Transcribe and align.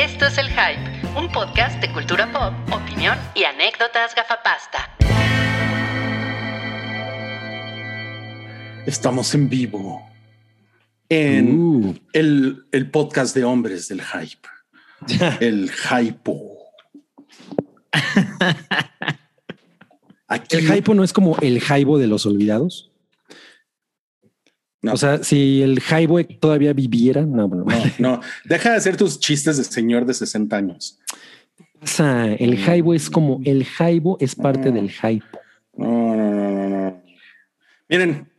Esto 0.00 0.24
es 0.26 0.38
El 0.38 0.48
Hype, 0.48 1.18
un 1.18 1.30
podcast 1.30 1.78
de 1.82 1.92
cultura 1.92 2.32
pop, 2.32 2.54
opinión 2.72 3.18
y 3.34 3.44
anécdotas 3.44 4.14
gafapasta. 4.14 4.96
Estamos 8.86 9.34
en 9.34 9.48
vivo 9.50 10.02
en 11.10 11.60
Uh. 11.60 11.94
el, 12.14 12.64
el 12.72 12.90
podcast 12.90 13.34
de 13.34 13.44
hombres 13.44 13.88
del 13.88 14.00
hype. 14.00 14.48
el 15.40 15.70
hypo. 15.70 16.56
Aquí, 20.28 20.56
El 20.56 20.72
hypo 20.76 20.94
no 20.94 21.02
es 21.04 21.12
como 21.12 21.36
el 21.40 21.60
jaibo 21.60 21.98
de 21.98 22.06
los 22.06 22.24
olvidados. 22.24 22.89
No. 24.82 24.94
O 24.94 24.96
sea, 24.96 25.22
si 25.22 25.62
el 25.62 25.80
jaibo 25.80 26.24
todavía 26.24 26.72
viviera, 26.72 27.26
no, 27.26 27.48
no. 27.48 27.66
no, 27.98 28.20
deja 28.44 28.70
de 28.70 28.76
hacer 28.76 28.96
tus 28.96 29.20
chistes 29.20 29.58
de 29.58 29.64
señor 29.64 30.06
de 30.06 30.14
60 30.14 30.56
años. 30.56 30.98
O 31.82 31.86
sea, 31.86 32.32
el 32.32 32.58
jaibo 32.58 32.94
es 32.94 33.10
como 33.10 33.40
el 33.44 33.64
jaibo 33.64 34.16
es 34.20 34.34
parte 34.34 34.70
del 34.70 34.90
hype. 34.90 35.24
No, 35.76 36.16
no, 36.16 36.30
no, 36.30 36.50
no, 36.50 36.68
no. 36.68 37.02
Miren, 37.88 38.30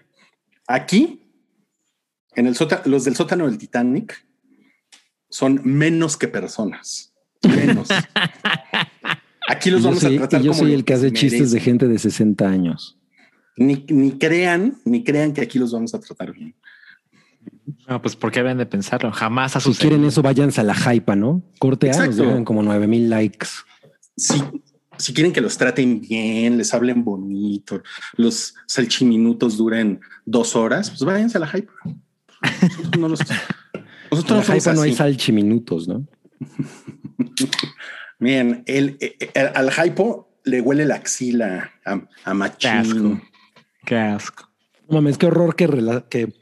aquí, 0.67 1.21
en 2.35 2.47
el 2.47 2.55
sótano, 2.55 2.83
los 2.85 3.03
del 3.03 3.15
sótano 3.15 3.47
del 3.47 3.57
Titanic 3.57 4.25
son 5.29 5.61
menos 5.63 6.17
que 6.17 6.27
personas. 6.27 7.13
Menos. 7.43 7.89
Aquí 9.47 9.69
los 9.71 9.83
vamos 9.83 9.99
soy, 9.99 10.15
a 10.15 10.19
tratar 10.19 10.41
y 10.41 10.45
yo 10.45 10.51
como 10.51 10.63
soy 10.63 10.73
el 10.73 10.85
que 10.85 10.93
hace 10.93 11.11
chistes 11.11 11.51
de 11.51 11.59
gente 11.59 11.87
de 11.87 11.97
60 11.97 12.47
años. 12.47 13.00
Ni, 13.57 13.85
ni 13.89 14.11
crean, 14.17 14.77
ni 14.85 15.03
crean 15.03 15.33
que 15.33 15.41
aquí 15.41 15.59
los 15.59 15.71
vamos 15.71 15.93
a 15.93 15.99
tratar 15.99 16.31
bien. 16.33 16.55
No, 17.87 18.01
pues 18.01 18.15
¿por 18.15 18.31
qué 18.31 18.39
deben 18.39 18.57
de 18.57 18.65
pensarlo? 18.65 19.11
Jamás 19.11 19.55
ha 19.55 19.59
Si 19.59 19.73
quieren 19.73 20.03
eso, 20.05 20.21
váyanse 20.21 20.61
a 20.61 20.63
la 20.63 20.75
hypa, 20.93 21.15
¿no? 21.15 21.41
Corte 21.59 21.89
A, 21.89 21.93
nos 21.97 22.05
Exacto. 22.05 22.23
dejan 22.23 22.45
como 22.45 22.63
9 22.63 22.87
mil 22.87 23.09
likes. 23.09 23.47
Si, 24.15 24.41
si 24.97 25.13
quieren 25.13 25.33
que 25.33 25.41
los 25.41 25.57
traten 25.57 26.01
bien, 26.01 26.57
les 26.57 26.73
hablen 26.73 27.03
bonito, 27.03 27.81
los 28.17 28.53
salchiminutos 28.67 29.57
duren 29.57 29.99
dos 30.25 30.55
horas, 30.55 30.89
pues 30.91 31.03
váyanse 31.03 31.37
a 31.37 31.41
la 31.41 31.47
hype. 31.47 31.69
Nosotros 32.61 32.99
no, 32.99 33.07
los- 33.09 33.21
En 33.21 33.27
nosotros 34.11 34.29
la 34.31 34.35
no 34.37 34.43
somos 34.43 34.63
hypa 34.63 34.73
no 34.73 34.81
hay 34.83 34.93
salchiminutos, 34.93 35.87
¿no? 35.87 36.07
Miren, 38.19 38.63
el, 38.67 38.97
el- 38.99 39.15
el- 39.33 39.51
al 39.55 39.71
hypo 39.71 40.29
le 40.43 40.61
huele 40.61 40.85
la 40.85 40.95
axila 40.95 41.71
a, 41.85 42.01
a 42.25 42.31
asco. 42.45 43.21
Qué 43.85 43.95
asco. 43.95 44.49
No 44.89 44.95
mames, 44.95 45.17
qué 45.17 45.27
horror 45.27 45.55
que, 45.55 45.67
rela- 45.67 46.05
que 46.09 46.33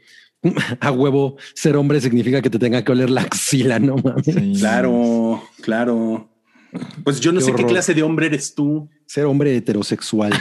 a 0.80 0.90
huevo 0.90 1.36
ser 1.54 1.76
hombre 1.76 2.00
significa 2.00 2.42
que 2.42 2.50
te 2.50 2.58
tenga 2.58 2.82
que 2.84 2.92
oler 2.92 3.10
la 3.10 3.22
axila, 3.22 3.78
no 3.78 3.96
mames. 3.96 4.24
Sí. 4.24 4.52
Claro, 4.58 5.42
claro. 5.62 6.28
Pues 7.02 7.20
yo 7.20 7.32
no 7.32 7.40
Qué 7.40 7.46
sé 7.46 7.54
qué 7.54 7.66
clase 7.66 7.94
de 7.94 8.02
hombre 8.02 8.26
eres 8.26 8.54
tú. 8.54 8.88
Ser 9.06 9.24
hombre 9.26 9.56
heterosexual. 9.56 10.32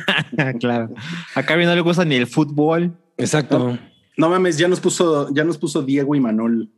claro. 0.60 0.94
Acá 1.34 1.54
a 1.54 1.56
mí 1.58 1.64
no 1.66 1.74
le 1.74 1.82
gusta 1.82 2.04
ni 2.04 2.14
el 2.14 2.26
fútbol. 2.26 2.96
Exacto. 3.18 3.78
No 4.16 4.30
mames, 4.30 4.56
ya 4.56 4.68
nos 4.68 4.80
puso, 4.80 5.32
ya 5.34 5.44
nos 5.44 5.58
puso 5.58 5.82
Diego 5.82 6.14
y 6.14 6.20
Manol 6.20 6.70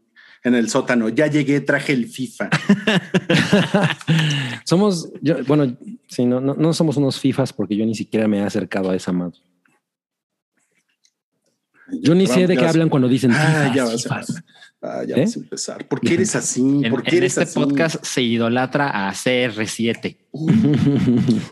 en 0.43 0.55
el 0.57 0.69
sótano. 0.69 1.09
Ya 1.09 1.29
llegué, 1.29 1.61
traje 1.61 1.93
el 1.93 2.09
FIFA. 2.09 2.51
somos, 4.65 5.13
yo, 5.21 5.45
bueno, 5.45 5.77
sí, 6.09 6.27
no, 6.27 6.41
no, 6.41 6.55
no 6.55 6.73
somos 6.73 6.97
unos 6.97 7.21
FIFAs 7.21 7.53
porque 7.53 7.77
yo 7.77 7.87
ni 7.87 7.95
siquiera 7.95 8.27
me 8.27 8.39
he 8.39 8.43
acercado 8.43 8.91
a 8.91 8.97
esa 8.97 9.13
madre. 9.13 9.39
Yo 12.03 12.15
ni 12.15 12.27
sé 12.27 12.47
de 12.47 12.57
qué 12.57 12.67
hablan 12.67 12.89
cuando 12.89 13.09
dicen 13.09 13.33
Ah, 13.33 13.73
ya 13.75 13.85
vas 13.85 13.95
a 13.95 13.99
FIFAs. 13.99 14.29
empezar. 14.31 14.45
Ah, 14.81 15.03
ya 15.07 15.17
¿Eh? 15.17 15.21
vas 15.23 15.37
a 15.37 15.39
empezar. 15.41 15.89
¿Por 15.89 16.01
qué 16.01 16.15
eres 16.15 16.37
así? 16.37 16.61
En, 16.61 16.91
¿Por 16.91 17.03
qué 17.03 17.11
en 17.13 17.17
eres 17.19 17.33
este 17.39 17.43
así? 17.45 17.55
podcast 17.61 18.05
se 18.05 18.23
idolatra 18.23 19.09
a 19.09 19.13
CR7. 19.13 20.17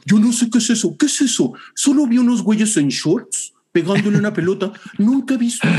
Yo 0.05 0.19
no 0.19 0.33
sé 0.33 0.49
qué 0.51 0.59
es 0.59 0.71
eso. 0.71 0.97
¿Qué 0.97 1.07
es 1.07 1.21
eso? 1.21 1.53
Solo 1.75 2.07
vi 2.07 2.19
unos 2.19 2.43
güeyes 2.43 2.77
en 2.77 2.89
shorts 2.89 3.55
pegándole 3.73 4.19
una 4.19 4.33
pelota. 4.33 4.73
Nunca 4.99 5.35
he 5.35 5.39
visto 5.39 5.67
eso. 5.69 5.77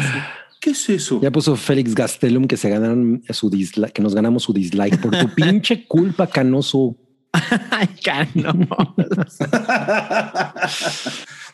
¿Qué 0.59 0.71
es 0.71 0.89
eso? 0.89 1.21
Ya 1.21 1.31
puso 1.31 1.55
Félix 1.55 1.93
Gastelum 1.93 2.45
que 2.47 2.57
se 2.57 2.69
ganaron 2.69 3.21
su 3.29 3.49
dislike, 3.49 3.93
que 3.93 4.01
nos 4.01 4.15
ganamos 4.15 4.43
su 4.43 4.53
dislike 4.53 4.99
por 4.99 5.15
tu 5.17 5.29
pinche 5.35 5.85
culpa, 5.87 6.27
canoso. 6.27 6.95
Ay, 7.71 7.87
cano. 8.03 8.67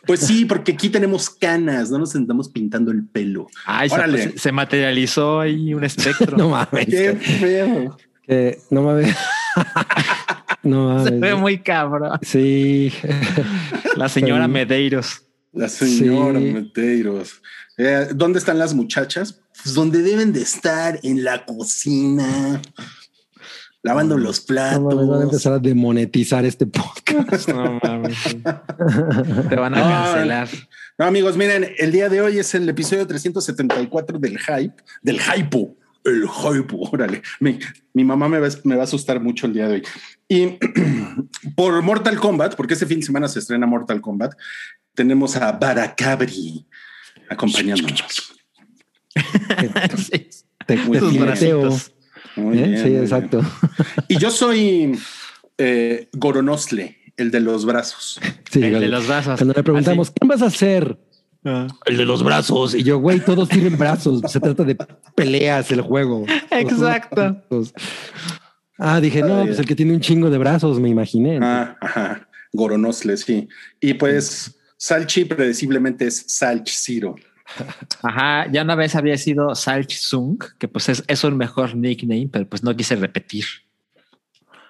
pues 0.06 0.20
sí, 0.20 0.44
porque 0.44 0.72
aquí 0.72 0.88
tenemos 0.88 1.30
canas, 1.30 1.90
no 1.90 1.98
nos 1.98 2.14
andamos 2.14 2.48
pintando 2.48 2.90
el 2.90 3.04
pelo. 3.06 3.46
Ay, 3.66 3.88
se, 3.88 3.94
Órale. 3.94 4.38
se 4.38 4.52
materializó 4.52 5.40
ahí 5.40 5.74
un 5.74 5.84
espectro. 5.84 6.36
No 6.36 6.48
mames. 6.48 6.86
Qué 6.86 7.14
feo. 7.16 7.96
No 8.70 8.82
mames. 8.82 9.16
no 10.62 11.04
se 11.04 11.10
ve 11.10 11.18
mames. 11.20 11.38
muy 11.38 11.58
cabrón. 11.58 12.18
Sí. 12.22 12.92
La 13.96 14.08
señora. 14.08 14.48
Medeiros. 14.48 15.22
La 15.52 15.68
señora 15.68 16.38
Sí. 16.40 16.52
Medeiros. 16.52 17.42
Eh, 17.76 18.08
¿Dónde 18.14 18.38
están 18.38 18.58
las 18.58 18.74
muchachas? 18.74 19.40
Pues 19.62 19.74
donde 19.74 20.02
deben 20.02 20.32
de 20.32 20.42
estar, 20.42 20.98
en 21.02 21.24
la 21.24 21.44
cocina, 21.44 22.60
lavando 23.84 24.18
los 24.18 24.40
No 24.40 24.46
platos. 24.46 24.82
mames, 24.82 25.08
van 25.08 25.20
a 25.20 25.24
empezar 25.24 25.52
a 25.52 25.58
demonetizar 25.60 26.44
este 26.44 26.66
podcast. 26.66 27.48
No 27.50 27.78
mames. 27.82 28.16
Te 29.48 29.56
van 29.56 29.74
a 29.74 29.78
No, 29.78 29.84
cancelar. 29.88 30.48
No, 30.98 31.04
amigos, 31.04 31.36
miren, 31.36 31.68
el 31.78 31.92
día 31.92 32.08
de 32.08 32.20
hoy 32.20 32.38
es 32.38 32.54
el 32.54 32.68
episodio 32.68 33.06
374 33.06 34.18
del 34.18 34.38
hype, 34.38 34.74
del 35.02 35.20
hypo. 35.20 35.76
El 36.02 36.28
hype, 36.28 36.74
órale. 36.92 37.22
Mi, 37.40 37.58
mi 37.92 38.04
mamá 38.04 38.28
me 38.28 38.38
va, 38.38 38.48
me 38.64 38.74
va 38.74 38.82
a 38.82 38.84
asustar 38.84 39.20
mucho 39.20 39.46
el 39.46 39.52
día 39.54 39.68
de 39.68 39.74
hoy. 39.74 39.82
Y 40.28 40.58
por 41.56 41.80
Mortal 41.82 42.18
Kombat, 42.18 42.56
porque 42.56 42.74
este 42.74 42.86
fin 42.86 43.00
de 43.00 43.06
semana 43.06 43.28
se 43.28 43.38
estrena 43.38 43.66
Mortal 43.66 44.00
Kombat, 44.00 44.34
tenemos 44.94 45.36
a 45.36 45.52
Baracabri 45.52 46.66
acompañándonos. 47.28 48.00
Sí. 48.08 48.24
Te, 50.66 50.76
te 50.78 51.00
bracitos. 51.18 51.93
Muy 52.36 52.58
¿Eh? 52.58 52.62
bien, 52.62 52.76
sí, 52.76 52.82
muy 52.82 52.90
bien. 52.90 53.02
exacto. 53.02 53.40
Y 54.08 54.18
yo 54.18 54.30
soy 54.30 54.98
eh, 55.58 56.08
Goronosle, 56.12 56.98
el 57.16 57.30
de 57.30 57.40
los 57.40 57.64
brazos. 57.64 58.20
Sí, 58.50 58.62
El 58.62 58.80
de 58.80 58.88
los 58.88 59.06
brazos. 59.06 59.38
Cuando 59.38 59.54
le 59.54 59.62
preguntamos, 59.62 60.10
¿quién 60.10 60.28
vas 60.28 60.42
a 60.42 60.46
hacer? 60.46 60.98
Ah. 61.44 61.68
El 61.84 61.96
de 61.96 62.04
los 62.04 62.22
brazos. 62.22 62.74
Y 62.74 62.82
yo, 62.82 62.98
güey, 62.98 63.20
todos 63.20 63.48
tienen 63.48 63.76
brazos. 63.76 64.22
Se 64.30 64.40
trata 64.40 64.64
de 64.64 64.76
peleas 65.14 65.70
el 65.70 65.82
juego. 65.82 66.24
Exacto. 66.50 67.42
Ah, 68.78 69.00
dije, 69.00 69.22
no, 69.22 69.44
pues 69.44 69.58
el 69.58 69.66
que 69.66 69.76
tiene 69.76 69.92
un 69.92 70.00
chingo 70.00 70.30
de 70.30 70.38
brazos, 70.38 70.80
me 70.80 70.88
imaginé. 70.88 71.38
Ah, 71.42 71.76
ajá. 71.80 72.28
Goronosle, 72.52 73.16
sí. 73.16 73.48
Y 73.80 73.94
pues 73.94 74.56
Salchi 74.76 75.24
predeciblemente 75.24 76.06
es 76.06 76.24
Salch 76.28 76.70
Zero. 76.70 77.14
Ajá, 78.02 78.50
ya 78.50 78.62
una 78.62 78.74
vez 78.74 78.94
había 78.94 79.16
sido 79.16 79.54
Salchzung, 79.54 80.38
que 80.58 80.68
pues 80.68 80.88
es, 80.88 81.04
es 81.06 81.24
un 81.24 81.36
mejor 81.36 81.76
nickname, 81.76 82.28
pero 82.30 82.48
pues 82.48 82.62
no 82.62 82.74
quise 82.76 82.96
repetir. 82.96 83.44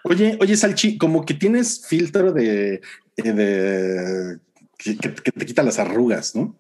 Oye, 0.03 0.37
oye, 0.41 0.57
Salchi, 0.57 0.99
como 0.99 1.25
que 1.25 1.35
tienes 1.35 1.87
filtro 1.87 2.33
de, 2.33 2.83
eh, 3.17 3.33
de 3.33 4.39
que 4.77 5.33
te 5.33 5.47
quita 5.47 5.63
las 5.63 5.79
arrugas, 5.79 6.37
¿no? 6.37 6.59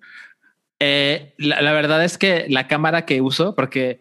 Eh, 0.80 1.34
la, 1.36 1.60
la 1.60 1.72
verdad 1.72 2.02
es 2.04 2.16
que 2.16 2.46
la 2.48 2.68
cámara 2.68 3.04
que 3.04 3.20
uso, 3.20 3.54
porque 3.54 4.00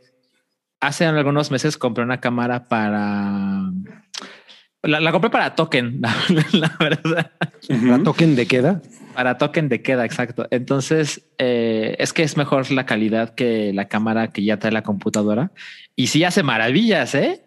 hace 0.79 1.05
algunos 1.05 1.51
meses 1.51 1.77
compré 1.77 2.03
una 2.03 2.21
cámara 2.21 2.67
para... 2.67 3.71
La, 4.83 4.99
la 4.99 5.11
compré 5.13 5.29
para 5.29 5.55
token, 5.55 6.01
la, 6.01 6.13
la 6.51 6.75
verdad. 6.79 7.31
¿La 7.69 8.03
token 8.03 8.35
de 8.35 8.45
queda? 8.47 8.81
Para 9.15 9.37
token 9.37 9.69
de 9.69 9.81
queda, 9.81 10.03
exacto. 10.03 10.45
Entonces, 10.51 11.23
eh, 11.37 11.95
es 11.99 12.11
que 12.11 12.23
es 12.23 12.35
mejor 12.35 12.69
la 12.71 12.85
calidad 12.85 13.33
que 13.33 13.71
la 13.73 13.87
cámara 13.87 14.27
que 14.29 14.43
ya 14.43 14.59
trae 14.59 14.73
la 14.73 14.83
computadora. 14.83 15.51
Y 15.95 16.07
sí 16.07 16.23
hace 16.25 16.43
maravillas, 16.43 17.15
¿eh? 17.15 17.41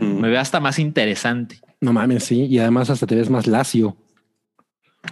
Me 0.00 0.28
veo 0.28 0.40
hasta 0.40 0.60
más 0.60 0.78
interesante. 0.78 1.60
No 1.80 1.92
mames, 1.92 2.24
sí. 2.24 2.46
Y 2.46 2.58
además 2.58 2.90
hasta 2.90 3.06
te 3.06 3.14
ves 3.14 3.30
más 3.30 3.46
lacio. 3.46 3.96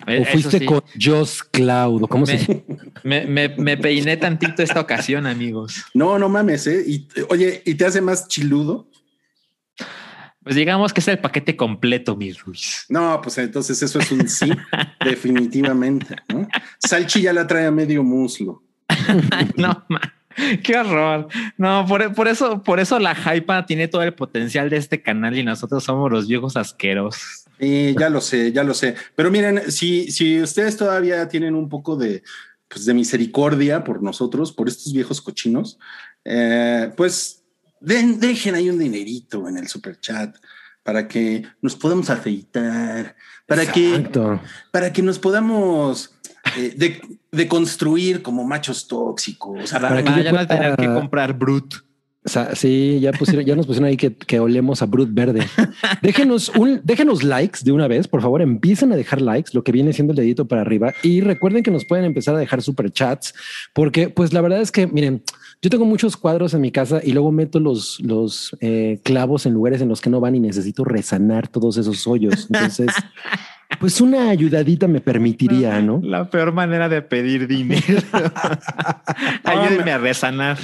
Eh, 0.06 0.20
O 0.20 0.24
fuiste 0.24 0.58
sí. 0.58 0.64
con 0.66 0.82
Joss 1.00 1.42
Cloud. 1.42 2.02
¿o 2.02 2.08
¿Cómo 2.08 2.26
se 2.26 2.38
llama? 2.38 2.60
Me, 3.02 3.26
me, 3.26 3.48
me 3.50 3.76
peiné 3.76 4.16
tantito 4.16 4.62
esta 4.62 4.80
ocasión, 4.80 5.26
amigos. 5.26 5.84
No, 5.94 6.18
no 6.18 6.28
mames, 6.28 6.66
¿eh? 6.66 6.82
Y, 6.86 7.08
oye, 7.30 7.62
¿y 7.64 7.74
te 7.74 7.84
hace 7.86 8.00
más 8.00 8.28
chiludo? 8.28 8.88
Pues 10.42 10.56
digamos 10.56 10.92
que 10.92 11.00
es 11.00 11.08
el 11.08 11.18
paquete 11.18 11.56
completo, 11.56 12.16
mi 12.16 12.32
Ruiz. 12.32 12.86
No, 12.88 13.20
pues 13.22 13.38
entonces 13.38 13.80
eso 13.82 14.00
es 14.00 14.10
un 14.10 14.28
sí, 14.28 14.50
definitivamente. 15.04 16.16
¿no? 16.28 16.48
Salchi 16.78 17.22
ya 17.22 17.32
la 17.32 17.46
trae 17.46 17.66
a 17.66 17.70
medio 17.70 18.02
muslo. 18.02 18.62
No, 19.56 19.84
ma. 19.88 20.00
Qué 20.62 20.76
horror. 20.76 21.28
No, 21.58 21.84
por, 21.86 22.14
por 22.14 22.28
eso, 22.28 22.62
por 22.62 22.80
eso 22.80 22.98
la 22.98 23.14
hypa 23.14 23.66
tiene 23.66 23.88
todo 23.88 24.02
el 24.02 24.14
potencial 24.14 24.70
de 24.70 24.78
este 24.78 25.02
canal 25.02 25.36
y 25.36 25.44
nosotros 25.44 25.84
somos 25.84 26.10
los 26.10 26.26
viejos 26.26 26.56
asquerosos. 26.56 27.44
Sí, 27.60 27.94
ya 27.98 28.08
lo 28.08 28.20
sé, 28.20 28.52
ya 28.52 28.64
lo 28.64 28.74
sé. 28.74 28.94
Pero 29.14 29.30
miren, 29.30 29.70
si, 29.70 30.10
si 30.10 30.40
ustedes 30.40 30.76
todavía 30.76 31.28
tienen 31.28 31.54
un 31.54 31.68
poco 31.68 31.96
de, 31.96 32.22
pues, 32.68 32.86
de 32.86 32.94
misericordia 32.94 33.84
por 33.84 34.02
nosotros, 34.02 34.52
por 34.52 34.68
estos 34.68 34.92
viejos 34.92 35.20
cochinos, 35.20 35.78
eh, 36.24 36.90
pues 36.96 37.41
den, 37.82 38.20
dejen 38.20 38.54
ahí 38.54 38.70
un 38.70 38.78
dinerito 38.78 39.48
en 39.48 39.58
el 39.58 39.68
super 39.68 39.98
chat 40.00 40.36
para 40.82 41.06
que 41.06 41.44
nos 41.60 41.76
podamos 41.76 42.10
afeitar, 42.10 43.14
para 43.46 43.62
Exacto. 43.62 44.40
que 44.42 44.48
para 44.72 44.92
que 44.92 45.02
nos 45.02 45.18
podamos 45.18 46.14
eh, 46.56 46.74
de, 46.76 47.00
de 47.30 47.48
construir 47.48 48.22
como 48.22 48.44
machos 48.44 48.88
tóxicos. 48.88 49.70
Para, 49.70 49.88
Para 49.90 50.02
que 50.02 50.22
ya 50.24 50.32
no 50.32 50.38
pueda- 50.38 50.46
tener 50.48 50.76
que 50.76 50.86
comprar 50.86 51.32
Brut. 51.34 51.74
O 52.24 52.28
sea, 52.28 52.54
sí, 52.54 53.00
ya 53.00 53.10
pusieron, 53.12 53.44
ya 53.44 53.56
nos 53.56 53.66
pusieron 53.66 53.88
ahí 53.88 53.96
que, 53.96 54.14
que 54.14 54.38
olemos 54.38 54.80
a 54.80 54.86
Brut 54.86 55.08
Verde. 55.12 55.44
Déjenos 56.02 56.50
un, 56.50 56.80
déjenos 56.84 57.24
likes 57.24 57.60
de 57.64 57.72
una 57.72 57.88
vez, 57.88 58.06
por 58.06 58.22
favor, 58.22 58.42
empiecen 58.42 58.92
a 58.92 58.96
dejar 58.96 59.20
likes, 59.20 59.50
lo 59.54 59.64
que 59.64 59.72
viene 59.72 59.92
siendo 59.92 60.12
el 60.12 60.16
dedito 60.18 60.46
para 60.46 60.60
arriba. 60.60 60.94
Y 61.02 61.20
recuerden 61.20 61.64
que 61.64 61.72
nos 61.72 61.84
pueden 61.84 62.04
empezar 62.04 62.36
a 62.36 62.38
dejar 62.38 62.62
super 62.62 62.92
chats, 62.92 63.34
porque 63.72 64.08
pues 64.08 64.32
la 64.32 64.40
verdad 64.40 64.60
es 64.60 64.70
que, 64.70 64.86
miren, 64.86 65.24
yo 65.62 65.70
tengo 65.70 65.84
muchos 65.84 66.16
cuadros 66.16 66.54
en 66.54 66.60
mi 66.60 66.72
casa 66.72 67.00
y 67.04 67.12
luego 67.12 67.30
meto 67.30 67.60
los, 67.60 68.00
los 68.00 68.56
eh, 68.60 69.00
clavos 69.04 69.46
en 69.46 69.54
lugares 69.54 69.80
en 69.80 69.88
los 69.88 70.00
que 70.00 70.10
no 70.10 70.18
van 70.18 70.34
y 70.34 70.40
necesito 70.40 70.84
resanar 70.84 71.46
todos 71.46 71.76
esos 71.76 72.04
hoyos. 72.08 72.46
Entonces, 72.50 72.88
pues 73.78 74.00
una 74.00 74.28
ayudadita 74.28 74.88
me 74.88 75.00
permitiría, 75.00 75.80
¿no? 75.80 76.00
La 76.02 76.28
peor 76.28 76.52
manera 76.52 76.88
de 76.88 77.00
pedir 77.00 77.46
dinero. 77.46 78.02
Ayúdenme 79.44 79.92
a 79.92 79.98
resanar. 79.98 80.58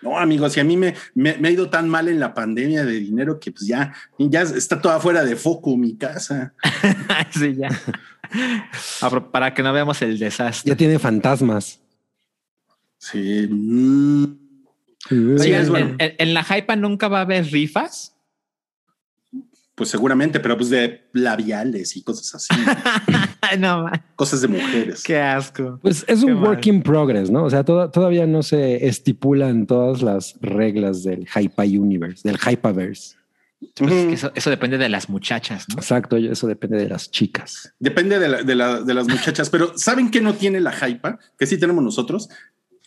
No, 0.00 0.18
amigos, 0.18 0.56
y 0.56 0.60
a 0.60 0.64
mí 0.64 0.78
me, 0.78 0.94
me, 1.14 1.36
me 1.36 1.48
ha 1.48 1.50
ido 1.50 1.68
tan 1.68 1.86
mal 1.86 2.08
en 2.08 2.18
la 2.18 2.32
pandemia 2.32 2.86
de 2.86 3.00
dinero 3.00 3.38
que 3.38 3.52
pues 3.52 3.66
ya, 3.66 3.92
ya 4.18 4.42
está 4.42 4.80
toda 4.80 4.98
fuera 4.98 5.24
de 5.24 5.36
foco 5.36 5.76
mi 5.76 5.96
casa. 5.96 6.54
sí, 7.32 7.54
ya. 7.54 7.68
Ah, 9.02 9.10
Para 9.30 9.52
que 9.52 9.62
no 9.62 9.74
veamos 9.74 10.00
el 10.00 10.18
desastre. 10.18 10.70
Ya 10.70 10.76
tiene 10.76 10.98
fantasmas. 10.98 11.80
Sí. 12.98 13.46
mm. 13.50 14.24
Uy. 15.10 15.38
Sí, 15.38 15.44
Oigan, 15.46 15.62
es 15.62 15.68
bueno. 15.70 15.96
en, 15.98 16.34
la 16.34 16.42
Hypa 16.44 16.76
nunca 16.76 17.08
va 17.08 17.18
a 17.18 17.22
haber 17.22 17.44
rifas. 17.46 18.14
Pues 19.74 19.90
seguramente, 19.90 20.40
pero 20.40 20.56
pues 20.56 20.70
de 20.70 21.08
labiales 21.12 21.96
y 21.96 22.02
cosas 22.02 22.34
así, 22.34 22.48
no, 23.60 23.84
man, 23.84 24.02
cosas 24.16 24.40
de 24.40 24.48
mujeres. 24.48 25.04
qué 25.04 25.18
asco. 25.20 25.78
Pues 25.80 26.04
es 26.08 26.18
Qué 26.24 26.26
un 26.26 26.40
mal. 26.40 26.48
work 26.50 26.66
in 26.66 26.82
progress, 26.82 27.30
¿no? 27.30 27.44
O 27.44 27.50
sea, 27.50 27.62
toda- 27.64 27.88
todavía 27.92 28.26
no 28.26 28.42
se 28.42 28.88
estipulan 28.88 29.68
todas 29.68 30.02
las 30.02 30.34
reglas 30.40 31.04
del 31.04 31.28
Hypa 31.32 31.62
Universe, 31.62 32.28
del 32.28 32.38
Hypaverse. 32.44 33.14
Pues 33.76 33.92
es 33.92 33.98
Ujú. 34.00 34.08
que 34.08 34.14
eso, 34.14 34.32
eso 34.34 34.50
depende 34.50 34.78
de 34.78 34.88
las 34.88 35.08
muchachas, 35.08 35.66
¿no? 35.68 35.76
Exacto, 35.76 36.16
eso 36.16 36.48
depende 36.48 36.76
de 36.76 36.88
las 36.88 37.08
chicas. 37.12 37.72
Depende 37.78 38.18
de, 38.18 38.28
la- 38.28 38.42
de 38.42 38.54
la- 38.56 38.80
de 38.82 38.94
las 38.94 39.06
muchachas, 39.06 39.48
pero 39.48 39.78
¿saben 39.78 40.10
qué 40.10 40.20
no 40.20 40.34
tiene 40.34 40.58
la 40.58 40.72
hypa? 40.88 41.20
Que 41.38 41.46
sí 41.46 41.56
tenemos 41.56 41.84
nosotros. 41.84 42.28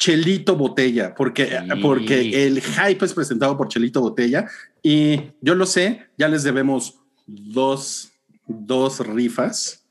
Chelito 0.02 0.56
Botella, 0.56 1.14
porque, 1.14 1.46
Sí. 1.46 1.80
porque 1.80 2.48
el 2.48 2.60
hype 2.60 3.06
es 3.06 3.14
presentado 3.14 3.56
por 3.56 3.68
Chelito 3.68 4.02
Botella 4.02 4.48
y 4.82 5.22
yo 5.42 5.54
lo 5.54 5.68
sé, 5.68 6.08
ya 6.18 6.28
les 6.28 6.42
debemos 6.42 6.96
dos, 7.28 8.12
dos 8.48 9.06
rifas, 9.06 9.86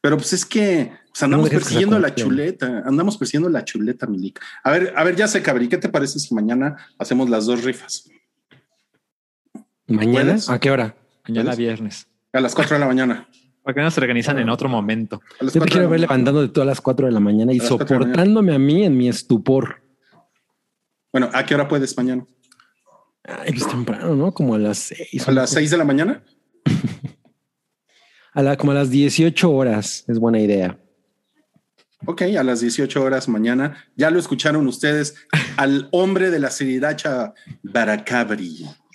pero 0.00 0.16
pues 0.18 0.32
es 0.34 0.46
que 0.46 0.92
pues 1.08 1.20
andamos 1.24 1.46
No 1.50 1.58
persiguiendo 1.58 1.98
la 1.98 2.14
chuleta, 2.14 2.84
andamos 2.86 3.16
persiguiendo 3.18 3.48
la 3.50 3.64
chuleta, 3.64 4.06
Milik. 4.06 4.40
A 4.62 4.70
ver, 4.70 4.92
a 4.94 5.02
ver, 5.02 5.16
ya 5.16 5.26
sé, 5.26 5.42
Cabri, 5.42 5.68
¿qué 5.68 5.78
te 5.78 5.88
parece 5.88 6.20
si 6.20 6.32
mañana 6.32 6.76
hacemos 6.96 7.28
las 7.28 7.46
dos 7.46 7.64
rifas? 7.64 8.08
¿Mañana? 9.88 10.12
¿Puedes? 10.12 10.48
¿A 10.48 10.60
qué 10.60 10.70
hora? 10.70 10.94
Mañana 11.26 11.46
¿Puedes? 11.46 11.58
viernes. 11.58 12.06
A 12.32 12.40
las 12.40 12.54
cuatro 12.54 12.74
de 12.76 12.80
la 12.80 12.86
mañana. 12.86 13.26
¿Por 13.66 13.74
qué 13.74 13.80
no 13.80 13.90
se 13.90 13.98
organizan 14.00 14.38
en 14.38 14.48
otro 14.48 14.68
momento? 14.68 15.20
Yo 15.40 15.50
te 15.50 15.68
quiero 15.68 15.88
ver 15.88 16.02
de 16.02 16.48
todas 16.50 16.68
las 16.68 16.80
4 16.80 17.06
de 17.06 17.12
la 17.12 17.18
mañana 17.18 17.52
y 17.52 17.58
mañana. 17.58 17.68
soportándome 17.68 18.54
a 18.54 18.60
mí 18.60 18.84
en 18.84 18.96
mi 18.96 19.08
estupor. 19.08 19.82
Bueno, 21.12 21.30
¿a 21.32 21.44
qué 21.44 21.56
hora 21.56 21.66
puedes 21.66 21.96
mañana? 21.96 22.24
Ay, 23.24 23.54
pues 23.54 23.66
temprano, 23.66 24.14
¿no? 24.14 24.32
Como 24.32 24.54
a 24.54 24.58
las 24.60 24.78
6. 24.78 25.26
¿A 25.26 25.32
las 25.32 25.50
seis 25.50 25.72
de 25.72 25.78
la 25.78 25.84
mañana? 25.84 26.22
A 28.34 28.42
la, 28.42 28.56
como 28.56 28.70
a 28.70 28.74
las 28.74 28.90
18 28.90 29.50
horas. 29.50 30.04
Es 30.06 30.20
buena 30.20 30.38
idea. 30.38 30.78
Ok, 32.04 32.22
a 32.38 32.44
las 32.44 32.60
18 32.60 33.02
horas 33.02 33.26
mañana. 33.28 33.84
Ya 33.96 34.10
lo 34.10 34.20
escucharon 34.20 34.68
ustedes 34.68 35.16
al 35.56 35.88
hombre 35.90 36.30
de 36.30 36.38
la 36.38 36.50
siridacha 36.50 37.32
Baracabri. 37.62 38.66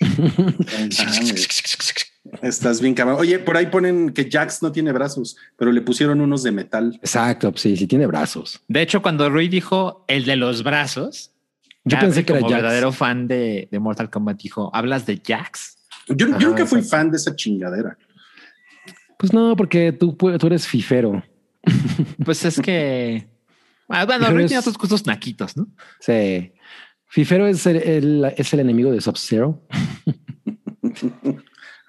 Estás 2.42 2.80
bien 2.80 2.94
cabrón. 2.94 3.16
Oye, 3.20 3.38
por 3.38 3.56
ahí 3.56 3.66
ponen 3.66 4.10
que 4.10 4.28
Jax 4.30 4.62
no 4.62 4.72
tiene 4.72 4.90
brazos, 4.92 5.36
pero 5.56 5.70
le 5.72 5.80
pusieron 5.80 6.20
unos 6.20 6.42
de 6.42 6.50
metal. 6.52 6.98
Exacto, 7.00 7.52
sí, 7.56 7.76
sí 7.76 7.86
tiene 7.86 8.06
brazos. 8.06 8.60
De 8.68 8.82
hecho, 8.82 9.00
cuando 9.00 9.30
Rui 9.30 9.48
dijo 9.48 10.04
el 10.08 10.24
de 10.24 10.34
los 10.36 10.62
brazos, 10.64 11.30
Yo 11.84 11.98
pensé 12.00 12.24
que 12.24 12.32
era 12.32 12.40
como 12.40 12.50
Jax. 12.50 12.62
verdadero 12.62 12.92
fan 12.92 13.28
de, 13.28 13.68
de 13.70 13.78
Mortal 13.78 14.10
Kombat 14.10 14.40
dijo, 14.42 14.70
¿hablas 14.74 15.06
de 15.06 15.22
Jax? 15.24 15.78
Yo, 16.08 16.26
nunca 16.26 16.66
fui 16.66 16.82
fan 16.82 17.10
de 17.12 17.16
esa 17.16 17.34
chingadera. 17.36 17.96
Pues 19.18 19.32
no, 19.32 19.54
porque 19.56 19.92
tú, 19.92 20.12
tú 20.16 20.46
eres 20.46 20.66
fifero. 20.66 21.22
Pues 22.24 22.44
es 22.44 22.60
que... 22.60 23.28
Ah, 23.88 24.04
bueno, 24.04 24.28
Rui 24.30 24.46
tiene 24.46 24.62
sus 24.62 24.76
gustos 24.76 25.06
naquitos, 25.06 25.56
¿no? 25.56 25.68
Sí. 26.00 26.52
Fifero 27.06 27.46
es 27.46 27.66
el, 27.66 27.76
el- 27.76 28.32
es 28.36 28.52
el 28.52 28.60
enemigo 28.60 28.90
de 28.90 29.00
Sub-Zero. 29.00 29.62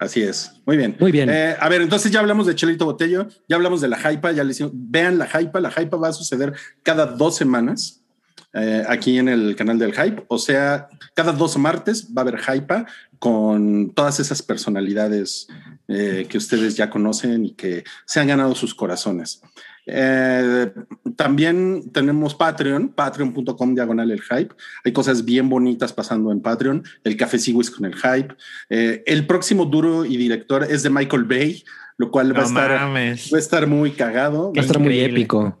Así 0.04 0.22
es. 0.22 0.52
Muy 0.66 0.76
bien. 0.76 0.96
Muy 1.00 1.10
bien. 1.10 1.30
Eh, 1.30 1.56
a 1.58 1.68
ver, 1.68 1.80
entonces 1.80 2.12
ya 2.12 2.20
hablamos 2.20 2.46
de 2.46 2.54
Chelito 2.54 2.84
Botello, 2.84 3.26
ya 3.48 3.56
hablamos 3.56 3.80
de 3.80 3.88
la 3.88 3.98
hypa, 3.98 4.32
ya 4.32 4.44
le 4.44 4.50
hicimos, 4.50 4.72
vean 4.74 5.18
la 5.18 5.26
hypa, 5.26 5.60
la 5.60 5.70
hypa 5.70 5.96
va 5.96 6.08
a 6.08 6.12
suceder 6.12 6.52
cada 6.82 7.06
dos 7.06 7.36
semanas 7.36 8.04
eh, 8.52 8.84
aquí 8.86 9.18
en 9.18 9.28
el 9.28 9.56
canal 9.56 9.78
del 9.78 9.92
hype, 9.92 10.24
o 10.28 10.38
sea, 10.38 10.88
cada 11.14 11.32
dos 11.32 11.56
martes 11.56 12.06
va 12.16 12.22
a 12.22 12.28
haber 12.28 12.38
hypa 12.40 12.86
con 13.18 13.90
todas 13.94 14.20
esas 14.20 14.42
personalidades 14.42 15.48
eh, 15.88 16.26
que 16.28 16.38
ustedes 16.38 16.76
ya 16.76 16.88
conocen 16.88 17.46
y 17.46 17.54
que 17.54 17.82
se 18.04 18.20
han 18.20 18.28
ganado 18.28 18.54
sus 18.54 18.74
corazones. 18.74 19.40
Eh, 19.86 20.72
también 21.16 21.90
tenemos 21.92 22.34
Patreon, 22.34 22.88
patreon.com 22.88 23.74
diagonal 23.74 24.10
el 24.10 24.22
hype. 24.22 24.54
Hay 24.84 24.92
cosas 24.92 25.24
bien 25.24 25.48
bonitas 25.48 25.92
pasando 25.92 26.32
en 26.32 26.40
Patreon. 26.40 26.82
El 27.04 27.16
café 27.16 27.38
Siwis 27.38 27.70
con 27.70 27.84
el 27.84 27.94
hype. 27.94 28.34
Eh, 28.70 29.02
el 29.06 29.26
próximo 29.26 29.64
duro 29.66 30.04
y 30.04 30.16
director 30.16 30.64
es 30.64 30.82
de 30.82 30.90
Michael 30.90 31.24
Bay, 31.24 31.64
lo 31.96 32.10
cual 32.10 32.36
va, 32.36 32.42
a 32.42 32.46
estar, 32.46 32.70
va 32.70 32.98
a 32.98 33.38
estar 33.38 33.66
muy 33.66 33.92
cagado. 33.92 34.52
Va 34.52 34.60
a 34.60 34.64
estar 34.64 34.78
muy 34.78 34.98
épico. 35.00 35.58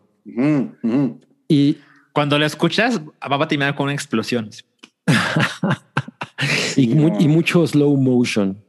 Y, 1.48 1.78
Cuando 2.12 2.38
lo 2.38 2.46
escuchas, 2.46 3.00
va 3.00 3.44
a 3.44 3.48
terminar 3.48 3.74
con 3.74 3.84
una 3.84 3.94
explosión. 3.94 4.50
y 6.76 6.88
mucho 7.28 7.66
slow 7.66 7.96
motion. 7.96 8.64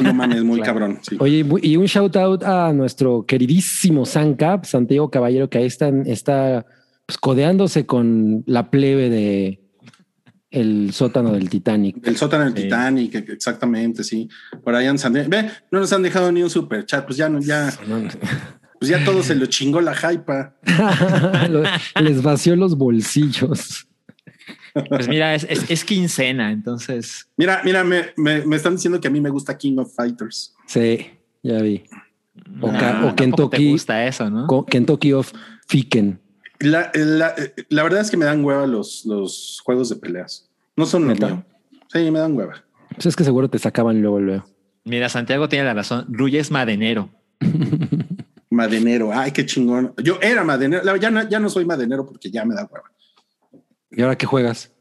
No 0.00 0.14
mames, 0.14 0.42
muy 0.42 0.60
Claro. 0.60 0.72
cabrón. 0.80 0.98
sí. 1.02 1.16
Oye, 1.20 1.44
y 1.62 1.76
un 1.76 1.86
shout 1.86 2.16
out 2.16 2.42
a 2.44 2.72
nuestro 2.72 3.24
queridísimo 3.26 4.06
Sancap, 4.06 4.64
Santiago 4.64 5.10
Caballero, 5.10 5.50
que 5.50 5.58
ahí 5.58 5.66
está, 5.66 5.88
está 6.06 6.64
pues, 7.06 7.18
codeándose 7.18 7.84
con 7.86 8.42
la 8.46 8.70
plebe 8.70 9.10
de 9.10 9.58
el 10.50 10.92
sótano 10.92 11.32
del 11.32 11.48
Titanic. 11.48 12.06
El 12.06 12.16
sótano 12.16 12.44
del 12.44 12.54
Sí. 12.54 12.62
Titanic, 12.64 13.14
exactamente, 13.30 14.04
sí. 14.04 14.28
Por 14.62 14.74
ahí 14.74 14.86
han 14.86 14.96
Ve, 15.28 15.50
no 15.70 15.80
nos 15.80 15.92
han 15.92 16.02
dejado 16.02 16.30
ni 16.30 16.42
un 16.42 16.50
super 16.50 16.84
chat, 16.84 17.04
pues 17.06 17.16
ya 17.16 17.28
no, 17.30 17.40
ya, 17.40 17.72
pues 18.78 18.90
ya 18.90 19.02
todo 19.04 19.22
se 19.22 19.34
lo 19.34 19.46
chingó 19.46 19.80
la 19.80 19.94
hypa. 19.94 20.56
Les 22.00 22.22
vació 22.22 22.56
los 22.56 22.76
bolsillos. 22.76 23.86
Pues 24.88 25.08
mira, 25.08 25.34
es, 25.34 25.44
es, 25.50 25.70
es 25.70 25.84
quincena, 25.84 26.50
entonces... 26.50 27.28
Mira, 27.36 27.60
mira, 27.64 27.84
me, 27.84 28.06
me, 28.16 28.44
me 28.46 28.56
están 28.56 28.74
diciendo 28.76 29.00
que 29.00 29.08
a 29.08 29.10
mí 29.10 29.20
me 29.20 29.30
gusta 29.30 29.56
King 29.58 29.76
of 29.78 29.94
Fighters. 29.94 30.54
Sí, 30.66 31.06
ya 31.42 31.60
vi. 31.60 31.84
O, 32.60 32.68
Ah, 32.68 32.78
ca- 32.78 33.06
o 33.06 33.14
Kentucky, 33.14 33.56
te 33.66 33.70
gusta 33.72 34.06
eso, 34.06 34.30
¿no? 34.30 34.46
Kentucky 34.66 35.12
of 35.12 35.32
Fiken. 35.68 36.20
La, 36.60 36.90
la, 36.94 37.34
la 37.68 37.82
verdad 37.82 38.00
es 38.00 38.10
que 38.10 38.16
me 38.16 38.24
dan 38.24 38.44
hueva 38.44 38.66
los, 38.66 39.04
los 39.04 39.60
juegos 39.64 39.88
de 39.90 39.96
peleas. 39.96 40.48
No 40.76 40.86
son 40.86 41.02
lo 41.06 41.08
¿Neta? 41.12 41.26
mío. 41.26 41.44
Sí, 41.92 42.10
me 42.10 42.18
dan 42.20 42.34
hueva. 42.36 42.64
Pues 42.94 43.06
es 43.06 43.16
que 43.16 43.24
seguro 43.24 43.50
te 43.50 43.58
sacaban 43.58 44.00
luego, 44.00 44.20
luego. 44.20 44.44
Mira, 44.84 45.08
Santiago 45.08 45.48
tiene 45.48 45.64
la 45.66 45.74
razón. 45.74 46.06
Rui 46.08 46.36
es 46.38 46.50
madenero. 46.50 47.10
Madenero, 48.50 49.10
ay, 49.14 49.30
qué 49.32 49.46
chingón. 49.46 49.94
Yo 50.02 50.18
era 50.20 50.44
madenero, 50.44 50.94
ya 50.96 51.10
no, 51.10 51.26
ya 51.28 51.38
no 51.40 51.48
soy 51.48 51.64
madenero 51.64 52.04
porque 52.06 52.30
ya 52.30 52.44
me 52.44 52.54
da 52.54 52.64
hueva. 52.70 52.90
¿Y 53.92 54.02
ahora 54.02 54.16
qué 54.16 54.26
juegas? 54.26 54.72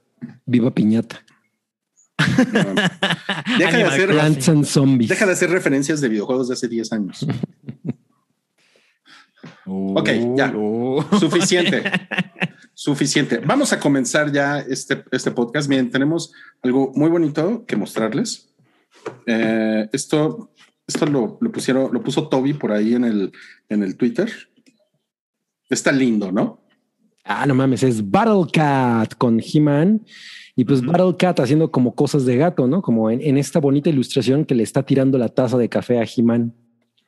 Viva 0.46 0.74
Piñata. 0.74 1.24
No, 2.54 2.64
no. 2.74 2.82
Deja 3.58 3.78
de 3.78 3.84
hacer- 3.84 4.08
Crossing. 4.08 4.08
Plants 4.08 4.50
and 4.50 4.66
Zombies. 4.66 5.10
Deja 5.10 5.26
de 5.26 5.32
hacer 5.34 5.50
referencias 5.50 6.02
de 6.02 6.10
videojuegos 6.10 6.48
de 6.48 6.54
hace 6.54 6.68
10 6.68 6.94
años. 6.94 7.26
Ok, 9.66 10.10
ya. 10.36 10.52
Uh. 10.56 11.04
Suficiente. 11.20 11.84
Suficiente. 12.74 13.40
Vamos 13.40 13.74
a 13.74 13.80
comenzar 13.80 14.32
ya 14.32 14.60
este, 14.60 15.04
este 15.12 15.32
podcast. 15.32 15.68
Miren, 15.70 15.90
tenemos 15.90 16.34
algo 16.62 16.92
muy 16.96 17.10
bonito 17.10 17.66
que 17.66 17.76
mostrarles. 17.76 18.54
Eh, 19.26 19.90
esto 19.92 20.52
esto 20.94 21.06
lo, 21.06 21.38
lo 21.40 21.52
pusieron, 21.52 21.94
lo 21.94 22.04
puso 22.04 22.28
Toby 22.28 22.54
por 22.54 22.72
ahí 22.72 22.96
en 22.96 23.06
el, 23.06 23.32
en 23.70 23.84
el 23.84 23.96
Twitter. 23.96 24.30
Está 25.70 25.92
lindo, 25.92 26.32
¿no? 26.32 26.61
Ah, 27.24 27.46
no 27.46 27.54
mames, 27.56 27.84
es 27.84 28.10
Battle 28.10 28.46
Cat 28.52 29.14
con 29.18 29.40
He-Man. 29.42 30.02
Y 30.56 30.66
pues. 30.66 30.84
Battle 30.86 31.16
Cat 31.18 31.40
haciendo 31.40 31.72
como 31.72 31.96
cosas 31.96 32.26
de 32.26 32.36
gato, 32.38 32.68
¿no? 32.68 32.82
Como 32.82 33.10
en, 33.10 33.22
en 33.22 33.38
esta 33.38 33.60
bonita 33.60 33.90
ilustración 33.90 34.44
que 34.46 34.56
le 34.56 34.64
está 34.64 34.84
tirando 34.84 35.18
la 35.18 35.30
taza 35.30 35.58
de 35.58 35.70
café 35.70 36.00
a 36.00 36.04
He-Man 36.06 36.54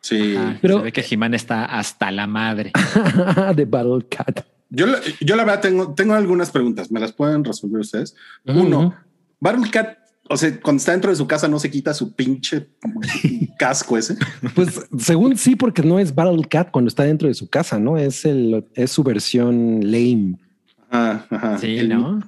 Sí. 0.01 0.35
Pero- 0.61 0.79
se 0.79 0.83
ve 0.83 0.91
que 0.91 1.01
Jimán 1.01 1.33
está 1.33 1.63
hasta 1.63 2.11
la 2.11 2.27
madre. 2.27 2.73
de 3.55 3.63
Battle 3.65 4.05
Cat. 4.09 4.45
Yo, 4.69 4.85
la- 4.85 4.99
yo 5.21 5.35
la 5.37 5.45
verdad 5.45 5.61
tengo, 5.61 5.93
tengo 5.93 6.13
algunas 6.13 6.51
preguntas. 6.51 6.91
¿Me 6.91 6.99
las 6.99 7.13
pueden 7.13 7.43
resolver 7.45 7.79
ustedes? 7.79 8.13
Ujú, 8.45 8.59
Uno, 8.59 8.79
ujú. 8.87 8.93
O 10.29 10.37
sea, 10.37 10.57
cuando 10.61 10.79
está 10.79 10.93
dentro 10.93 11.11
de 11.11 11.17
su 11.17 11.27
casa 11.27 11.47
no 11.47 11.59
se 11.59 11.69
quita 11.69 11.93
su 11.93 12.13
pinche 12.15 12.69
casco 13.59 13.97
ese. 13.97 14.15
Pues 14.55 14.87
según 14.97 15.37
sí, 15.37 15.55
porque 15.55 15.83
no 15.83 15.99
es 15.99 16.15
Battle 16.15 16.45
Cat 16.49 16.71
cuando 16.71 16.87
está 16.87 17.03
dentro 17.03 17.27
de 17.27 17.33
su 17.33 17.49
casa, 17.49 17.77
¿no? 17.79 17.97
Es 17.97 18.23
el 18.25 18.65
es 18.73 18.91
su 18.91 19.03
versión 19.03 19.81
lame. 19.83 20.37
Ah, 20.89 21.25
ajá. 21.29 21.57
Sí, 21.57 21.77
El- 21.77 21.89
¿no? 21.89 22.21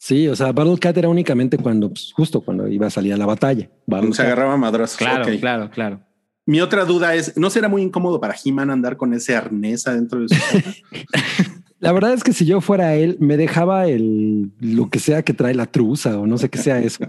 Sí, 0.00 0.28
o 0.28 0.36
sea, 0.36 0.52
Battle 0.52 0.78
Cat 0.78 0.96
era 0.96 1.08
únicamente 1.08 1.58
cuando, 1.58 1.88
pues, 1.90 2.12
justo 2.14 2.40
cuando 2.40 2.68
iba 2.68 2.86
a 2.86 2.90
salir 2.90 3.12
a 3.12 3.16
la 3.16 3.26
batalla. 3.26 3.64
Battle 3.84 4.08
Cuando 4.10 4.14
se 4.14 4.22
Cat. 4.22 4.26
agarraba 4.32 4.56
madrazos. 4.56 4.96
Claro, 4.96 5.24
claro, 5.40 5.70
claro. 5.70 6.00
Mi 6.46 6.60
otra 6.60 6.84
duda 6.84 7.14
es, 7.16 7.36
¿no 7.36 7.50
será 7.50 7.68
muy 7.68 7.82
incómodo 7.82 8.20
para 8.20 8.34
He-Man 8.42 8.70
andar 8.70 8.96
con 8.96 9.12
ese 9.12 9.34
arnés 9.36 9.86
adentro 9.86 10.20
de 10.20 10.28
su 10.28 10.36
casa? 10.36 10.74
La 11.80 11.92
verdad 11.92 12.12
es 12.12 12.24
que 12.24 12.32
si 12.32 12.44
yo 12.44 12.60
fuera 12.60 12.94
él, 12.94 13.16
me 13.20 13.36
dejaba 13.36 13.86
el 13.86 14.50
lo 14.60 14.90
que 14.90 14.98
sea 14.98 15.22
que 15.22 15.32
trae 15.32 15.54
la 15.54 15.66
truza 15.66 16.18
o 16.18 16.26
no 16.26 16.36
sé 16.36 16.48
qué 16.48 16.58
sea 16.58 16.80
eso 16.80 17.04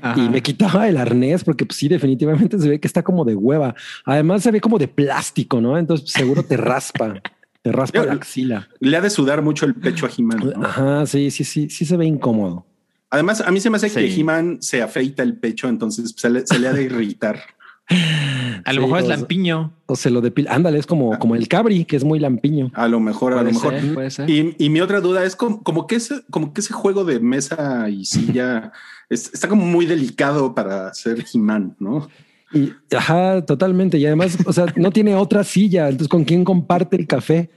Ajá. 0.00 0.20
y 0.20 0.28
me 0.28 0.40
quitaba 0.40 0.88
el 0.88 0.96
arnés 0.96 1.42
porque 1.42 1.66
pues, 1.66 1.78
sí, 1.78 1.88
definitivamente 1.88 2.58
se 2.58 2.68
ve 2.68 2.80
que 2.80 2.86
está 2.86 3.02
como 3.02 3.24
de 3.24 3.34
hueva. 3.34 3.74
Además 4.04 4.42
se 4.42 4.52
ve 4.52 4.60
como 4.60 4.78
de 4.78 4.88
plástico, 4.88 5.60
¿no? 5.60 5.76
Entonces 5.76 6.10
seguro 6.10 6.44
te 6.44 6.56
raspa, 6.56 7.20
te 7.62 7.72
raspa 7.72 8.04
la 8.04 8.12
axila. 8.12 8.68
Le 8.78 8.96
ha 8.96 9.00
de 9.00 9.10
sudar 9.10 9.42
mucho 9.42 9.66
el 9.66 9.74
pecho 9.74 10.06
a 10.06 10.10
He-Man. 10.16 10.52
¿no? 10.56 10.66
Ajá, 10.66 11.06
sí, 11.06 11.30
sí, 11.30 11.42
sí, 11.42 11.68
sí 11.68 11.84
se 11.84 11.96
ve 11.96 12.06
incómodo. 12.06 12.66
Además, 13.10 13.40
a 13.40 13.50
mí 13.52 13.60
se 13.60 13.70
me 13.70 13.76
hace 13.76 13.90
que. 13.90 14.12
He-Man 14.12 14.58
se 14.60 14.82
afeita 14.82 15.22
el 15.22 15.36
pecho, 15.36 15.68
entonces 15.68 16.14
se 16.16 16.30
le, 16.30 16.46
se 16.46 16.58
le 16.58 16.66
ha 16.68 16.72
de 16.72 16.82
irritar. 16.82 17.40
A 17.88 18.72
lo 18.72 18.80
Sí, 18.80 18.86
mejor 18.86 19.00
es 19.00 19.08
lampiño. 19.08 19.72
O 19.86 19.94
se 19.96 20.10
lo 20.10 20.20
depila. 20.22 20.52
Ándale, 20.54 20.78
es 20.78 20.86
como, 20.86 21.18
como 21.18 21.36
el 21.36 21.48
cabri, 21.48 21.84
que 21.84 21.96
es 21.96 22.04
muy 22.04 22.18
lampiño. 22.18 22.70
A 22.74 22.88
lo 22.88 22.98
mejor, 22.98 23.34
a 23.34 23.42
lo 23.42 23.50
mejor. 23.50 23.78
ser, 23.78 23.94
puede 23.94 24.10
ser. 24.10 24.30
Y, 24.30 24.54
y 24.58 24.70
mi 24.70 24.80
otra 24.80 25.00
duda 25.00 25.24
es 25.24 25.36
como, 25.36 25.62
como 25.62 25.86
que 25.86 25.96
ese, 25.96 26.22
como 26.30 26.54
que 26.54 26.60
ese 26.62 26.72
juego 26.72 27.04
de 27.04 27.20
mesa 27.20 27.88
y 27.90 28.04
silla 28.06 28.72
es- 29.10 29.32
está 29.34 29.48
como 29.48 29.66
muy 29.66 29.84
delicado 29.86 30.54
para 30.54 30.92
ser 30.94 31.24
He-Man, 31.32 31.76
¿no? 31.78 32.08
Y 32.52 32.72
ajá, 32.96 33.44
totalmente. 33.44 33.98
Y 33.98 34.06
además, 34.06 34.38
o 34.46 34.52
sea, 34.52 34.66
no 34.76 34.90
tiene 34.90 35.14
otra 35.14 35.44
silla. 35.44 35.84
Entonces, 35.88 36.08
¿con 36.08 36.24
quién 36.24 36.44
comparte 36.44 36.96
el 36.96 37.06
café? 37.06 37.50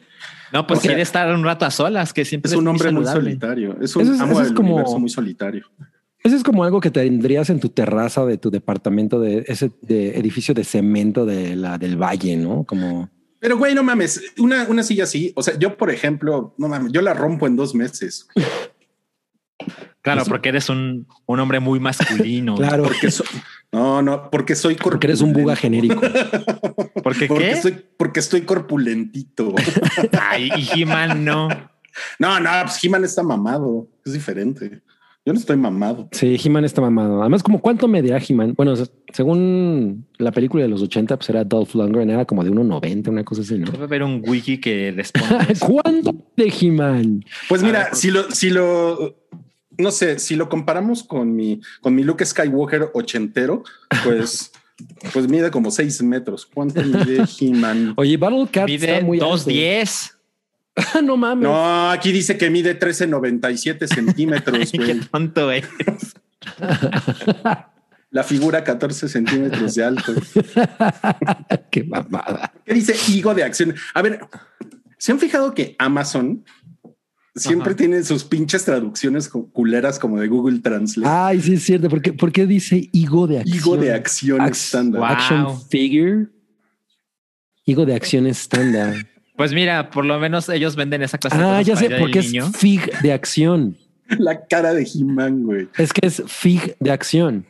No, 0.52 0.66
pues 0.66 0.80
o 0.80 0.82
sea, 0.82 0.90
quiere 0.90 1.02
estar 1.04 1.34
un 1.34 1.44
rato 1.44 1.66
a 1.66 1.72
solas, 1.72 2.14
que 2.14 2.26
siempre 2.26 2.50
Es 2.52 2.58
un 2.58 2.68
hombre 2.68 2.92
muy 2.92 3.06
solitario. 3.06 3.78
Es 3.82 3.96
un 3.96 4.02
Eso 4.04 4.14
es- 4.14 4.20
amo 4.22 4.32
eso 4.34 4.42
es 4.42 4.48
del 4.48 4.56
como- 4.58 4.74
universo 4.76 5.00
muy 5.00 5.10
solitario. 5.10 5.66
Eso 6.28 6.36
es 6.36 6.44
como 6.44 6.64
algo 6.64 6.80
que 6.82 6.92
tendrías 6.92 7.50
en 7.50 7.60
tu 7.60 7.70
terraza 7.70 8.26
de 8.26 8.38
tu 8.38 8.50
departamento 8.52 9.20
de 9.20 9.46
ese 9.48 9.72
de 9.82 10.18
edificio 10.18 10.54
de 10.54 10.64
cemento 10.64 11.26
de 11.26 11.56
la 11.56 11.78
del 11.78 11.96
valle, 12.02 12.36
¿no? 12.38 12.64
Como 12.66 13.10
Pero 13.40 13.58
güey, 13.58 13.74
no 13.74 13.84
mames, 13.84 14.22
una, 14.38 14.66
una 14.68 14.84
silla 14.84 15.06
así. 15.06 15.32
O 15.36 15.42
sea, 15.44 15.58
yo, 15.58 15.78
por 15.78 15.90
ejemplo, 15.90 16.54
no 16.58 16.68
mames, 16.68 16.92
yo 16.92 17.02
la 17.02 17.14
rompo 17.14 17.48
en 17.48 17.56
dos 17.56 17.74
meses. 17.76 18.28
Claro, 20.02 20.22
Eso- 20.22 20.30
porque 20.32 20.50
eres 20.50 20.70
un, 20.70 21.08
un 21.26 21.40
hombre 21.40 21.60
muy 21.60 21.80
masculino. 21.80 22.56
claro, 22.58 22.84
Porque 22.84 23.12
so- 23.12 23.24
no, 23.72 24.02
no, 24.02 24.30
porque 24.32 24.56
soy 24.56 24.76
porque 24.76 25.08
eres 25.08 25.22
un 25.22 25.34
buga 25.34 25.56
corpulento. 25.56 26.00
genérico. 26.00 27.02
¿Porque 27.04 27.28
Porque 27.28 27.44
qué? 27.46 27.52
estoy, 27.52 27.86
porque 27.98 28.20
estoy 28.22 28.42
corpulentito. 28.42 29.54
Ay, 30.22 30.50
y 30.56 30.82
He-Man 30.82 31.26
no. 31.26 31.50
no, 32.20 32.40
no, 32.40 32.50
pues 32.64 32.82
He-Man 32.84 33.04
está 33.04 33.24
mamado. 33.24 33.88
Es 34.06 34.14
diferente. 34.14 34.82
Yo 35.28 35.34
no 35.34 35.40
estoy 35.40 35.58
mamado. 35.58 36.08
Sí, 36.14 36.40
He-Man 36.42 36.64
está 36.64 36.80
mamado. 36.80 37.20
Además, 37.20 37.44
como 37.44 37.60
cuánto 37.60 37.90
medirá 37.90 38.18
He-Man. 38.18 38.54
Bueno, 38.56 38.76
según 39.12 40.08
la 40.20 40.32
película 40.32 40.64
de 40.64 40.70
los 40.70 40.82
80, 40.82 41.18
pues 41.18 41.30
era 41.30 41.44
Dolph 41.44 41.76
Lundgren, 41.76 42.10
era 42.10 42.24
como 42.24 42.46
de 42.46 42.50
1.90, 42.50 43.10
una 43.10 43.26
cosa 43.26 43.42
así, 43.42 43.60
¿no? 43.60 43.70
Debe 43.70 43.84
haber 43.84 44.04
un 44.04 44.24
wiki 44.26 44.58
que 44.62 44.94
responda. 44.96 45.46
¿Cuánto 45.60 46.16
de 46.38 46.54
He-Man? 46.62 47.26
Pues 47.50 47.62
mira, 47.62 47.88
pues. 47.90 48.00
si 48.00 48.10
lo, 48.10 48.32
si 48.32 48.50
lo, 48.52 49.18
no 49.78 49.92
sé, 49.92 50.18
si 50.20 50.38
lo 50.38 50.48
comparamos 50.48 51.04
con 51.04 51.36
mi, 51.36 51.60
con 51.82 51.94
mi 51.94 52.06
Luke 52.06 52.26
Skywalker 52.26 52.92
ochentero, 52.94 53.64
pues. 54.06 54.54
pues 55.12 55.28
mide 55.28 55.52
como 55.52 55.72
6 55.72 56.04
metros. 56.04 56.46
¿Cuánto 56.46 56.82
mide 56.82 57.26
He-Man? 57.38 57.96
Oye, 57.98 58.16
Battle 58.16 58.48
Cat 58.50 58.68
mide 58.68 58.94
está 58.94 59.06
muy 59.06 59.20
No 61.04 61.18
mames. 61.18 61.44
No, 61.44 61.92
aquí 61.92 62.12
dice 62.12 62.38
que 62.38 62.50
mide 62.50 62.80
13,97 62.80 63.88
centímetros, 63.88 64.72
güey. 64.74 64.88
Qué 64.88 64.96
tonto 65.12 65.52
es. 65.52 65.66
La 68.10 68.24
figura 68.24 68.64
14 68.64 69.10
centímetros 69.10 69.76
de 69.76 69.84
alto. 69.84 70.14
Qué 71.70 71.84
mamada. 71.84 72.54
¿Qué 72.66 72.74
dice 72.74 72.96
higo 73.10 73.36
de 73.36 73.44
acción? 73.44 73.76
A 73.94 74.02
ver, 74.02 74.22
¿se 74.98 75.12
han 75.12 75.20
fijado 75.20 75.54
que 75.54 75.76
Amazon 75.78 76.46
siempre 77.36 77.76
tiene 77.76 78.02
sus 78.06 78.24
pinches 78.24 78.64
traducciones 78.64 79.28
culeras 79.28 80.00
como 80.00 80.22
de 80.22 80.30
Google 80.30 80.60
Translate? 80.60 81.14
Ay, 81.14 81.42
sí, 81.42 81.56
es 81.56 81.64
cierto. 81.64 81.90
¿Por 81.90 82.02
qué, 82.02 82.14
por 82.14 82.32
qué 82.32 82.48
dice 82.48 82.90
higo 82.94 83.28
de 83.28 83.40
acción? 83.40 83.58
Higo 83.58 83.78
de 83.78 83.94
acción 83.94 84.42
estándar. 84.44 85.02
Wow. 85.02 85.10
Action 85.10 85.62
figure. 85.70 86.28
Higo 87.66 87.86
de 87.86 87.94
acción 87.94 88.26
estándar. 88.26 89.06
Pues 89.38 89.54
mira, 89.54 89.90
por 89.92 90.04
lo 90.04 90.20
menos 90.20 90.50
ellos 90.50 90.76
venden 90.76 91.04
esa 91.04 91.18
clase 91.20 91.38
de 91.38 91.44
Ah, 91.44 91.62
ya 91.62 91.76
sé, 91.76 91.90
porque 92.00 92.20
es 92.20 92.32
niño. 92.34 92.52
fig 92.52 92.92
de 93.02 93.14
acción. 93.14 93.78
La 94.18 94.46
cara 94.48 94.74
de 94.74 94.84
He-Man, 94.84 95.44
güey. 95.44 95.68
Es 95.78 95.94
que 95.94 96.06
es 96.08 96.24
fig 96.28 96.76
de 96.80 96.92
acción. 96.92 97.46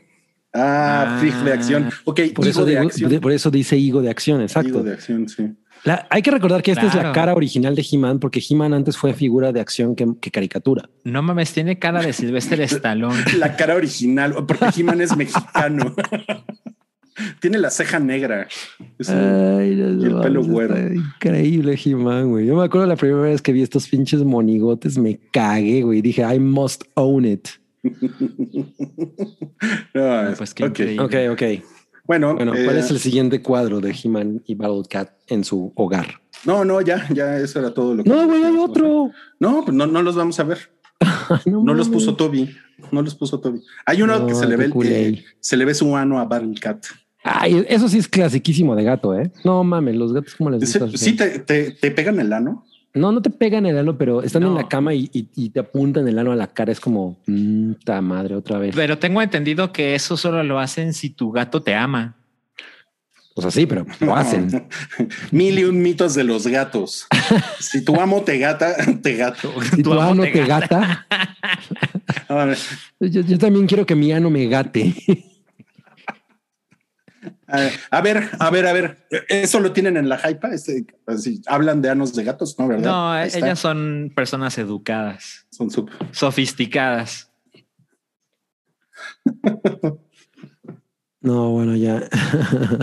Ah, 0.54 1.16
Ah. 1.18 1.20
fig 1.22 1.34
de 1.34 1.54
acción. 1.54 1.90
Ok, 2.04 2.16
Por 2.36 2.46
higo 2.46 2.50
eso, 2.50 2.66
de 2.66 2.72
digo- 2.74 2.84
acción. 2.88 3.10
de- 3.12 3.22
por 3.22 3.32
eso 3.32 3.50
dice 3.52 3.78
higo 3.78 4.02
de 4.02 4.10
acción. 4.10 4.42
Exacto. 4.42 4.70
Higo 4.70 4.84
de 4.84 4.94
acción, 4.94 5.30
sí. 5.30 5.48
La- 5.84 6.08
hay 6.10 6.22
que 6.24 6.32
recordar 6.32 6.64
que 6.64 6.72
esta 6.72 6.88
es 6.88 6.96
la 6.96 7.12
cara 7.14 7.34
original 7.36 7.76
de 7.76 7.86
He-Man, 7.90 8.20
porque 8.20 8.42
He-Man 8.48 8.74
antes 8.74 8.98
fue 8.98 9.14
figura 9.14 9.52
de 9.54 9.62
acción 9.62 9.96
que, 9.96 10.08
que 10.20 10.32
caricatura. 10.32 10.90
No 11.04 11.22
mames, 11.22 11.54
tiene 11.54 11.78
cara 11.80 12.02
de 12.02 12.12
Silvestre 12.12 12.64
Stallone. 12.66 13.24
La 13.38 13.56
cara 13.56 13.76
original, 13.76 14.34
porque 14.48 14.66
He-Man 14.82 15.02
es 15.02 15.16
mexicano. 15.16 15.96
Tiene 17.40 17.58
la 17.58 17.70
ceja 17.72 18.00
negra. 18.00 18.48
Es 19.00 19.10
Ay, 19.10 19.76
no, 19.76 20.02
y 20.02 20.06
el 20.06 20.10
no 20.12 20.22
pelo 20.22 20.44
güero. 20.44 20.76
Increíble 20.94 21.80
He-Man, 21.84 22.30
güey. 22.30 22.46
Yo 22.46 22.56
me 22.56 22.64
acuerdo 22.64 22.88
la 22.88 22.96
primera 22.96 23.22
vez 23.22 23.42
que 23.42 23.52
vi 23.54 23.62
estos 23.62 23.88
pinches 23.88 24.24
monigotes, 24.24 24.98
me 24.98 25.20
cagué, 25.32 25.82
güey. 25.82 26.02
Dije, 26.02 26.22
I 26.24 26.40
must 26.40 26.84
own 26.96 27.26
it. 27.26 27.48
No, 29.94 30.34
Pues 30.38 30.54
qué 30.54 30.64
ok. 30.66 30.70
increíble. 30.80 31.04
Ok, 31.04 31.14
ok. 31.34 31.64
Bueno, 32.06 32.36
Bueno, 32.36 32.54
eh, 32.56 32.64
¿cuál 32.66 32.78
es 32.78 32.90
el 32.90 33.00
siguiente 33.00 33.42
cuadro 33.42 33.82
de 33.82 33.92
He-Man 34.02 34.42
y 34.46 34.56
Battle 34.56 34.84
Cat 34.90 35.12
en 35.28 35.44
su 35.44 35.74
hogar? 35.76 36.08
no, 36.46 36.64
no, 36.64 36.80
ya, 36.82 37.06
ya, 37.14 37.38
eso 37.40 37.60
era 37.60 37.74
todo 37.74 37.96
lo 37.96 38.04
que. 38.04 38.10
No, 38.10 38.26
güey, 38.28 38.44
hay 38.44 38.56
otro. 38.58 39.12
No, 39.40 39.66
pues 39.66 39.76
no, 39.76 39.88
no 39.88 40.02
los 40.02 40.16
vamos 40.16 40.40
a 40.40 40.44
ver. 40.44 40.60
No 41.46 41.74
los 41.74 41.90
puso 41.90 42.16
Toby. 42.16 42.56
No 42.92 43.02
los 43.02 43.14
puso 43.16 43.40
Toby. 43.42 43.62
Hay 43.86 44.02
uno 44.02 44.18
No, 44.20 44.28
que 44.28 44.36
se 44.36 44.48
le 44.48 44.56
ve 44.56 44.66
el- 44.66 44.74
eh, 44.86 45.26
se 45.42 45.58
le 45.58 45.66
ve 45.66 45.74
su 45.74 45.96
ano 45.98 46.20
a 46.20 46.26
Battle 46.26 46.54
Cat. 46.60 46.86
Ay, 47.30 47.66
eso 47.68 47.88
sí 47.90 47.98
es 47.98 48.08
clasiquísimo 48.08 48.76
de 48.76 48.84
gato, 48.84 49.18
¿eh? 49.18 49.32
No 49.44 49.64
mames, 49.64 49.96
los 49.96 50.14
gatos 50.14 50.36
como 50.36 50.50
les 50.50 50.62
gusta. 50.80 50.98
sí, 50.98 51.16
te, 51.16 51.40
te, 51.40 51.72
te 51.72 51.92
pegan 51.92 52.20
el 52.20 52.32
ano. 52.34 52.66
No, 52.94 53.12
no 53.12 53.22
te 53.22 53.30
pegan 53.30 53.66
el 53.68 53.78
ano, 53.78 53.96
pero 53.98 54.24
están 54.24 54.44
en 54.44 54.56
la 54.56 54.68
cama 54.68 54.94
y, 54.96 55.10
y- 55.14 55.28
y 55.36 55.50
te 55.50 55.60
apuntan 55.60 56.08
el 56.08 56.18
ano 56.18 56.32
a 56.32 56.36
la 56.36 56.48
cara. 56.48 56.72
Es 56.72 56.80
como, 56.80 57.20
"Mm, 57.28 57.74
ta 57.86 58.02
madre, 58.02 58.34
otra 58.36 58.58
vez. 58.58 58.74
Pero 58.76 58.98
tengo 58.98 59.22
entendido 59.22 59.72
que 59.72 59.94
eso 59.94 60.18
solo 60.18 60.42
lo 60.44 60.58
hacen 60.58 60.94
si 60.94 61.10
tu 61.12 61.32
gato 61.32 61.62
te 61.62 61.76
ama. 61.76 62.16
O 63.36 63.42
sea, 63.42 63.52
sí, 63.52 63.68
pero 63.68 63.86
lo 64.00 64.16
hacen. 64.16 64.68
Mil 65.32 65.60
y 65.60 65.64
un 65.66 65.80
mitos 65.80 66.16
de 66.16 66.24
los 66.24 66.48
gatos. 66.48 67.06
si 67.60 67.86
tu 67.86 68.00
amo 68.02 68.24
te 68.24 68.40
gata, 68.40 68.74
te 69.04 69.16
gato. 69.16 69.54
Si 69.76 69.84
tu, 69.84 69.92
Tu 69.92 70.02
amo 70.02 70.24
te 70.24 70.32
te 70.32 70.46
gata, 70.46 71.06
yo 73.00 73.38
también 73.38 73.68
quiero 73.68 73.86
que 73.86 73.94
mi 73.96 74.12
ano 74.12 74.32
me 74.32 74.48
gate. 74.48 74.96
A 77.48 78.02
ver, 78.02 78.30
a 78.40 78.50
ver, 78.52 78.68
a 78.68 78.74
ver. 78.74 79.08
Eso 79.30 79.60
lo 79.60 79.72
tienen 79.72 79.96
en 79.98 80.10
la 80.10 80.20
hypa. 80.30 80.50
Este, 80.50 80.86
así, 81.06 81.42
hablan 81.48 81.82
de 81.82 81.90
anos 81.90 82.14
de 82.16 82.24
gatos, 82.24 82.58
¿no? 82.60 82.68
¿Verdad? 82.68 82.86
No, 82.92 83.12
Ahí 83.12 83.28
está. 83.28 83.40
ellas 83.40 83.60
son 83.60 84.12
personas 84.16 84.58
educadas, 84.58 85.48
son 85.52 85.70
súper. 85.72 85.96
sofisticadas. 86.12 87.32
No, 91.20 91.50
bueno, 91.50 91.76
ya. 91.76 92.04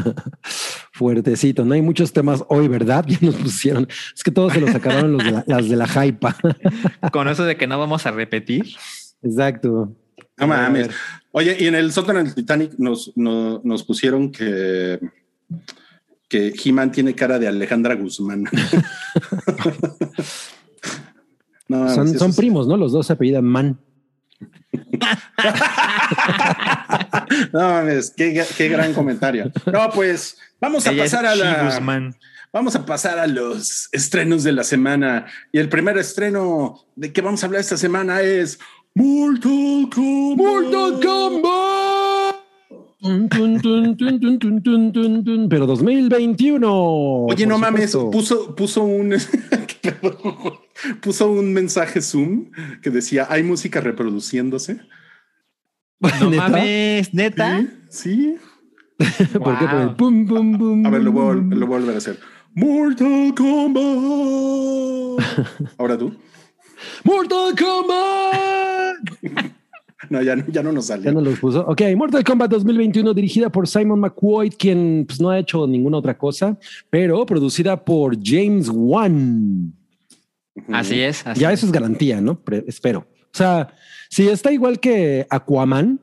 Fuertecito. 0.93 1.65
No 1.65 1.75
hay 1.75 1.83
muchos 1.83 2.13
temas 2.13 2.45
hoy, 2.49 2.69
¿verdad? 2.69 3.05
Ya 3.09 3.17
nos 3.23 3.37
pusieron. 3.37 3.89
Es 4.15 4.23
que 4.23 4.31
todos 4.33 4.53
se 4.53 4.61
los 4.61 4.71
sacaron 4.71 5.13
los 5.13 5.25
de 5.25 5.31
la- 5.31 5.45
las 5.47 5.69
de 5.69 5.77
la 5.77 5.87
hypa. 6.05 6.37
Con 7.13 7.29
eso 7.29 7.45
de 7.45 7.57
que 7.57 7.67
no 7.67 7.79
vamos 7.79 8.05
a 8.07 8.11
repetir. 8.11 8.67
Exacto. 9.23 9.97
No 10.37 10.47
mames. 10.47 10.91
Oye, 11.37 11.57
y 11.59 11.67
en 11.67 11.75
el 11.75 11.91
sótano 11.91 12.23
del 12.23 12.33
Titanic 12.33 12.75
nos, 12.79 13.11
no- 13.17 13.61
nos 13.65 13.83
pusieron 13.83 14.31
que, 14.31 15.01
que 16.29 16.55
He-Man 16.65 16.93
tiene 16.93 17.13
cara 17.17 17.41
de 17.41 17.49
Alejandra 17.49 17.97
Guzmán. 17.97 18.45
No, 21.67 21.89
son, 21.89 22.35
primos, 22.35 22.69
¿no? 22.69 22.77
Los 22.77 22.93
dos 22.93 23.07
se 23.07 23.15
apellidan 23.15 23.45
Man. 23.47 23.79
No 27.53 27.61
mames, 27.61 28.13
qué, 28.15 28.45
qué 28.57 28.69
gran 28.69 28.93
comentario. 28.93 29.51
No, 29.73 29.91
pues 29.91 30.37
vamos 30.61 30.87
a 30.87 30.93
Ella 30.93 31.05
pasar 31.05 31.25
a 31.25 31.35
la. 31.35 31.65
Guzmán. 31.65 32.15
Vamos 32.53 32.77
a 32.77 32.85
pasar 32.85 33.19
a 33.19 33.27
los 33.27 33.89
estrenos 33.93 34.45
de 34.45 34.53
la 34.53 34.63
semana. 34.63 35.25
Y 35.53 35.59
el 35.59 35.71
primer 35.71 35.97
estreno 35.99 36.85
de 36.95 37.13
que 37.13 37.23
vamos 37.23 37.43
a 37.43 37.47
hablar 37.47 37.63
esta 37.63 37.79
semana 37.79 38.21
es 38.21 38.59
Mortal 38.97 39.91
Kombat. 41.03 42.37
Pero 45.51 45.67
2021. 45.67 47.27
Oye, 47.27 47.47
no 47.47 47.59
mames, 47.59 47.97
puso, 48.13 48.55
puso 48.55 48.85
un 48.85 49.15
puso 51.03 51.29
un 51.29 51.53
mensaje 51.53 52.01
Zoom 52.01 52.53
que 52.83 52.91
decía 52.91 53.27
hay 53.29 53.43
música 53.43 53.81
reproduciéndose. 53.81 54.79
No 56.21 56.31
mames, 56.37 57.13
neta. 57.13 57.67
Sí. 57.91 58.37
¿Por 58.99 59.59
qué? 59.59 59.65
A, 59.67 59.97
ver, 60.91 61.03
lo 61.03 61.11
voy, 61.11 61.43
lo 61.51 61.67
voy 61.67 61.77
a 61.77 61.81
volver 61.81 61.97
a 61.97 61.99
hacer. 61.99 62.21
Mortal 62.55 63.35
Kombat. 63.35 63.75
Ahora 65.79 65.99
tú. 65.99 66.15
¡Mortal 67.05 67.55
Kombat! 67.59 68.99
No, 70.11 70.21
ya, 70.21 70.37
no- 70.37 70.45
ya 70.49 70.63
no 70.63 70.71
nos 70.71 70.85
sale. 70.89 71.03
Ya 71.05 71.13
no 71.13 71.23
los 71.23 71.39
puso. 71.39 71.65
Ok, 71.67 71.81
Mortal 71.97 72.23
Kombat 72.23 72.51
2021, 72.51 73.15
dirigida 73.15 73.49
por 73.51 73.67
Simon 73.67 74.01
McQuoid, 74.01 74.53
quien 74.59 75.07
pues, 75.07 75.19
no 75.19 75.31
ha 75.31 75.39
hecho 75.39 75.67
ninguna 75.67 75.97
otra 75.97 76.19
cosa, 76.19 76.59
pero 76.91 77.25
producida 77.25 77.83
por 77.83 78.15
James 78.23 78.69
Wan. 78.71 79.73
Así 80.69 81.01
es. 81.01 81.27
Así 81.27 81.41
Ya 81.41 81.53
es. 81.53 81.61
eso 81.61 81.67
es 81.67 81.73
garantía, 81.73 82.21
¿no? 82.21 82.39
Pre- 82.39 82.65
espero. 82.67 83.07
O 83.23 83.37
sea, 83.37 83.73
si 84.11 84.29
está 84.29 84.53
igual 84.53 84.79
que 84.79 85.27
Aquaman, 85.31 85.99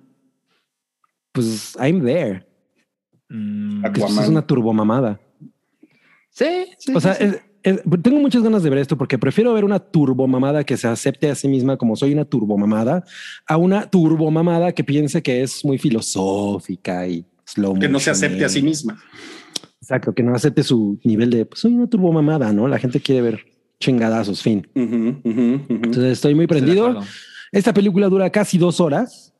pues 1.32 1.76
I'm 1.80 2.04
there. 2.04 2.44
Mm, 3.30 3.86
esto 3.86 4.04
Aquaman. 4.06 4.24
es 4.24 4.30
una 4.30 4.42
turbomamada. 4.48 5.20
sí, 6.32 6.66
sí, 6.80 6.94
O 6.96 7.00
sea, 7.00 7.14
sí, 7.14 7.24
sí. 7.30 7.36
es- 7.36 7.42
es- 7.64 7.82
tengo 8.02 8.20
muchas 8.20 8.44
ganas 8.44 8.64
de 8.64 8.70
ver 8.70 8.80
esto 8.80 8.98
porque 8.98 9.18
prefiero 9.18 9.54
ver 9.54 9.64
una 9.66 9.80
turbomamada 9.80 10.64
que 10.64 10.78
se 10.78 10.88
acepte 10.88 11.30
a 11.30 11.36
sí 11.36 11.48
misma 11.48 11.78
como 11.78 11.96
soy 11.96 12.14
una 12.14 12.26
turbomamada 12.26 13.04
a 13.48 13.58
una 13.58 13.90
turbomamada 13.90 14.72
que 14.72 14.84
piense 14.84 15.22
que 15.22 15.42
es 15.44 15.64
muy 15.66 15.78
filosófica 15.78 17.08
y 17.08 17.26
slow 17.46 17.78
Que 17.80 17.88
no 17.90 18.00
se 18.00 18.10
acepte 18.12 18.44
a 18.46 18.50
sí 18.50 18.62
misma. 18.62 19.00
Exacto, 19.82 20.14
que 20.14 20.24
no 20.24 20.34
acepte 20.36 20.64
su 20.64 21.00
nivel 21.04 21.30
de 21.30 21.46
pues, 21.46 21.62
soy 21.62 21.74
una 21.74 21.88
turbomamada, 21.88 22.54
¿no? 22.54 22.68
La 22.68 22.78
gente 22.80 23.00
quiere 23.00 23.22
ver 23.22 23.40
chingadazos, 23.80 24.42
fin. 24.42 24.68
Entonces 25.70 26.14
estoy 26.14 26.36
muy 26.36 26.48
prendido. 26.48 27.02
Esta 27.52 27.74
película 27.74 28.08
dura 28.08 28.30
casi 28.30 28.58
dos 28.58 28.80
horas. 28.80 29.31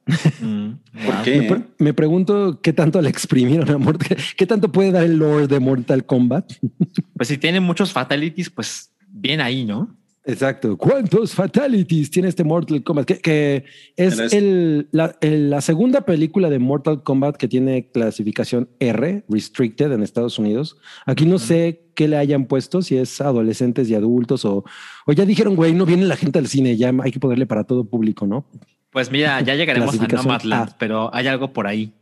Mm, 0.42 0.72
¿Por 1.06 1.14
wow. 1.16 1.24
qué? 1.24 1.38
Me, 1.42 1.48
pre- 1.48 1.64
me 1.78 1.94
pregunto 1.94 2.60
qué 2.62 2.74
tanto 2.74 3.02
le 3.02 3.10
exprimieron 3.10 3.70
a 3.70 3.78
Mortal, 3.78 4.18
qué 4.38 4.46
tanto 4.46 4.72
puede 4.72 4.92
dar 4.92 5.04
el 5.04 5.18
lore 5.18 5.48
de 5.48 5.60
Mortal 5.60 6.06
Kombat. 6.06 6.54
Pues 7.16 7.28
si 7.28 7.38
tiene 7.38 7.60
muchos 7.60 7.92
fatalities, 7.94 8.50
pues 8.50 8.92
bien 9.08 9.42
ahí, 9.42 9.64
¿no? 9.64 9.96
Exacto. 10.24 10.76
¿Cuántos 10.78 11.34
fatalities 11.34 12.10
tiene 12.12 12.30
este 12.30 12.44
Mortal 12.44 12.84
Kombat? 12.84 13.06
Que, 13.06 13.18
que 13.20 13.64
es 13.96 14.18
Eres- 14.20 14.34
el, 14.34 14.88
la, 14.92 15.16
el- 15.22 15.50
la 15.52 15.62
segunda 15.62 16.02
película 16.02 16.50
de 16.50 16.58
Mortal 16.60 17.04
Kombat 17.04 17.38
que 17.38 17.48
tiene 17.48 17.90
clasificación 17.92 18.70
R, 18.80 19.24
restricted 19.30 19.92
en 19.92 20.02
Estados 20.04 20.38
Unidos. 20.40 20.78
Aquí 21.06 21.26
no 21.26 21.38
sé 21.40 21.86
qué 21.96 22.08
le 22.08 22.18
hayan 22.18 22.46
puesto, 22.46 22.82
si 22.82 22.98
es 22.98 23.22
adolescentes 23.22 23.90
y 23.90 23.96
adultos 23.96 24.46
o, 24.46 24.64
o 25.06 25.12
ya 25.14 25.26
dijeron, 25.26 25.56
güey, 25.56 25.74
no 25.74 25.86
viene 25.86 26.06
la 26.06 26.16
gente 26.18 26.40
al 26.40 26.48
cine, 26.48 26.76
ya 26.78 26.92
hay 27.04 27.12
que 27.12 27.20
ponerle 27.20 27.46
para 27.46 27.64
todo 27.66 27.86
público, 27.86 28.26
¿no? 28.28 28.46
Pues 28.92 29.10
mira, 29.12 29.40
ya 29.42 29.56
llegaremos 29.56 30.00
a 30.00 30.08
Nomadland, 30.08 30.70
A. 30.72 30.78
pero 30.78 31.14
hay 31.14 31.28
algo 31.28 31.54
por 31.54 31.66
ahí 31.68 31.94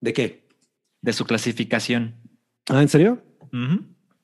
¿De 0.00 0.12
qué? 0.12 0.46
de 1.00 1.12
su 1.12 1.24
clasificación. 1.24 2.14
Ah, 2.68 2.82
¿en 2.82 2.88
serio? 2.88 3.22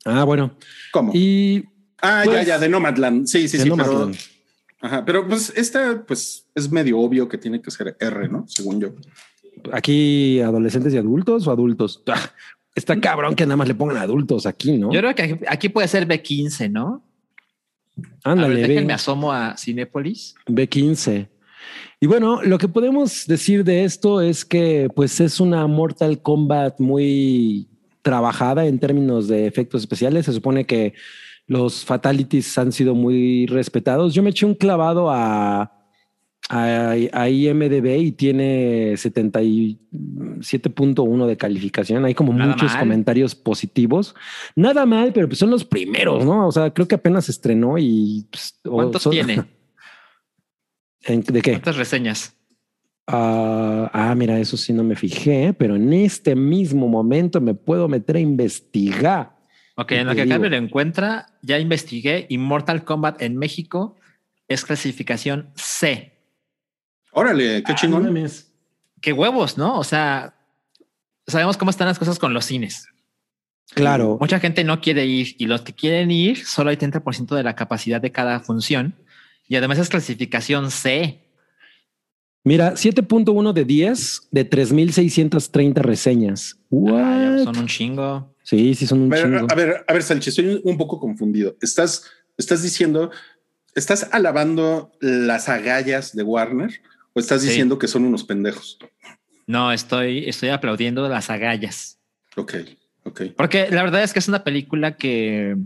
Ah, 0.04 0.24
bueno. 0.24 0.54
¿Cómo? 0.92 1.12
Y 1.14 1.64
ah, 2.02 2.22
pues- 2.24 2.36
ya, 2.40 2.42
ya, 2.44 2.58
de 2.58 2.68
Nomadland. 2.68 3.26
Sí, 3.26 3.48
sí, 3.48 3.56
de 3.56 3.62
sí. 3.64 3.68
Nomadland. 3.68 4.14
Pero, 4.16 4.78
ajá, 4.94 5.04
pero 5.04 5.26
pues 5.26 5.52
esta, 5.56 6.04
pues 6.06 6.46
es 6.54 6.70
medio 6.70 6.98
obvio 6.98 7.28
que 7.28 7.38
tiene 7.38 7.62
que 7.62 7.70
ser 7.70 7.96
R, 7.98 8.28
¿no? 8.28 8.44
Según 8.48 8.80
yo. 8.80 8.88
aquí 9.72 10.40
adolescentes 10.40 10.92
y 10.92 10.98
adultos 10.98 11.46
o 11.46 11.50
adultos. 11.50 12.02
Ah, 12.06 12.30
Está 12.74 13.00
cabrón 13.00 13.36
que 13.36 13.46
nada 13.46 13.56
más 13.56 13.68
le 13.68 13.74
pongan 13.76 13.98
adultos 13.98 14.46
aquí, 14.46 14.76
¿no? 14.76 14.92
Yo 14.92 14.98
creo 15.00 15.14
que 15.14 15.40
aquí- 15.48 15.68
puede 15.68 15.86
ser 15.88 16.08
B15, 16.08 16.68
¿no? 16.70 17.04
A 18.24 18.32
Ándale, 18.32 18.54
ver, 18.56 18.62
ve. 18.62 18.68
déjenme 18.74 18.92
asomo 18.92 19.32
a 19.32 19.56
Cinépolis. 19.56 20.34
B15. 20.46 21.28
Y 22.04 22.06
bueno, 22.06 22.42
lo 22.42 22.58
que 22.58 22.68
podemos 22.68 23.26
decir 23.26 23.64
de 23.64 23.84
esto 23.84 24.20
es 24.20 24.44
que 24.44 24.90
pues 24.94 25.20
es 25.20 25.40
una 25.40 25.66
Mortal 25.66 26.20
Kombat 26.20 26.78
muy 26.78 27.66
trabajada 28.02 28.66
en 28.66 28.78
términos 28.78 29.26
de 29.26 29.46
efectos 29.46 29.80
especiales. 29.80 30.26
Se 30.26 30.34
supone 30.34 30.66
que 30.66 30.92
los 31.46 31.82
fatalities 31.82 32.58
han 32.58 32.72
sido 32.72 32.94
muy 32.94 33.46
respetados. 33.46 34.12
Yo 34.12 34.22
me 34.22 34.28
eché 34.28 34.44
un 34.44 34.52
clavado 34.54 35.10
a, 35.10 35.62
a, 36.50 36.90
a 36.90 37.28
IMDB 37.30 37.86
y 37.98 38.12
tiene 38.12 38.92
77.1 38.98 41.26
de 41.26 41.36
calificación. 41.38 42.04
Hay 42.04 42.12
como 42.12 42.34
Nada 42.34 42.50
muchos 42.52 42.70
mal. 42.72 42.80
comentarios 42.80 43.34
positivos. 43.34 44.14
Nada 44.54 44.84
mal, 44.84 45.10
pero 45.14 45.26
pues 45.26 45.38
son 45.38 45.48
los 45.48 45.64
primeros, 45.64 46.22
¿no? 46.22 46.48
O 46.48 46.52
sea, 46.52 46.70
creo 46.70 46.86
que 46.86 46.96
apenas 46.96 47.30
estrenó 47.30 47.78
y... 47.78 48.26
pues, 48.30 48.60
¿Cuántos 48.62 49.04
son- 49.04 49.12
tiene? 49.12 49.42
¿En- 51.06 51.22
¿De 51.22 51.42
qué? 51.42 51.52
¿Cuántas 51.52 51.76
reseñas? 51.76 52.34
Ah, 53.06 53.90
ah, 53.92 54.14
mira, 54.14 54.38
eso 54.38 54.56
sí 54.56 54.72
no 54.72 54.82
me 54.82 54.96
fijé, 54.96 55.52
pero 55.52 55.76
en 55.76 55.92
este 55.92 56.34
mismo 56.34 56.88
momento 56.88 57.40
me 57.40 57.54
puedo 57.54 57.86
meter 57.88 58.16
a 58.16 58.20
investigar. 58.20 59.36
Ok, 59.76 59.92
en 59.92 60.06
lo 60.06 60.14
que 60.14 60.22
digo. 60.22 60.32
Carmen 60.34 60.50
lo 60.52 60.56
encuentra, 60.56 61.26
ya 61.42 61.58
investigué 61.58 62.26
y 62.28 62.38
Mortal 62.38 62.84
Kombat 62.84 63.20
en 63.20 63.36
México 63.36 63.96
es 64.48 64.64
clasificación 64.64 65.50
C. 65.56 66.12
Órale, 67.12 67.62
qué 67.62 67.72
Ah, 67.72 67.74
chingón. 67.74 68.04
no 68.04 68.08
mames. 68.12 68.50
Qué 69.00 69.12
huevos, 69.12 69.58
¿no? 69.58 69.78
O 69.78 69.84
sea, 69.84 70.34
sabemos 71.26 71.56
cómo 71.58 71.70
están 71.70 71.88
las 71.88 71.98
cosas 71.98 72.18
con 72.18 72.32
los 72.32 72.46
cines. 72.46 72.86
Claro, 73.74 74.18
Mucha 74.20 74.38
gente 74.40 74.62
no 74.64 74.80
quiere 74.80 75.04
ir 75.06 75.34
y 75.38 75.46
los 75.46 75.62
que 75.62 75.72
quieren 75.74 76.10
ir 76.10 76.44
solo 76.46 76.70
hay 76.70 76.76
30% 76.76 77.34
de 77.34 77.42
la 77.42 77.54
capacidad 77.56 78.00
de 78.00 78.12
cada 78.12 78.40
función 78.40 78.94
y 79.48 79.56
además 79.56 79.78
es 79.78 79.88
clasificación 79.88 80.70
C. 80.70 81.20
mira, 82.46 82.74
7.1 82.76 83.52
de 83.54 83.64
10 83.64 84.28
de 84.30 84.44
3.630 84.44 85.80
reseñas. 85.82 86.58
Ah, 86.88 87.36
ya 87.38 87.44
son 87.44 87.56
un 87.58 87.66
chingo. 87.66 88.34
Sí, 88.42 88.74
sí, 88.74 88.86
son 88.86 89.00
un 89.02 89.12
A 89.12 89.16
ver, 89.16 89.24
chingo. 89.24 89.46
a 89.50 89.54
ver, 89.54 89.84
a 89.88 89.92
ver, 89.92 90.02
Salchi, 90.02 90.28
estoy 90.28 90.46
un- 90.48 90.60
un 90.64 90.76
poco 90.76 91.00
confundido. 91.00 91.56
Estás, 91.62 92.04
estás 92.36 92.62
diciendo, 92.62 93.10
estás 93.74 94.08
alabando 94.12 94.92
las 95.00 95.48
agallas 95.48 96.14
de 96.14 96.22
Warner 96.22 96.70
o 97.14 97.20
estás 97.20 97.40
Sí. 97.40 97.48
diciendo 97.48 97.78
que 97.78 97.88
son 97.88 98.04
unos 98.04 98.24
pendejos. 98.24 98.78
No, 99.46 99.72
estoy, 99.72 100.28
estoy 100.28 100.50
aplaudiendo 100.50 101.08
las 101.08 101.30
agallas. 101.30 101.98
Ok, 102.36 102.54
ok. 103.04 103.22
Porque 103.36 103.68
la 103.70 103.82
verdad 103.82 104.02
es 104.02 104.12
que 104.12 104.18
es 104.18 104.28
una 104.28 104.44
película 104.44 104.96
que, 104.96 105.56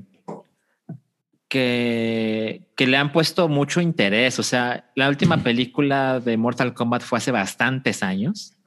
que, 1.48 2.62
que 2.76 2.86
le 2.86 2.96
han 2.96 3.12
puesto 3.12 3.48
mucho 3.48 3.80
interés. 3.80 4.38
O 4.38 4.42
sea, 4.42 4.90
la 4.94 5.08
última 5.08 5.38
película 5.38 6.20
de 6.20 6.36
Mortal 6.36 6.74
Kombat 6.74 7.02
fue 7.02 7.18
hace 7.18 7.30
bastantes 7.30 8.02
años 8.02 8.58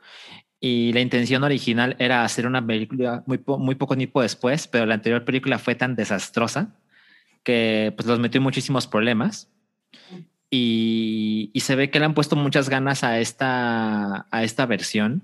y 0.63 0.94
la 0.94 1.02
intención 1.02 1.44
original 1.44 1.96
era 1.98 2.24
hacer 2.24 2.46
una 2.46 2.65
película 2.65 3.24
muy, 3.26 3.44
muy 3.58 3.74
poco 3.74 3.98
tiempo 3.98 4.22
después, 4.22 4.67
pero 4.67 4.86
la 4.86 4.94
anterior 4.94 5.26
película 5.26 5.58
fue 5.58 5.74
tan 5.74 5.96
desastrosa 5.96 6.76
que 7.44 7.91
pues 7.96 8.08
los 8.08 8.20
metió 8.20 8.38
en 8.38 8.44
muchísimos 8.44 8.86
problemas. 8.86 9.50
Y, 10.52 11.50
y 11.54 11.62
se 11.62 11.76
ve 11.76 11.89
que 11.89 11.98
le 11.98 12.06
han 12.06 12.13
puesto 12.13 12.36
muchas 12.36 12.70
ganas 12.70 13.04
a 13.04 13.20
esta, 13.20 14.28
a 14.30 14.44
esta 14.44 14.67
versión. 14.67 15.24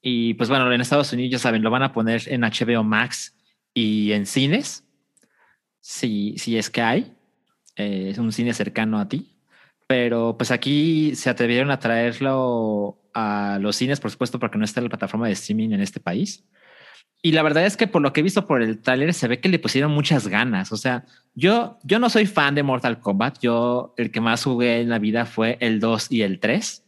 Y 0.00 0.34
pues 0.34 0.48
bueno, 0.48 0.72
en 0.72 0.80
Estados 0.80 1.12
Unidos 1.12 1.32
ya 1.32 1.38
saben, 1.38 1.62
lo 1.62 1.70
van 1.70 1.82
a 1.82 1.92
poner 1.92 2.22
en 2.26 2.40
HBO 2.40 2.84
Max 2.84 3.36
y 3.74 4.12
en 4.12 4.24
cines, 4.24 4.84
si, 5.82 6.38
si 6.38 6.56
es 6.56 6.70
que 6.70 6.80
hay, 6.80 7.12
eh, 7.76 8.08
es 8.10 8.18
un 8.18 8.32
cine 8.32 8.54
cercano 8.54 8.98
a 8.98 9.08
ti. 9.08 9.36
Pero 9.86 10.36
pues 10.38 10.50
aquí 10.50 11.14
se 11.16 11.28
atrevieron 11.28 11.70
a 11.70 11.78
traerlo 11.78 12.98
a 13.12 13.58
los 13.60 13.76
cines, 13.76 14.00
por 14.00 14.10
supuesto, 14.10 14.38
porque 14.38 14.56
no 14.56 14.64
está 14.64 14.80
la 14.80 14.88
plataforma 14.88 15.26
de 15.26 15.34
streaming 15.34 15.72
en 15.72 15.80
este 15.82 16.00
país. 16.00 16.44
Y 17.20 17.32
la 17.32 17.42
verdad 17.42 17.66
es 17.66 17.76
que 17.76 17.86
por 17.86 18.00
lo 18.00 18.12
que 18.12 18.20
he 18.20 18.22
visto 18.22 18.46
por 18.46 18.62
el 18.62 18.78
tráiler 18.78 19.12
se 19.12 19.28
ve 19.28 19.40
que 19.40 19.48
le 19.48 19.58
pusieron 19.58 19.92
muchas 19.92 20.28
ganas. 20.28 20.72
O 20.72 20.76
sea, 20.76 21.04
yo, 21.34 21.78
yo 21.82 21.98
no 21.98 22.08
soy 22.08 22.26
fan 22.26 22.54
de 22.54 22.62
Mortal 22.62 23.00
Kombat. 23.00 23.38
Yo 23.40 23.94
el 23.98 24.10
que 24.10 24.20
más 24.20 24.42
jugué 24.42 24.80
en 24.80 24.88
la 24.88 24.98
vida 24.98 25.26
fue 25.26 25.58
el 25.60 25.78
2 25.78 26.10
y 26.10 26.22
el 26.22 26.40
3. 26.40 26.84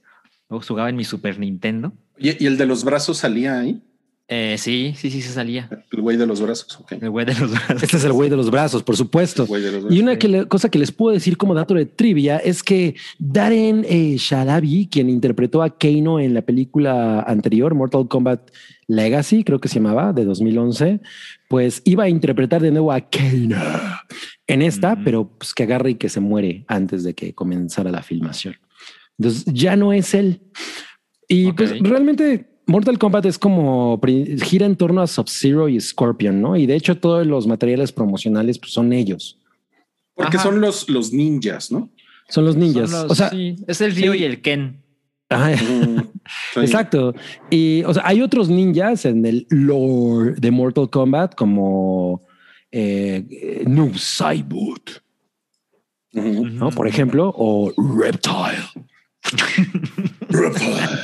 Luego 0.48 0.64
jugaba 0.66 0.88
en 0.88 0.96
mi 0.96 1.04
Super 1.04 1.38
Nintendo. 1.38 1.92
¿Y, 2.16 2.42
y 2.42 2.46
el 2.46 2.56
de 2.56 2.66
los 2.66 2.84
brazos 2.84 3.18
salía 3.18 3.58
ahí? 3.60 3.82
Eh, 4.26 4.56
sí, 4.58 4.94
sí, 4.96 5.10
sí, 5.10 5.20
se 5.20 5.32
salía. 5.32 5.68
El 5.92 6.00
güey 6.00 6.16
de 6.16 6.26
los 6.26 6.40
brazos. 6.40 6.80
ok. 6.80 6.92
El 6.92 7.10
güey 7.10 7.26
de 7.26 7.34
los 7.34 7.50
brazos. 7.50 7.82
Este 7.82 7.98
es 7.98 8.04
el 8.04 8.12
güey 8.14 8.30
de 8.30 8.36
los 8.36 8.50
brazos, 8.50 8.82
por 8.82 8.96
supuesto. 8.96 9.46
Los 9.46 9.58
Y 9.60 9.70
brazos. 9.70 9.90
una 10.00 10.18
que 10.18 10.28
le- 10.28 10.46
cosa 10.48 10.70
que 10.70 10.78
les 10.78 10.92
puedo 10.92 11.12
decir 11.12 11.36
como 11.36 11.52
dato 11.54 11.74
de 11.74 11.84
trivia 11.84 12.38
es 12.38 12.62
que 12.62 12.94
Darren 13.18 13.84
eh, 13.86 14.16
Shalabi, 14.18 14.88
quien 14.90 15.10
interpretó 15.10 15.62
a 15.62 15.76
Kano 15.76 16.20
en 16.20 16.32
la 16.32 16.40
película 16.40 17.20
anterior, 17.20 17.74
Mortal 17.74 18.08
Kombat 18.08 18.50
Legacy, 18.86 19.44
creo 19.44 19.60
que 19.60 19.68
se 19.68 19.74
llamaba, 19.76 20.14
de 20.14 20.24
2011, 20.24 21.00
pues 21.48 21.82
iba 21.84 22.04
a 22.04 22.08
interpretar 22.08 22.62
de 22.62 22.70
nuevo 22.70 22.92
a 22.92 23.02
Kano 23.02 23.56
en 24.46 24.62
esta, 24.62 24.94
Ujú. 24.94 25.02
pero 25.04 25.28
pues 25.38 25.52
que 25.52 25.64
agarre 25.64 25.90
y 25.90 25.94
que 25.96 26.08
se 26.08 26.20
muere 26.20 26.64
antes 26.68 27.04
de 27.04 27.12
que 27.14 27.34
comenzara 27.34 27.90
la 27.90 28.02
filmación. 28.02 28.56
Entonces 29.18 29.44
ya 29.52 29.76
no 29.76 29.92
es 29.92 30.14
él. 30.14 30.40
Y 31.28 31.46
Ok. 31.48 31.56
pues 31.56 31.78
realmente 31.80 32.53
Mortal 32.66 32.98
Kombat 32.98 33.26
es 33.26 33.38
como 33.38 34.00
gira 34.42 34.66
en 34.66 34.76
torno 34.76 35.00
a 35.02 35.06
Sub-Zero 35.06 35.68
y 35.68 35.80
Scorpion, 35.80 36.40
¿no? 36.40 36.56
Y 36.56 36.66
de 36.66 36.76
hecho 36.76 36.96
todos 36.98 37.26
los 37.26 37.46
materiales 37.46 37.92
promocionales 37.92 38.58
pues, 38.58 38.72
son 38.72 38.92
ellos. 38.92 39.38
Porque 40.14 40.36
Ajá. 40.38 40.44
son 40.44 40.60
los, 40.60 40.88
los 40.88 41.12
ninjas, 41.12 41.70
¿no? 41.72 41.90
Son 42.28 42.44
los 42.44 42.56
ninjas. 42.56 42.90
Son 42.90 43.02
los- 43.02 43.10
o 43.12 43.14
sea, 43.14 43.30
sí, 43.30 43.56
es 43.66 43.80
el 43.80 43.94
Ryu 43.94 44.12
sí. 44.12 44.18
y 44.20 44.24
el 44.24 44.40
Ken. 44.40 44.82
ajá, 45.28 45.50
Mm, 45.62 45.98
sí. 46.54 46.60
exacto. 46.60 47.14
Y 47.50 47.82
o 47.84 47.92
sea, 47.92 48.02
hay 48.06 48.22
otros 48.22 48.48
ninjas 48.48 49.04
en 49.04 49.26
el 49.26 49.46
lore 49.50 50.34
de 50.38 50.50
Mortal 50.50 50.88
Kombat 50.88 51.34
como 51.34 52.22
eh, 52.72 53.64
Noob 53.66 53.96
Saibot. 53.98 55.02
¿no? 56.12 56.70
Por 56.70 56.86
ejemplo, 56.86 57.34
o 57.36 57.72
Reptile. 57.98 58.62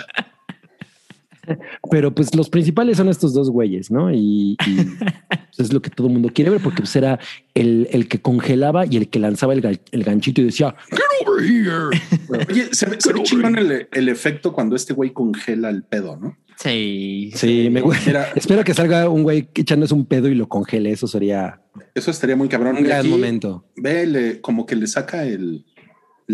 Pero 1.90 2.14
pues 2.14 2.34
los 2.34 2.48
principales 2.50 2.96
son 2.96 3.08
estos 3.08 3.34
dos 3.34 3.50
güeyes, 3.50 3.90
¿no? 3.90 4.12
Y, 4.12 4.56
y, 4.66 4.74
pues, 4.76 5.58
es 5.58 5.72
lo 5.72 5.82
que 5.82 5.90
todo 5.90 6.06
el 6.08 6.12
mundo 6.14 6.30
quiere 6.34 6.50
ver 6.50 6.60
porque 6.60 6.82
pues 6.82 6.94
era 6.96 7.18
el, 7.54 7.88
el 7.92 8.08
que 8.08 8.20
congelaba 8.20 8.86
y 8.86 8.96
el 8.96 9.08
que 9.08 9.18
lanzaba 9.18 9.52
el, 9.54 9.62
ga- 9.62 9.80
el 9.92 10.04
ganchito 10.04 10.40
y 10.40 10.44
decía, 10.44 10.74
Get 10.90 11.28
over 11.28 11.44
here. 11.44 12.46
Oye, 12.48 12.68
se, 12.72 12.86
ve- 12.86 12.96
se 13.00 13.12
ve 13.12 13.22
chingón 13.22 13.58
el, 13.58 13.88
el 13.92 14.08
efecto 14.08 14.52
cuando 14.52 14.76
este 14.76 14.94
güey 14.94 15.12
congela 15.12 15.70
el 15.70 15.82
pedo, 15.82 16.16
¿no? 16.16 16.36
Sí. 16.56 17.30
Sí, 17.34 17.68
me 17.70 17.80
gusta. 17.80 18.10
Era- 18.10 18.28
Espero 18.36 18.62
que 18.64 18.74
salga 18.74 19.08
un 19.08 19.22
güey 19.22 19.48
echándose 19.54 19.94
un 19.94 20.04
pedo 20.04 20.28
y 20.28 20.34
lo 20.34 20.46
congele. 20.48 20.90
Eso 20.92 21.06
sería 21.06 21.62
Eso 21.94 22.10
estaría 22.10 22.36
muy 22.36 22.48
cabrón. 22.48 22.76
un 22.76 22.82
Y 22.84 22.86
gran 22.88 23.00
aquí, 23.00 23.08
momento. 23.08 23.64
Ve, 23.76 24.06
le- 24.06 24.40
como 24.42 24.66
que 24.66 24.76
le 24.76 24.86
saca 24.86 25.24
el 25.24 25.64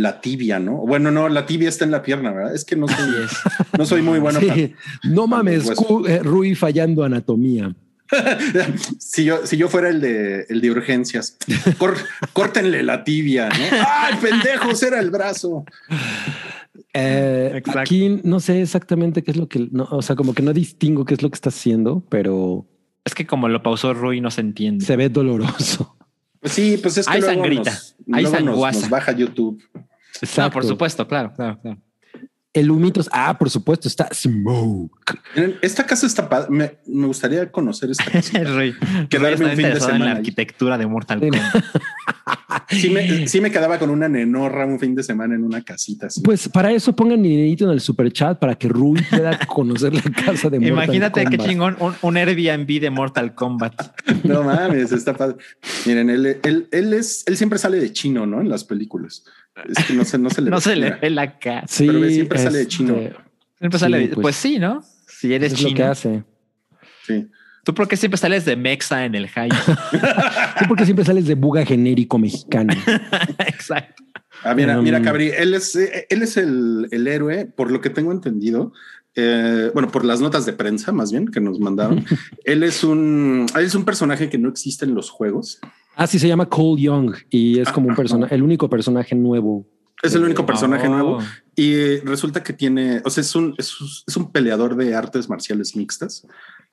la 0.00 0.20
tibia, 0.20 0.58
¿no? 0.58 0.76
Bueno, 0.78 1.10
no, 1.10 1.28
la 1.28 1.46
tibia 1.46 1.68
está 1.68 1.84
en 1.84 1.90
la 1.90 2.02
pierna, 2.02 2.32
¿verdad? 2.32 2.54
Es 2.54 2.64
que 2.64 2.76
no 2.76 2.86
soy, 2.88 3.08
no 3.78 3.86
soy 3.86 4.02
muy 4.02 4.18
bueno. 4.18 4.40
Sí. 4.40 4.74
No 5.04 5.26
mames. 5.26 5.70
Cu- 5.72 6.06
eh, 6.06 6.20
Rui 6.22 6.54
fallando 6.54 7.04
anatomía. 7.04 7.74
para- 8.10 8.38
si 8.98 9.24
yo, 9.24 9.44
si 9.46 9.56
yo 9.56 9.68
fuera 9.68 9.88
el 9.88 10.00
de 10.00 10.46
el 10.48 10.60
de 10.60 10.70
urgencias, 10.70 11.36
cor- 11.78 11.96
córtenle 12.32 12.82
la 12.82 13.02
tibia, 13.04 13.48
¿no? 13.48 13.54
¡Ay, 13.88 14.14
pendejos! 14.20 14.82
Era 14.82 15.00
el 15.00 15.10
brazo. 15.10 15.64
Eh, 16.92 17.62
aquí 17.76 18.20
no 18.24 18.40
sé 18.40 18.62
exactamente 18.62 19.22
qué 19.22 19.30
es 19.32 19.36
lo 19.36 19.48
que, 19.48 19.68
no, 19.70 19.84
o 19.90 20.02
sea, 20.02 20.16
como 20.16 20.34
que 20.34 20.42
no 20.42 20.52
distingo 20.52 21.04
qué 21.04 21.14
es 21.14 21.22
lo 21.22 21.30
que 21.30 21.34
está 21.34 21.48
haciendo, 21.50 22.02
pero 22.08 22.66
Es 23.04 23.14
que 23.14 23.26
como 23.26 23.48
lo 23.48 23.62
pausó 23.62 23.92
Rui 23.94 24.20
no 24.20 24.30
se 24.30 24.40
entiende. 24.40 24.84
se 24.84 24.96
ve 24.96 25.08
doloroso. 25.08 25.95
Sí, 26.46 26.78
pues 26.82 26.96
es 26.98 27.06
que 27.06 27.12
Hay 27.14 27.20
luego 27.20 27.34
sangrita, 27.42 27.70
nos, 27.70 27.96
hay 28.12 28.22
luego 28.22 28.40
nos- 28.40 28.44
sanguaza. 28.54 28.80
nos 28.80 28.90
baja 28.90 29.12
YouTube. 29.12 29.62
No, 29.74 29.82
Exacto. 30.22 30.52
por 30.52 30.64
supuesto, 30.64 31.06
claro, 31.06 31.32
claro, 31.34 31.58
claro. 31.60 31.78
El 32.56 32.70
humitos. 32.70 33.08
Ah, 33.12 33.36
por 33.38 33.50
supuesto, 33.50 33.86
está 33.86 34.08
Smoke. 34.12 34.90
Esta 35.62 35.84
casa 35.84 36.06
está 36.06 36.28
padre. 36.28 36.48
Me, 36.50 36.78
me 36.86 37.06
gustaría 37.06 37.50
conocer 37.52 37.90
esta 37.90 38.04
casa. 38.10 38.30
Quedarme 39.08 39.44
un 39.44 39.50
fin 39.50 39.56
de 39.56 39.62
interesado 39.62 39.74
en 39.74 39.80
semana 39.80 40.04
la 40.06 40.10
ahí. 40.12 40.16
arquitectura 40.16 40.78
de 40.78 40.86
Mortal 40.86 41.20
Sí. 41.20 41.28
Kombat. 41.30 41.64
Sí 42.68 42.90
me, 42.90 43.28
sí 43.28 43.40
me 43.40 43.52
quedaba 43.52 43.78
con 43.78 43.90
una 43.90 44.08
nenorra 44.08 44.66
un 44.66 44.80
fin 44.80 44.94
de 44.96 45.02
semana 45.04 45.36
en 45.36 45.44
una 45.44 45.62
casita. 45.62 46.06
así. 46.08 46.20
Pues 46.22 46.48
para 46.48 46.72
eso 46.72 46.96
pongan 46.96 47.22
dinerito 47.22 47.64
en 47.64 47.70
el 47.70 47.80
super 47.80 48.10
chat 48.12 48.38
para 48.40 48.56
que 48.56 48.68
Rui 48.68 49.00
pueda 49.08 49.38
conocer 49.46 49.94
la 49.94 50.02
casa 50.02 50.50
de 50.50 50.58
Mortal 50.58 50.84
Imagínate 50.84 51.20
qué 51.26 51.36
Kombat. 51.36 51.46
chingón 51.48 51.76
un, 51.78 51.94
un 52.02 52.16
Airbnb 52.16 52.80
de 52.80 52.90
Mortal 52.90 53.34
Kombat. 53.34 53.74
No 54.24 54.42
mames, 54.42 54.90
está 54.90 55.14
padre. 55.16 55.36
Miren, 55.86 56.10
él, 56.10 56.38
él, 56.42 56.66
él 56.72 56.92
es, 56.94 57.22
él 57.26 57.36
siempre 57.36 57.58
sale 57.60 57.78
de 57.78 57.92
chino, 57.92 58.26
¿no? 58.26 58.40
En 58.40 58.48
las 58.48 58.64
películas. 58.64 59.22
Es 59.68 59.84
que 59.86 59.94
no 59.94 60.04
se, 60.04 60.18
no 60.18 60.30
se 60.30 60.42
le 60.42 60.50
No 60.50 60.56
ve. 60.56 60.62
se 60.62 60.76
le 60.76 60.90
ve 60.90 61.10
la 61.10 61.38
cara. 61.38 61.64
Sí, 61.66 61.86
pero 61.86 62.08
siempre 62.08 62.38
sale 62.38 62.56
de 62.58 62.62
este, 62.62 62.74
chino. 62.76 62.96
Siempre 63.58 63.78
sale- 63.78 64.00
Sí, 64.02 64.06
pues, 64.08 64.22
pues, 64.22 64.36
sí, 64.36 64.58
¿no? 64.58 64.82
Si 65.08 65.32
eres 65.32 65.52
Es 65.52 65.62
lo 65.62 65.68
que 65.70 65.74
chino. 65.74 65.90
hace. 65.90 66.24
Sí. 67.06 67.26
¿Tú 67.64 67.74
por 67.74 67.88
qué 67.88 67.96
siempre 67.96 68.18
sales 68.18 68.44
de 68.44 68.54
Mexa 68.56 69.04
en 69.04 69.14
el 69.14 69.28
high? 69.28 69.48
¿Tú 70.58 70.66
por 70.68 70.76
qué 70.76 70.84
siempre 70.84 71.04
sales 71.04 71.26
de 71.26 71.34
buga 71.34 71.64
genérico 71.64 72.18
mexicano? 72.18 72.72
Exacto. 73.38 74.04
Ah, 74.44 74.54
mira, 74.54 74.78
Um, 74.78 74.84
mira, 74.84 75.00
Cabri, 75.02 75.30
él 75.36 75.54
es, 75.54 75.74
eh, 75.74 76.06
él 76.10 76.22
es 76.22 76.36
el, 76.36 76.86
el 76.92 77.08
héroe, 77.08 77.46
por 77.46 77.70
lo 77.72 77.80
que 77.80 77.90
tengo 77.90 78.12
entendido. 78.12 78.72
Eh, 79.16 79.70
bueno, 79.74 79.90
por 79.90 80.04
las 80.04 80.20
notas 80.20 80.46
de 80.46 80.52
prensa, 80.52 80.92
más 80.92 81.10
bien 81.10 81.26
que 81.28 81.40
nos 81.40 81.58
mandaron. 81.58 82.04
él 82.44 82.62
es 82.62 82.84
un, 82.84 83.46
él 83.56 83.64
es 83.64 83.74
un 83.74 83.84
personaje 83.84 84.28
que 84.28 84.38
no 84.38 84.48
existe 84.48 84.84
en 84.84 84.94
los 84.94 85.10
juegos. 85.10 85.58
Ah, 85.96 86.06
sí, 86.06 86.18
se 86.18 86.28
llama 86.28 86.46
Cole 86.48 86.82
Young 86.82 87.14
y 87.30 87.58
es 87.58 87.70
como 87.70 87.88
un 87.88 87.96
personaje, 87.96 88.34
el 88.34 88.42
único 88.42 88.68
personaje 88.68 89.14
nuevo. 89.14 89.66
Es 90.02 90.14
el 90.14 90.22
único 90.22 90.44
personaje 90.44 90.86
Oh. 90.88 90.90
nuevo 90.90 91.18
y 91.54 91.72
eh, 91.72 92.02
resulta 92.04 92.42
que 92.42 92.52
tiene, 92.52 93.00
o 93.02 93.08
sea, 93.08 93.22
es 93.22 93.34
un, 93.34 93.54
es, 93.56 93.80
un- 93.80 93.88
es 94.06 94.16
un 94.18 94.30
peleador 94.30 94.76
de 94.76 94.94
artes 94.94 95.30
marciales 95.30 95.74
mixtas 95.74 96.26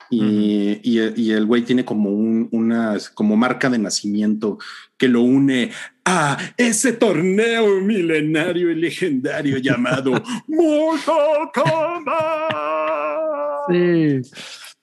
y, 0.10 0.80
y, 0.84 1.00
y 1.16 1.32
el 1.32 1.46
güey 1.46 1.64
tiene 1.64 1.86
como 1.86 2.12
un, 2.12 2.48
una 2.52 2.98
como 3.14 3.36
marca 3.36 3.70
de 3.70 3.80
nacimiento 3.80 4.60
que 4.98 5.08
lo 5.08 5.22
une 5.22 5.72
a 6.06 6.38
ese 6.58 6.94
torneo 6.94 7.82
milenario 7.82 8.70
y 8.72 8.76
legendario 8.76 9.58
llamado 9.58 10.12
Mortal 10.48 11.50
Kombat. 11.54 12.54
Sí. 13.70 14.22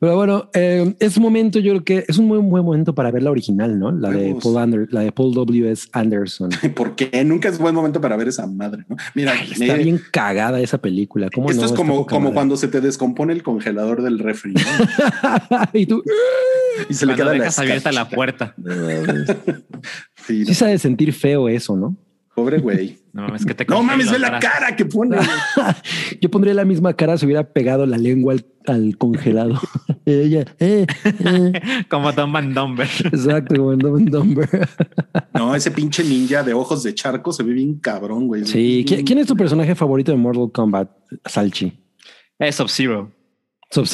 Pero 0.01 0.17
bueno, 0.17 0.49
eh, 0.55 0.95
es 0.99 1.19
momento, 1.19 1.59
yo 1.59 1.73
creo 1.73 1.85
que 1.85 2.05
es 2.09 2.17
un 2.17 2.27
muy 2.27 2.39
buen 2.39 2.65
momento 2.65 2.95
para 2.95 3.11
ver 3.11 3.23
la 3.23 3.31
original, 3.31 3.79
¿no? 3.79 3.93
La 3.93 4.09
de. 4.09 4.35
Paul 4.43 4.57
Ander, 4.57 4.89
la 4.91 5.01
de 5.03 5.13
Paul 5.13 5.35
W. 5.35 5.71
S. 5.71 5.89
Anderson. 5.93 6.49
Porque 6.75 7.23
nunca 7.23 7.51
es 7.51 7.59
buen 7.59 7.75
momento 7.75 8.01
para 8.01 8.17
ver 8.17 8.29
esa 8.29 8.47
madre, 8.47 8.85
¿no? 8.89 8.97
Mira, 9.15 9.35
Está 9.35 9.77
me- 9.77 9.85
bien 9.85 10.01
cagada 10.11 10.59
esa 10.61 10.79
película. 10.79 11.29
¿Cómo 11.35 11.51
esto 11.51 11.61
no? 11.61 11.67
es 11.67 11.75
como, 11.75 12.07
como 12.07 12.21
madre. 12.21 12.35
cuando 12.35 12.57
se 12.57 12.69
te 12.69 12.81
descompone 12.81 13.35
el 13.35 13.43
congelador 13.43 14.03
del 14.03 14.19
refri 14.19 14.55
¿no? 14.55 14.61
y 15.75 15.85
tú 15.85 16.03
y 16.89 16.95
se 16.95 17.05
le 17.05 17.15
queda 17.15 17.27
la 17.27 17.33
dejas 17.33 17.59
abierta 17.59 17.93
la 17.93 18.09
puerta. 18.09 18.55
Sí, 20.27 20.45
sí 20.45 20.55
sabe 20.55 20.79
sentir 20.79 21.13
feo 21.15 21.49
eso, 21.49 21.75
¿no? 21.75 21.97
Pobre 22.35 22.59
güey. 22.59 22.99
No 23.12 23.23
mames, 23.23 23.45
que 23.45 23.55
te 23.55 23.64
No 23.64 23.83
mames, 23.83 24.09
ve 24.12 24.21
la 24.21 24.38
cara 24.38 24.77
que 24.77 24.85
pone. 24.85 25.16
Yo 26.21 26.31
pondría 26.31 26.55
la 26.55 26.64
misma 26.64 26.95
cara 26.95 27.19
si 27.19 27.27
hubiera 27.27 27.53
pegado 27.53 27.85
la 27.85 27.99
lengua 27.99 28.35
al, 28.35 28.47
al 28.69 28.97
congelado. 28.99 29.61
Ella, 30.07 30.45
eh, 30.61 30.87
eh. 31.05 31.53
Como 31.88 32.12
Tom 32.12 32.33
Van 32.33 32.55
Dumber. 32.55 32.87
exacto, 32.87 33.57
como 33.57 33.75
Dumb 33.75 33.97
and 33.97 34.11
Dumber. 34.11 34.49
No, 35.35 35.57
ese 35.57 35.73
pinche 35.73 36.05
ninja 36.05 36.45
de 36.45 36.55
ojos 36.55 36.85
de 36.85 36.95
charco 36.95 37.33
se 37.33 37.43
ve 37.43 37.53
bien 37.53 37.81
cabrón, 37.81 38.29
güey. 38.29 38.45
Sí, 38.47 38.85
¿quién, 38.87 39.05
quién 39.05 39.19
es 39.19 39.27
tu 39.27 39.35
personaje 39.37 39.75
favorito 39.75 40.12
de 40.12 40.19
Mortal 40.19 40.53
Kombat? 40.53 40.88
Salchi. 41.25 41.83
Es 42.38 42.55
Sub-Zero. 42.55 43.11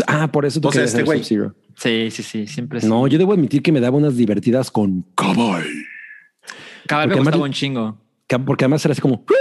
Ah, 0.07 0.31
por 0.31 0.45
eso 0.45 0.61
tú 0.61 0.69
O 0.69 0.73
sea, 0.73 0.81
querías 0.83 0.91
este 0.91 0.99
ser 0.99 1.05
güey. 1.07 1.19
Sub-Zero. 1.21 1.55
Sí, 1.75 2.11
sí, 2.11 2.23
sí. 2.23 2.47
Siempre 2.47 2.83
sí. 2.83 2.87
No, 2.87 3.07
yo 3.07 3.17
debo 3.17 3.33
admitir 3.33 3.63
que 3.63 3.73
me 3.73 3.81
daba 3.81 3.97
unas 3.97 4.15
divertidas 4.15 4.71
con 4.71 5.07
Cabal. 5.15 5.65
Porque 6.87 7.07
me 7.07 7.17
gustaba 7.17 7.45
un 7.45 7.53
chingo. 7.53 8.06
Porque 8.45 8.65
además 8.65 8.85
era 8.85 8.93
así 8.93 9.01
como. 9.01 9.25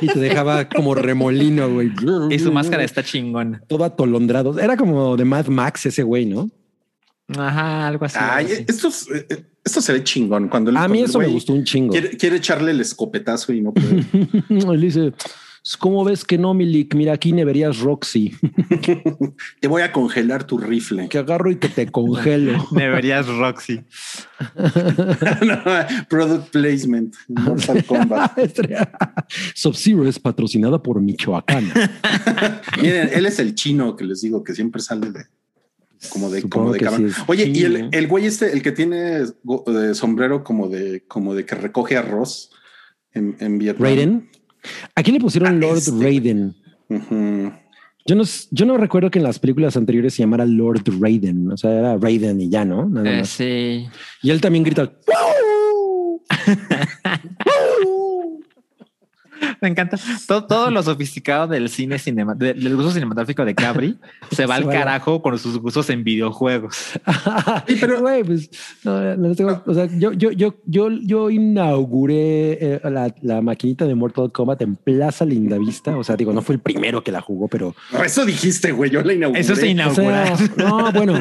y 0.00 0.06
te 0.08 0.18
dejaba 0.18 0.68
como 0.68 0.94
remolino, 0.94 1.70
güey. 1.70 1.90
Y 2.30 2.38
su 2.38 2.52
máscara 2.52 2.84
está 2.84 3.02
chingona. 3.02 3.60
todo 3.66 3.84
atolondrado. 3.84 4.58
Era 4.58 4.76
como 4.76 5.16
de 5.16 5.24
Mad 5.24 5.46
Max 5.46 5.86
ese 5.86 6.02
güey, 6.02 6.26
¿no? 6.26 6.50
Ajá, 7.38 7.86
algo 7.86 8.04
así. 8.04 8.18
Ay, 8.20 8.46
algo 8.46 8.52
así. 8.54 8.64
esto, 8.68 8.88
es- 8.88 9.08
eh, 9.30 9.46
esto 9.64 9.80
se 9.80 9.92
ve 9.92 10.04
chingón. 10.04 10.48
Cuando 10.48 10.70
el, 10.70 10.76
A 10.76 10.80
mí 10.80 10.86
cuando 10.86 11.04
el 11.04 11.10
eso 11.10 11.18
me 11.20 11.26
gustó 11.28 11.52
un 11.52 11.64
chingo. 11.64 11.92
Quiere, 11.92 12.10
quiere 12.16 12.36
echarle 12.36 12.72
el 12.72 12.80
escopetazo 12.80 13.52
y 13.52 13.60
no 13.60 13.72
puede. 13.72 14.04
Él 14.74 14.80
dice, 14.80 15.12
¿cómo 15.78 16.04
ves 16.04 16.24
que 16.24 16.38
no, 16.38 16.54
Milik? 16.54 16.94
Mira, 16.94 17.12
aquí 17.12 17.32
ne 17.32 17.44
verías 17.44 17.80
Roxy, 17.80 18.34
Te 19.60 19.68
voy 19.68 19.82
a 19.82 19.92
congelar 19.92 20.44
tu 20.44 20.58
rifle. 20.58 21.08
que 21.08 21.18
agarro 21.18 21.50
y 21.50 21.56
que 21.56 21.68
te 21.68 21.90
congelo. 21.90 22.66
Deberías 22.72 23.26
Roxy. 23.26 23.84
No, 25.42 25.62
product 26.08 26.50
placement. 26.50 27.14
Mortal 27.28 27.84
Kombat. 27.84 28.38
Sub-Zero 29.54 30.08
es 30.08 30.18
patrocinada 30.18 30.82
por 30.82 31.00
Michoacán. 31.00 31.70
Miren, 32.80 33.10
él 33.12 33.26
es 33.26 33.38
el 33.38 33.54
chino 33.54 33.96
que 33.96 34.04
les 34.04 34.22
digo 34.22 34.42
que 34.42 34.54
siempre 34.54 34.80
sale 34.80 35.10
de 35.10 35.26
como 36.08 36.30
de 36.30 36.40
Supongo 36.40 36.74
como 36.78 36.98
de 36.98 37.10
sí 37.12 37.20
Oye, 37.26 37.46
y 37.46 37.64
el, 37.64 37.88
el 37.92 38.08
güey 38.08 38.26
este, 38.26 38.52
el 38.52 38.62
que 38.62 38.72
tiene 38.72 39.24
de 39.66 39.94
sombrero 39.94 40.42
como 40.42 40.68
de 40.68 41.04
como 41.06 41.34
de 41.34 41.44
que 41.44 41.54
recoge 41.54 41.96
arroz 41.96 42.50
en, 43.12 43.36
en 43.40 43.58
Vietnam. 43.58 43.82
Raiden. 43.82 44.30
Aquí 44.94 45.12
le 45.12 45.20
pusieron 45.20 45.48
Ah, 45.48 45.52
Lord 45.52 45.78
este. 45.78 45.92
Raiden. 45.92 46.54
Yo 48.06 48.14
no, 48.16 48.24
yo 48.50 48.66
no 48.66 48.76
recuerdo 48.76 49.10
que 49.10 49.18
en 49.18 49.24
las 49.24 49.38
películas 49.38 49.76
anteriores 49.76 50.14
se 50.14 50.22
llamara 50.22 50.44
Lord 50.46 50.82
Raiden. 51.00 51.50
O 51.52 51.56
sea, 51.56 51.70
era 51.70 51.96
Raiden 51.96 52.40
y 52.40 52.48
ya, 52.48 52.64
¿no? 52.64 52.88
Nada 52.88 53.20
Eh, 53.20 53.24
sí. 53.24 53.86
Y 54.22 54.30
él 54.30 54.40
también 54.40 54.64
grita. 54.64 54.92
Me 59.60 59.68
encanta. 59.68 59.98
Todo, 60.26 60.44
todo 60.46 60.70
lo 60.70 60.82
sofisticado 60.82 61.46
del 61.48 61.68
cine 61.68 61.98
cinema, 61.98 62.34
de- 62.34 62.54
del 62.54 62.76
gusto 62.76 62.92
cinematográfico 62.92 63.44
de 63.44 63.54
Cabri 63.54 63.98
se 64.32 64.46
va 64.46 64.56
Se 64.56 64.62
al 64.62 64.68
carajo 64.70 65.20
con 65.22 65.38
sus 65.38 65.58
gustos 65.58 65.88
en 65.90 66.02
videojuegos. 66.04 66.76
Sí, 67.66 67.76
pero- 67.80 68.00
güey, 68.00 68.24
pues, 68.24 68.50
no, 68.84 69.00
no, 69.16 69.28
no 69.28 69.34
tengo- 69.34 69.62
o 69.66 69.74
sea, 69.74 69.86
yo, 69.98 70.12
yo, 70.12 70.30
yo, 70.32 70.54
yo, 70.66 70.88
yo 70.90 71.30
inauguré 71.30 72.52
eh, 72.60 72.80
la, 72.84 73.14
la 73.22 73.40
maquinita 73.42 73.86
de 73.86 73.94
Mortal 73.94 74.32
Kombat 74.32 74.62
en 74.62 74.76
Plaza 74.76 75.24
Lindavista. 75.24 75.96
O 75.96 76.04
sea, 76.04 76.16
digo, 76.16 76.32
no 76.32 76.42
fue 76.42 76.54
el 76.56 76.60
primero 76.60 77.02
que 77.04 77.12
la 77.12 77.20
jugó, 77.20 77.48
pero 77.48 77.74
eso 78.04 78.24
dijiste, 78.24 78.72
güey. 78.72 78.90
Yo 78.90 79.02
la 79.02 79.12
inauguré. 79.12 79.40
Eso 79.40 79.54
se 79.56 79.70
o 79.84 79.94
sea, 79.94 80.34
no, 80.56 80.90
bueno, 80.92 81.18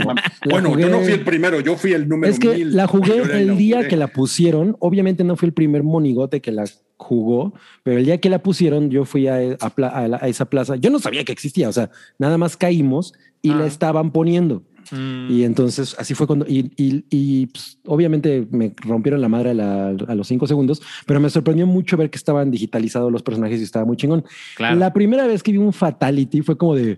Bueno, 0.50 0.78
yo 0.80 0.90
no 0.90 1.00
fui 1.02 1.12
el 1.14 1.24
primero, 1.24 1.60
yo 1.60 1.76
fui 1.76 1.94
el 1.94 2.08
número 2.10 2.32
Es 2.32 2.40
que 2.40 2.50
mil. 2.50 2.76
la 2.76 2.88
jugué 2.88 3.18
el 3.42 3.58
día 3.58 3.88
que 3.88 3.96
la 3.98 4.08
pusieron. 4.08 4.76
Obviamente 4.80 5.24
no 5.24 5.36
fui 5.36 5.48
el 5.48 5.54
primer 5.54 5.84
monigote 5.84 6.42
que 6.42 6.52
la 6.52 6.66
jugó, 7.00 7.54
pero 7.82 7.98
el 7.98 8.06
día 8.06 8.20
que 8.20 8.30
la 8.30 8.44
pusieron, 8.44 8.90
yo 8.92 9.06
fui 9.06 9.28
a, 9.28 9.38
a 9.60 9.70
pla- 9.72 9.88
a 9.88 10.08
la- 10.08 10.18
a 10.22 10.28
esa 10.28 10.46
plaza. 10.46 10.76
Yo 10.76 10.90
no 10.90 11.00
sabía 11.00 11.24
que 11.24 11.32
existía, 11.32 11.70
o 11.70 11.72
sea, 11.74 11.90
nada 12.20 12.38
más 12.38 12.58
caímos 12.58 13.14
y 13.42 13.50
la 13.50 13.64
Ah. 13.64 13.68
estaban 13.68 14.12
poniendo. 14.12 14.64
Mm, 14.92 15.32
Y 15.32 15.44
entonces 15.44 15.96
así 16.00 16.14
fue 16.14 16.26
cuando, 16.28 16.46
y, 16.48 16.72
y- 16.76 17.06
y, 17.10 17.46
pues, 17.48 17.78
obviamente 17.86 18.48
me 18.52 18.74
rompieron 18.78 19.22
la 19.22 19.30
madre 19.30 19.52
a, 19.52 19.54
la- 19.54 19.90
a 19.90 20.16
los 20.16 20.28
cinco 20.28 20.46
segundos, 20.48 20.82
pero 21.06 21.20
me 21.20 21.30
sorprendió 21.30 21.66
mucho 21.68 21.96
ver 21.96 22.10
que 22.10 22.18
estaban 22.18 22.52
digitalizados 22.52 23.12
los 23.12 23.24
personajes 23.24 23.60
y 23.60 23.64
estaba 23.64 23.86
muy 23.86 23.96
chingón. 23.98 24.26
claro. 24.56 24.76
La 24.78 24.92
primera 24.92 25.26
vez 25.28 25.42
que 25.42 25.52
vi 25.52 25.58
un 25.58 25.74
fatality 25.74 26.42
fue 26.42 26.58
como 26.58 26.76
de... 26.76 26.98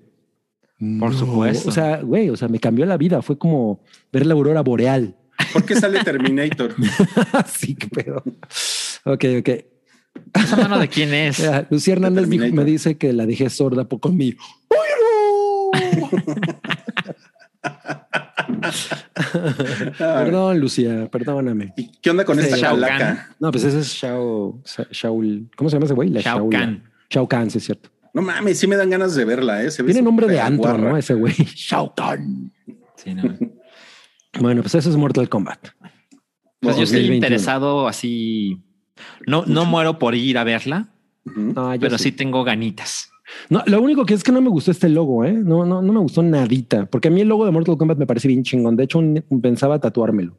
Por 0.99 1.11
"No". 1.11 1.13
supuesto. 1.13 1.69
O 1.69 1.71
sea, 1.71 2.01
güey, 2.01 2.29
o 2.31 2.35
sea, 2.37 2.47
me 2.47 2.57
cambió 2.59 2.85
la 2.87 2.97
vida. 2.97 3.21
Fue 3.21 3.37
como 3.37 3.81
ver 4.11 4.25
la 4.25 4.33
aurora 4.33 4.61
boreal. 4.61 5.15
¿Por 5.53 5.63
qué 5.65 5.75
sale 5.75 5.99
Terminator? 6.03 6.73
sí, 7.45 7.75
qué 7.75 7.87
pedo. 7.87 8.23
Ok, 9.05 9.25
ok. 9.39 9.49
¿Esa 10.33 10.55
mano 10.57 10.79
de 10.79 10.87
quién 10.87 11.13
es? 11.13 11.41
Lucía 11.69 11.93
Hernández 11.93 12.27
dijo- 12.29 12.45
me 12.53 12.63
dice 12.65 12.97
que 12.97 13.13
la 13.13 13.25
dejé 13.25 13.49
sorda 13.49 13.85
por 13.85 13.99
con 13.99 14.15
mi. 14.17 14.35
Perdón, 19.97 20.59
Lucía, 20.59 21.07
perdóname. 21.11 21.73
¿Y 21.77 21.91
qué 22.01 22.09
onda 22.09 22.25
con 22.25 22.37
Sí, 22.37 22.43
esta 22.45 22.57
Shao? 22.57 22.77
No, 23.39 23.51
pues 23.51 23.63
ese 23.63 23.79
es 23.79 23.87
Shao, 23.87 24.61
Shao, 24.91 25.21
¿cómo 25.55 25.69
se 25.69 25.75
llama 25.75 25.85
ese 25.85 25.93
güey? 25.93 26.09
La 26.09 26.21
Shao 26.21 26.37
Shaula. 26.39 26.59
Kahn. 26.59 26.83
Shao 27.09 27.27
Kahn, 27.27 27.49
sí 27.51 27.57
es 27.59 27.65
cierto. 27.65 27.89
No 28.13 28.21
mames, 28.21 28.59
sí 28.59 28.67
me 28.67 28.75
dan 28.75 28.89
ganas 28.89 29.15
de 29.15 29.23
verla, 29.25 29.63
¿eh? 29.63 29.71
Se 29.71 29.83
ve 29.83 29.93
Tiene 29.93 30.03
nombre 30.03 30.27
de 30.27 30.39
antro, 30.39 30.71
guarra. 30.71 30.91
¿no? 30.91 30.97
Ese 30.97 31.13
güey. 31.13 31.33
Shao 31.55 31.93
Kahn. 31.95 32.51
Sí, 32.95 33.13
no. 33.13 33.23
Bueno, 34.39 34.61
pues 34.61 34.75
eso 34.75 34.89
es 34.89 34.95
Mortal 34.95 35.29
Kombat. 35.29 35.69
Pues 36.59 36.75
yo 36.77 36.83
estoy 36.83 36.99
2021. 37.01 37.15
interesado 37.15 37.87
así. 37.87 38.61
No, 39.27 39.43
no 39.45 39.65
muero 39.65 39.99
por 39.99 40.15
ir 40.15 40.37
a 40.37 40.43
verla, 40.43 40.89
Ujú. 41.25 41.53
No, 41.55 41.73
yo 41.75 41.81
pero 41.81 41.97
sí. 41.97 42.05
sí 42.05 42.11
tengo 42.13 42.43
ganitas. 42.43 43.09
No, 43.49 43.63
lo 43.65 43.81
único 43.81 44.05
que 44.05 44.13
es 44.13 44.23
que 44.23 44.31
no 44.31 44.41
me 44.41 44.49
gustó 44.49 44.71
este 44.71 44.89
logo, 44.89 45.23
¿eh? 45.23 45.31
No, 45.31 45.65
no, 45.65 45.81
no 45.81 45.93
me 45.93 45.99
gustó 45.99 46.21
nadita, 46.23 46.85
porque 46.87 47.07
a 47.07 47.11
mí 47.11 47.21
el 47.21 47.29
logo 47.29 47.45
de 47.45 47.51
Mortal 47.51 47.77
Kombat 47.77 47.97
me 47.97 48.05
parece 48.07 48.27
bien 48.27 48.43
chingón. 48.43 48.75
De 48.75 48.83
hecho, 48.83 48.99
un- 48.99 49.23
pensaba 49.41 49.79
tatuármelo, 49.79 50.37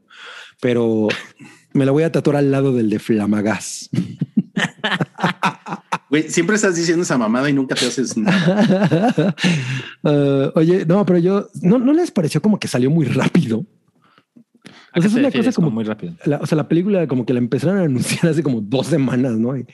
pero 0.61 1.09
me 1.73 1.87
lo 1.87 1.93
voy 1.93 2.03
a 2.03 2.13
tatuar 2.13 2.37
al 2.37 2.51
lado 2.51 2.73
del 2.75 2.91
de 2.91 2.99
Flamagas. 2.99 3.89
Güey, 6.11 6.29
siempre 6.29 6.57
estás 6.57 6.77
diciendo 6.77 7.05
esa 7.05 7.17
mamada 7.17 7.49
y 7.49 7.55
nunca 7.55 7.75
te 7.75 7.87
haces 7.87 8.17
nada. 8.19 9.35
Uh, 10.03 10.51
oye, 10.55 10.85
no, 10.85 11.07
pero 11.07 11.19
yo 11.19 11.49
no, 11.63 11.79
no 11.79 11.95
les 11.95 12.11
pareció 12.11 12.43
como 12.43 12.59
que 12.61 12.69
salió 12.69 12.91
muy 12.91 13.07
rápido. 13.07 13.65
¿A 14.93 14.99
O 14.99 15.03
sea, 15.03 15.11
es 15.11 15.15
una 15.17 15.31
cosa 15.31 15.53
como- 15.53 15.69
con 15.69 15.75
muy 15.75 15.85
rápido. 15.85 16.15
La- 16.25 16.39
o 16.39 16.47
sea, 16.47 16.57
la 16.57 16.69
película 16.69 17.07
como 17.07 17.25
que 17.25 17.33
la 17.33 17.39
empezaron 17.39 17.79
a 17.79 17.83
anunciar 17.83 18.27
hace 18.31 18.43
como 18.43 18.61
dos 18.61 18.87
semanas, 18.89 19.33
¿no? 19.33 19.57
Y, 19.57 19.67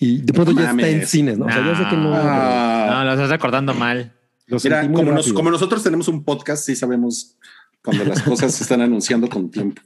y 0.00 0.18
de 0.22 0.32
pronto 0.32 0.52
No 0.52 0.60
ya 0.60 0.70
está 0.70 0.88
en 0.88 1.06
cines, 1.06 1.38
¿no? 1.38 1.46
O 1.46 1.50
sea, 1.50 1.64
ya 1.64 1.76
sé 1.76 1.84
que 1.88 1.96
no. 1.96 2.12
Ah, 2.14 2.88
No, 2.90 3.04
lo 3.04 3.12
estás 3.12 3.30
recordando 3.30 3.72
mal. 3.74 4.12
lo 4.46 4.58
mira, 4.62 4.82
como, 4.92 5.12
nos- 5.12 5.32
como 5.32 5.50
nosotros 5.50 5.82
tenemos 5.82 6.08
un 6.08 6.24
podcast, 6.24 6.64
sí 6.64 6.74
sabemos 6.74 7.36
cuando 7.82 8.04
las 8.04 8.22
cosas 8.22 8.52
se 8.54 8.64
están 8.64 8.80
anunciando 8.80 9.28
con 9.28 9.50
tiempo. 9.50 9.80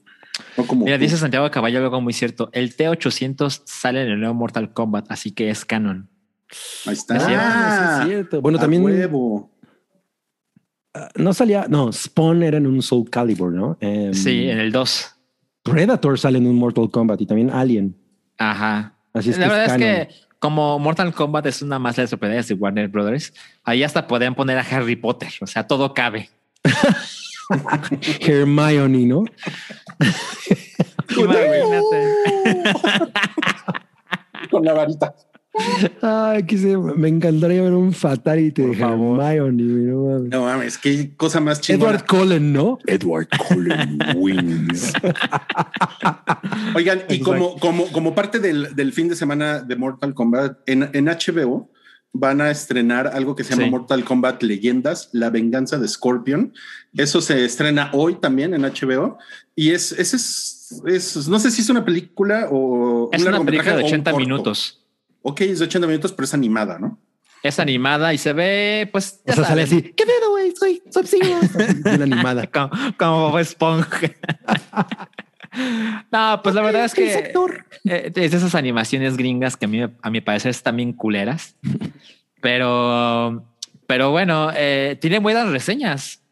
No 0.56 0.64
como 0.66 0.84
Mira, 0.86 0.96
tú. 0.96 1.02
dice 1.04 1.18
Santiago 1.18 1.50
Caballo 1.50 1.78
algo 1.80 2.00
muy 2.00 2.14
cierto. 2.14 2.48
El 2.52 2.74
T800 2.74 3.62
sale 3.66 4.02
en 4.02 4.08
el 4.12 4.18
nuevo 4.20 4.34
Mortal 4.34 4.72
Kombat, 4.72 5.10
así 5.10 5.32
que 5.32 5.50
es 5.50 5.64
canon. 5.66 6.08
Ahí 6.86 6.94
está. 6.94 7.16
Ah, 7.20 7.96
sí 7.96 8.02
es 8.02 8.08
cierto. 8.08 8.40
Bueno, 8.40 8.58
también 8.58 8.82
huevo. 8.82 9.50
No 11.16 11.32
salía, 11.32 11.66
no, 11.68 11.92
Spawn 11.92 12.42
era 12.42 12.58
en 12.58 12.66
un 12.66 12.82
Soul 12.82 13.08
Calibur, 13.08 13.52
¿no? 13.52 13.76
Em, 13.80 14.12
Sí, 14.12 14.48
en 14.48 14.58
el 14.58 14.72
2. 14.72 15.16
Predator 15.62 16.18
sale 16.18 16.38
en 16.38 16.46
un 16.46 16.56
Mortal 16.56 16.90
Kombat 16.90 17.20
y 17.20 17.26
también 17.26 17.50
Alien. 17.50 17.96
Ajá. 18.38 18.94
Así 19.14 19.30
es 19.30 19.38
la 19.38 19.44
que 19.44 19.50
verdad 19.50 19.80
es 19.80 20.08
que 20.08 20.14
como 20.38 20.78
Mortal 20.78 21.14
Kombat 21.14 21.46
es 21.46 21.62
una 21.62 21.78
más 21.78 21.96
de 21.96 22.02
las 22.02 22.10
propiedades 22.10 22.48
de 22.48 22.54
Warner 22.54 22.88
Brothers, 22.88 23.32
ahí 23.62 23.84
hasta 23.84 24.06
podrían 24.08 24.34
poner 24.34 24.58
a 24.58 24.62
Harry 24.62 24.96
Potter. 24.96 25.30
O 25.40 25.46
sea, 25.46 25.66
todo 25.66 25.94
cabe. 25.94 26.30
Hermione, 28.20 29.06
¿no? 29.06 29.24
Imagínate. 31.16 32.14
Con 34.50 34.64
la 34.64 34.72
varita. 34.72 35.14
Ay, 36.00 36.44
quise, 36.46 36.76
me 36.78 37.08
encantaría 37.08 37.60
ver 37.62 37.74
un 37.74 37.92
fatality 37.92 38.62
de 38.62 38.68
Por 38.68 38.76
favor. 38.76 39.20
Hermione. 39.22 39.62
no 39.62 40.02
mames. 40.06 40.30
No 40.30 40.42
mames, 40.44 40.78
qué 40.78 41.14
cosa 41.16 41.40
más 41.40 41.60
chingona. 41.60 41.90
Edward 41.92 42.06
Cullen, 42.06 42.52
¿no? 42.52 42.78
Edward 42.86 43.28
Cullen 43.48 43.98
wins. 44.16 44.92
Oigan, 46.74 47.02
y 47.08 47.20
como, 47.20 47.56
como, 47.58 47.86
como 47.92 48.14
parte 48.14 48.38
del, 48.38 48.74
del 48.74 48.92
fin 48.92 49.08
de 49.08 49.16
semana 49.16 49.60
de 49.60 49.76
Mortal 49.76 50.14
Kombat, 50.14 50.58
en, 50.66 50.88
en 50.92 51.04
HBO 51.06 51.70
van 52.14 52.40
a 52.42 52.50
estrenar 52.50 53.06
algo 53.08 53.34
que 53.34 53.42
se 53.44 53.50
llama 53.50 53.64
Sí. 53.64 53.70
Mortal 53.70 54.04
Kombat 54.04 54.42
Leyendas, 54.42 55.08
La 55.12 55.30
Venganza 55.30 55.78
de 55.78 55.88
Scorpion. 55.88 56.52
Eso 56.94 57.20
se 57.22 57.44
estrena 57.44 57.90
hoy 57.94 58.16
también 58.16 58.52
en 58.54 58.62
HBO. 58.62 59.16
Y 59.56 59.70
es, 59.70 59.92
ese 59.92 60.16
es, 60.16 60.82
es- 60.86 61.28
no 61.28 61.38
sé 61.38 61.50
si 61.50 61.62
es 61.62 61.70
una 61.70 61.84
película 61.84 62.48
o 62.50 63.08
Es 63.12 63.22
un 63.22 63.28
una 63.28 63.44
película 63.44 63.76
de 63.76 63.82
o 63.82 63.86
un 63.86 63.92
80 63.92 64.10
corto. 64.10 64.26
minutos. 64.26 64.78
Ok, 65.22 65.40
es 65.42 65.58
de 65.60 65.64
80 65.66 65.86
minutos, 65.86 66.12
pero 66.12 66.24
es 66.24 66.34
animada, 66.34 66.78
¿no? 66.78 66.98
Es 67.42 67.58
animada 67.58 68.14
y 68.14 68.18
se 68.18 68.32
ve, 68.32 68.88
pues, 68.92 69.20
O 69.24 69.28
ya 69.30 69.34
sea, 69.34 69.44
sale 69.44 69.62
así. 69.62 69.82
¿Qué 69.82 70.04
pedo, 70.04 70.30
güey? 70.30 70.52
Soy. 70.56 70.80
Bien 71.84 72.02
animada. 72.02 72.46
como, 72.48 72.70
como 72.96 73.38
Esponja. 73.38 74.00
no, 76.10 76.40
pues 76.42 76.54
la 76.54 76.62
verdad 76.62 76.84
es 76.84 76.94
que 76.94 77.12
sector. 77.12 77.66
eh, 77.84 78.12
es 78.14 78.30
de 78.30 78.36
esas 78.36 78.54
animaciones 78.54 79.16
gringas 79.16 79.56
que 79.56 79.66
a 79.66 79.68
mí, 79.68 79.80
a 79.82 80.10
mi 80.10 80.20
parecer 80.20 80.50
están 80.50 80.76
bien 80.76 80.92
culeras. 80.92 81.56
Pero, 82.40 83.44
pero 83.86 84.10
bueno, 84.10 84.50
eh, 84.54 84.96
tiene 85.00 85.18
buenas 85.18 85.48
reseñas. 85.50 86.22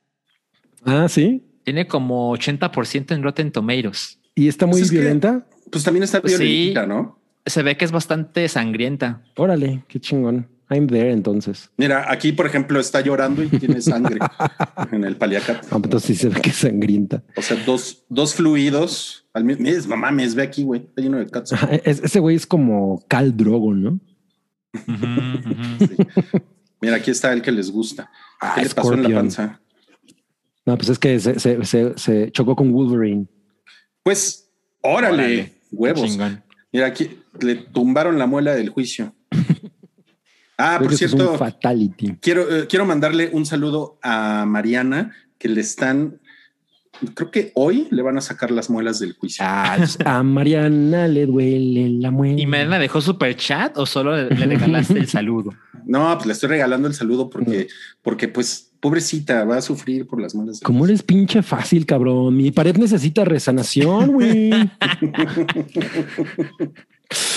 Ah, 0.84 1.06
sí. 1.08 1.44
Tiene 1.64 1.86
como 1.86 2.32
80% 2.36 3.14
en 3.14 3.22
Rotten 3.22 3.52
Tomatoes. 3.52 4.18
Y 4.34 4.48
está 4.48 4.66
muy 4.66 4.74
Pues 4.80 4.84
es 4.84 4.90
que- 4.90 4.98
violenta. 5.00 5.46
Pues 5.70 5.84
también 5.84 6.02
está 6.02 6.20
Pues 6.20 6.36
sí. 6.36 6.42
violentita, 6.44 6.86
¿no? 6.86 7.19
Se 7.50 7.62
ve 7.62 7.76
que 7.76 7.84
es 7.84 7.92
bastante 7.92 8.48
sangrienta. 8.48 9.22
Órale, 9.36 9.84
qué 9.88 10.00
chingón. 10.00 10.48
I'm 10.72 10.86
there 10.86 11.10
entonces. 11.10 11.68
Mira, 11.76 12.10
aquí, 12.10 12.30
por 12.30 12.46
ejemplo, 12.46 12.78
está 12.78 13.00
llorando 13.00 13.42
y 13.42 13.48
tiene 13.48 13.80
sangre 13.82 14.18
en 14.92 15.02
el 15.04 15.16
paliacate. 15.16 15.66
Ah, 15.72 15.76
entonces 15.82 16.06
sí 16.06 16.14
se 16.14 16.28
ve 16.28 16.40
que 16.40 16.50
es 16.50 16.56
sangrienta. 16.56 17.24
O 17.36 17.42
sea, 17.42 17.56
dos, 17.66 18.04
dos 18.08 18.34
fluidos. 18.34 19.26
Al 19.34 19.44
mismo, 19.44 19.66
mamá, 19.88 20.10
me 20.12 20.28
ve 20.28 20.42
aquí, 20.42 20.62
güey. 20.62 20.82
Está 20.82 21.02
lleno 21.02 21.18
de 21.18 21.26
cats. 21.26 21.52
Ese 21.84 22.20
güey 22.20 22.36
es 22.36 22.46
como 22.46 23.04
Cal 23.08 23.36
Drogo, 23.36 23.74
¿no? 23.74 23.98
Mira, 26.80 26.96
aquí 26.96 27.10
está 27.10 27.32
el 27.32 27.42
que 27.42 27.52
les 27.52 27.70
gusta. 27.70 28.10
Ah, 28.40 28.52
¿Qué 28.56 28.62
le 28.64 28.70
pasó 28.70 28.94
en 28.94 29.02
la 29.02 29.10
panza? 29.10 29.60
No, 30.64 30.76
pues 30.76 30.88
es 30.90 30.98
que 30.98 31.18
se, 31.20 31.38
se- 31.40 31.64
se- 31.64 31.98
se 31.98 32.30
chocó 32.32 32.54
con 32.56 32.72
Wolverine. 32.72 33.26
Pues, 34.02 34.50
órale, 34.82 35.14
Órale, 35.14 35.52
huevos. 35.72 36.10
Chingón. 36.10 36.42
Mira, 36.72 36.86
aquí 36.86 37.18
le 37.40 37.56
tumbaron 37.56 38.18
la 38.18 38.26
muela 38.26 38.54
del 38.54 38.68
juicio. 38.70 39.14
Ah, 40.58 40.74
Creo 40.76 40.88
por 40.90 40.98
cierto, 40.98 41.32
un 41.32 41.38
fatality. 41.38 42.16
quiero, 42.20 42.54
eh, 42.54 42.66
quiero 42.68 42.84
mandarle 42.84 43.30
un 43.32 43.46
saludo 43.46 43.98
a 44.02 44.44
Mariana, 44.46 45.10
que 45.38 45.48
le 45.48 45.62
están, 45.62 46.20
creo 47.14 47.30
que 47.30 47.50
hoy 47.54 47.88
le 47.90 48.02
van 48.02 48.18
a 48.18 48.20
sacar 48.20 48.50
las 48.50 48.68
muelas 48.68 48.98
del 49.00 49.14
juicio. 49.14 49.42
Ah, 49.48 49.74
pues, 49.78 49.96
a 50.04 50.22
Mariana 50.22 51.08
le 51.08 51.24
duele 51.24 51.88
la 51.88 52.10
muela. 52.10 52.38
¿Y 52.38 52.46
Melena 52.46 52.78
dejó 52.78 53.00
super 53.00 53.34
chat 53.36 53.78
o 53.78 53.86
solo 53.86 54.14
le, 54.14 54.28
le 54.36 54.46
regalaste 54.46 54.98
el 54.98 55.08
saludo? 55.08 55.50
No, 55.86 56.12
pues 56.14 56.26
le 56.26 56.34
estoy 56.34 56.50
regalando 56.50 56.86
el 56.88 56.94
saludo 56.94 57.30
porque, 57.30 57.66
porque 58.02 58.28
pues, 58.28 58.69
pobrecita, 58.80 59.44
va 59.44 59.58
a 59.58 59.62
sufrir 59.62 60.06
por 60.06 60.20
las 60.20 60.32
del 60.32 60.58
¿Cómo 60.62 60.84
eres 60.86 61.02
pinche 61.02 61.42
fácil, 61.42 61.86
cabrón? 61.86 62.36
Mi 62.36 62.50
pared 62.50 62.76
necesita 62.76 63.24
resanación, 63.24 64.12
güey. 64.12 64.50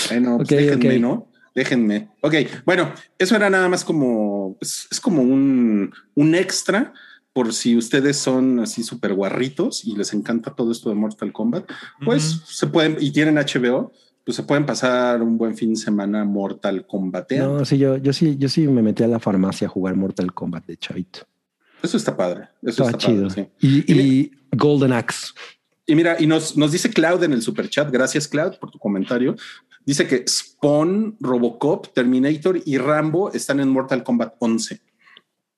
Bueno, 0.08 0.36
pues 0.36 0.48
déjenme. 0.48 1.00
¿no? 1.00 1.28
déjenme. 1.54 2.08
Ok, 2.20 2.34
bueno, 2.64 2.92
eso 3.18 3.34
era 3.36 3.50
nada 3.50 3.68
más 3.68 3.84
como, 3.84 4.56
es, 4.60 4.86
es 4.90 5.00
como 5.00 5.22
un, 5.22 5.92
un 6.14 6.34
extra 6.34 6.92
por 7.32 7.52
si 7.52 7.76
ustedes 7.76 8.16
son 8.16 8.60
así 8.60 8.82
súper 8.82 9.12
guarritos 9.14 9.84
y 9.84 9.96
les 9.96 10.14
encanta 10.14 10.54
todo 10.54 10.70
esto 10.70 10.88
de 10.88 10.94
Mortal 10.94 11.32
Kombat, 11.32 11.68
pues 12.04 12.42
se 12.46 12.68
pueden, 12.68 12.96
y 13.00 13.10
tienen 13.10 13.34
HBO, 13.34 13.92
pues 14.24 14.36
se 14.36 14.44
pueden 14.44 14.64
pasar 14.64 15.20
un 15.20 15.36
buen 15.36 15.56
fin 15.56 15.70
de 15.70 15.76
semana 15.76 16.24
Mortal 16.24 16.86
Kombat. 16.86 17.32
No, 17.32 17.64
sí, 17.64 17.76
yo, 17.76 17.96
yo 17.96 18.12
sí, 18.12 18.36
yo 18.38 18.48
sí 18.48 18.68
me 18.68 18.82
metí 18.82 19.02
a 19.02 19.08
la 19.08 19.18
farmacia 19.18 19.66
a 19.66 19.70
jugar 19.70 19.96
Mortal 19.96 20.32
Kombat 20.32 20.66
de 20.66 20.76
chavito. 20.76 21.26
Eso 21.84 21.96
está 21.96 22.16
padre. 22.16 22.48
Eso 22.62 22.84
está 22.84 22.98
chido. 22.98 23.28
padre, 23.28 23.50
sí. 23.60 23.84
Y, 23.86 23.92
Y 23.92 24.00
y 24.00 24.30
Golden 24.56 24.92
Axe. 24.92 25.28
Y 25.86 25.94
mira, 25.94 26.16
y 26.18 26.26
nos, 26.26 26.56
nos 26.56 26.72
dice 26.72 26.90
Cloud 26.90 27.22
en 27.24 27.32
el 27.32 27.42
super 27.42 27.68
chat, 27.68 27.90
gracias 27.90 28.26
Cloud 28.26 28.54
por 28.58 28.70
tu 28.70 28.78
comentario. 28.78 29.36
Dice 29.84 30.06
que 30.06 30.24
Spawn, 30.26 31.16
Robocop, 31.20 31.92
Terminator 31.92 32.58
y 32.64 32.78
Rambo 32.78 33.30
están 33.32 33.60
en 33.60 33.68
Mortal 33.68 34.02
Kombat 34.02 34.34
11. 34.38 34.80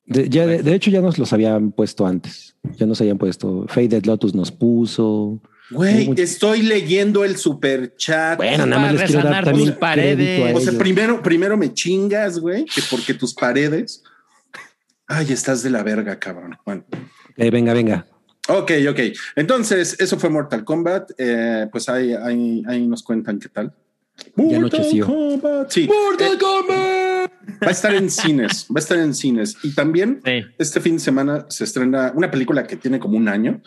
De, 0.07 0.29
ya 0.29 0.47
de, 0.47 0.63
de 0.63 0.75
hecho, 0.75 0.91
ya 0.91 1.01
nos 1.01 1.19
los 1.19 1.33
habían 1.33 1.71
puesto 1.71 2.07
antes. 2.07 2.57
Ya 2.77 2.87
nos 2.87 3.01
habían 3.01 3.19
puesto. 3.19 3.67
Faded 3.69 4.05
Lotus 4.05 4.35
nos 4.35 4.51
puso. 4.51 5.41
Güey, 5.71 6.09
Mucho. 6.09 6.23
estoy 6.23 6.63
leyendo 6.63 7.25
el 7.25 7.37
super 7.37 7.95
chat. 7.97 8.37
Bueno, 8.37 8.67
nada 8.67 8.83
más 8.83 8.95
les 8.95 9.11
quiero 9.11 9.29
dar 9.29 9.45
también 9.45 9.77
paredes. 9.79 10.55
o 10.57 10.61
sea, 10.61 10.79
primero, 10.79 11.23
primero 11.23 11.57
me 11.57 11.73
chingas, 11.73 12.39
güey, 12.39 12.65
que 12.65 12.83
porque 12.91 13.15
tus 13.15 13.35
paredes. 13.35 14.03
Ay, 15.07 15.33
estás 15.33 15.63
de 15.63 15.71
la 15.71 15.83
verga, 15.83 16.19
cabrón. 16.19 16.57
Bueno, 16.65 16.85
Eh, 17.37 17.51
venga, 17.51 17.73
venga. 17.75 18.07
ok, 18.49 18.73
ok. 18.91 19.01
Entonces, 19.37 19.97
eso 19.99 20.19
fue 20.19 20.31
Mortal 20.31 20.65
Kombat. 20.65 21.11
Eh, 21.19 21.69
pues 21.71 21.89
ahí, 21.89 22.13
ahí, 22.15 22.63
ahí 22.67 22.87
nos 22.87 23.03
cuentan 23.03 23.39
qué 23.39 23.49
tal. 23.49 23.73
Ya 24.37 24.57
anocheció. 24.57 25.07
Kombat. 25.07 25.71
Sí. 25.71 25.87
Mortal 25.87 26.39
Kombat. 26.39 27.31
Va 27.63 27.69
a 27.69 27.71
estar 27.71 27.95
en 27.95 28.11
cines, 28.11 28.67
va 28.71 28.77
a 28.77 28.81
estar 28.81 28.99
en 28.99 29.15
cines. 29.15 29.57
Y 29.63 29.75
también 29.75 30.21
Sí. 30.25 30.43
este 30.59 30.81
fin 30.81 30.95
de 30.95 31.01
semana 31.01 31.47
se 31.49 31.65
estrena 31.65 32.13
una 32.15 32.31
película 32.31 32.67
que 32.67 32.77
tiene 32.77 32.99
como 32.99 33.17
un 33.17 33.29
año. 33.29 33.63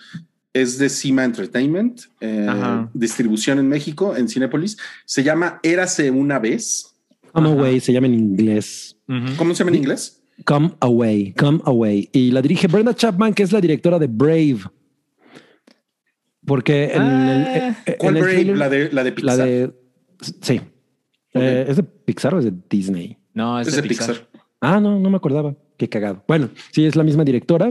Es 0.52 0.78
de 0.80 0.90
Cima 0.90 1.24
Entertainment, 1.24 2.02
eh, 2.20 2.48
distribución 2.94 3.60
en 3.60 3.68
México, 3.70 4.16
en 4.18 4.28
Cinépolis. 4.28 4.78
Se 5.06 5.24
llama 5.24 5.60
Érase 5.64 6.10
una 6.12 6.40
vez. 6.40 6.96
Ajá. 7.32 7.46
Away 7.48 7.80
se 7.80 7.94
llama 7.94 8.08
en 8.08 8.16
inglés. 8.16 8.98
Ujú. 9.08 9.36
¿Cómo 9.38 9.54
se 9.54 9.60
llama 9.60 9.70
en 9.72 9.84
inglés? 9.84 10.19
Come 10.46 10.72
Away, 10.80 11.34
Come 11.38 11.60
Away. 11.66 12.10
Y 12.12 12.32
la 12.32 12.42
dirige 12.42 12.68
Brenda 12.68 12.94
Chapman, 12.96 13.34
que 13.34 13.44
es 13.44 13.52
la 13.52 13.62
directora 13.62 14.00
de 14.00 14.08
Brave. 14.08 14.60
Porque 16.46 16.86
en 16.94 17.02
Ah, 17.02 17.76
el, 17.86 17.94
en 17.94 17.98
¿Cuál 18.00 18.18
el 18.18 18.24
Brave? 18.24 18.36
trailer- 18.38 18.58
La 18.58 18.70
de, 18.70 18.92
la 18.92 19.04
de 19.04 19.10
la 19.10 19.16
Pixar. 19.16 19.38
de. 19.48 19.74
Sí. 20.42 20.62
Eh, 21.34 21.66
¿Es 21.70 21.76
de 21.76 21.84
Pixar 21.84 22.34
o 22.34 22.40
es 22.40 22.46
de 22.46 22.54
Disney? 22.70 23.18
No, 23.34 23.60
es, 23.60 23.68
es 23.68 23.76
de 23.76 23.82
de 23.82 23.88
Pixar. 23.88 24.08
Pixar. 24.16 24.28
Ah, 24.62 24.80
no, 24.80 25.00
no 25.00 25.10
me 25.10 25.18
acordaba. 25.18 25.56
Qué 25.78 25.88
cagado. 25.88 26.24
Bueno, 26.28 26.50
sí, 26.72 26.86
es 26.86 26.96
la 26.96 27.04
misma 27.04 27.24
directora. 27.24 27.70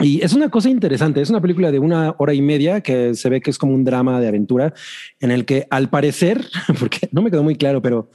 Y 0.00 0.22
es 0.22 0.32
una 0.32 0.48
cosa 0.48 0.68
interesante. 0.70 1.20
Es 1.20 1.30
una 1.30 1.40
película 1.40 1.70
de 1.70 1.78
una 1.78 2.14
hora 2.18 2.34
y 2.34 2.42
media 2.42 2.80
que 2.80 3.14
se 3.14 3.28
ve 3.28 3.40
que 3.40 3.50
es 3.50 3.58
como 3.58 3.74
un 3.74 3.84
drama 3.84 4.20
de 4.20 4.28
aventura 4.28 4.72
en 5.20 5.30
el 5.30 5.44
que 5.44 5.66
al 5.70 5.90
parecer, 5.90 6.46
porque 6.78 7.08
no 7.12 7.22
me 7.22 7.30
quedó 7.30 7.42
muy 7.42 7.56
claro, 7.56 7.82
pero. 7.82 8.10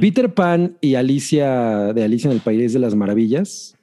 Peter 0.00 0.32
Pan 0.32 0.78
y 0.80 0.94
Alicia 0.94 1.92
de 1.92 2.02
Alicia 2.02 2.30
en 2.30 2.36
el 2.36 2.40
País 2.40 2.72
de 2.72 2.78
las 2.78 2.94
Maravillas, 2.94 3.76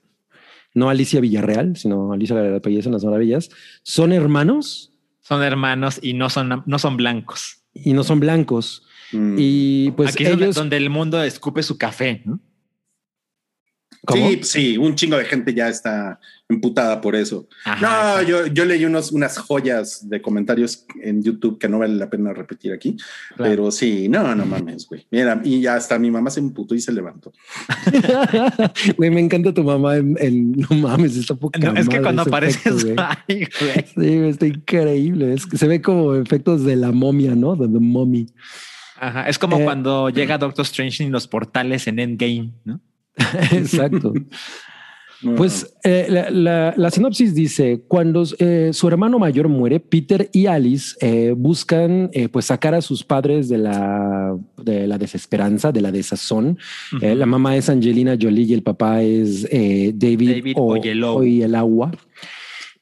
no 0.73 0.89
Alicia 0.89 1.21
Villarreal, 1.21 1.77
sino 1.77 2.11
Alicia 2.11 2.35
del 2.35 2.59
País 2.59 2.85
de 2.85 2.91
las 2.91 3.05
Maravillas, 3.05 3.51
son 3.83 4.11
hermanos 4.11 4.91
Son 5.21 5.43
hermanos 5.43 5.99
y 6.01 6.13
no 6.13 6.31
son, 6.31 6.63
no 6.65 6.79
son 6.79 6.97
blancos. 6.97 7.63
y 7.73 7.93
no 7.93 8.03
son 8.03 8.19
blancos. 8.19 8.83
Mm. 9.11 9.35
Y 9.37 9.91
pues 9.91 10.13
Aquí 10.13 10.23
es 10.23 10.31
ellos, 10.31 10.55
donde 10.55 10.77
el 10.77 10.89
mundo 10.89 11.21
escupe 11.23 11.61
su 11.61 11.77
café. 11.77 12.23
¿no? 12.25 12.39
¿Cómo? 14.05 14.27
Sí, 14.29 14.39
sí, 14.43 14.77
un 14.77 14.95
chingo 14.95 15.17
de 15.17 15.25
gente 15.25 15.53
ya 15.53 15.67
está 15.69 16.19
emputada 16.47 17.01
por 17.01 17.15
eso. 17.15 17.47
Ajá, 17.65 18.21
no, 18.21 18.27
yo, 18.27 18.45
yo 18.47 18.65
leí 18.65 18.85
unos, 18.85 19.11
unas 19.11 19.37
joyas 19.39 20.07
de 20.07 20.21
comentarios 20.21 20.85
en 21.01 21.23
YouTube 21.23 21.57
que 21.57 21.67
no 21.67 21.79
vale 21.79 21.95
la 21.95 22.09
pena 22.09 22.33
repetir 22.33 22.71
aquí, 22.71 22.95
Claro. 23.35 23.51
pero 23.51 23.71
sí, 23.71 24.07
no, 24.09 24.35
no 24.35 24.45
mames, 24.45 24.87
güey. 24.87 25.07
Mira, 25.09 25.41
y 25.43 25.59
ya 25.61 25.75
hasta 25.75 25.97
mi 25.97 26.11
mamá 26.11 26.29
se 26.29 26.39
emputó 26.41 26.75
y 26.75 26.81
se 26.81 26.91
levantó. 26.93 27.33
Güey, 28.97 29.09
me 29.09 29.19
encanta 29.21 29.53
tu 29.53 29.63
mamá 29.63 29.97
en, 29.97 30.15
en- 30.19 30.51
no 30.53 30.69
mames, 30.77 31.15
está 31.17 31.35
poca 31.35 31.59
No, 31.59 31.73
es 31.79 31.89
que 31.89 32.01
cuando 32.01 32.21
apareces, 32.23 32.65
efecto, 32.65 32.83
güey. 32.85 32.95
ay, 32.97 33.47
güey. 33.59 33.85
Sí, 33.85 34.17
güey, 34.17 34.29
está 34.29 34.47
increíble. 34.47 35.33
Es 35.33 35.45
que 35.45 35.57
se 35.57 35.67
ve 35.67 35.81
como 35.81 36.15
efectos 36.15 36.63
de 36.63 36.75
la 36.75 36.91
momia, 36.91 37.35
¿no? 37.35 37.55
De 37.55 37.67
The 37.67 37.79
Mommy. 37.79 38.27
Ajá, 38.99 39.27
es 39.27 39.37
como 39.39 39.59
Eh, 39.59 39.63
cuando 39.63 40.09
llega 40.09 40.37
Doctor 40.37 40.63
Strange 40.65 41.03
en 41.03 41.11
los 41.11 41.27
portales 41.27 41.87
en 41.87 41.99
Endgame, 41.99 42.51
¿no? 42.63 42.79
Exacto. 43.51 44.13
No, 45.21 45.35
Pues 45.35 45.73
eh, 45.83 46.07
la, 46.09 46.29
la- 46.29 46.73
la 46.75 46.91
sinopsis 46.91 47.33
dice, 47.33 47.81
cuando 47.87 48.23
eh, 48.37 48.71
su 48.73 48.87
hermano 48.87 49.17
mayor 49.17 49.47
muere, 49.47 49.79
Peter 49.79 50.29
y 50.33 50.45
Alice 50.45 50.93
eh, 50.99 51.33
buscan 51.35 52.11
pues 52.31 52.45
sacar 52.45 52.75
a 52.75 52.81
sus 52.81 53.03
padres 53.03 53.47
de 53.47 53.57
la, 53.57 54.35
de 54.61 54.85
la 54.87 54.97
desesperanza, 54.97 55.71
de 55.71 55.81
la 55.81 55.91
desazón. 55.91 56.59
La 57.01 57.25
mamá 57.25 57.55
es 57.55 57.69
Angelina 57.69 58.17
Jolie 58.21 58.43
y 58.45 58.53
el 58.53 58.61
papá 58.61 59.01
es 59.01 59.43
David, 59.43 60.31
David 60.35 60.53
o, 60.57 60.73
Oyelowo. 60.73 61.19
Oyelowo. 61.19 61.91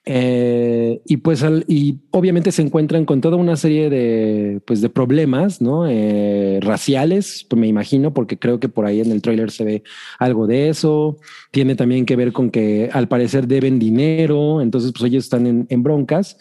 Eh, 0.05 1.01
y 1.05 1.15
pues 1.17 1.43
al- 1.43 1.63
y 1.65 1.99
obviamente 2.11 2.51
se 2.51 2.61
encuentran 2.61 3.05
con 3.05 3.21
toda 3.21 3.37
una 3.37 3.55
serie 3.55 3.89
de 3.89 4.59
pues 4.65 4.81
de 4.81 4.89
problemas 4.89 5.61
no 5.61 5.87
Eh, 5.87 6.59
raciales 6.61 7.45
pues 7.49 7.57
me 7.57 7.67
imagino 7.67 8.13
porque 8.13 8.37
creo 8.37 8.59
que 8.59 8.67
por 8.67 8.85
ahí 8.85 8.99
en 8.99 9.11
el 9.13 9.21
tráiler 9.21 9.49
se 9.49 9.63
ve 9.63 9.83
algo 10.19 10.45
de 10.45 10.67
eso 10.67 11.15
tiene 11.51 11.75
también 11.75 12.05
que 12.05 12.17
ver 12.17 12.33
con 12.33 12.49
que 12.49 12.89
al 12.91 13.07
parecer 13.07 13.47
deben 13.47 13.79
dinero 13.79 14.59
entonces 14.59 14.91
pues 14.91 15.05
ellos 15.09 15.23
están 15.23 15.47
en, 15.47 15.67
en 15.69 15.83
broncas 15.83 16.37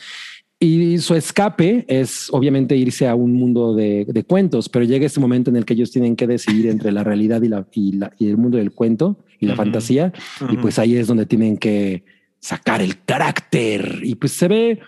y 0.58 0.98
su 0.98 1.14
escape 1.14 1.84
es 1.86 2.30
obviamente 2.32 2.76
irse 2.76 3.06
a 3.06 3.14
un 3.14 3.32
mundo 3.32 3.74
de, 3.74 4.06
de 4.08 4.22
cuentos, 4.24 4.68
pero 4.68 4.84
llega 4.84 5.06
este 5.06 5.18
momento 5.20 5.50
en 5.50 5.56
el 5.56 5.64
que 5.64 5.74
ellos 5.74 5.90
tienen 5.90 6.14
que 6.16 6.26
decidir 6.28 6.66
entre 6.68 6.92
la 6.92 7.02
realidad 7.02 7.42
y, 7.42 7.48
la, 7.48 7.66
y, 7.72 7.92
la- 7.92 8.12
y 8.16 8.28
el 8.28 8.36
mundo 8.36 8.58
del 8.58 8.70
cuento 8.70 9.18
y 9.40 9.46
la 9.46 9.54
Ujú. 9.54 9.62
fantasía. 9.62 10.12
Y 10.52 10.56
pues 10.58 10.78
ahí 10.78 10.94
es 10.94 11.08
donde 11.08 11.26
tienen 11.26 11.56
que 11.56 12.04
sacar 12.42 12.82
el 12.82 13.02
carácter. 13.04 14.00
Y 14.02 14.16
pues 14.16 14.32
se 14.32 14.48
ve, 14.48 14.80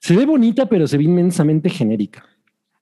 se 0.00 0.14
ve 0.14 0.26
bonita, 0.26 0.66
pero 0.68 0.86
se 0.86 0.98
ve 0.98 1.04
inmensamente 1.04 1.70
genérica. 1.70 2.26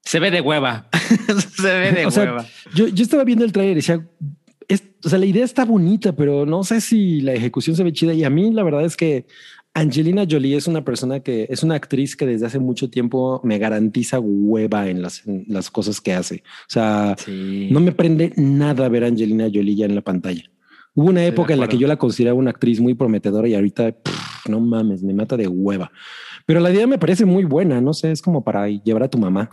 Se 0.03 0.19
ve 0.19 0.31
de 0.33 0.41
hueva. 0.41 0.89
se 1.57 1.63
ve 1.79 1.93
de 1.93 2.07
O 2.07 2.11
sea, 2.11 2.25
hueva. 2.25 2.47
Yo, 2.75 2.89
yo 2.89 3.03
estaba 3.05 3.23
viendo 3.23 3.45
el 3.45 3.53
trailer 3.53 3.73
y 3.73 3.77
decía, 3.77 4.05
es- 4.67 4.83
o 5.05 5.09
sea, 5.09 5.19
la 5.19 5.27
idea 5.27 5.45
está 5.45 5.65
bonita, 5.65 6.17
pero 6.17 6.47
no 6.47 6.65
sé 6.65 6.81
si 6.81 7.21
la 7.21 7.35
ejecución 7.35 7.77
se 7.77 7.85
ve 7.85 7.93
chida. 7.93 8.15
Y 8.15 8.25
a 8.25 8.31
mí 8.31 8.51
la 8.53 8.63
verdad 8.63 8.85
es 8.85 8.97
que 8.97 9.27
Angelina 9.75 10.25
Jolie 10.29 10.57
es 10.57 10.67
una 10.67 10.85
persona 10.85 11.21
que 11.21 11.47
es 11.49 11.63
una 11.63 11.77
actriz 11.77 12.17
que 12.17 12.27
desde 12.27 12.47
hace 12.47 12.59
mucho 12.59 12.91
tiempo 12.91 13.41
me 13.45 13.59
garantiza 13.59 14.19
hueva 14.19 14.89
en 14.89 15.01
las, 15.03 15.25
en 15.29 15.45
las 15.47 15.71
cosas 15.71 16.01
que 16.01 16.13
hace. 16.15 16.43
O 16.63 16.71
sea, 16.73 17.15
Sí. 17.25 17.69
no 17.71 17.79
me 17.81 17.93
prende 17.93 18.33
nada 18.37 18.89
ver 18.89 19.05
a 19.05 19.09
Angelina 19.09 19.45
Jolie 19.53 19.77
ya 19.77 19.85
en 19.87 19.95
la 19.95 20.01
pantalla. 20.01 20.43
Hubo 20.95 21.09
una 21.09 21.25
época 21.25 21.55
en 21.55 21.61
la 21.61 21.69
que 21.69 21.79
yo 21.79 21.87
la 21.87 21.97
consideraba 21.97 22.39
una 22.39 22.51
actriz 22.51 22.81
muy 22.81 22.95
prometedora 22.95 23.47
y 23.49 23.55
ahorita 23.55 23.93
pff, 23.93 24.49
no 24.49 24.61
mames, 24.61 25.03
me 25.03 25.15
mata 25.15 25.37
de 25.37 25.47
hueva. 25.47 25.91
Pero 26.47 26.61
la 26.61 26.71
idea 26.71 26.87
me 26.87 26.99
parece 26.99 27.25
muy 27.25 27.45
buena. 27.45 27.81
No 27.81 27.93
sé, 27.95 28.11
es 28.11 28.21
como 28.23 28.43
para 28.43 28.67
llevar 28.69 29.05
a 29.05 29.09
tu 29.09 29.19
mamá. 29.19 29.51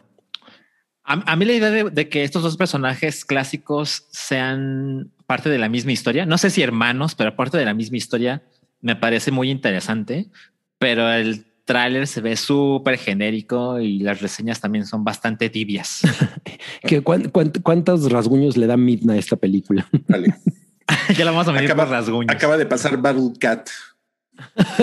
A, 1.04 1.32
a 1.32 1.36
mí 1.36 1.46
la 1.46 1.54
idea 1.54 1.70
de, 1.70 1.90
de 1.90 2.10
que 2.10 2.24
estos 2.24 2.44
dos 2.44 2.58
personajes 2.58 3.24
clásicos 3.24 4.08
sean 4.10 5.12
parte 5.26 5.50
de 5.50 5.58
la 5.60 5.70
misma 5.70 5.92
historia, 5.92 6.26
no 6.26 6.38
sé 6.38 6.50
si 6.50 6.62
hermanos, 6.62 7.14
pero 7.16 7.36
parte 7.36 7.58
de 7.58 7.66
la 7.66 7.74
misma 7.74 7.98
historia, 7.98 8.44
me 8.82 8.96
parece 8.96 9.32
muy 9.32 9.50
interesante. 9.52 10.28
Pero 10.80 11.10
el 11.12 11.46
tráiler 11.66 12.08
se 12.08 12.22
ve 12.22 12.36
súper 12.36 12.98
genérico 12.98 13.80
y 13.80 14.00
las 14.00 14.22
reseñas 14.22 14.60
también 14.62 14.86
son 14.86 15.04
bastante 15.04 15.50
tibias. 15.50 16.02
¿Qué, 16.82 17.02
cuán- 17.02 17.30
cuán- 17.30 17.52
¿Cuántos 17.62 18.10
rasguños 18.12 18.58
le 18.58 18.68
da 18.68 18.76
Midna 18.78 19.14
a 19.14 19.18
esta 19.18 19.36
película? 19.36 19.88
Dale. 20.08 20.34
ya 21.18 21.26
la 21.26 21.32
vamos 21.32 21.48
a 21.48 21.52
medir 21.52 21.72
Acaba- 21.72 21.84
por 21.86 21.92
rasguños. 21.94 22.36
Acaba 22.36 22.58
de 22.58 22.66
pasar 22.66 22.98
Battle 22.98 23.32
Cat. 23.40 23.70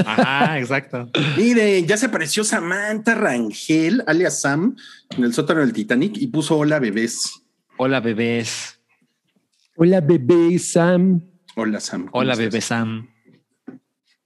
Ajá, 0.05 0.59
exacto. 0.59 1.09
Mire, 1.37 1.83
ya 1.85 1.97
se 1.97 2.07
apareció 2.07 2.45
Samantha 2.45 3.15
Rangel, 3.15 4.03
alias 4.07 4.41
Sam, 4.41 4.77
en 5.17 5.25
el 5.25 5.33
sótano 5.33 5.61
del 5.61 5.73
Titanic 5.73 6.17
y 6.17 6.27
puso 6.27 6.59
hola 6.59 6.79
bebés. 6.81 7.31
Hola 7.77 8.01
bebés. 8.01 8.79
Hola, 9.77 10.01
bebé 10.01 10.59
Sam. 10.59 11.21
Hola 11.57 11.81
Sam. 11.81 12.07
¿cómo 12.07 12.21
Hola 12.21 12.33
estás? 12.35 12.47
bebé 12.47 12.61
Sam. 12.61 13.09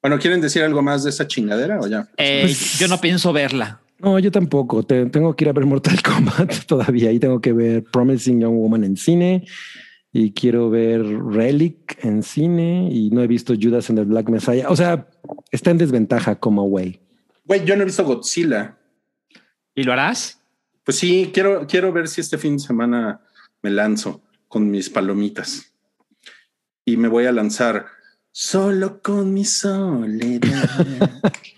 Bueno, 0.02 0.18
¿quieren 0.18 0.40
decir 0.40 0.62
algo 0.62 0.82
más 0.82 1.04
de 1.04 1.10
esa 1.10 1.26
chingadera 1.26 1.80
o 1.80 1.86
ya? 1.86 2.08
Eh, 2.16 2.40
Pues- 2.42 2.78
yo 2.78 2.88
no 2.88 3.00
pienso 3.00 3.32
verla. 3.32 3.80
No, 3.98 4.18
yo 4.18 4.30
tampoco. 4.30 4.82
Te- 4.84 5.06
tengo 5.06 5.34
que 5.34 5.44
ir 5.44 5.48
a 5.48 5.52
ver 5.52 5.66
Mortal 5.66 6.00
Kombat 6.02 6.64
todavía 6.66 7.10
y 7.10 7.18
tengo 7.18 7.40
que 7.40 7.52
ver 7.52 7.84
Promising 7.84 8.40
Young 8.40 8.54
Woman 8.56 8.84
en 8.84 8.96
cine 8.96 9.44
y 10.12 10.32
quiero 10.32 10.70
ver 10.70 11.02
Relic 11.02 12.02
en 12.04 12.22
cine 12.22 12.88
y 12.90 13.10
no 13.10 13.22
he 13.22 13.26
visto 13.26 13.54
Judas 13.60 13.90
and 13.90 13.98
the 13.98 14.04
Black 14.04 14.28
Messiah. 14.28 14.68
O 14.68 14.76
sea, 14.76 15.08
está 15.50 15.70
en 15.70 15.78
desventaja 15.78 16.36
como 16.36 16.64
güey. 16.64 17.00
Güey, 17.44 17.64
yo 17.64 17.76
no 17.76 17.82
he 17.82 17.86
visto 17.86 18.04
Godzilla. 18.04 18.78
¿Y 19.74 19.82
lo 19.82 19.92
harás? 19.92 20.40
Pues 20.84 20.96
sí, 20.96 21.30
quiero, 21.32 21.66
quiero 21.66 21.92
ver 21.92 22.08
si 22.08 22.20
este 22.20 22.38
fin 22.38 22.56
de 22.56 22.62
semana 22.62 23.20
me 23.62 23.70
lanzo. 23.70 24.22
con 24.48 24.70
mis 24.70 24.88
palomitas. 24.88 25.74
Y 26.86 26.96
me 26.96 27.08
voy 27.08 27.26
a 27.26 27.32
lanzar 27.32 27.86
solo 28.32 29.02
con 29.02 29.34
mi 29.34 29.44
soledad. 29.44 31.20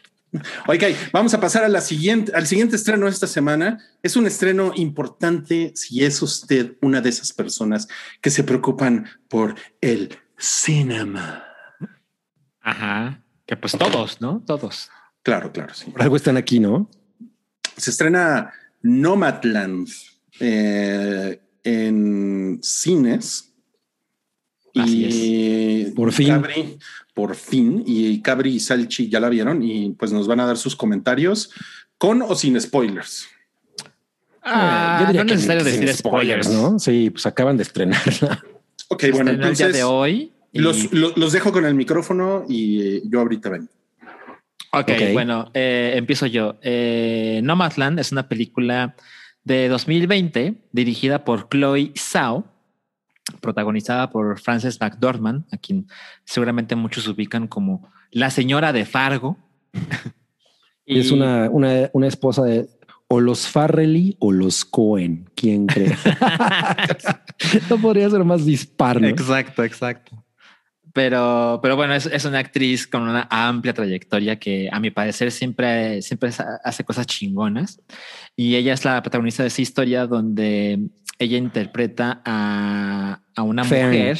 Ok, 0.68 0.84
vamos 1.12 1.34
a 1.34 1.40
pasar 1.40 1.64
a 1.64 1.68
la 1.68 1.80
siguiente, 1.80 2.32
al 2.34 2.46
siguiente 2.46 2.76
estreno 2.76 3.06
de 3.06 3.12
esta 3.12 3.26
semana. 3.26 3.78
Es 4.02 4.16
un 4.16 4.26
estreno 4.26 4.72
importante 4.76 5.72
si 5.74 6.04
es 6.04 6.22
usted 6.22 6.76
una 6.82 7.00
de 7.00 7.08
esas 7.08 7.32
personas 7.32 7.88
que 8.20 8.30
se 8.30 8.44
preocupan 8.44 9.06
por 9.28 9.54
el 9.80 10.16
cinema. 10.38 11.44
Ajá. 12.60 13.22
Que 13.46 13.56
pues 13.56 13.72
todos, 13.72 14.20
¿no? 14.20 14.42
Todos. 14.46 14.90
Claro, 15.22 15.52
claro, 15.52 15.74
sí. 15.74 15.90
Por 15.90 16.02
algo 16.02 16.16
están 16.16 16.36
aquí, 16.36 16.60
¿no? 16.60 16.88
Se 17.76 17.90
estrena 17.90 18.52
Nomadland 18.82 19.88
eh, 20.38 21.40
en 21.64 22.58
cines. 22.62 23.52
Así 24.76 25.06
y 25.10 25.90
Por 25.90 26.12
fin. 26.12 26.28
Cabri, 26.28 26.78
por 27.14 27.34
fin. 27.34 27.82
Y 27.86 28.20
Cabri 28.22 28.54
y 28.54 28.60
Salchi 28.60 29.08
ya 29.08 29.20
la 29.20 29.28
vieron 29.28 29.62
y 29.62 29.90
pues 29.92 30.12
nos 30.12 30.26
van 30.26 30.40
a 30.40 30.46
dar 30.46 30.56
sus 30.56 30.76
comentarios 30.76 31.50
con 31.98 32.22
o 32.22 32.34
sin 32.34 32.60
spoilers. 32.60 33.26
Ah, 34.42 34.98
Yo 35.02 35.06
diría 35.08 35.22
no 35.22 35.26
que 35.28 35.34
es 35.34 35.40
necesario 35.46 35.64
decir 35.64 35.94
spoilers, 35.94 36.48
¿no? 36.48 36.78
Sí, 36.78 37.10
pues 37.10 37.26
acaban 37.26 37.56
de 37.56 37.62
estrenarla. 37.64 38.42
Ok, 38.88 39.04
bueno, 39.12 39.30
el 39.30 39.36
día 39.38 39.46
entonces 39.48 39.72
de 39.74 39.82
hoy. 39.84 40.32
y- 40.52 40.58
los, 40.60 40.92
lo- 40.92 41.12
los 41.16 41.32
dejo 41.32 41.52
con 41.52 41.64
el 41.66 41.74
micrófono 41.74 42.44
y 42.48 42.80
eh, 42.82 43.02
yo 43.04 43.20
ahorita 43.20 43.50
vengo. 43.50 43.68
Ok, 44.72 44.88
Ok. 44.90 45.12
bueno, 45.12 45.50
eh, 45.54 45.92
empiezo 45.96 46.26
yo. 46.26 46.56
Eh, 46.62 47.40
Nomadland 47.44 47.98
es 48.00 48.12
una 48.12 48.28
película 48.28 48.94
de 49.44 49.68
2020 49.68 50.54
dirigida 50.72 51.24
por 51.24 51.48
Chloe 51.48 51.92
Zhao, 51.96 52.44
protagonizada 53.40 54.10
por 54.10 54.40
Frances 54.40 54.80
McDormand, 54.80 55.44
a 55.52 55.56
quien 55.56 55.86
seguramente 56.24 56.76
muchos 56.76 57.06
ubican 57.08 57.46
como 57.46 57.88
la 58.10 58.30
señora 58.30 58.72
de 58.72 58.84
Fargo. 58.84 59.36
Y 60.86 60.98
es 60.98 61.12
una, 61.12 61.48
una, 61.48 61.88
una 61.92 62.08
esposa 62.08 62.42
de 62.42 62.68
o 63.06 63.20
los 63.20 63.46
Farrelly 63.48 64.16
o 64.20 64.30
los 64.30 64.64
Cohen. 64.64 65.28
¿Quién 65.36 65.66
cree? 65.66 65.96
no 67.70 67.78
podría 67.78 68.08
ser 68.08 68.24
más 68.24 68.44
dispar, 68.44 69.00
¿no? 69.00 69.08
Exacto, 69.08 69.62
exacto. 69.62 70.24
Pero, 70.92 71.58
pero 71.62 71.76
bueno, 71.76 71.94
es, 71.94 72.06
es 72.06 72.24
una 72.24 72.38
actriz 72.38 72.86
con 72.86 73.02
una 73.02 73.26
amplia 73.30 73.74
trayectoria 73.74 74.38
que 74.38 74.68
a 74.70 74.78
mi 74.80 74.90
parecer 74.90 75.30
siempre, 75.32 76.02
siempre 76.02 76.30
hace 76.64 76.84
cosas 76.84 77.06
chingonas. 77.06 77.80
Y 78.36 78.54
ella 78.56 78.74
es 78.74 78.84
la 78.84 79.02
protagonista 79.02 79.42
de 79.42 79.48
esa 79.48 79.62
historia 79.62 80.06
donde 80.06 80.88
ella 81.20 81.36
interpreta 81.36 82.22
a, 82.24 83.20
a 83.36 83.42
una 83.42 83.62
mujer 83.62 84.18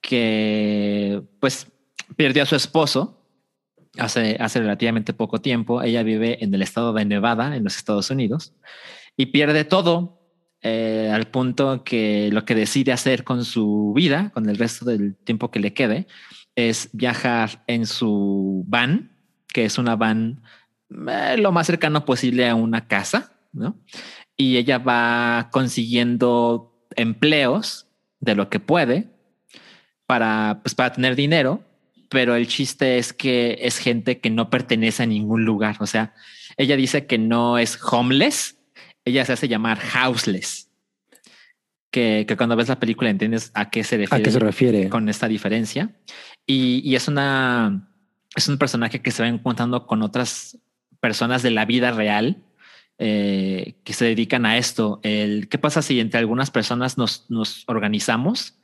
que 0.00 1.22
pues 1.40 1.68
perdió 2.16 2.42
a 2.42 2.46
su 2.46 2.56
esposo 2.56 3.24
hace, 3.96 4.36
hace 4.40 4.60
relativamente 4.60 5.12
poco 5.12 5.40
tiempo. 5.40 5.80
Ella 5.80 6.02
vive 6.02 6.42
en 6.42 6.52
el 6.52 6.62
estado 6.62 6.92
de 6.92 7.04
Nevada, 7.04 7.56
en 7.56 7.64
los 7.64 7.76
Estados 7.76 8.10
Unidos, 8.10 8.52
y 9.16 9.26
pierde 9.26 9.64
todo 9.64 10.20
eh, 10.60 11.10
al 11.12 11.28
punto 11.28 11.84
que 11.84 12.30
lo 12.32 12.44
que 12.44 12.56
decide 12.56 12.92
hacer 12.92 13.22
con 13.22 13.44
su 13.44 13.92
vida, 13.94 14.30
con 14.34 14.48
el 14.48 14.58
resto 14.58 14.84
del 14.84 15.14
tiempo 15.16 15.50
que 15.52 15.60
le 15.60 15.72
quede, 15.72 16.08
es 16.56 16.90
viajar 16.92 17.62
en 17.68 17.86
su 17.86 18.64
van, 18.66 19.12
que 19.46 19.64
es 19.64 19.78
una 19.78 19.94
van 19.94 20.42
eh, 20.90 21.36
lo 21.38 21.52
más 21.52 21.68
cercano 21.68 22.04
posible 22.04 22.48
a 22.48 22.56
una 22.56 22.88
casa, 22.88 23.34
¿no? 23.52 23.76
Y 24.38 24.56
ella 24.56 24.78
va 24.78 25.50
consiguiendo 25.52 26.72
empleos 26.96 27.86
de 28.20 28.34
lo 28.34 28.48
que 28.48 28.60
puede 28.60 29.08
para, 30.06 30.60
pues, 30.62 30.74
para 30.74 30.92
tener 30.92 31.16
dinero, 31.16 31.62
pero 32.08 32.34
el 32.34 32.48
chiste 32.48 32.96
es 32.96 33.12
que 33.12 33.58
es 33.60 33.76
gente 33.78 34.20
que 34.20 34.30
no 34.30 34.48
pertenece 34.48 35.02
a 35.02 35.06
ningún 35.06 35.44
lugar. 35.44 35.76
O 35.80 35.86
sea, 35.86 36.14
ella 36.56 36.76
dice 36.76 37.06
que 37.06 37.18
no 37.18 37.58
es 37.58 37.78
homeless, 37.82 38.56
ella 39.04 39.24
se 39.24 39.34
hace 39.34 39.48
llamar 39.48 39.78
houseless. 39.94 40.70
Que, 41.90 42.24
que 42.26 42.36
cuando 42.36 42.54
ves 42.54 42.68
la 42.68 42.78
película 42.78 43.10
entiendes 43.10 43.50
a 43.54 43.70
qué 43.70 43.82
se 43.82 43.96
refiere, 43.96 44.22
¿A 44.22 44.24
qué 44.24 44.30
se 44.30 44.38
refiere? 44.38 44.88
con 44.88 45.08
esta 45.08 45.26
diferencia. 45.26 45.90
Y, 46.46 46.80
y 46.84 46.96
es 46.96 47.08
una 47.08 47.88
es 48.36 48.48
un 48.48 48.58
personaje 48.58 49.00
que 49.00 49.10
se 49.10 49.22
va 49.22 49.28
encontrando 49.28 49.86
con 49.86 50.02
otras 50.02 50.58
personas 51.00 51.42
de 51.42 51.50
la 51.50 51.64
vida 51.64 51.90
real 51.90 52.44
eh, 52.98 53.76
que 53.84 53.92
se 53.92 54.06
dedican 54.06 54.44
a 54.44 54.58
esto. 54.58 55.00
El 55.02 55.48
qué 55.48 55.58
pasa 55.58 55.82
si 55.82 56.00
entre 56.00 56.18
algunas 56.18 56.50
personas 56.50 56.98
nos, 56.98 57.30
nos 57.30 57.64
organizamos 57.68 58.58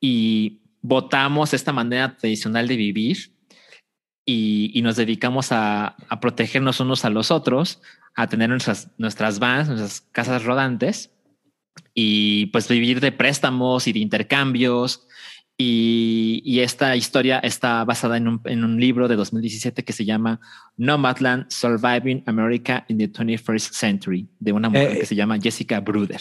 y 0.00 0.60
votamos 0.82 1.52
esta 1.52 1.72
manera 1.72 2.16
tradicional 2.16 2.68
de 2.68 2.76
vivir 2.76 3.34
y, 4.24 4.70
y 4.72 4.82
nos 4.82 4.96
dedicamos 4.96 5.50
a, 5.50 5.96
a, 6.08 6.20
protegernos 6.20 6.80
unos 6.80 7.04
a 7.04 7.10
los 7.10 7.30
otros, 7.30 7.82
a 8.14 8.28
tener 8.28 8.50
nuestras, 8.50 8.90
nuestras 8.98 9.38
vans, 9.38 9.68
nuestras 9.68 10.00
casas 10.12 10.44
rodantes 10.44 11.10
y 11.94 12.46
pues 12.46 12.68
vivir 12.68 13.00
de 13.00 13.12
préstamos 13.12 13.86
y 13.86 13.92
de 13.92 13.98
intercambios. 13.98 15.06
Y, 15.58 16.42
y 16.44 16.60
esta 16.60 16.96
historia 16.96 17.38
está 17.38 17.84
basada 17.84 18.16
en 18.16 18.26
un, 18.26 18.40
en 18.46 18.64
un, 18.64 18.80
libro 18.80 19.06
de 19.06 19.16
2017 19.16 19.84
que 19.84 19.92
se 19.92 20.04
llama 20.04 20.40
Nomadland 20.76 21.50
Surviving 21.50 22.24
America 22.26 22.84
in 22.88 22.98
the 22.98 23.08
21st 23.08 23.72
Century, 23.72 24.28
de 24.40 24.52
una 24.52 24.68
mujer 24.68 24.92
eh, 24.92 25.00
que 25.00 25.06
se 25.06 25.14
llama 25.14 25.38
Jessica 25.38 25.80
Bruder. 25.80 26.20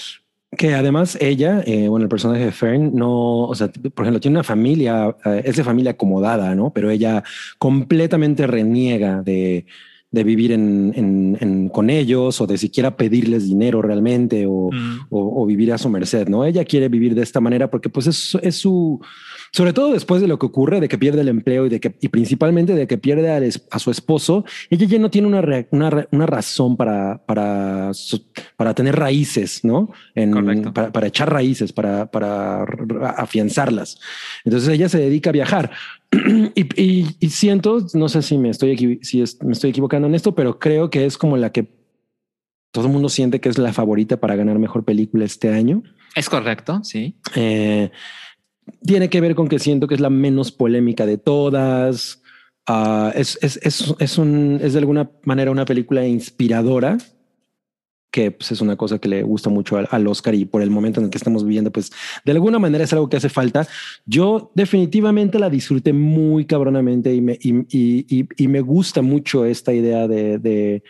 Que 0.56 0.76
además 0.76 1.18
ella, 1.22 1.64
eh, 1.66 1.88
bueno, 1.88 2.04
el 2.04 2.10
personaje 2.10 2.44
de 2.44 2.52
Fern 2.52 2.94
no, 2.94 3.44
o 3.44 3.56
sea, 3.56 3.70
por 3.70 4.04
ejemplo, 4.04 4.20
tiene 4.20 4.38
una 4.38 4.44
familia, 4.44 5.16
eh, 5.26 5.44
es 5.46 5.56
de 5.56 5.64
familia 5.64 5.92
acomodada, 5.92 6.54
¿no? 6.54 6.74
Pero 6.74 6.92
ella 6.92 7.24
completamente 7.58 8.46
reniega 8.46 9.22
de, 9.22 9.66
de 10.12 10.24
vivir 10.26 10.52
en, 10.52 10.92
en, 10.96 11.38
en, 11.40 11.70
con 11.70 11.90
ellos 11.90 12.42
o 12.42 12.48
de 12.48 12.58
siquiera 12.58 12.98
pedirles 12.98 13.48
dinero 13.48 13.82
realmente 13.82 14.46
o, 14.46 14.70
mm. 14.72 15.08
o, 15.10 15.42
o, 15.42 15.46
vivir 15.46 15.72
a 15.72 15.78
su 15.78 15.90
merced, 15.90 16.28
¿no? 16.28 16.44
Ella 16.44 16.66
quiere 16.66 16.90
vivir 16.90 17.16
de 17.16 17.24
esta 17.24 17.40
manera 17.40 17.72
porque 17.72 17.90
pues 17.90 18.08
es, 18.08 18.38
es 18.42 18.58
su, 18.58 19.00
sobre 19.54 19.74
todo 19.74 19.92
después 19.92 20.22
de 20.22 20.28
lo 20.28 20.40
que 20.40 20.46
ocurre, 20.46 20.80
de 20.80 20.88
que 20.88 20.98
pierde 20.98 21.22
el 21.22 21.28
empleo 21.28 21.66
y 21.66 21.70
de 21.70 21.82
que, 21.82 21.94
y 22.00 22.08
principalmente 22.08 22.74
de 22.74 22.88
que 22.88 22.98
pierde 22.98 23.32
a, 23.32 23.42
a 23.72 23.80
su 23.80 23.92
esposo, 23.92 24.46
ella 24.70 24.86
ya 24.86 24.98
no 24.98 25.10
tiene 25.10 25.28
una, 25.28 25.42
re, 25.42 25.68
una, 25.72 26.08
una, 26.12 26.26
razón 26.26 26.78
para, 26.78 27.18
para, 27.26 27.92
para 28.56 28.74
tener 28.74 28.96
raíces, 28.96 29.66
¿no? 29.66 29.92
En, 30.16 30.74
para, 30.74 30.92
para, 30.94 31.08
echar 31.08 31.32
raíces, 31.32 31.74
para, 31.74 32.10
para 32.10 32.64
afianzarlas. 33.18 34.00
Entonces 34.46 34.70
ella 34.70 34.88
se 34.88 35.00
dedica 35.00 35.32
a 35.32 35.34
viajar. 35.34 35.72
y, 36.56 36.82
y, 36.82 37.16
y, 37.20 37.30
siento, 37.30 37.86
no 37.94 38.08
sé 38.08 38.22
si 38.22 38.38
me 38.38 38.50
estoy, 38.50 39.00
si 39.02 39.22
es, 39.22 39.44
me 39.44 39.52
estoy 39.52 39.72
equivocando 39.72 40.08
en 40.08 40.16
esto, 40.16 40.34
pero 40.34 40.60
creo 40.60 40.90
que 40.90 41.06
es 41.06 41.18
como 41.18 41.36
la 41.36 41.52
que 41.52 41.68
todo 42.72 42.86
el 42.86 42.92
mundo 42.94 43.10
siente 43.10 43.42
que 43.42 43.50
es 43.50 43.58
la 43.58 43.74
favorita 43.74 44.18
para 44.18 44.38
ganar 44.38 44.60
mejor 44.60 44.86
película 44.86 45.26
este 45.26 45.54
año. 45.54 45.84
Es 46.16 46.30
correcto, 46.30 46.82
sí. 46.84 47.16
Eh, 47.36 47.92
tiene 48.84 49.10
que 49.10 49.22
ver 49.22 49.36
con 49.36 49.48
que 49.48 49.60
siento 49.60 49.88
que 49.88 49.96
es 49.96 50.02
la 50.02 50.10
menos 50.10 50.52
polémica 50.52 51.06
de 51.06 51.18
todas. 51.18 52.22
Uh, 52.70 53.12
es, 53.16 53.40
es, 53.42 53.60
es, 53.64 53.94
es, 54.00 54.18
un, 54.18 54.60
es 54.62 54.74
de 54.74 54.80
alguna 54.80 55.10
manera 55.24 55.52
una 55.52 55.66
película 55.66 56.06
inspiradora 56.06 56.98
que 58.12 58.32
pues, 58.32 58.52
es 58.52 58.62
una 58.62 58.76
cosa 58.76 59.00
que 59.00 59.08
le 59.08 59.24
gusta 59.24 59.50
mucho 59.50 59.78
al, 59.78 59.88
al, 59.90 60.06
Oscar 60.06 60.36
y 60.36 60.46
por 60.46 60.62
el 60.62 60.70
momento 60.70 61.00
en 61.00 61.06
el 61.06 61.10
que 61.10 61.18
estamos 61.18 61.46
viviendo, 61.46 61.72
pues 61.72 61.92
de 62.26 62.32
alguna 62.34 62.60
manera 62.60 62.84
es 62.84 62.94
algo 62.94 63.10
que 63.10 63.18
hace 63.18 63.30
falta. 63.30 63.68
Yo 64.06 64.52
definitivamente 64.54 65.40
la 65.40 65.50
disfruté 65.50 65.94
muy 65.94 66.46
cabronamente 66.46 67.14
y 67.16 67.22
me, 67.22 67.40
y, 67.42 67.66
y, 67.70 68.28
y 68.36 68.48
me 68.48 68.60
gusta 68.60 69.02
mucho 69.02 69.46
esta 69.46 69.74
idea 69.74 70.10
de, 70.10 70.38
de, 70.40 70.84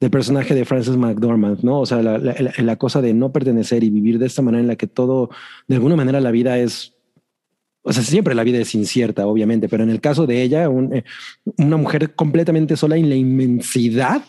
del 0.00 0.10
personaje 0.10 0.54
de 0.54 0.64
Frances 0.64 0.96
McDormand, 0.96 1.62
¿no? 1.62 1.80
O 1.80 1.86
sea, 1.86 2.02
la, 2.02 2.18
la, 2.18 2.76
cosa 2.76 3.00
de 3.00 3.14
no 3.14 3.32
pertenecer 3.32 3.84
y 3.84 3.90
vivir 3.90 4.18
de 4.18 4.26
esta 4.26 4.42
manera 4.42 4.62
en 4.62 4.68
la 4.68 4.76
que 4.76 4.86
todo, 4.86 5.30
de 5.68 5.76
alguna 5.76 5.96
manera 5.96 6.20
la 6.20 6.30
vida 6.30 6.58
es, 6.58 6.93
o 7.86 7.92
sea, 7.92 8.02
siempre 8.02 8.34
la 8.34 8.44
vida 8.44 8.58
es 8.58 8.74
incierta, 8.74 9.26
obviamente, 9.26 9.68
pero 9.68 9.84
en 9.84 9.90
el 9.90 10.00
caso 10.00 10.26
de 10.26 10.42
ella, 10.42 10.68
un, 10.68 10.92
eh, 10.94 11.04
una 11.58 11.76
mujer 11.76 12.14
completamente 12.14 12.76
sola 12.76 12.96
en 12.96 13.08
la 13.08 13.14
inmensidad 13.14 14.22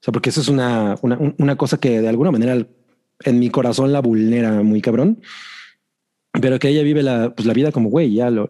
o 0.00 0.04
sea, 0.04 0.12
porque 0.12 0.30
eso 0.30 0.40
es 0.40 0.48
una, 0.48 0.96
una, 1.02 1.18
una, 1.38 1.56
cosa 1.56 1.78
que 1.78 2.00
de 2.00 2.08
alguna 2.08 2.30
manera 2.30 2.64
en 3.24 3.38
mi 3.38 3.50
corazón 3.50 3.92
la 3.92 4.00
vulnera 4.00 4.62
muy 4.62 4.80
cabrón. 4.80 5.20
Pero 6.40 6.58
que 6.58 6.68
ella 6.68 6.82
vive 6.82 7.02
la, 7.02 7.34
pues 7.34 7.46
la 7.46 7.54
vida 7.54 7.72
como 7.72 7.88
güey, 7.88 8.14
ya 8.14 8.30
lo, 8.30 8.48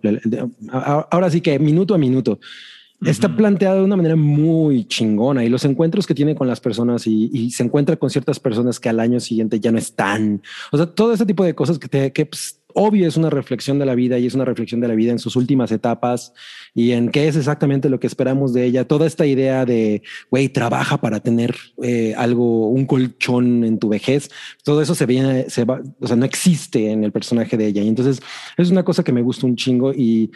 ahora 1.10 1.30
sí 1.30 1.40
que 1.40 1.58
minuto 1.58 1.94
a 1.94 1.98
minuto. 1.98 2.32
Uh 2.32 3.04
-huh. 3.04 3.10
Está 3.10 3.34
planteada 3.34 3.76
de 3.76 3.84
una 3.84 3.96
manera 3.96 4.16
muy 4.16 4.84
chingona 4.84 5.44
y 5.44 5.48
los 5.48 5.64
encuentros 5.64 6.06
que 6.06 6.14
tiene 6.14 6.34
con 6.34 6.48
las 6.48 6.60
personas 6.60 7.06
y, 7.06 7.30
y, 7.32 7.50
se 7.52 7.62
encuentra 7.62 7.96
con 7.96 8.10
ciertas 8.10 8.40
personas 8.40 8.80
que 8.80 8.88
al 8.88 8.98
año 9.00 9.20
siguiente 9.20 9.60
ya 9.60 9.70
no 9.70 9.78
están. 9.78 10.42
O 10.72 10.76
sea, 10.76 10.86
todo 10.86 11.12
ese 11.14 11.24
tipo 11.24 11.44
de 11.44 11.54
cosas 11.54 11.78
que, 11.78 11.88
te, 11.88 12.12
que 12.12 12.26
pues, 12.26 12.57
obvio 12.78 13.08
es 13.08 13.16
una 13.16 13.28
reflexión 13.28 13.80
de 13.80 13.86
la 13.86 13.96
vida 13.96 14.18
y 14.18 14.26
es 14.26 14.34
una 14.34 14.44
reflexión 14.44 14.80
de 14.80 14.86
la 14.86 14.94
vida 14.94 15.10
en 15.10 15.18
sus 15.18 15.34
últimas 15.34 15.72
etapas 15.72 16.32
y 16.74 16.92
en 16.92 17.10
qué 17.10 17.26
es 17.26 17.34
exactamente 17.34 17.90
lo 17.90 17.98
que 17.98 18.06
esperamos 18.06 18.52
de 18.52 18.64
ella. 18.64 18.86
Toda 18.86 19.06
esta 19.06 19.26
idea 19.26 19.66
de, 19.66 20.02
güey, 20.30 20.48
trabaja 20.48 21.00
para 21.00 21.18
tener 21.18 21.56
eh, 21.82 22.14
algo, 22.16 22.68
un 22.68 22.86
colchón 22.86 23.64
en 23.64 23.80
tu 23.80 23.88
vejez, 23.88 24.30
todo 24.62 24.80
eso 24.80 24.94
se 24.94 25.06
viene, 25.06 25.50
se 25.50 25.64
va, 25.64 25.82
o 26.00 26.06
sea, 26.06 26.14
no 26.14 26.24
existe 26.24 26.92
en 26.92 27.02
el 27.02 27.10
personaje 27.10 27.56
de 27.56 27.66
ella. 27.66 27.82
Y 27.82 27.88
entonces 27.88 28.22
es 28.56 28.70
una 28.70 28.84
cosa 28.84 29.02
que 29.02 29.12
me 29.12 29.22
gusta 29.22 29.46
un 29.46 29.56
chingo 29.56 29.92
y, 29.92 30.30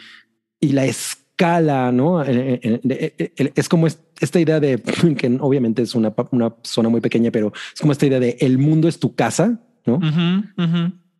y 0.59 0.73
la 0.73 0.85
escala, 0.85 1.93
¿no? 1.93 2.23
Eh, 2.25 2.59
eh, 2.61 3.51
es 3.55 3.69
como 3.69 3.87
esta 3.87 4.39
idea 4.39 4.59
de 4.59 4.81
que 5.17 5.37
obviamente 5.39 5.81
es 5.81 5.95
una, 5.95 6.13
una 6.31 6.53
zona 6.63 6.89
muy 6.89 6.99
pequeña, 6.99 7.31
pero 7.31 7.53
es 7.73 7.79
como 7.79 7.93
esta 7.93 8.05
idea 8.05 8.19
de 8.19 8.35
el 8.41 8.57
mundo 8.57 8.89
es 8.89 8.99
tu 8.99 9.15
casa, 9.15 9.61
¿no? 9.85 9.99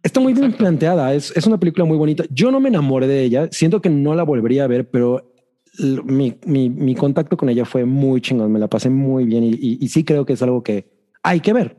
Está 0.03 0.19
muy 0.19 0.33
bien 0.33 0.51
planteada. 0.51 1.13
Es, 1.13 1.31
es, 1.35 1.47
una 1.47 1.57
película 1.57 1.85
muy 1.85 1.97
bonita. 1.97 2.25
Yo 2.29 2.51
no 2.51 2.59
me 2.59 2.67
enamoré 2.69 3.07
de 3.07 3.23
ella. 3.23 3.47
Siento 3.51 3.81
que 3.81 3.89
no 3.89 4.13
la 4.13 4.23
volvería 4.23 4.65
a 4.65 4.67
ver, 4.67 4.89
pero 4.89 5.33
mi, 5.79 6.37
mi, 6.45 6.69
mi 6.69 6.93
contacto 6.93 7.37
con 7.37 7.49
ella 7.49 7.65
fue 7.65 7.85
muy 7.85 8.21
chingón. 8.21 8.51
Me 8.51 8.59
la 8.59 8.67
pasé 8.67 8.89
muy 8.89 9.23
bien 9.25 9.43
y, 9.43 9.77
y, 9.79 9.87
sí 9.87 10.03
creo 10.03 10.25
que 10.25 10.33
es 10.33 10.41
algo 10.41 10.61
que 10.61 10.87
hay 11.23 11.39
que 11.39 11.53
ver. 11.53 11.77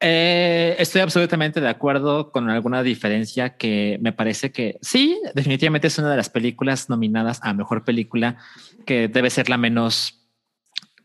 Eh, 0.00 0.76
estoy 0.78 1.00
absolutamente 1.00 1.60
de 1.60 1.68
acuerdo 1.68 2.30
con 2.30 2.48
alguna 2.48 2.82
diferencia 2.82 3.56
que 3.56 3.98
me 4.00 4.12
parece 4.12 4.52
que 4.52 4.78
sí, 4.80 5.20
definitivamente 5.34 5.88
es 5.88 5.98
una 5.98 6.10
de 6.10 6.16
las 6.16 6.30
películas 6.30 6.88
nominadas 6.88 7.40
a 7.42 7.52
mejor 7.52 7.84
película 7.84 8.36
que 8.86 9.08
debe 9.08 9.28
ser 9.28 9.50
la 9.50 9.58
menos 9.58 10.28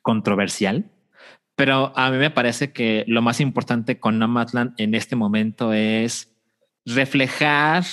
controversial. 0.01 0.91
Pero 1.55 1.93
a 1.95 2.09
mí 2.09 2.17
me 2.17 2.31
parece 2.31 2.71
que 2.71 3.03
lo 3.07 3.21
más 3.21 3.39
importante 3.39 3.99
con 3.99 4.17
Nomadland 4.17 4.73
en 4.77 4.95
este 4.95 5.15
momento 5.15 5.73
es 5.73 6.33
reflejar 6.85 7.83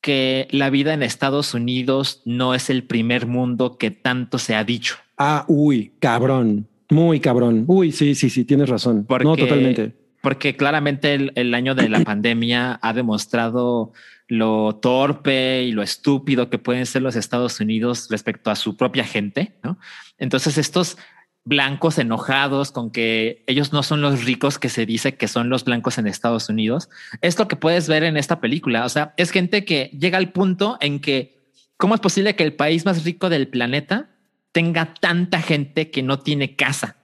que 0.00 0.48
la 0.50 0.70
vida 0.70 0.94
en 0.94 1.02
Estados 1.02 1.54
Unidos 1.54 2.22
no 2.24 2.54
es 2.54 2.70
el 2.70 2.84
primer 2.84 3.26
mundo 3.26 3.76
que 3.78 3.90
tanto 3.90 4.38
se 4.38 4.54
ha 4.54 4.64
dicho. 4.64 4.96
Ah, 5.18 5.44
uy, 5.46 5.92
cabrón, 5.98 6.66
muy 6.88 7.20
cabrón. 7.20 7.64
Uy, 7.66 7.92
sí, 7.92 8.14
sí, 8.14 8.30
sí, 8.30 8.44
tienes 8.44 8.68
razón. 8.68 9.06
no, 9.08 9.36
totalmente. 9.36 9.94
Porque 10.22 10.56
claramente 10.56 11.14
el, 11.14 11.32
el 11.34 11.54
año 11.54 11.74
de 11.74 11.88
la 11.88 12.00
pandemia 12.04 12.78
ha 12.82 12.92
demostrado 12.92 13.92
lo 14.30 14.76
torpe 14.76 15.64
y 15.64 15.72
lo 15.72 15.82
estúpido 15.82 16.50
que 16.50 16.58
pueden 16.58 16.86
ser 16.86 17.02
los 17.02 17.16
Estados 17.16 17.58
Unidos 17.60 18.06
respecto 18.10 18.50
a 18.50 18.56
su 18.56 18.76
propia 18.76 19.04
gente, 19.04 19.54
¿no? 19.64 19.78
Entonces 20.18 20.56
estos 20.56 20.98
blancos 21.44 21.98
enojados 21.98 22.70
con 22.70 22.90
que 22.90 23.42
ellos 23.46 23.72
no 23.72 23.82
son 23.82 24.02
los 24.02 24.24
ricos 24.24 24.58
que 24.58 24.68
se 24.68 24.86
dice 24.86 25.16
que 25.16 25.28
son 25.28 25.48
los 25.48 25.64
blancos 25.64 25.98
en 25.98 26.06
Estados 26.06 26.48
Unidos. 26.48 26.88
Es 27.22 27.38
lo 27.38 27.48
que 27.48 27.56
puedes 27.56 27.88
ver 27.88 28.04
en 28.04 28.16
esta 28.16 28.40
película. 28.40 28.84
O 28.84 28.88
sea, 28.88 29.14
es 29.16 29.30
gente 29.30 29.64
que 29.64 29.90
llega 29.98 30.18
al 30.18 30.32
punto 30.32 30.76
en 30.80 31.00
que, 31.00 31.38
¿cómo 31.76 31.94
es 31.94 32.00
posible 32.00 32.36
que 32.36 32.44
el 32.44 32.54
país 32.54 32.84
más 32.84 33.04
rico 33.04 33.28
del 33.28 33.48
planeta 33.48 34.10
tenga 34.52 34.94
tanta 34.94 35.40
gente 35.40 35.90
que 35.90 36.02
no 36.02 36.18
tiene 36.18 36.56
casa? 36.56 36.96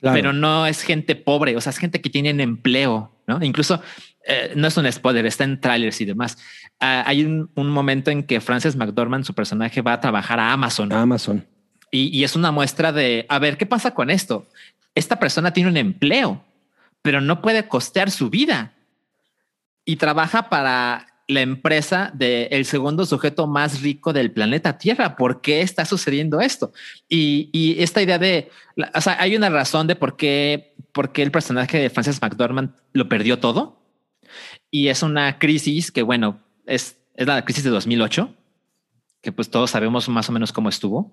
Pero 0.00 0.32
no 0.32 0.66
es 0.66 0.82
gente 0.82 1.16
pobre, 1.16 1.56
o 1.56 1.60
sea, 1.60 1.70
es 1.70 1.78
gente 1.78 2.00
que 2.00 2.10
tiene 2.10 2.30
empleo, 2.42 3.12
¿no? 3.26 3.42
Incluso 3.42 3.82
eh, 4.24 4.52
no 4.54 4.68
es 4.68 4.76
un 4.76 4.90
spoiler, 4.92 5.26
está 5.26 5.42
en 5.42 5.60
trailers 5.60 6.00
y 6.00 6.04
demás. 6.04 6.38
Ah, 6.78 7.02
hay 7.06 7.24
un, 7.24 7.50
un, 7.56 7.70
momento 7.70 8.12
en 8.12 8.22
que 8.22 8.40
Frances 8.40 8.76
McDormand, 8.76 9.24
su 9.24 9.34
personaje, 9.34 9.80
va 9.80 9.94
a 9.94 10.00
trabajar 10.00 10.38
a 10.38 10.52
Amazon. 10.52 10.92
A 10.92 11.02
Amazon 11.02 11.44
y, 11.96 12.24
es 12.24 12.36
una 12.36 12.50
muestra 12.50 12.92
de, 12.92 13.26
a 13.28 13.38
ver, 13.38 13.56
¿qué 13.56 13.66
pasa 13.66 13.94
con 13.94 14.10
esto? 14.10 14.46
Esta 14.94 15.18
persona 15.18 15.52
tiene 15.52 15.70
un 15.70 15.76
empleo, 15.76 16.44
pero 17.02 17.20
no 17.20 17.40
puede 17.40 17.68
costear 17.68 18.10
su 18.10 18.28
vida 18.28 18.72
y 19.84 19.96
trabaja 19.96 20.48
para 20.48 21.06
la 21.28 21.40
empresa 21.40 22.10
del 22.14 22.48
el 22.50 22.66
segundo 22.66 23.04
sujeto 23.04 23.46
más 23.46 23.80
rico 23.82 24.12
del 24.12 24.30
planeta 24.30 24.78
Tierra. 24.78 25.16
¿Por 25.16 25.40
qué 25.40 25.60
está 25.60 25.84
sucediendo 25.84 26.40
esto? 26.40 26.72
Y, 27.08 27.76
esta 27.78 28.02
idea 28.02 28.18
de, 28.18 28.50
o 28.94 29.00
sea, 29.00 29.20
hay 29.20 29.34
una 29.34 29.48
razón 29.48 29.86
de 29.86 29.96
por 29.96 30.16
qué, 30.16 30.74
por 30.92 31.12
qué 31.12 31.22
el 31.22 31.30
personaje 31.30 31.78
de 31.78 31.90
Frances 31.90 32.20
McDormand 32.20 32.74
lo 32.92 33.08
perdió 33.08 33.38
todo. 33.38 33.80
Y 34.70 34.88
es 34.88 35.02
una 35.02 35.38
crisis 35.38 35.90
que, 35.90 36.02
bueno, 36.02 36.40
es, 36.66 36.98
es 37.14 37.26
la 37.26 37.44
crisis 37.44 37.64
de 37.64 37.70
2008, 37.70 38.34
que 39.22 39.32
pues 39.32 39.50
todos 39.50 39.70
sabemos 39.70 40.08
más 40.08 40.28
o 40.28 40.32
menos 40.32 40.52
cómo 40.52 40.68
estuvo. 40.68 41.12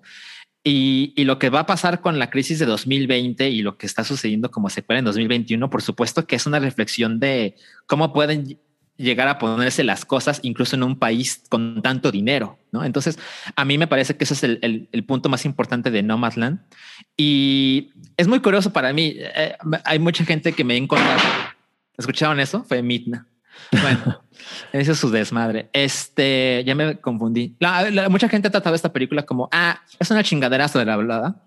Y, 0.66 1.12
lo 1.24 1.38
que 1.38 1.50
va 1.50 1.60
a 1.60 1.66
pasar 1.66 2.00
con 2.00 2.18
la 2.18 2.30
crisis 2.30 2.58
de 2.58 2.64
2020 2.64 3.50
y 3.50 3.60
lo 3.60 3.76
que 3.76 3.84
está 3.84 4.02
sucediendo 4.02 4.50
como 4.50 4.70
secuela 4.70 5.00
en 5.00 5.04
2021, 5.04 5.68
por 5.68 5.82
supuesto 5.82 6.26
que 6.26 6.36
es 6.36 6.46
una 6.46 6.58
reflexión 6.58 7.20
de 7.20 7.56
cómo 7.86 8.14
pueden 8.14 8.58
llegar 8.96 9.28
a 9.28 9.38
ponerse 9.38 9.84
las 9.84 10.06
cosas 10.06 10.40
incluso 10.42 10.76
en 10.76 10.84
un 10.84 10.98
país 10.98 11.42
con 11.50 11.82
tanto 11.82 12.10
dinero, 12.10 12.58
¿no? 12.72 12.82
Entonces, 12.82 13.18
a 13.56 13.64
mí 13.66 13.76
me 13.76 13.88
parece 13.88 14.16
que 14.16 14.24
ese 14.24 14.34
es 14.34 14.42
el, 14.42 15.04
punto 15.06 15.28
más 15.28 15.44
importante 15.44 15.90
de 15.90 16.02
Nomadland. 16.02 16.60
Y 17.14 17.90
es 18.16 18.26
muy 18.26 18.40
curioso 18.40 18.72
para 18.72 18.92
mí. 18.94 19.16
Eh, 19.18 19.56
hay 19.84 19.98
mucha 19.98 20.24
gente 20.24 20.54
que 20.54 20.64
me 20.64 20.74
ha 20.74 20.78
encontrado. 20.78 21.20
¿Escucharon 21.98 22.40
eso? 22.40 22.64
Fue 22.64 22.82
Mitna. 22.82 23.26
Bueno, 23.70 24.22
ese 24.72 24.92
es 24.92 24.98
su 24.98 25.10
desmadre. 25.10 25.68
Este, 25.72 26.62
ya 26.66 26.74
me 26.74 26.96
confundí. 27.00 27.56
mucha 28.10 28.28
gente 28.28 28.48
ha 28.48 28.50
tratado 28.50 28.74
esta 28.74 28.92
película 28.92 29.24
como, 29.24 29.48
ah, 29.52 29.80
es 29.98 30.10
una 30.10 30.22
chingadera 30.22 30.68
sobre 30.68 30.86
la 30.86 30.94
hablada. 30.94 31.42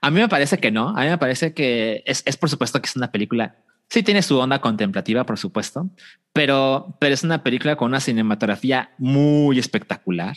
A 0.00 0.10
mí 0.10 0.20
me 0.20 0.28
parece 0.28 0.58
que 0.58 0.70
no. 0.70 0.90
A 0.90 1.02
mí 1.02 1.08
me 1.08 1.18
parece 1.18 1.54
que 1.54 2.02
es, 2.06 2.22
es 2.26 2.36
por 2.36 2.50
supuesto 2.50 2.80
que 2.80 2.86
es 2.86 2.96
una 2.96 3.10
película. 3.10 3.56
Sí 3.88 4.02
tiene 4.02 4.22
su 4.22 4.36
onda 4.38 4.60
contemplativa, 4.60 5.24
por 5.24 5.38
supuesto, 5.38 5.88
pero, 6.32 6.96
pero 6.98 7.14
es 7.14 7.22
una 7.22 7.44
película 7.44 7.76
con 7.76 7.88
una 7.88 8.00
cinematografía 8.00 8.90
muy 8.98 9.60
espectacular, 9.60 10.36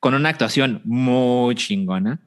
con 0.00 0.14
una 0.14 0.28
actuación 0.28 0.82
muy 0.84 1.54
chingona. 1.54 2.20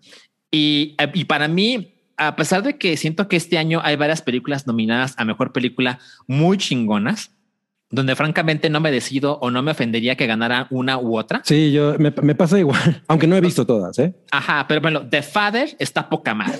Y, 0.49 0.95
y 1.13 1.25
para 1.25 1.47
mí, 1.47 1.93
a 2.17 2.35
pesar 2.35 2.63
de 2.63 2.77
que 2.79 2.97
siento 2.97 3.27
que 3.27 3.35
este 3.35 3.59
año 3.59 3.81
hay 3.83 3.97
varias 3.97 4.23
películas 4.23 4.65
nominadas 4.65 5.13
a 5.17 5.25
mejor 5.25 5.53
película 5.53 5.99
muy 6.27 6.57
chingonas, 6.57 7.31
donde 7.93 8.15
francamente 8.15 8.71
no 8.71 8.79
me 8.79 8.91
decido 8.91 9.37
o 9.39 9.51
no 9.51 9.61
me 9.61 9.69
ofendería 9.69 10.15
que 10.15 10.25
ganara 10.25 10.65
una 10.71 10.97
u 10.97 11.15
otra. 11.15 11.41
Sí, 11.45 11.71
yo 11.71 11.95
me, 11.99 12.11
pasa 12.11 12.57
igual, 12.57 13.03
aunque 13.07 13.27
no 13.27 13.35
he 13.35 13.41
visto 13.41 13.67
todas. 13.67 13.99
¿eh? 13.99 14.15
Ajá, 14.31 14.65
pero 14.67 14.81
bueno, 14.81 15.07
The 15.07 15.21
Father 15.21 15.75
está 15.77 16.09
poca 16.09 16.33
madre. 16.33 16.57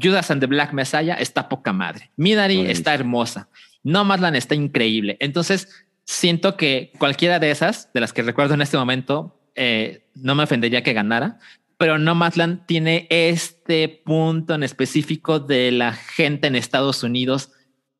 Judas 0.00 0.30
and 0.30 0.40
the 0.40 0.46
Black 0.46 0.72
Messiah 0.72 1.14
está 1.14 1.48
poca 1.48 1.72
madre. 1.72 2.12
Midari 2.16 2.60
está 2.60 2.94
hermosa. 2.94 3.48
Nomadland 3.82 4.36
está 4.36 4.54
increíble. 4.54 5.16
Entonces 5.18 5.68
siento 6.04 6.56
que 6.56 6.92
cualquiera 6.96 7.40
de 7.40 7.50
esas, 7.50 7.92
de 7.92 7.98
las 8.00 8.12
que 8.12 8.22
recuerdo 8.22 8.54
en 8.54 8.62
este 8.62 8.76
momento, 8.76 9.40
eh, 9.56 10.06
no 10.14 10.36
me 10.36 10.44
ofendería 10.44 10.84
que 10.84 10.92
ganara. 10.92 11.40
Pero 11.76 11.98
Nomadland 11.98 12.66
tiene 12.66 13.08
este 13.10 13.88
punto 14.04 14.54
en 14.54 14.62
específico 14.62 15.40
de 15.40 15.72
la 15.72 15.92
gente 15.92 16.46
en 16.46 16.54
Estados 16.54 17.02
Unidos 17.02 17.50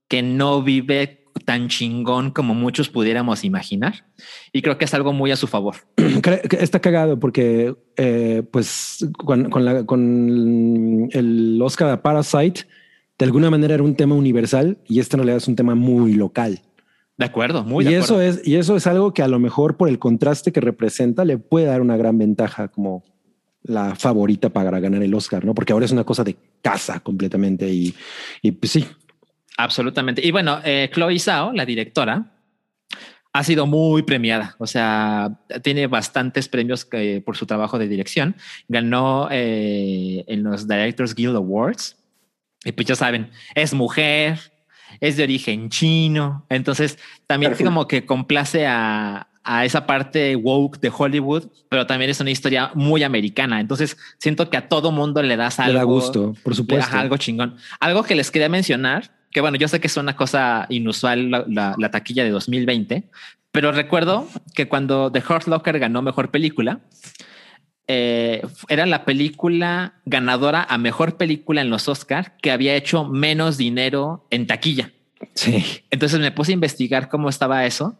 que 0.07 0.23
no 0.23 0.63
vive 0.63 1.18
tan 1.39 1.69
chingón 1.69 2.31
como 2.31 2.55
muchos 2.55 2.89
pudiéramos 2.89 3.45
imaginar. 3.45 4.07
Y 4.53 4.63
creo 4.63 4.79
que 4.79 4.85
es 4.85 4.95
algo 4.95 5.13
muy 5.13 5.31
a 5.31 5.37
su 5.37 5.47
favor. 5.47 5.77
Está 6.51 6.81
cagado 6.81 7.19
porque, 7.19 7.75
eh, 7.97 8.43
pues, 8.51 9.07
con, 9.17 9.65
la, 9.65 9.85
con 9.85 11.09
el 11.13 11.61
Oscar 11.63 12.01
Parasite, 12.03 12.67
de 13.19 13.25
alguna 13.25 13.51
manera 13.51 13.75
era 13.75 13.83
un 13.83 13.97
tema 13.97 14.15
universal 14.15 14.79
y 14.87 15.01
este 15.01 15.17
en 15.17 15.21
realidad 15.21 15.39
es 15.39 15.49
un 15.49 15.57
tema 15.57 15.75
muy 15.75 16.15
local. 16.15 16.63
De 17.17 17.25
acuerdo, 17.25 17.65
muy 17.65 17.85
y 17.85 17.89
de 17.89 17.99
eso 17.99 18.21
es 18.21 18.47
y 18.47 18.55
eso 18.57 18.77
es 18.77 18.87
algo 18.87 19.13
que 19.13 19.23
a 19.23 19.29
lo 19.29 19.41
mejor 19.41 19.77
por 19.77 19.89
el 19.89 19.99
contraste 19.99 20.53
que 20.53 20.61
representa 20.61 21.25
le 21.25 21.37
puede 21.37 21.67
dar 21.67 21.81
una 21.81 21.97
gran 21.97 22.17
ventaja 22.17 22.69
como 22.69 23.03
la 23.65 23.97
favorita 23.97 24.51
para 24.51 24.79
ganar 24.79 25.03
el 25.03 25.13
Oscar, 25.15 25.45
¿no? 25.45 25.53
Porque 25.53 25.73
ahora 25.73 25.85
es 25.85 25.91
una 25.91 26.05
cosa 26.05 26.23
de 26.23 26.37
casa 26.63 27.01
completamente 27.01 27.69
y, 27.69 27.93
y 28.41 28.53
pues 28.53 28.71
sí, 28.71 28.87
Absolutamente. 29.59 30.25
Y 30.25 30.31
bueno, 30.31 30.61
eh, 30.65 30.89
Chloe 30.95 31.19
Zhao, 31.19 31.53
la 31.53 31.67
directora, 31.67 32.33
ha 33.33 33.43
sido 33.43 33.67
muy 33.67 34.03
premiada. 34.03 34.55
O 34.59 34.69
sea, 34.69 35.41
tiene 35.63 35.89
bastantes 35.89 36.49
premios 36.49 36.85
que, 36.85 37.21
por 37.21 37.37
su 37.37 37.45
trabajo 37.45 37.77
de 37.77 37.89
dirección. 37.89 38.37
Ganó 38.69 39.27
eh, 39.33 40.25
en 40.29 40.45
los 40.45 40.69
Directors 40.69 41.13
Guild 41.13 41.35
Awards. 41.35 41.97
Y 42.65 42.71
pues 42.71 42.87
ya 42.87 42.95
saben, 42.95 43.31
es 43.57 43.75
mujer, 43.75 44.39
es 45.01 45.17
de 45.17 45.25
origen 45.25 45.71
chino. 45.71 46.47
Entonces 46.49 46.97
también 47.27 47.55
como 47.57 47.89
que 47.89 48.07
complace 48.07 48.65
a, 48.65 49.27
a 49.43 49.65
esa 49.65 49.87
parte 49.87 50.37
woke 50.37 50.79
de 50.79 50.93
Hollywood, 50.97 51.49
pero 51.69 51.85
también 51.85 52.13
es 52.13 52.21
una 52.21 52.31
historia 52.31 52.71
muy 52.75 53.03
americana. 53.03 53.61
Entonces 53.61 53.97
siento 54.19 54.51
que 54.51 54.57
a 54.57 54.69
todo 54.69 54.93
mundo 54.93 55.21
le 55.21 55.37
das 55.37 55.59
algo. 55.59 55.73
Le 55.73 55.79
da 55.79 55.85
gusto, 55.85 56.35
por 56.45 56.55
supuesto. 56.55 56.97
algo 56.97 57.17
chingón. 57.17 57.57
Algo 57.81 58.05
que 58.05 58.15
les 58.15 58.31
quería 58.31 58.49
mencionar 58.49 59.18
que 59.31 59.41
bueno, 59.41 59.57
yo 59.57 59.69
sé 59.69 59.81
que 59.81 59.87
es 59.87 59.97
una 59.97 60.17
cosa 60.17 60.67
inusual 60.69 61.31
la, 61.49 61.91
taquilla 61.91 62.25
de 62.25 62.31
2020, 62.31 63.05
pero 63.53 63.73
recuerdo 63.73 64.29
que 64.55 64.69
cuando 64.69 65.11
The 65.13 65.23
Hurt 65.29 65.47
Locker 65.47 65.79
ganó 65.79 66.03
mejor 66.03 66.31
película, 66.31 66.81
eh, 67.87 68.43
era 68.69 68.85
la 68.85 69.05
película 69.05 69.95
ganadora 70.05 70.67
a 70.69 70.77
mejor 70.77 71.17
película 71.17 71.63
en 71.63 71.71
los 71.71 71.89
Oscars 71.89 72.31
que 72.43 72.51
había 72.51 72.75
hecho 72.75 73.05
menos 73.05 73.57
dinero 73.57 74.27
en 74.31 74.47
taquilla. 74.47 74.93
Sí. 75.35 75.83
Entonces 75.91 76.21
me 76.21 76.31
puse 76.31 76.53
a 76.53 76.55
investigar 76.55 77.09
cómo 77.09 77.29
estaba 77.29 77.67
eso 77.67 77.99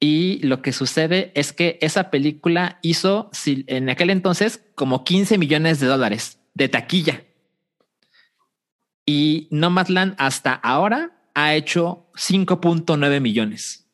Y 0.00 0.38
lo 0.46 0.62
que 0.62 0.72
sucede 0.72 1.30
es 1.34 1.52
que 1.52 1.78
esa 1.82 2.10
película 2.10 2.78
hizo 2.82 3.30
en 3.46 3.90
aquel 3.90 4.10
entonces 4.10 4.62
como 4.74 5.04
15 5.04 5.36
millones 5.38 5.80
de 5.80 5.86
dólares 5.88 6.38
de 6.54 6.68
taquilla. 6.68 7.22
Y 9.06 9.48
Nomadland 9.50 10.14
hasta 10.18 10.54
ahora 10.54 11.12
ha 11.34 11.54
hecho 11.54 12.06
5.9 12.14 13.20
millones. 13.20 13.84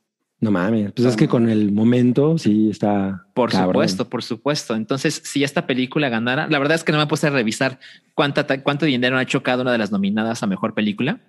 No 0.41 0.51
mames, 0.51 0.93
pues 0.93 1.07
es 1.07 1.17
que 1.17 1.29
con 1.29 1.51
el 1.51 1.71
momento 1.71 2.39
sí 2.39 2.71
está. 2.71 3.27
Por 3.35 3.53
supuesto, 3.53 4.09
por 4.09 4.23
supuesto. 4.23 4.75
Entonces, 4.75 5.21
si 5.23 5.45
esta 5.45 5.67
película 5.67 6.09
ganara, 6.09 6.47
la 6.49 6.59
verdad 6.59 6.77
es 6.77 6.85
que 6.85 6.93
no 6.93 6.99
me 6.99 7.07
puse 7.07 7.27
a 7.27 7.31
revisar 7.31 7.79
cuánta, 8.15 8.63
cuánto 8.63 8.87
dinero 8.87 9.19
ha 9.19 9.23
hecho 9.23 9.43
cada 9.43 9.63
una 9.63 9.73
de 9.73 9.79
las 9.79 9.93
nominadas 9.93 10.43
a 10.43 10.47
mejor 10.47 10.73
película. 10.73 11.21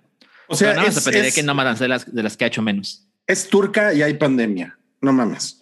O 0.48 0.56
sea, 0.56 0.74
no 0.74 0.82
es, 0.82 1.06
es, 1.06 1.34
que 1.34 1.42
no 1.42 1.54
de 1.54 1.88
las, 1.88 2.14
de 2.14 2.22
las 2.22 2.36
que 2.38 2.44
ha 2.44 2.48
hecho 2.48 2.62
menos. 2.62 3.06
Es 3.26 3.50
turca 3.50 3.92
y 3.92 4.02
hay 4.02 4.14
pandemia. 4.14 4.78
No 5.02 5.12
mames. 5.12 5.61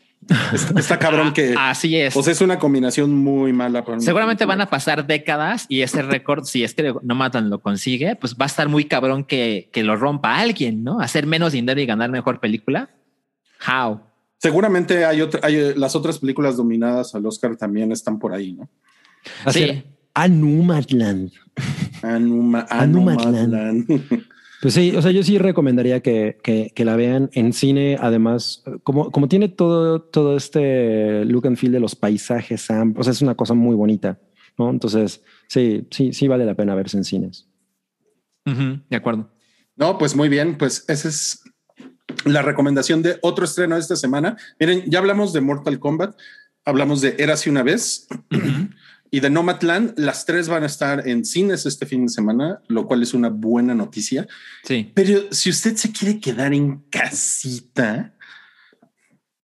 Está, 0.77 0.99
cabrón 0.99 1.33
que 1.33 1.55
así 1.59 1.97
es. 1.97 2.15
Pues 2.15 2.29
es 2.29 2.41
una 2.41 2.59
combinación 2.59 3.15
muy 3.15 3.53
mala. 3.53 3.85
Seguramente 3.99 4.45
van 4.45 4.61
a 4.61 4.67
pasar 4.67 5.07
décadas 5.07 5.67
y 5.69 5.81
ese 5.81 6.03
récord, 6.03 6.45
si 6.45 6.63
es 6.63 6.75
que 6.75 6.95
no 7.03 7.15
matan 7.15 7.51
lo 7.51 7.61
consigue, 7.61 8.17
pues 8.17 8.35
va 8.35 8.45
a 8.45 8.47
estar 8.47 8.69
muy 8.69 8.85
cabrón 8.85 9.25
que, 9.25 9.71
que 9.73 9.83
lo 9.83 9.97
rompa 9.97 10.39
alguien, 10.39 10.85
no 10.85 11.01
hacer 11.01 11.27
menos 11.27 11.53
dinero 11.53 11.81
y 11.81 11.87
ganar 11.87 12.11
mejor 12.11 12.39
película. 12.39 12.91
How? 13.67 14.01
Seguramente 14.39 15.05
hay, 15.05 15.21
otra, 15.21 15.41
hay 15.43 15.75
las 15.75 15.97
otras 15.97 16.19
películas 16.19 16.57
dominadas 16.57 17.15
al 17.15 17.27
Oscar 17.27 17.57
también 17.57 17.93
están 17.93 18.19
por 18.19 18.33
ahí, 18.33 18.53
¿no? 18.53 18.69
Sí. 19.51 19.83
Anumatland. 20.15 21.33
Anuma, 22.03 22.67
Anumatland. 22.71 23.87
Pues 24.61 24.75
sí, 24.75 24.95
o 24.95 25.01
sea, 25.01 25.11
yo 25.11 25.23
sí 25.23 25.39
recomendaría 25.39 26.01
que, 26.01 26.39
que, 26.43 26.85
la 26.85 26.95
vean 26.95 27.31
en 27.33 27.55
cine. 27.55 27.97
Además, 27.99 28.63
como, 28.83 29.11
como 29.11 29.27
tiene 29.27 29.49
todo, 29.49 30.03
todo 30.03 30.37
este 30.37 31.25
look 31.25 31.47
and 31.47 31.57
feel 31.57 31.73
de 31.73 31.81
los 31.81 31.97
paisajes, 31.97 32.69
o 32.71 33.03
sea, 33.03 33.13
es 33.13 33.23
una 33.23 33.35
cosa 33.35 33.55
muy 33.55 33.75
bonita, 33.75 34.19
¿no? 34.59 34.69
Entonces, 34.69 35.23
sí, 35.49 35.87
sí, 35.91 36.13
sí 36.13 36.29
vale 36.29 36.45
la 36.45 36.55
pena 36.55 36.75
verse 36.75 36.99
en 36.99 37.05
cines. 37.05 37.49
de 38.45 38.97
acuerdo. 38.97 39.31
No, 39.77 39.97
pues 39.97 40.15
muy 40.15 40.29
bien, 40.29 40.59
pues 40.59 40.85
ese 40.89 41.09
es 41.09 41.43
la 42.27 42.43
recomendación 42.43 43.01
de 43.01 43.19
otro 43.23 43.47
estreno 43.47 43.77
de 43.77 43.81
esta 43.81 43.97
semana. 43.97 44.37
Miren, 44.59 44.85
ya 44.87 44.99
hablamos 44.99 45.33
de 45.33 45.41
Mortal 45.41 45.79
Kombat, 45.79 46.19
hablamos 46.67 47.01
de 47.01 47.17
Érase 47.19 47.49
una 47.49 47.63
vez 47.63 48.09
y 49.11 49.21
de 49.21 49.31
Nomadland. 49.31 49.99
Las 49.99 50.25
tres 50.25 50.49
van 50.49 50.63
a 50.63 50.67
estar 50.67 51.07
en 51.09 51.25
cines 51.25 51.67
este 51.67 51.87
fin 51.87 52.07
de 52.07 52.13
semana, 52.13 52.61
lo 52.69 52.87
cual 52.87 53.03
es 53.03 53.15
una 53.15 53.29
buena 53.29 53.75
noticia. 53.75 54.27
Sí. 54.65 54.91
Pero 54.95 55.33
si 55.33 55.51
usted 55.51 55.77
se 55.77 55.93
quiere 55.93 56.21
quedar 56.21 56.53
en 56.55 56.79
casita, 56.91 58.15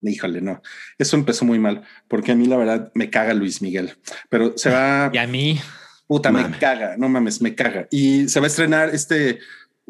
híjole, 0.03 0.41
no, 0.41 0.63
eso 0.99 1.17
empezó 1.17 1.45
muy 1.45 1.59
mal, 1.59 1.83
porque 2.09 2.33
a 2.33 2.35
mí 2.35 2.47
la 2.47 2.57
verdad 2.57 2.91
me 2.95 3.11
caga 3.11 3.35
Luis 3.35 3.63
Miguel, 3.63 3.97
pero 4.29 4.57
se 4.57 4.71
va. 4.71 5.11
Y 5.15 5.19
a 5.19 5.27
mí. 5.27 5.61
Puta, 6.07 6.31
me 6.31 6.57
caga, 6.59 6.97
no 6.97 7.09
mames, 7.09 7.43
me 7.43 7.57
caga. 7.57 7.89
Y 7.91 8.29
se 8.29 8.39
va 8.39 8.47
a 8.47 8.49
estrenar 8.49 8.95
este 8.95 9.31
eh, 9.31 9.39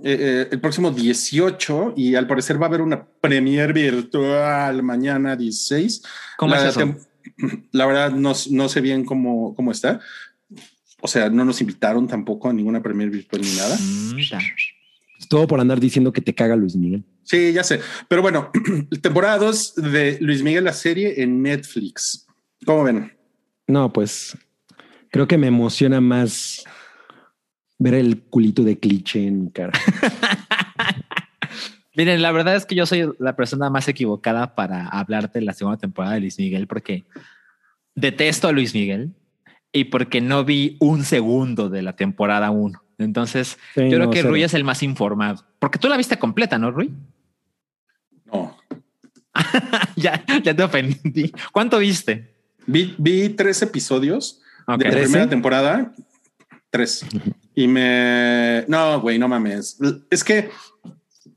eh, 0.02 0.48
el 0.50 0.60
próximo 0.60 0.90
18 0.90 1.94
y 1.96 2.14
al 2.14 2.26
parecer 2.26 2.60
va 2.60 2.66
a 2.66 2.68
haber 2.68 2.82
una 2.82 3.06
premier 3.06 3.72
virtual 3.72 4.82
mañana 4.82 5.36
16. 5.36 6.02
¿Cómo 6.36 6.54
la, 6.54 6.68
es 6.68 6.76
eso? 6.76 6.96
La 7.72 7.86
verdad 7.86 8.12
no, 8.12 8.32
no 8.50 8.68
sé 8.68 8.80
bien 8.80 9.04
cómo, 9.04 9.54
cómo 9.54 9.70
está. 9.70 10.00
O 11.00 11.08
sea, 11.08 11.28
no 11.28 11.44
nos 11.44 11.60
invitaron 11.60 12.08
tampoco 12.08 12.48
a 12.48 12.52
ninguna 12.52 12.82
premier 12.82 13.10
virtual 13.10 13.42
ni 13.42 13.54
nada. 13.54 13.76
Todo 15.28 15.46
por 15.46 15.60
andar 15.60 15.80
diciendo 15.80 16.12
que 16.12 16.20
te 16.20 16.34
caga 16.34 16.56
Luis 16.56 16.76
Miguel. 16.76 17.04
Sí, 17.22 17.52
ya 17.52 17.64
sé. 17.64 17.80
Pero 18.08 18.22
bueno, 18.22 18.50
temporada 19.02 19.38
2 19.38 19.74
de 19.76 20.18
Luis 20.20 20.42
Miguel, 20.42 20.64
la 20.64 20.72
serie 20.72 21.22
en 21.22 21.42
Netflix. 21.42 22.26
¿Cómo 22.64 22.84
ven? 22.84 23.12
No, 23.66 23.92
pues 23.92 24.36
creo 25.10 25.26
que 25.26 25.38
me 25.38 25.48
emociona 25.48 26.00
más 26.00 26.64
ver 27.78 27.94
el 27.94 28.22
culito 28.22 28.62
de 28.62 28.78
cliché 28.78 29.26
en 29.26 29.44
mi 29.44 29.50
cara. 29.50 29.72
Miren, 31.96 32.20
la 32.20 32.30
verdad 32.30 32.56
es 32.56 32.66
que 32.66 32.74
yo 32.74 32.84
soy 32.84 33.10
la 33.18 33.36
persona 33.36 33.70
más 33.70 33.88
equivocada 33.88 34.54
para 34.54 34.86
hablarte 34.86 35.38
de 35.38 35.46
la 35.46 35.54
segunda 35.54 35.78
temporada 35.78 36.14
de 36.14 36.20
Luis 36.20 36.38
Miguel 36.38 36.66
porque 36.66 37.04
detesto 37.94 38.48
a 38.48 38.52
Luis 38.52 38.74
Miguel 38.74 39.14
y 39.72 39.84
porque 39.84 40.20
no 40.20 40.44
vi 40.44 40.76
un 40.78 41.04
segundo 41.04 41.70
de 41.70 41.82
la 41.82 41.96
temporada 41.96 42.50
1. 42.50 42.82
Entonces, 42.98 43.58
yo 43.74 43.88
creo 43.88 44.10
que 44.10 44.22
Rui 44.22 44.42
es 44.42 44.54
el 44.54 44.64
más 44.64 44.82
informado. 44.82 45.44
Porque 45.58 45.78
tú 45.78 45.88
la 45.88 45.96
viste 45.96 46.18
completa, 46.18 46.58
¿no, 46.58 46.70
Rui? 46.70 46.94
No. 48.26 48.56
ya, 49.96 50.24
ya 50.42 50.54
te 50.54 50.62
ofendí. 50.62 51.32
¿Cuánto 51.52 51.78
viste? 51.78 52.34
Vi, 52.66 52.94
vi 52.98 53.30
tres 53.30 53.60
episodios 53.62 54.40
de 54.66 54.84
la 54.84 54.90
primera 54.90 55.28
temporada. 55.28 55.92
Tres. 56.70 57.04
Y 57.54 57.68
me... 57.68 58.64
No, 58.68 59.00
güey, 59.00 59.18
no 59.18 59.28
mames. 59.28 59.78
Es 60.10 60.24
que 60.24 60.50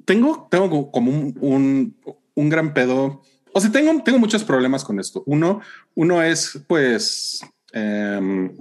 tengo, 0.10 0.48
tengo 0.50 0.92
como 0.92 1.12
un, 1.12 1.96
un, 2.34 2.50
gran 2.50 2.74
pedo. 2.74 3.22
O 3.54 3.62
sea, 3.62 3.72
tengo, 3.72 4.02
tengo 4.02 4.18
muchos 4.18 4.44
problemas 4.44 4.84
con 4.84 5.00
esto. 5.00 5.22
Uno, 5.28 5.62
uno 5.94 6.24
es, 6.24 6.60
pues, 6.66 7.46
em, 7.74 8.58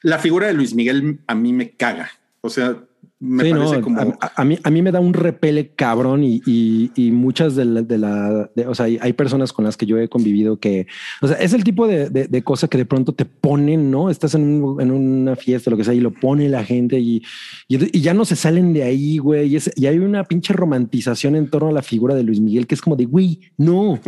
la 0.00 0.18
figura 0.18 0.46
de 0.46 0.54
Luis 0.54 0.74
Miguel 0.74 1.20
a 1.26 1.34
mí 1.34 1.52
me 1.52 1.72
caga. 1.72 2.10
O 2.40 2.48
sea, 2.48 2.82
me 3.24 3.50
parece 3.50 3.80
como... 3.80 4.18
A, 4.20 4.44
mí, 4.44 4.58
a 4.62 4.70
mí 4.70 4.82
me 4.82 4.92
da 4.92 5.00
un 5.00 5.14
repele 5.14 5.70
cabrón 5.74 6.22
y, 6.22 6.42
y, 6.44 7.10
muchas 7.10 7.56
de 7.56 7.64
la... 7.64 7.82
De 7.82 7.98
la 7.98 8.50
o 8.66 8.74
sea, 8.74 8.86
hay, 8.86 9.12
personas 9.14 9.52
con 9.52 9.64
las 9.64 9.76
que 9.76 9.86
yo 9.86 9.98
he 9.98 10.08
convivido 10.08 10.58
que... 10.58 10.86
O 11.22 11.28
sea, 11.28 11.36
es 11.38 11.54
el 11.54 11.64
tipo 11.64 11.86
de, 11.86 12.10
de, 12.10 12.42
cosa 12.42 12.68
que 12.68 12.78
de 12.78 12.84
pronto 12.84 13.14
te 13.14 13.24
ponen, 13.24 13.90
¿no? 13.90 14.10
Estás 14.10 14.34
en, 14.34 14.62
en, 14.78 14.90
una 14.90 15.36
fiesta, 15.36 15.70
lo 15.70 15.76
que 15.76 15.84
sea, 15.84 15.94
y 15.94 16.00
lo 16.00 16.12
pone 16.12 16.48
la 16.48 16.64
gente 16.64 17.00
y, 17.00 17.22
y, 17.68 18.00
ya 18.00 18.12
no 18.12 18.24
se 18.24 18.36
salen 18.36 18.72
de 18.72 18.82
ahí, 18.82 19.18
güey. 19.18 19.56
Y, 19.56 19.58
y 19.76 19.86
hay 19.86 19.98
una 19.98 20.24
pinche 20.24 20.52
romantización 20.52 21.36
en 21.36 21.48
torno 21.48 21.70
a 21.70 21.72
la 21.72 21.82
figura 21.82 22.14
de 22.14 22.22
Luis 22.22 22.40
Miguel 22.40 22.66
que 22.66 22.74
es 22.74 22.82
como 22.82 22.96
de, 22.96 23.06
güey, 23.06 23.40
no. 23.56 23.98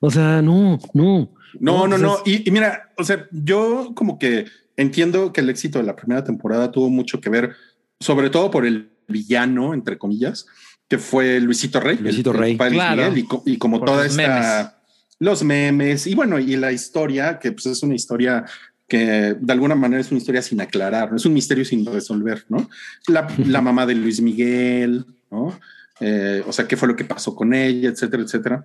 O 0.00 0.10
sea, 0.10 0.40
no, 0.40 0.78
no. 0.94 1.30
No, 1.60 1.86
no, 1.86 1.98
no. 1.98 2.16
Y, 2.24 2.48
y 2.48 2.50
mira, 2.50 2.90
o 2.96 3.04
sea, 3.04 3.26
yo 3.30 3.92
como 3.94 4.18
que 4.18 4.46
entiendo 4.76 5.32
que 5.32 5.40
el 5.40 5.50
éxito 5.50 5.78
de 5.78 5.84
la 5.84 5.96
primera 5.96 6.24
temporada 6.24 6.72
tuvo 6.72 6.90
mucho 6.90 7.20
que 7.20 7.30
ver 7.30 7.54
sobre 8.00 8.30
todo 8.30 8.50
por 8.50 8.66
el 8.66 8.90
villano, 9.08 9.74
entre 9.74 9.98
comillas, 9.98 10.46
que 10.88 10.98
fue 10.98 11.40
Luisito 11.40 11.80
Rey. 11.80 11.98
Luisito 11.98 12.32
Rey. 12.32 12.58
y, 13.44 13.58
como 13.58 13.84
toda 13.84 14.06
esta... 14.06 14.80
Los 15.20 15.44
memes 15.44 16.08
y 16.08 16.14
bueno, 16.14 16.40
y 16.40 16.56
la 16.56 16.72
historia, 16.72 17.38
que 17.38 17.52
pues 17.52 17.66
es 17.66 17.82
una 17.84 17.94
historia 17.94 18.44
que 18.88 19.36
de 19.38 19.52
alguna 19.52 19.76
manera 19.76 20.00
es 20.00 20.10
una 20.10 20.18
historia 20.18 20.42
sin 20.42 20.60
aclarar, 20.60 21.10
¿no? 21.10 21.16
es 21.16 21.24
un 21.24 21.32
misterio 21.32 21.64
sin 21.64 21.86
resolver, 21.86 22.44
¿no? 22.48 22.68
La, 23.06 23.28
la 23.46 23.60
mamá 23.62 23.86
de 23.86 23.94
Luis 23.94 24.20
Miguel, 24.20 25.06
¿no? 25.30 25.58
Eh, 26.00 26.42
o 26.46 26.52
sea, 26.52 26.66
qué 26.66 26.76
fue 26.76 26.88
lo 26.88 26.96
que 26.96 27.04
pasó 27.04 27.34
con 27.34 27.54
ella, 27.54 27.88
etcétera, 27.88 28.24
etcétera. 28.24 28.64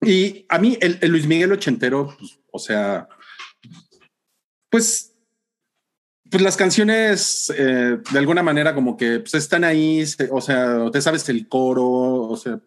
Y 0.00 0.46
a 0.48 0.58
mí 0.58 0.78
el, 0.80 0.98
el 1.00 1.10
Luis 1.10 1.26
Miguel 1.26 1.52
ochentero, 1.52 2.14
pues, 2.18 2.38
o 2.52 2.58
sea, 2.58 3.08
pues 4.70 5.07
pues 6.30 6.42
las 6.42 6.56
canciones 6.56 7.52
eh, 7.56 7.98
de 8.10 8.18
alguna 8.18 8.42
manera 8.42 8.74
como 8.74 8.96
que 8.96 9.20
pues, 9.20 9.34
están 9.34 9.64
ahí, 9.64 10.04
o 10.30 10.40
sea, 10.40 10.90
te 10.92 11.00
sabes 11.00 11.28
el 11.28 11.48
coro, 11.48 11.86
o 11.86 12.36
sea, 12.36 12.60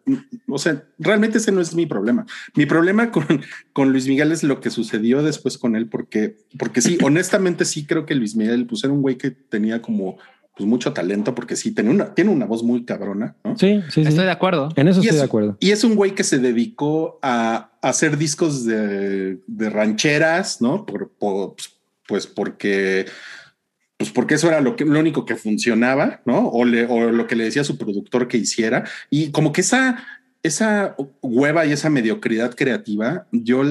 o 0.47 0.57
sea, 0.57 0.83
realmente 0.97 1.37
ese 1.37 1.51
no 1.51 1.61
es 1.61 1.75
mi 1.75 1.85
problema. 1.85 2.25
Mi 2.55 2.65
problema 2.65 3.11
con, 3.11 3.25
con 3.73 3.91
Luis 3.91 4.07
Miguel 4.07 4.31
es 4.31 4.43
lo 4.43 4.59
que 4.61 4.69
sucedió 4.69 5.21
después 5.21 5.57
con 5.57 5.75
él, 5.75 5.87
porque, 5.87 6.37
porque 6.57 6.81
sí, 6.81 6.97
honestamente 7.03 7.65
sí 7.65 7.85
creo 7.85 8.05
que 8.05 8.15
Luis 8.15 8.35
Miguel 8.35 8.65
pues 8.65 8.83
era 8.83 8.93
un 8.93 9.01
güey 9.01 9.17
que 9.17 9.31
tenía 9.31 9.81
como 9.81 10.17
pues 10.55 10.67
mucho 10.67 10.91
talento, 10.91 11.33
porque 11.33 11.55
sí, 11.55 11.71
tiene 11.71 11.89
una, 11.91 12.13
tiene 12.13 12.29
una 12.29 12.45
voz 12.45 12.61
muy 12.61 12.83
cabrona. 12.83 13.35
¿no? 13.43 13.57
Sí, 13.57 13.81
sí, 13.89 14.01
estoy 14.01 14.25
de 14.25 14.31
acuerdo. 14.31 14.69
En 14.75 14.87
eso 14.87 14.99
estoy 14.99 15.17
de 15.17 15.23
acuerdo. 15.23 15.57
Y 15.59 15.71
es 15.71 15.83
un 15.83 15.95
güey 15.95 16.13
que 16.13 16.23
se 16.23 16.39
dedicó 16.39 17.19
a, 17.21 17.69
hacer 17.81 18.17
discos 18.17 18.65
de, 18.65 19.39
de 19.47 19.69
rancheras, 19.71 20.61
¿no? 20.61 20.85
Por, 20.85 21.09
por, 21.09 21.55
pues 22.07 22.27
porque 22.27 23.07
pues 24.01 24.09
porque 24.09 24.33
eso 24.33 24.47
era 24.47 24.61
lo, 24.61 24.75
que, 24.75 24.83
lo 24.83 24.99
único 24.99 25.27
que 25.27 25.35
funcionaba, 25.35 26.21
¿no? 26.25 26.47
O, 26.47 26.65
lo 26.65 27.27
que 27.27 27.35
le 27.35 27.43
decía 27.43 27.63
su 27.63 27.77
productor 27.77 28.27
que 28.27 28.37
hiciera. 28.37 28.83
Y 29.11 29.29
como 29.29 29.53
que 29.53 29.61
esa, 29.61 30.03
esa 30.41 30.95
hueva 31.21 31.67
y 31.67 31.71
esa 31.71 31.91
mediocridad 31.91 32.55
creativa, 32.55 33.27
yo 33.31 33.61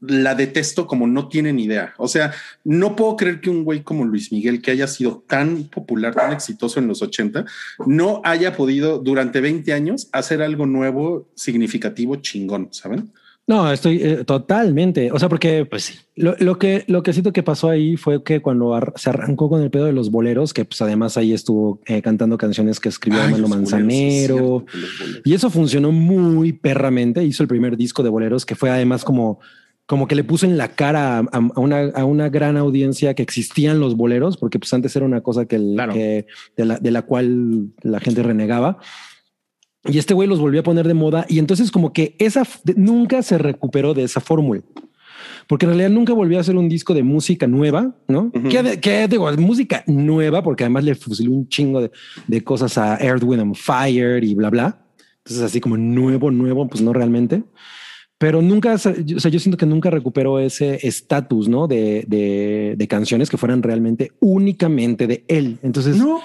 la 0.00 0.34
detesto 0.34 0.88
como 0.88 1.06
no 1.06 1.28
tienen 1.28 1.60
idea. 1.60 1.94
O 1.96 2.08
sea, 2.08 2.34
no 2.64 2.96
puedo 2.96 3.14
creer 3.14 3.40
que 3.40 3.50
un 3.50 3.62
güey 3.62 3.84
como 3.84 4.04
Luis 4.04 4.32
Miguel, 4.32 4.60
que 4.60 4.72
haya 4.72 4.88
sido 4.88 5.22
tan 5.28 5.68
popular, 5.68 6.12
tan 6.12 6.32
exitoso 6.32 6.80
en 6.80 6.88
los 6.88 7.00
80, 7.00 7.44
no 7.86 8.20
haya 8.24 8.56
podido 8.56 8.98
durante 8.98 9.40
20 9.40 9.72
años 9.72 10.08
hacer 10.10 10.42
algo 10.42 10.66
nuevo, 10.66 11.28
significativo, 11.36 12.16
chingón, 12.16 12.70
¿saben? 12.72 13.12
No, 13.48 13.72
estoy 13.72 14.00
eh, 14.02 14.24
totalmente. 14.24 15.10
O 15.10 15.18
sea, 15.18 15.28
porque 15.30 15.64
Pues 15.64 15.84
sí. 15.84 15.94
lo, 16.16 16.36
lo 16.38 16.58
que 16.58 16.84
lo 16.86 17.02
que 17.02 17.12
siento 17.14 17.32
que 17.32 17.42
pasó 17.42 17.70
ahí 17.70 17.96
fue 17.96 18.22
que 18.22 18.40
cuando 18.42 18.74
ar- 18.74 18.92
se 18.96 19.08
arrancó 19.08 19.48
con 19.48 19.62
el 19.62 19.70
pedo 19.70 19.86
de 19.86 19.92
los 19.94 20.10
boleros, 20.10 20.52
que 20.52 20.66
pues 20.66 20.82
además 20.82 21.16
ahí 21.16 21.32
estuvo 21.32 21.80
eh, 21.86 22.02
cantando 22.02 22.36
canciones 22.36 22.78
que 22.78 22.90
escribió 22.90 23.22
Ay, 23.22 23.40
Manzanero. 23.40 24.64
cierto. 24.68 25.20
Y 25.24 25.32
eso 25.32 25.48
funcionó 25.50 25.92
muy 25.92 26.52
perramente. 26.52 27.24
Hizo 27.24 27.42
el 27.42 27.48
primer 27.48 27.76
disco 27.78 28.02
de 28.02 28.10
boleros 28.10 28.44
que 28.44 28.54
fue 28.54 28.68
además 28.68 29.02
como, 29.02 29.40
como 29.86 30.06
que 30.06 30.14
le 30.14 30.24
puso 30.24 30.44
en 30.44 30.58
la 30.58 30.68
cara 30.68 31.18
a, 31.18 31.22
a 31.32 31.60
una, 31.60 31.86
a 31.94 32.04
una 32.04 32.28
gran 32.28 32.58
audiencia 32.58 33.14
que 33.14 33.22
existían 33.22 33.80
los 33.80 33.96
boleros, 33.96 34.36
porque 34.36 34.58
pues 34.58 34.74
antes 34.74 34.94
era 34.94 35.06
una 35.06 35.22
cosa 35.22 35.46
que, 35.46 35.56
el- 35.56 35.72
Claro. 35.74 35.94
que- 35.94 36.26
de, 36.54 36.64
la, 36.66 36.78
de 36.78 36.90
la 36.90 37.00
cual 37.02 37.68
la 37.82 37.98
gente 38.00 38.22
renegaba. 38.22 38.76
Y 39.84 39.98
este 39.98 40.14
güey 40.14 40.28
los 40.28 40.40
volvió 40.40 40.60
a 40.60 40.64
poner 40.64 40.86
de 40.88 40.94
moda. 40.94 41.24
Y 41.28 41.38
entonces 41.38 41.70
como 41.70 41.92
que 41.92 42.16
esa 42.18 42.42
nunca 42.76 43.22
se 43.22 43.38
recuperó 43.38 43.94
de 43.94 44.02
esa 44.04 44.20
fórmula. 44.20 44.62
Porque 45.46 45.64
en 45.66 45.70
realidad 45.70 45.90
nunca 45.90 46.12
volvió 46.12 46.36
a 46.38 46.42
hacer 46.42 46.56
un 46.56 46.68
disco 46.68 46.92
de 46.94 47.02
música 47.02 47.46
nueva, 47.46 47.96
¿no? 48.06 48.30
Que, 48.50 48.62
de- 48.62 48.80
que 48.80 49.08
digo, 49.08 49.30
música 49.38 49.82
nueva, 49.86 50.42
porque 50.42 50.64
además 50.64 50.84
le 50.84 50.94
fusiló 50.94 51.32
un 51.32 51.48
chingo 51.48 51.80
de, 51.80 51.90
de 52.26 52.44
cosas 52.44 52.76
a 52.76 52.98
Earth, 52.98 53.22
Wind 53.24 53.40
and 53.42 53.54
Fire 53.54 54.22
y 54.22 54.34
bla, 54.34 54.50
bla. 54.50 54.84
Entonces, 55.24 55.42
así 55.44 55.60
como 55.60 55.76
nuevo, 55.76 56.30
nuevo, 56.30 56.68
pues 56.68 56.82
no 56.82 56.92
realmente. 56.92 57.42
Pero 58.18 58.42
nunca, 58.42 58.74
o 58.74 58.78
sea, 58.78 58.92
yo 58.96 59.38
siento 59.38 59.56
que 59.56 59.64
nunca 59.66 59.90
recuperó 59.90 60.38
ese 60.40 60.80
estatus, 60.86 61.48
¿no? 61.48 61.68
De, 61.68 62.04
de, 62.08 62.74
de 62.76 62.88
canciones 62.88 63.30
que 63.30 63.36
fueran 63.36 63.62
realmente 63.62 64.10
únicamente 64.20 65.06
de 65.06 65.24
él. 65.28 65.58
Entonces, 65.62 65.96
No, 65.96 66.20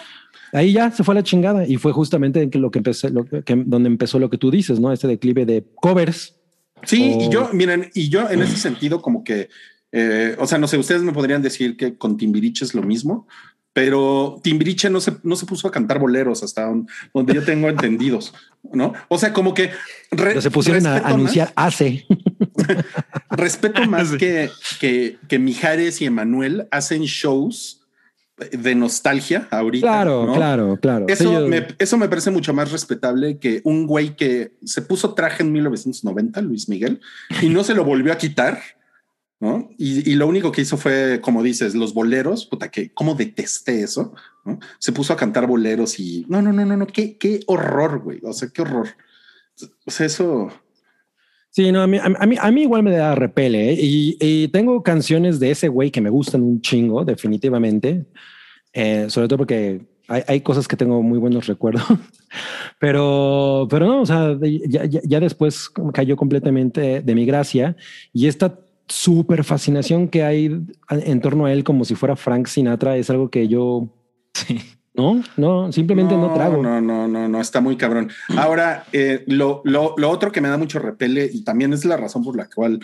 ahí 0.54 0.72
ya 0.74 0.90
se 0.92 1.04
fue 1.04 1.14
a 1.14 1.18
la 1.18 1.24
chingada 1.24 1.68
y 1.68 1.78
fue 1.78 1.92
justamente 1.92 2.42
en 2.42 2.50
que 2.50 2.60
lo 2.60 2.72
que 2.72 2.80
empecé, 2.80 3.10
lo 3.10 3.26
que, 3.26 3.44
donde 3.66 3.88
empezó 3.88 4.20
lo 4.20 4.30
que 4.30 4.38
tú 4.38 4.50
dices, 4.52 4.80
¿no? 4.80 4.92
Este 4.94 5.08
declive 5.08 5.46
de 5.46 5.66
covers. 5.76 6.36
Sí, 6.84 7.14
O- 7.18 7.22
y 7.24 7.30
yo, 7.30 7.50
miren, 7.54 7.90
y 7.94 8.10
yo 8.10 8.30
en 8.30 8.42
ese 8.42 8.56
sentido, 8.58 9.02
como 9.02 9.24
que, 9.24 9.50
eh, 9.92 10.36
o 10.40 10.48
sea, 10.48 10.58
no 10.58 10.68
sé, 10.68 10.78
ustedes 10.78 11.02
me 11.04 11.12
podrían 11.14 11.42
decir 11.42 11.76
que 11.78 11.98
con 11.98 12.18
Timbiriche 12.18 12.66
es 12.66 12.74
lo 12.74 12.82
mismo, 12.84 13.28
pero 13.74 14.40
Timbiriche 14.44 14.90
no 14.90 15.00
se, 15.02 15.14
no 15.24 15.36
se 15.36 15.46
puso 15.48 15.68
a 15.68 15.72
cantar 15.72 15.98
boleros 16.00 16.44
hasta 16.44 16.70
un- 16.70 16.88
donde 17.14 17.34
yo 17.34 17.44
tengo 17.44 17.70
entendidos, 17.70 18.34
¿no? 18.72 18.94
O 19.08 19.18
sea, 19.18 19.34
como 19.34 19.54
que 19.54 19.72
re- 20.12 20.40
se 20.42 20.52
pusieron 20.52 20.86
a 20.88 21.02
más- 21.02 21.06
anunciar 21.06 21.54
hace. 21.56 22.06
respeto 23.32 23.84
más 23.90 24.12
que, 24.12 24.50
que, 24.80 25.18
que 25.28 25.40
Mijares 25.40 26.02
y 26.02 26.06
Emanuel 26.06 26.68
hacen 26.72 27.04
shows 27.04 27.82
de 28.38 28.76
nostalgia 28.76 29.48
ahorita. 29.52 29.86
Claro, 29.86 30.26
¿no? 30.26 30.34
claro, 30.34 30.78
claro. 30.82 31.06
Eso, 31.08 31.48
me, 31.48 31.68
eso 31.78 31.98
me 31.98 32.10
parece 32.10 32.32
mucho 32.32 32.54
más 32.54 32.72
respetable 32.72 33.38
que 33.38 33.62
un 33.64 33.86
güey 33.86 34.16
que 34.16 34.54
se 34.64 34.82
puso 34.82 35.14
traje 35.14 35.44
en 35.44 35.52
1990, 35.52 36.42
Luis 36.42 36.68
Miguel, 36.68 37.00
y 37.42 37.50
no 37.50 37.64
se 37.64 37.76
lo 37.76 37.84
volvió 37.84 38.12
a 38.12 38.18
quitar, 38.18 38.60
¿no? 39.40 39.70
Y, 39.78 40.10
y 40.10 40.16
lo 40.16 40.28
único 40.28 40.52
que 40.52 40.62
hizo 40.62 40.78
fue, 40.78 41.20
como 41.22 41.44
dices, 41.44 41.76
los 41.76 41.94
boleros, 41.94 42.46
puta, 42.46 42.72
que 42.72 42.92
cómo 42.92 43.14
detesté 43.14 43.84
eso, 43.84 44.14
¿no? 44.46 44.60
Se 44.80 44.92
puso 44.92 45.14
a 45.14 45.18
cantar 45.18 45.46
boleros 45.46 46.00
y 46.00 46.26
no, 46.28 46.42
no, 46.42 46.52
no, 46.52 46.66
no, 46.66 46.76
no, 46.76 46.88
qué, 46.88 47.18
qué 47.18 47.42
horror, 47.46 48.00
güey, 48.00 48.20
o 48.24 48.34
sea, 48.34 48.50
qué 48.50 48.64
horror. 48.64 48.90
O 49.86 49.92
sea, 49.92 50.08
eso... 50.08 50.52
Sí, 51.56 51.72
no, 51.72 51.84
a 51.84 51.88
mí, 51.88 52.00
a 52.02 52.10
mí, 52.26 52.36
a 52.42 52.52
mí 52.52 52.62
igual 52.64 52.82
me 52.82 52.90
da 52.92 53.14
repele 53.14 53.70
¿eh? 53.70 53.78
y, 53.80 54.18
y 54.20 54.48
tengo 54.48 54.82
canciones 54.82 55.40
de 55.40 55.52
ese 55.52 55.68
güey 55.68 55.92
que 55.92 56.02
me 56.02 56.10
gustan 56.10 56.42
un 56.42 56.62
chingo, 56.62 57.06
definitivamente. 57.06 58.08
Eh, 58.74 59.06
sobre 59.08 59.28
todo 59.28 59.38
porque 59.38 59.86
hay, 60.08 60.24
hay 60.28 60.42
cosas 60.42 60.68
que 60.68 60.76
tengo 60.76 61.04
muy 61.04 61.20
buenos 61.20 61.46
recuerdos, 61.54 61.84
pero, 62.80 63.68
pero 63.70 63.86
no, 63.86 64.02
o 64.02 64.06
sea, 64.08 64.36
ya, 64.42 64.86
ya, 64.86 65.02
ya 65.04 65.20
después 65.20 65.70
cayó 65.94 66.18
completamente 66.18 67.02
de 67.02 67.16
mi 67.16 67.24
gracia 67.24 67.76
y 68.12 68.26
esta 68.26 68.60
súper 68.88 69.44
fascinación 69.44 70.08
que 70.08 70.24
hay 70.24 70.60
en 70.90 71.22
torno 71.22 71.46
a 71.46 71.54
él 71.54 71.64
como 71.64 71.86
si 71.86 71.94
fuera 71.94 72.16
Frank 72.16 72.48
Sinatra 72.48 72.98
es 72.98 73.12
algo 73.12 73.30
que 73.30 73.48
yo 73.48 73.94
Sí. 74.34 74.60
No, 74.96 75.24
no, 75.38 75.72
simplemente 75.72 76.16
no, 76.16 76.34
trago. 76.34 76.62
No, 76.62 76.80
no, 76.80 77.08
no, 77.08 77.28
no, 77.28 77.42
está 77.42 77.62
muy 77.62 77.78
cabrón. 77.78 78.12
Ahora, 78.38 78.86
eh, 78.94 79.24
lo, 79.28 79.62
lo, 79.66 79.96
lo 79.98 80.10
otro 80.10 80.32
que 80.32 80.42
me 80.42 80.50
da 80.50 80.58
mucho 80.58 80.80
repele 80.80 81.30
y 81.32 81.44
también 81.44 81.74
es 81.74 81.84
la 81.84 81.98
razón 81.98 82.24
por 82.24 82.36
la 82.36 82.48
cual, 82.48 82.80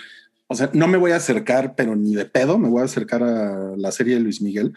o 0.47 0.55
sea, 0.55 0.71
no 0.73 0.87
me 0.87 0.97
voy 0.97 1.11
a 1.11 1.17
acercar, 1.17 1.75
pero 1.75 1.95
ni 1.95 2.15
de 2.15 2.25
pedo 2.25 2.57
me 2.57 2.67
voy 2.67 2.81
a 2.81 2.85
acercar 2.85 3.21
a 3.21 3.75
la 3.77 3.91
serie 3.91 4.15
de 4.15 4.21
Luis 4.21 4.41
Miguel. 4.41 4.73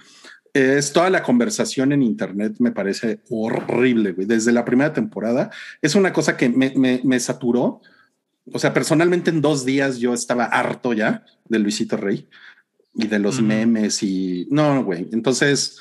Es 0.53 0.93
toda 0.93 1.09
la 1.09 1.22
conversación 1.22 1.93
en 1.93 2.03
Internet 2.03 2.57
me 2.59 2.72
parece 2.72 3.20
horrible, 3.30 4.12
güey. 4.12 4.26
Desde 4.26 4.53
la 4.53 4.66
primera 4.66 4.93
temporada 4.93 5.51
es 5.80 5.95
una 5.95 6.12
cosa 6.12 6.37
que 6.37 6.51
me, 6.51 6.74
me, 6.76 7.01
me 7.03 7.18
saturó. 7.18 7.80
O 8.53 8.59
sea, 8.59 8.74
personalmente 8.74 9.30
en 9.30 9.41
dos 9.41 9.64
días 9.64 9.99
yo 9.99 10.12
estaba 10.12 10.45
harto 10.45 10.93
ya 10.93 11.24
de 11.49 11.59
Luisito 11.59 11.97
Rey 11.97 12.28
y 12.95 13.07
de 13.07 13.18
los 13.18 13.41
memes 13.41 14.03
y 14.03 14.47
no, 14.51 14.85
güey. 14.85 15.09
Entonces, 15.12 15.78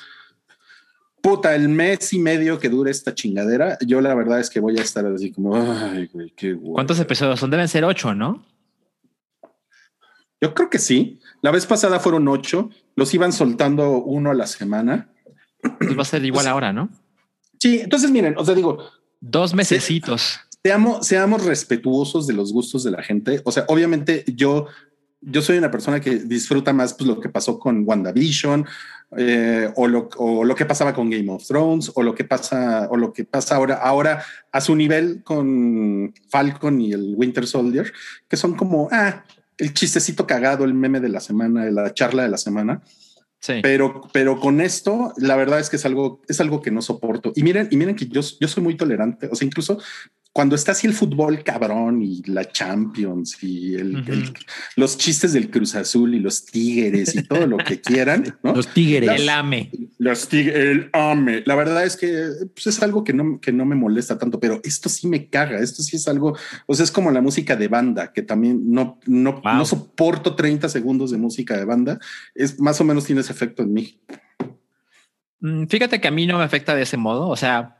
puta, 1.22 1.54
el 1.54 1.68
mes 1.68 2.12
y 2.12 2.18
medio 2.18 2.58
que 2.58 2.68
dure 2.68 2.90
esta 2.90 3.14
chingadera, 3.14 3.78
yo 3.80 4.00
la 4.00 4.14
verdad 4.14 4.40
es 4.40 4.50
que 4.50 4.60
voy 4.60 4.76
a 4.78 4.82
estar 4.82 5.06
así 5.06 5.30
como, 5.32 5.56
ay, 5.56 6.10
güey, 6.12 6.30
qué 6.36 6.52
guay. 6.52 6.74
¿Cuántos 6.74 6.98
episodios 7.00 7.40
son? 7.40 7.50
Deben 7.50 7.68
ser 7.68 7.84
ocho, 7.84 8.14
¿no? 8.14 8.44
Yo 10.40 10.52
creo 10.54 10.68
que 10.68 10.80
sí. 10.80 11.20
La 11.40 11.52
vez 11.52 11.66
pasada 11.66 12.00
fueron 12.00 12.26
ocho, 12.28 12.70
los 12.96 13.14
iban 13.14 13.32
soltando 13.32 14.02
uno 14.02 14.30
a 14.32 14.34
la 14.34 14.46
semana. 14.46 15.08
Pues 15.78 15.96
va 15.96 16.02
a 16.02 16.04
ser 16.04 16.24
igual 16.24 16.48
ahora, 16.48 16.72
¿no? 16.72 16.90
Sí, 17.60 17.78
entonces 17.80 18.10
miren, 18.10 18.34
o 18.36 18.44
sea, 18.44 18.54
digo, 18.54 18.78
Dos 19.20 19.54
mesecitos. 19.54 20.40
seamos, 20.64 21.06
seamos 21.06 21.44
respetuosos 21.44 22.26
de 22.26 22.34
los 22.34 22.52
gustos 22.52 22.82
de 22.82 22.90
la 22.90 23.02
gente. 23.04 23.40
O 23.44 23.52
sea, 23.52 23.64
obviamente 23.68 24.24
yo, 24.26 24.66
yo 25.20 25.42
soy 25.42 25.58
una 25.58 25.70
persona 25.70 26.00
que 26.00 26.16
disfruta 26.16 26.72
más 26.72 26.94
pues, 26.94 27.06
lo 27.06 27.20
que 27.20 27.28
pasó 27.28 27.60
con 27.60 27.84
WandaVision 27.86 28.66
eh, 29.16 29.70
o, 29.76 29.88
lo, 29.88 30.08
o 30.16 30.44
lo 30.44 30.54
que 30.54 30.64
pasaba 30.64 30.94
con 30.94 31.10
Game 31.10 31.30
of 31.30 31.46
Thrones 31.46 31.92
o 31.94 32.02
lo 32.02 32.14
que 32.14 32.24
pasa 32.24 32.88
o 32.90 32.96
lo 32.96 33.12
que 33.12 33.24
pasa 33.24 33.56
ahora, 33.56 33.74
ahora 33.74 34.24
a 34.50 34.60
su 34.60 34.74
nivel 34.74 35.22
con 35.22 36.14
Falcon 36.30 36.80
y 36.80 36.92
el 36.92 37.14
Winter 37.16 37.46
Soldier, 37.46 37.92
que 38.28 38.36
son 38.36 38.54
como 38.54 38.88
ah, 38.90 39.24
el 39.58 39.74
chistecito 39.74 40.26
cagado, 40.26 40.64
el 40.64 40.74
meme 40.74 41.00
de 41.00 41.10
la 41.10 41.20
semana, 41.20 41.70
la 41.70 41.92
charla 41.92 42.22
de 42.22 42.30
la 42.30 42.38
semana. 42.38 42.82
Sí. 43.38 43.54
Pero, 43.60 44.02
pero 44.12 44.38
con 44.38 44.60
esto, 44.60 45.12
la 45.16 45.36
verdad 45.36 45.58
es 45.58 45.68
que 45.68 45.76
es 45.76 45.84
algo, 45.84 46.22
es 46.28 46.40
algo 46.40 46.62
que 46.62 46.70
no 46.70 46.80
soporto. 46.80 47.32
Y 47.34 47.42
miren, 47.42 47.68
y 47.70 47.76
miren 47.76 47.96
que 47.96 48.06
yo, 48.06 48.20
yo 48.40 48.48
soy 48.48 48.62
muy 48.62 48.76
tolerante. 48.76 49.28
O 49.32 49.34
sea, 49.34 49.44
incluso 49.46 49.78
cuando 50.34 50.54
está 50.56 50.72
así 50.72 50.86
el 50.86 50.94
fútbol 50.94 51.44
cabrón 51.44 52.00
y 52.02 52.22
la 52.22 52.44
Champions 52.50 53.42
y 53.42 53.74
el, 53.74 53.96
Ujú. 54.00 54.12
el- 54.12 54.32
los 54.76 54.96
chistes 54.96 55.34
del 55.34 55.50
Cruz 55.50 55.74
Azul 55.74 56.14
y 56.14 56.20
los 56.20 56.46
Tigres 56.46 57.14
y 57.14 57.22
todo 57.22 57.46
lo 57.46 57.58
que 57.58 57.80
quieran, 57.82 58.38
¿no? 58.42 58.54
Los 58.54 58.68
tigres. 58.68 59.10
El 59.10 59.28
AME. 59.28 59.70
Los 59.98 60.28
tigres, 60.28 60.56
el 60.56 60.90
ame. 60.94 61.42
La 61.44 61.54
verdad 61.54 61.84
es 61.84 61.96
que 61.98 62.28
pues, 62.54 62.66
es 62.66 62.82
algo 62.82 63.04
que 63.04 63.12
no, 63.12 63.40
que 63.40 63.52
no 63.52 63.66
me 63.66 63.76
molesta 63.76 64.16
tanto, 64.18 64.40
pero 64.40 64.58
esto 64.64 64.88
sí 64.88 65.06
me 65.06 65.28
caga. 65.28 65.58
Esto 65.58 65.82
sí 65.82 65.96
es 65.96 66.08
algo, 66.08 66.34
o 66.66 66.74
sea, 66.74 66.84
es 66.84 66.90
como 66.90 67.10
la 67.10 67.20
música 67.20 67.54
de 67.54 67.68
banda, 67.68 68.12
que 68.12 68.22
también 68.22 68.70
no, 68.72 68.98
no, 69.06 69.32
Wow. 69.42 69.54
no 69.54 69.64
soporto 69.66 70.34
30 70.34 70.68
segundos 70.70 71.10
de 71.10 71.18
música 71.18 71.58
de 71.58 71.66
banda. 71.66 71.98
Es 72.34 72.58
más 72.58 72.80
o 72.80 72.84
menos 72.84 73.04
tiene 73.04 73.20
ese 73.20 73.32
efecto 73.32 73.62
en 73.62 73.72
mí. 73.74 74.00
Mm, 75.40 75.66
Fíjate 75.66 76.00
que 76.00 76.08
a 76.08 76.10
mí 76.10 76.26
no 76.26 76.38
me 76.38 76.44
afecta 76.44 76.74
de 76.74 76.82
ese 76.82 76.96
modo. 76.96 77.28
O 77.28 77.36
sea, 77.36 77.76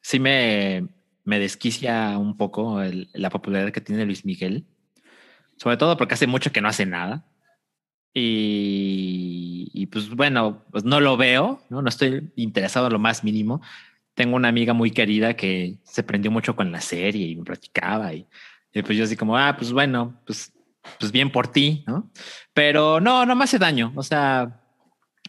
sí 0.00 0.18
me, 0.18 0.86
me 1.28 1.38
desquicia 1.38 2.16
un 2.16 2.38
poco 2.38 2.80
el- 2.80 3.10
la 3.12 3.28
popularidad 3.28 3.70
que 3.70 3.82
tiene 3.82 4.06
Luis 4.06 4.24
Miguel. 4.24 4.64
Sobre 5.58 5.76
todo 5.76 5.96
porque 5.98 6.14
hace 6.14 6.26
mucho 6.26 6.52
que 6.52 6.62
no 6.62 6.68
hace 6.68 6.86
nada. 6.86 7.26
Y, 8.14 9.70
y 9.74 9.86
pues 9.86 10.08
bueno, 10.10 10.64
pues 10.70 10.84
no 10.84 11.00
lo 11.00 11.16
veo, 11.18 11.60
¿no? 11.68 11.82
No 11.82 11.88
estoy 11.88 12.32
interesado 12.36 12.88
lo 12.88 12.98
más 12.98 13.24
mínimo. 13.24 13.60
Tengo 14.14 14.36
una 14.36 14.48
amiga 14.48 14.72
muy 14.72 14.90
querida 14.90 15.34
que 15.34 15.78
se 15.84 16.02
prendió 16.02 16.30
mucho 16.30 16.56
con 16.56 16.72
la 16.72 16.80
serie 16.80 17.26
y 17.26 17.36
me 17.36 17.44
platicaba 17.44 18.14
y, 18.14 18.26
y 18.72 18.82
pues 18.82 18.96
yo 18.96 19.04
así 19.04 19.14
como, 19.16 19.36
ah, 19.36 19.54
pues 19.56 19.70
bueno, 19.72 20.20
pues, 20.26 20.52
pues 20.98 21.12
bien 21.12 21.30
por 21.30 21.48
ti, 21.48 21.84
¿no? 21.86 22.10
Pero 22.54 23.00
no, 23.00 23.26
no 23.26 23.36
me 23.36 23.44
hace 23.44 23.58
daño. 23.58 23.92
O 23.96 24.02
sea, 24.02 24.60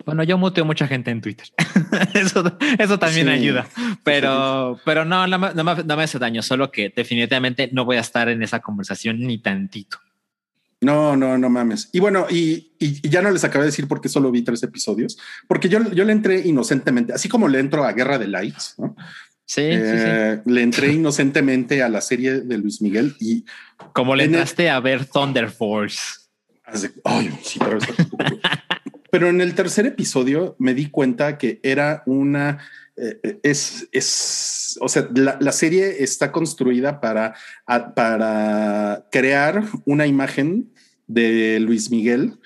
bueno, 0.05 0.23
yo 0.23 0.37
muteo 0.37 0.63
mucha 0.63 0.87
gente 0.87 1.11
en 1.11 1.19
Twitter. 1.21 1.47
eso, 2.13 2.57
eso 2.77 2.99
también 2.99 3.27
Sí. 3.27 3.33
ayuda. 3.33 3.67
Pero, 4.03 4.79
pero 4.85 5.05
no, 5.05 5.27
no, 5.27 5.39
me- 5.39 5.53
no 5.53 5.63
me, 5.63 5.83
no 5.83 5.97
me 5.97 6.03
hace 6.03 6.19
daño, 6.19 6.41
solo 6.41 6.71
que 6.71 6.91
definitivamente 6.95 7.69
no 7.73 7.85
voy 7.85 7.97
a 7.97 8.01
estar 8.01 8.29
en 8.29 8.41
esa 8.43 8.59
conversación 8.59 9.19
ni 9.19 9.37
tantito. 9.37 9.97
No, 10.81 11.17
no, 11.17 11.37
no 11.37 11.49
mames. 11.49 11.89
Y 11.91 11.99
bueno, 11.99 12.25
y, 12.29 12.71
y- 12.79 13.05
y 13.05 13.09
ya 13.09 13.21
no 13.21 13.29
les 13.31 13.43
acabé 13.43 13.65
de 13.65 13.71
decir 13.71 13.87
por 13.87 13.99
qué 13.99 14.07
solo 14.07 14.31
vi 14.31 14.43
tres 14.43 14.63
episodios, 14.63 15.17
porque 15.47 15.67
yo, 15.67 15.91
yo 15.91 16.05
le 16.05 16.13
entré 16.13 16.39
inocentemente, 16.47 17.11
así 17.13 17.27
como 17.27 17.47
le 17.49 17.59
entro 17.59 17.83
a 17.83 17.91
Guerra 17.91 18.17
de 18.17 18.27
Lights, 18.27 18.75
¿no? 18.77 18.95
Sí, 19.45 19.63
sí, 19.63 19.67
Eh, 19.73 20.41
le 20.45 20.61
entré 20.61 20.93
inocentemente 20.93 21.81
a 21.81 21.89
la 21.89 22.01
serie 22.01 22.41
de 22.41 22.57
Luis 22.59 22.81
Miguel 22.81 23.15
y 23.19 23.25
sí. 23.25 23.45
Como 23.93 24.15
le 24.15 24.23
en 24.25 24.29
el- 24.29 24.35
entraste 24.35 24.69
a 24.69 24.79
ver 24.79 25.05
Thunder 25.05 25.49
Force. 25.49 25.99
Ay, 27.03 27.31
sí, 27.41 27.57
pero, 27.59 27.79
pero 29.11 29.29
en 29.29 29.41
el 29.41 29.55
tercer 29.55 29.85
episodio 29.85 30.55
me 30.59 30.73
di 30.73 30.89
cuenta 30.89 31.37
que 31.37 31.59
era 31.63 32.03
una, 32.05 32.59
eh, 32.97 33.39
es, 33.43 33.87
es, 33.91 34.77
o 34.81 34.89
sea, 34.89 35.07
la, 35.15 35.37
la 35.39 35.51
serie 35.51 36.03
está 36.03 36.31
construida 36.31 36.99
para, 37.01 37.35
a- 37.65 37.93
para 37.93 39.05
crear 39.11 39.63
una 39.85 40.05
imagen 40.07 40.71
de 41.07 41.59
Luis 41.59 41.89
Miguel 41.91 42.39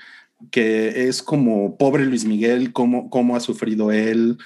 que 0.51 1.07
es 1.07 1.23
como 1.23 1.77
pobre 1.77 2.05
Luis 2.05 2.25
Miguel, 2.25 2.73
cómo, 2.73 3.09
cómo 3.09 3.35
ha 3.35 3.39
sufrido 3.39 3.91
él. 3.93 4.37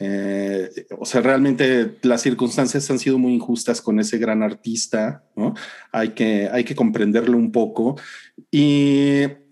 Eh, 0.00 0.68
o 0.98 1.06
sea, 1.06 1.20
realmente 1.20 1.96
las 2.02 2.22
circunstancias 2.22 2.90
han 2.90 2.98
sido 2.98 3.18
muy 3.18 3.34
injustas 3.34 3.80
con 3.80 4.00
ese 4.00 4.18
gran 4.18 4.42
artista, 4.42 5.22
¿no? 5.36 5.54
Hay 5.92 6.08
que, 6.10 6.48
hay 6.52 6.64
que 6.64 6.74
comprenderlo 6.74 7.36
un 7.38 7.52
poco. 7.52 7.96
Y 8.50 9.20
eh, 9.22 9.43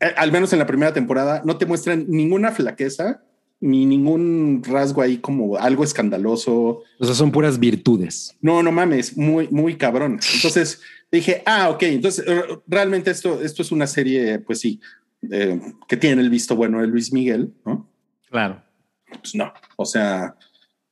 al 0.00 0.32
menos 0.32 0.52
en 0.52 0.58
la 0.58 0.66
primera 0.66 0.92
temporada 0.92 1.42
no 1.44 1.56
te 1.56 1.66
muestran 1.66 2.06
ninguna 2.08 2.52
flaqueza 2.52 3.22
ni 3.60 3.86
ningún 3.86 4.62
rasgo 4.64 5.00
ahí 5.02 5.18
como 5.18 5.56
algo 5.56 5.82
escandaloso. 5.82 6.82
O 6.98 7.04
sea, 7.04 7.14
son 7.14 7.32
puras 7.32 7.58
virtudes. 7.58 8.36
No, 8.40 8.62
no 8.62 8.70
mames, 8.70 9.16
muy, 9.16 9.48
muy 9.48 9.76
cabrón. 9.76 10.20
Entonces 10.34 10.80
dije, 11.10 11.42
ah, 11.46 11.70
ok, 11.70 11.82
entonces 11.84 12.24
eh, 12.26 12.42
realmente 12.66 13.10
esto, 13.10 13.40
esto 13.40 13.62
es 13.62 13.72
una 13.72 13.86
serie, 13.86 14.38
pues 14.40 14.60
sí, 14.60 14.80
eh, 15.30 15.58
que 15.88 15.96
tiene 15.96 16.20
el 16.20 16.30
visto 16.30 16.54
bueno 16.54 16.80
de 16.80 16.86
Luis 16.86 17.12
Miguel, 17.12 17.52
¿no? 17.64 17.88
Claro. 18.30 18.62
Pues 19.20 19.34
no, 19.34 19.52
o 19.76 19.86
sea, 19.86 20.36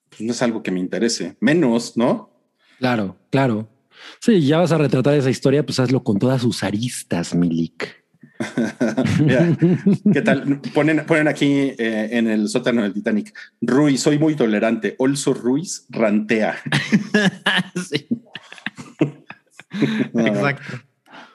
pues 0.09 0.22
no 0.22 0.32
es 0.32 0.40
algo 0.40 0.62
que 0.62 0.70
me 0.70 0.80
interese, 0.80 1.36
menos, 1.40 1.96
¿no? 1.96 2.30
Claro, 2.78 3.16
claro. 3.30 3.68
Sí, 4.20 4.46
ya 4.46 4.59
vas 4.59 4.72
a 4.72 4.78
retratar 4.78 5.14
esa 5.14 5.30
historia, 5.30 5.64
pues 5.64 5.78
hazlo 5.80 6.02
con 6.02 6.18
todas 6.18 6.42
sus 6.42 6.62
aristas, 6.62 7.34
Milik. 7.34 8.03
Mira, 9.20 9.57
¿Qué 10.12 10.22
tal? 10.22 10.61
Ponen, 10.74 11.07
ponen 11.07 11.28
aquí 11.28 11.74
eh, 11.78 12.09
en 12.12 12.28
el 12.28 12.49
sótano 12.49 12.82
del 12.82 12.93
Titanic. 12.93 13.32
Ruiz, 13.61 14.01
soy 14.01 14.18
muy 14.18 14.35
tolerante. 14.35 14.97
Also 14.99 15.35
Ruiz 15.35 15.87
rantea. 15.91 16.57
sí, 17.89 18.09
exacto. 20.14 20.80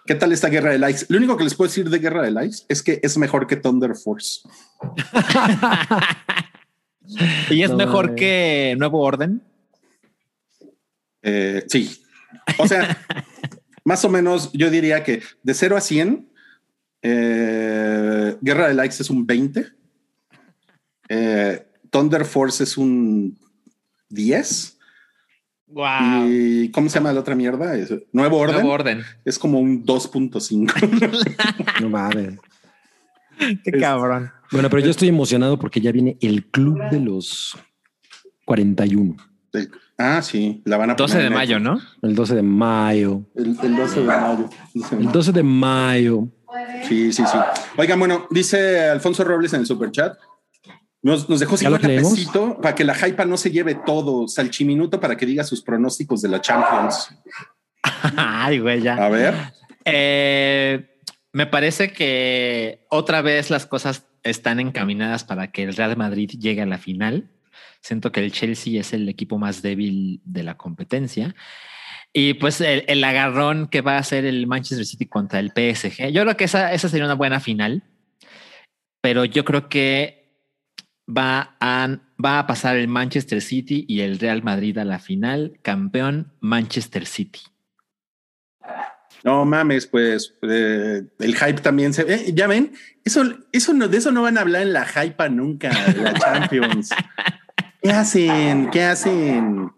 ¿Qué 0.06 0.16
tal 0.16 0.32
esta 0.32 0.50
guerra 0.50 0.72
de 0.72 0.80
likes? 0.80 1.06
Lo 1.10 1.18
único 1.18 1.38
que 1.38 1.44
les 1.44 1.54
puedo 1.54 1.70
decir 1.70 1.90
de 1.90 2.00
guerra 2.00 2.24
de 2.24 2.32
likes 2.32 2.58
es 2.68 2.82
que 2.82 3.00
es 3.04 3.18
mejor 3.18 3.46
que 3.48 3.58
Thunder 3.58 3.96
Force. 3.96 4.42
Y 7.50 7.64
es 7.64 7.72
No 7.72 7.78
mejor 7.78 8.14
que 8.14 8.76
Nuevo 8.78 9.02
Orden. 9.02 9.42
Eh, 11.24 11.64
sí. 11.68 12.04
O 12.60 12.68
sea, 12.68 12.98
más 13.84 14.06
o 14.06 14.10
menos 14.10 14.52
yo 14.54 14.70
diría 14.70 15.04
que 15.04 15.24
de 15.42 15.54
0 15.56 15.78
a 15.78 15.82
100, 15.82 16.29
eh, 17.02 18.38
Guerra 18.42 18.68
de 18.68 18.74
Likes 18.74 18.98
es 19.02 19.10
un 19.10 19.26
20. 19.26 19.66
eh, 21.10 21.66
Thunder 21.90 22.24
Force 22.26 22.64
es 22.64 22.78
un 22.78 23.38
10. 24.10 24.78
Wow. 25.68 26.28
¿Y 26.28 26.70
cómo 26.72 26.90
se 26.90 26.96
llama 27.00 27.14
la 27.14 27.20
otra 27.20 27.36
mierda? 27.36 27.76
Es- 27.76 27.94
Nuevo 28.12 28.38
Orden. 28.38 28.56
Nuevo 28.58 28.72
Orden. 28.72 29.02
Es 29.26 29.38
como 29.40 29.60
un 29.60 29.84
2.5. 29.86 31.82
No 31.82 31.90
mames. 31.90 32.38
Qué 33.38 33.60
Es- 33.66 33.82
cabrón. 33.82 34.32
Bueno, 34.52 34.70
pero 34.70 34.82
yo 34.84 34.90
estoy 34.92 35.08
emocionado 35.10 35.58
porque 35.60 35.80
ya 35.80 35.92
viene 35.92 36.18
el 36.22 36.46
club 36.48 36.80
de 36.90 37.00
los 37.00 37.56
41, 38.46 39.16
ah, 40.00 40.22
sí, 40.24 40.64
la 40.66 40.78
van 40.78 40.90
a 40.90 40.96
12 40.96 41.14
poner 41.14 41.30
de 41.30 41.36
mayo, 41.36 41.60
¿no? 41.60 41.80
el 42.02 42.16
12 42.16 42.34
de 42.36 42.42
mayo. 42.42 43.22
El, 43.36 43.56
el 43.62 43.76
12 43.76 44.00
de 44.02 44.06
mayo. 44.08 44.50
El 45.00 45.12
12 45.12 45.32
de 45.34 45.44
mayo. 45.44 46.28
Sí, 46.88 47.12
sí, 47.14 47.24
sí. 47.26 47.38
Oigan, 47.78 48.00
bueno, 48.00 48.28
dice 48.30 48.90
Alfonso 48.90 49.24
Robles 49.24 49.54
en 49.54 49.62
el 49.62 49.66
superchat. 49.66 50.18
Nos, 51.02 51.30
nos 51.30 51.40
dejó 51.40 51.56
¿Ya 51.56 51.70
lo 51.70 51.78
50 51.78 51.88
leemos? 51.88 52.14
pesito 52.14 52.60
para 52.62 52.76
que 52.76 52.84
la 52.84 52.96
hypa 52.96 53.26
no 53.26 53.38
se 53.38 53.52
lleve 53.52 53.76
todo. 53.76 54.28
Salchiminuto 54.28 55.00
para 55.00 55.16
que 55.16 55.26
diga 55.26 55.44
sus 55.44 55.62
pronósticos 55.62 56.22
de 56.22 56.30
la 56.30 56.42
Champions. 56.42 57.10
Ay, 58.18 58.60
güey, 58.60 58.82
ya. 58.82 58.96
A 58.96 59.10
ver. 59.10 59.34
Eh, 59.86 60.90
me 61.32 61.46
parece 61.46 61.94
que 61.94 62.86
otra 62.90 63.22
vez 63.22 63.50
las 63.50 63.66
cosas 63.66 64.06
están 64.24 64.60
encaminadas 64.60 65.24
para 65.24 65.52
que 65.52 65.64
el 65.64 65.76
Real 65.76 65.96
Madrid 65.96 66.30
llegue 66.32 66.62
a 66.62 66.66
la 66.66 66.78
final. 66.78 67.30
Siento 67.82 68.12
que 68.12 68.20
el 68.20 68.32
Chelsea 68.32 68.80
es 68.80 68.92
el 68.92 69.08
equipo 69.08 69.38
más 69.38 69.62
débil 69.62 70.22
de 70.26 70.44
la 70.44 70.58
competencia. 70.58 71.34
Y 72.14 72.34
pues 72.36 72.60
el, 72.62 72.84
el 72.88 73.04
agarrón 73.04 73.68
que 73.68 73.82
va 73.82 73.96
a 73.96 74.00
hacer 74.00 74.26
el 74.26 74.48
Manchester 74.48 74.86
City 74.86 75.06
contra 75.06 75.40
el 75.40 75.50
PSG. 75.50 76.12
Yo 76.12 76.24
creo 76.24 76.38
que 76.38 76.46
esa, 76.46 76.74
esa 76.74 76.90
sería 76.90 77.06
una 77.06 77.16
buena 77.16 77.40
final. 77.40 77.84
Pero 79.02 79.26
yo 79.26 79.46
creo 79.46 79.70
que 79.70 80.20
va 81.08 81.56
a, 81.60 82.00
va 82.24 82.40
a 82.40 82.48
pasar 82.48 82.78
el 82.78 82.88
Manchester 82.88 83.42
City 83.42 83.86
y 83.88 84.02
el 84.02 84.20
Real 84.20 84.44
Madrid 84.44 84.78
a 84.78 84.86
la 84.86 85.00
final. 85.00 85.60
Campeón 85.62 86.34
Manchester 86.40 87.06
City. 87.06 87.42
No 89.24 89.44
mames, 89.44 89.86
pues 89.86 90.38
eh, 90.44 91.04
el 91.20 91.36
hype 91.36 91.62
también 91.62 91.94
se 91.94 92.06
ve. 92.06 92.32
ya 92.34 92.48
ven, 92.48 92.72
eso, 93.04 93.24
eso 93.52 93.74
no, 93.74 93.90
de 93.90 93.98
eso 93.98 94.12
no 94.14 94.22
van 94.22 94.38
a 94.38 94.42
hablar 94.42 94.62
en 94.62 94.72
la 94.72 94.86
hypa 94.86 95.28
nunca, 95.28 95.70
de 95.92 96.02
la 96.02 96.14
Champions. 96.20 96.90
¿Qué 97.82 97.92
hacen? 97.92 98.70
¿Qué 98.72 98.84
hacen? 98.84 99.72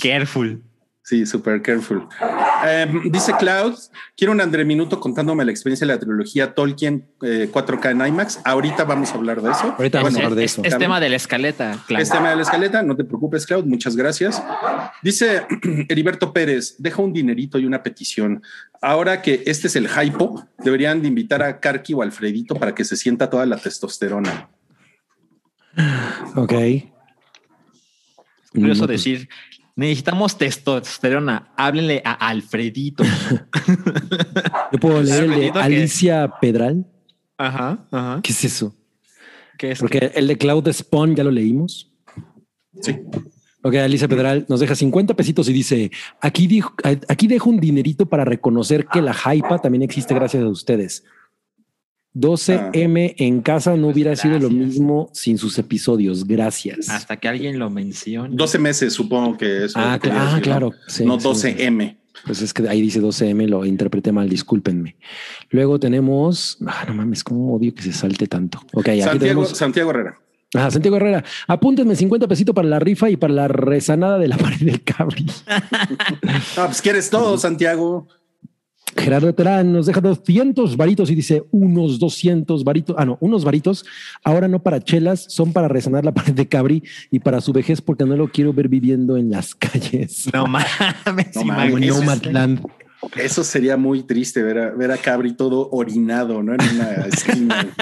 Careful. 0.00 0.67
Sí, 1.08 1.24
super 1.24 1.62
careful. 1.62 2.06
Eh, 2.66 2.86
dice 3.10 3.32
Cloud, 3.38 3.74
quiero 4.14 4.30
un 4.30 4.42
André 4.42 4.66
Minuto 4.66 5.00
contándome 5.00 5.42
la 5.42 5.50
experiencia 5.50 5.86
de 5.86 5.94
la 5.94 5.98
trilogía 5.98 6.52
Tolkien 6.52 7.08
eh, 7.22 7.48
4K 7.50 7.92
en 7.92 8.06
IMAX. 8.08 8.40
Ahorita 8.44 8.84
vamos 8.84 9.12
a 9.12 9.14
hablar 9.14 9.40
de 9.40 9.50
eso. 9.50 9.74
Ahorita 9.78 10.02
vamos 10.02 10.16
a 10.16 10.18
hablar 10.18 10.34
de 10.34 10.44
es- 10.44 10.52
eso. 10.52 10.62
Es, 10.64 10.76
tema 10.76 11.00
de 11.00 11.08
la 11.08 11.16
escaleta, 11.16 11.82
claro. 11.86 12.02
Es 12.02 12.10
tema 12.10 12.28
de 12.28 12.36
la 12.36 12.42
escaleta, 12.42 12.82
no 12.82 12.94
te 12.94 13.04
preocupes, 13.04 13.46
Cloud, 13.46 13.64
muchas 13.64 13.96
gracias. 13.96 14.42
Dice 15.02 15.46
Heriberto 15.88 16.30
Pérez, 16.30 16.74
deja 16.78 17.00
un 17.00 17.14
dinerito 17.14 17.58
y 17.58 17.64
una 17.64 17.82
petición. 17.82 18.42
Ahora 18.82 19.22
que 19.22 19.44
este 19.46 19.68
es 19.68 19.76
el 19.76 19.88
hypo, 19.88 20.46
deberían 20.58 21.00
de 21.00 21.08
invitar 21.08 21.42
a 21.42 21.58
Karki 21.58 21.94
o 21.94 22.02
Alfredito 22.02 22.54
para 22.54 22.74
que 22.74 22.84
se 22.84 22.98
sienta 22.98 23.30
toda 23.30 23.46
la 23.46 23.56
testosterona. 23.56 24.50
Ok. 26.36 26.52
Curioso 28.52 28.86
pues, 28.86 29.04
decir, 29.04 29.28
necesitamos 29.78 30.36
testosterona. 30.36 31.52
Háblenle 31.56 32.02
a 32.04 32.12
Alfredito. 32.12 33.04
Yo 34.72 34.78
puedo 34.78 35.00
leer 35.02 35.24
el 35.24 35.30
de 35.30 35.52
que- 35.52 35.58
Alicia 35.58 36.30
Pedral. 36.40 36.84
Ajá, 37.38 37.86
ajá. 37.90 38.20
¿Qué 38.22 38.32
es 38.32 38.44
eso? 38.44 38.74
¿Qué 39.56 39.70
es? 39.72 39.78
Porque 39.78 40.10
el 40.14 40.26
de 40.26 40.36
Cloud 40.36 40.70
Spawn 40.72 41.14
ya 41.14 41.22
lo 41.24 41.30
leímos. 41.30 41.90
Sí. 42.80 42.96
Ok, 43.62 43.74
Alicia 43.76 44.08
Pedral 44.08 44.46
nos 44.48 44.60
deja 44.60 44.74
50 44.74 45.14
pesitos 45.14 45.48
y 45.48 45.52
dice, 45.52 45.90
aquí, 46.20 46.46
dijo, 46.46 46.74
aquí 47.08 47.26
dejo 47.26 47.50
un 47.50 47.58
dinerito 47.60 48.06
para 48.06 48.24
reconocer 48.24 48.86
que 48.86 49.00
la 49.02 49.12
hypa 49.34 49.58
también 49.60 49.82
existe 49.82 50.14
gracias 50.14 50.42
a 50.42 50.48
ustedes. 50.48 51.04
12M 52.14 53.14
en 53.18 53.40
casa 53.42 53.76
no 53.76 53.88
hubiera 53.88 54.16
sido 54.16 54.38
lo 54.38 54.50
mismo 54.50 55.10
sin 55.12 55.38
sus 55.38 55.58
episodios. 55.58 56.26
Gracias. 56.26 56.88
Hasta 56.88 57.16
que 57.16 57.28
alguien 57.28 57.58
lo 57.58 57.70
mencione. 57.70 58.34
12 58.34 58.58
meses, 58.58 58.92
supongo 58.92 59.36
que 59.36 59.64
eso. 59.66 59.78
Ah, 59.78 59.98
cla- 60.00 60.12
ah, 60.14 60.24
decir, 60.24 60.36
¿no? 60.38 60.42
claro. 60.42 60.72
Sí, 60.88 61.04
no 61.04 61.20
sí, 61.20 61.26
12M. 61.28 61.96
Pues 62.26 62.42
es 62.42 62.52
que 62.52 62.68
ahí 62.68 62.80
dice 62.82 63.00
12M, 63.00 63.46
lo 63.46 63.64
interpreté 63.64 64.10
mal, 64.10 64.28
discúlpenme. 64.28 64.96
Luego 65.50 65.78
tenemos, 65.78 66.58
ah, 66.66 66.84
no 66.88 66.94
mames, 66.94 67.22
cómo 67.22 67.54
odio 67.54 67.72
que 67.74 67.82
se 67.82 67.92
salte 67.92 68.26
tanto. 68.26 68.58
Ok, 68.72 68.88
aquí 68.88 69.00
Santiago, 69.02 69.18
tenemos 69.20 69.48
Santiago 69.56 69.90
Herrera. 69.90 70.18
Ajá, 70.54 70.70
Santiago 70.70 70.96
Herrera, 70.96 71.22
apúntenme 71.46 71.94
50 71.94 72.26
pesitos 72.26 72.54
para 72.54 72.66
la 72.66 72.80
rifa 72.80 73.08
y 73.10 73.16
para 73.16 73.34
la 73.34 73.48
rezanada 73.48 74.18
de 74.18 74.28
la 74.28 74.36
pared 74.38 74.58
del 74.60 74.82
cabri. 74.82 75.26
Ah, 76.56 76.66
pues 76.66 76.82
quieres 76.82 77.08
todo, 77.10 77.38
Santiago. 77.38 78.08
Gerardo 78.98 79.34
Terán 79.34 79.72
nos 79.72 79.86
deja 79.86 80.00
200 80.00 80.76
varitos 80.76 81.10
y 81.10 81.14
dice 81.14 81.44
unos 81.50 81.98
200 81.98 82.64
varitos. 82.64 82.96
Ah, 82.98 83.04
no, 83.04 83.18
unos 83.20 83.44
varitos. 83.44 83.84
Ahora 84.24 84.48
no 84.48 84.62
para 84.62 84.80
chelas, 84.80 85.26
son 85.28 85.52
para 85.52 85.68
resanar 85.68 86.04
la 86.04 86.12
pared 86.12 86.34
de 86.34 86.48
Cabri 86.48 86.82
y 87.10 87.20
para 87.20 87.40
su 87.40 87.52
vejez 87.52 87.80
porque 87.80 88.04
no 88.04 88.16
lo 88.16 88.28
quiero 88.28 88.52
ver 88.52 88.68
viviendo 88.68 89.16
en 89.16 89.30
las 89.30 89.54
calles. 89.54 90.28
No 90.38 90.46
mames. 90.46 91.34
No 91.34 91.44
mames, 91.44 91.82
eso 91.82 92.02
es-. 92.02 92.60
Eso 93.16 93.44
sería 93.44 93.76
muy 93.76 94.02
triste 94.02 94.42
ver 94.42 94.58
a, 94.58 94.70
ver 94.70 94.90
a 94.90 94.96
Cabri 94.96 95.32
todo 95.32 95.68
orinado, 95.70 96.42
¿no? 96.42 96.54
En 96.54 96.60
una 96.74 96.92
esquina. 97.06 97.68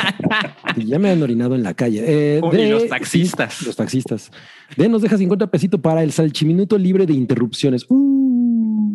Ya 0.76 0.98
me 0.98 1.10
han 1.10 1.22
orinado 1.22 1.54
en 1.54 1.62
la 1.62 1.72
calle. 1.72 2.04
Eh, 2.06 2.40
Uy, 2.42 2.56
de- 2.56 2.70
los 2.70 2.88
taxistas. 2.88 3.62
Los 3.62 3.76
taxistas. 3.76 4.30
De 4.76 4.88
nos 4.88 5.00
deja 5.00 5.16
50 5.16 5.50
pesitos 5.50 5.80
para 5.80 6.02
el 6.02 6.12
salchiminuto 6.12 6.76
libre 6.76 7.06
de 7.06 7.14
interrupciones. 7.14 7.86
Uh. 7.88 8.35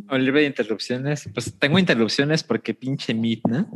O 0.10 0.18
libre 0.18 0.42
de 0.42 0.48
interrupciones. 0.48 1.30
Pues 1.34 1.54
tengo 1.58 1.80
interrupciones 1.80 2.44
porque 2.44 2.74
pinche 2.74 3.14
Midna. 3.14 3.68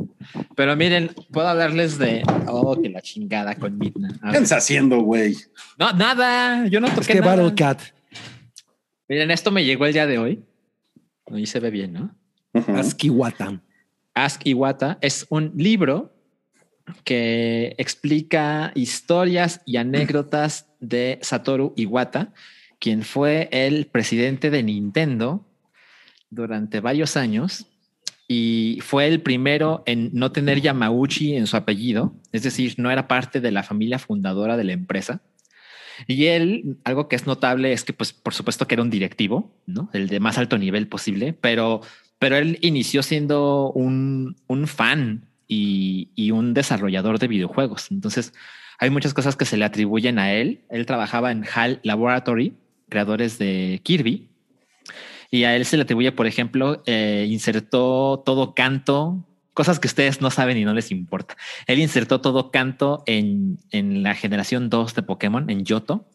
Pero 0.54 0.76
miren, 0.76 1.10
puedo 1.30 1.48
hablarles 1.48 1.98
de 1.98 2.22
oh, 2.46 2.80
que 2.80 2.88
la 2.88 3.02
chingada 3.02 3.54
con 3.54 3.78
Midna. 3.78 4.08
¿Qué 4.30 4.38
estás 4.38 4.64
haciendo, 4.64 5.00
güey? 5.00 5.36
No, 5.78 5.92
nada. 5.92 6.66
Yo 6.68 6.80
no 6.80 6.88
toqué 6.88 7.00
Es 7.00 7.06
que 7.08 7.20
nada. 7.20 7.36
Battle 7.36 7.54
Cat. 7.54 7.80
Miren, 9.08 9.30
esto 9.30 9.50
me 9.50 9.64
llegó 9.64 9.86
el 9.86 9.92
día 9.92 10.06
de 10.06 10.18
hoy. 10.18 10.42
Ahí 11.26 11.46
se 11.46 11.60
ve 11.60 11.70
bien, 11.70 11.92
¿no? 11.92 12.16
Ujú. 12.54 12.72
Askiwata. 12.76 13.60
Ask 14.16 14.46
Iwata 14.46 14.96
es 15.02 15.26
un 15.28 15.52
libro 15.56 16.10
que 17.04 17.74
explica 17.76 18.72
historias 18.74 19.60
y 19.66 19.76
anécdotas 19.76 20.70
de 20.80 21.18
Satoru 21.20 21.74
Iwata, 21.76 22.32
quien 22.78 23.02
fue 23.02 23.50
el 23.52 23.86
presidente 23.86 24.48
de 24.50 24.62
Nintendo 24.62 25.45
durante 26.30 26.80
varios 26.80 27.16
años 27.16 27.66
y 28.28 28.78
fue 28.82 29.06
el 29.06 29.22
primero 29.22 29.82
en 29.86 30.10
no 30.12 30.32
tener 30.32 30.60
Yamauchi 30.60 31.36
en 31.36 31.46
su 31.46 31.56
apellido, 31.56 32.14
es 32.32 32.42
decir, 32.42 32.74
no 32.76 32.90
era 32.90 33.06
parte 33.06 33.40
de 33.40 33.52
la 33.52 33.62
familia 33.62 33.98
fundadora 33.98 34.56
de 34.56 34.64
la 34.64 34.72
empresa. 34.72 35.22
Y 36.06 36.26
él, 36.26 36.78
algo 36.84 37.08
que 37.08 37.16
es 37.16 37.26
notable 37.26 37.72
es 37.72 37.84
que, 37.84 37.92
pues, 37.92 38.12
por 38.12 38.34
supuesto 38.34 38.66
que 38.66 38.74
era 38.74 38.82
un 38.82 38.90
directivo, 38.90 39.54
¿no? 39.66 39.88
El 39.92 40.08
de 40.08 40.20
más 40.20 40.36
alto 40.38 40.58
nivel 40.58 40.88
posible, 40.88 41.32
pero, 41.32 41.80
pero 42.18 42.36
él 42.36 42.58
inició 42.60 43.02
siendo 43.02 43.72
un, 43.72 44.36
un 44.46 44.66
fan 44.66 45.28
y, 45.48 46.10
y 46.14 46.32
un 46.32 46.52
desarrollador 46.52 47.18
de 47.18 47.28
videojuegos. 47.28 47.90
Entonces, 47.90 48.34
hay 48.78 48.90
muchas 48.90 49.14
cosas 49.14 49.36
que 49.36 49.46
se 49.46 49.56
le 49.56 49.64
atribuyen 49.64 50.18
a 50.18 50.34
él. 50.34 50.64
Él 50.68 50.84
trabajaba 50.84 51.30
en 51.30 51.44
HAL 51.44 51.80
Laboratory, 51.82 52.54
creadores 52.90 53.38
de 53.38 53.80
Kirby, 53.82 54.28
y 55.30 55.44
a 55.44 55.56
él 55.56 55.64
se 55.64 55.76
le 55.76 55.84
atribuye, 55.84 56.12
por 56.12 56.26
ejemplo, 56.26 56.82
eh, 56.86 57.26
insertó 57.28 58.22
todo 58.24 58.54
canto, 58.54 59.24
cosas 59.54 59.78
que 59.78 59.88
ustedes 59.88 60.20
no 60.20 60.30
saben 60.30 60.58
y 60.58 60.64
no 60.64 60.74
les 60.74 60.90
importa. 60.90 61.36
Él 61.66 61.78
insertó 61.78 62.20
todo 62.20 62.50
canto 62.50 63.02
en, 63.06 63.58
en 63.70 64.02
la 64.02 64.14
generación 64.14 64.70
2 64.70 64.94
de 64.94 65.02
Pokémon, 65.02 65.48
en 65.50 65.64
Yoto. 65.64 66.06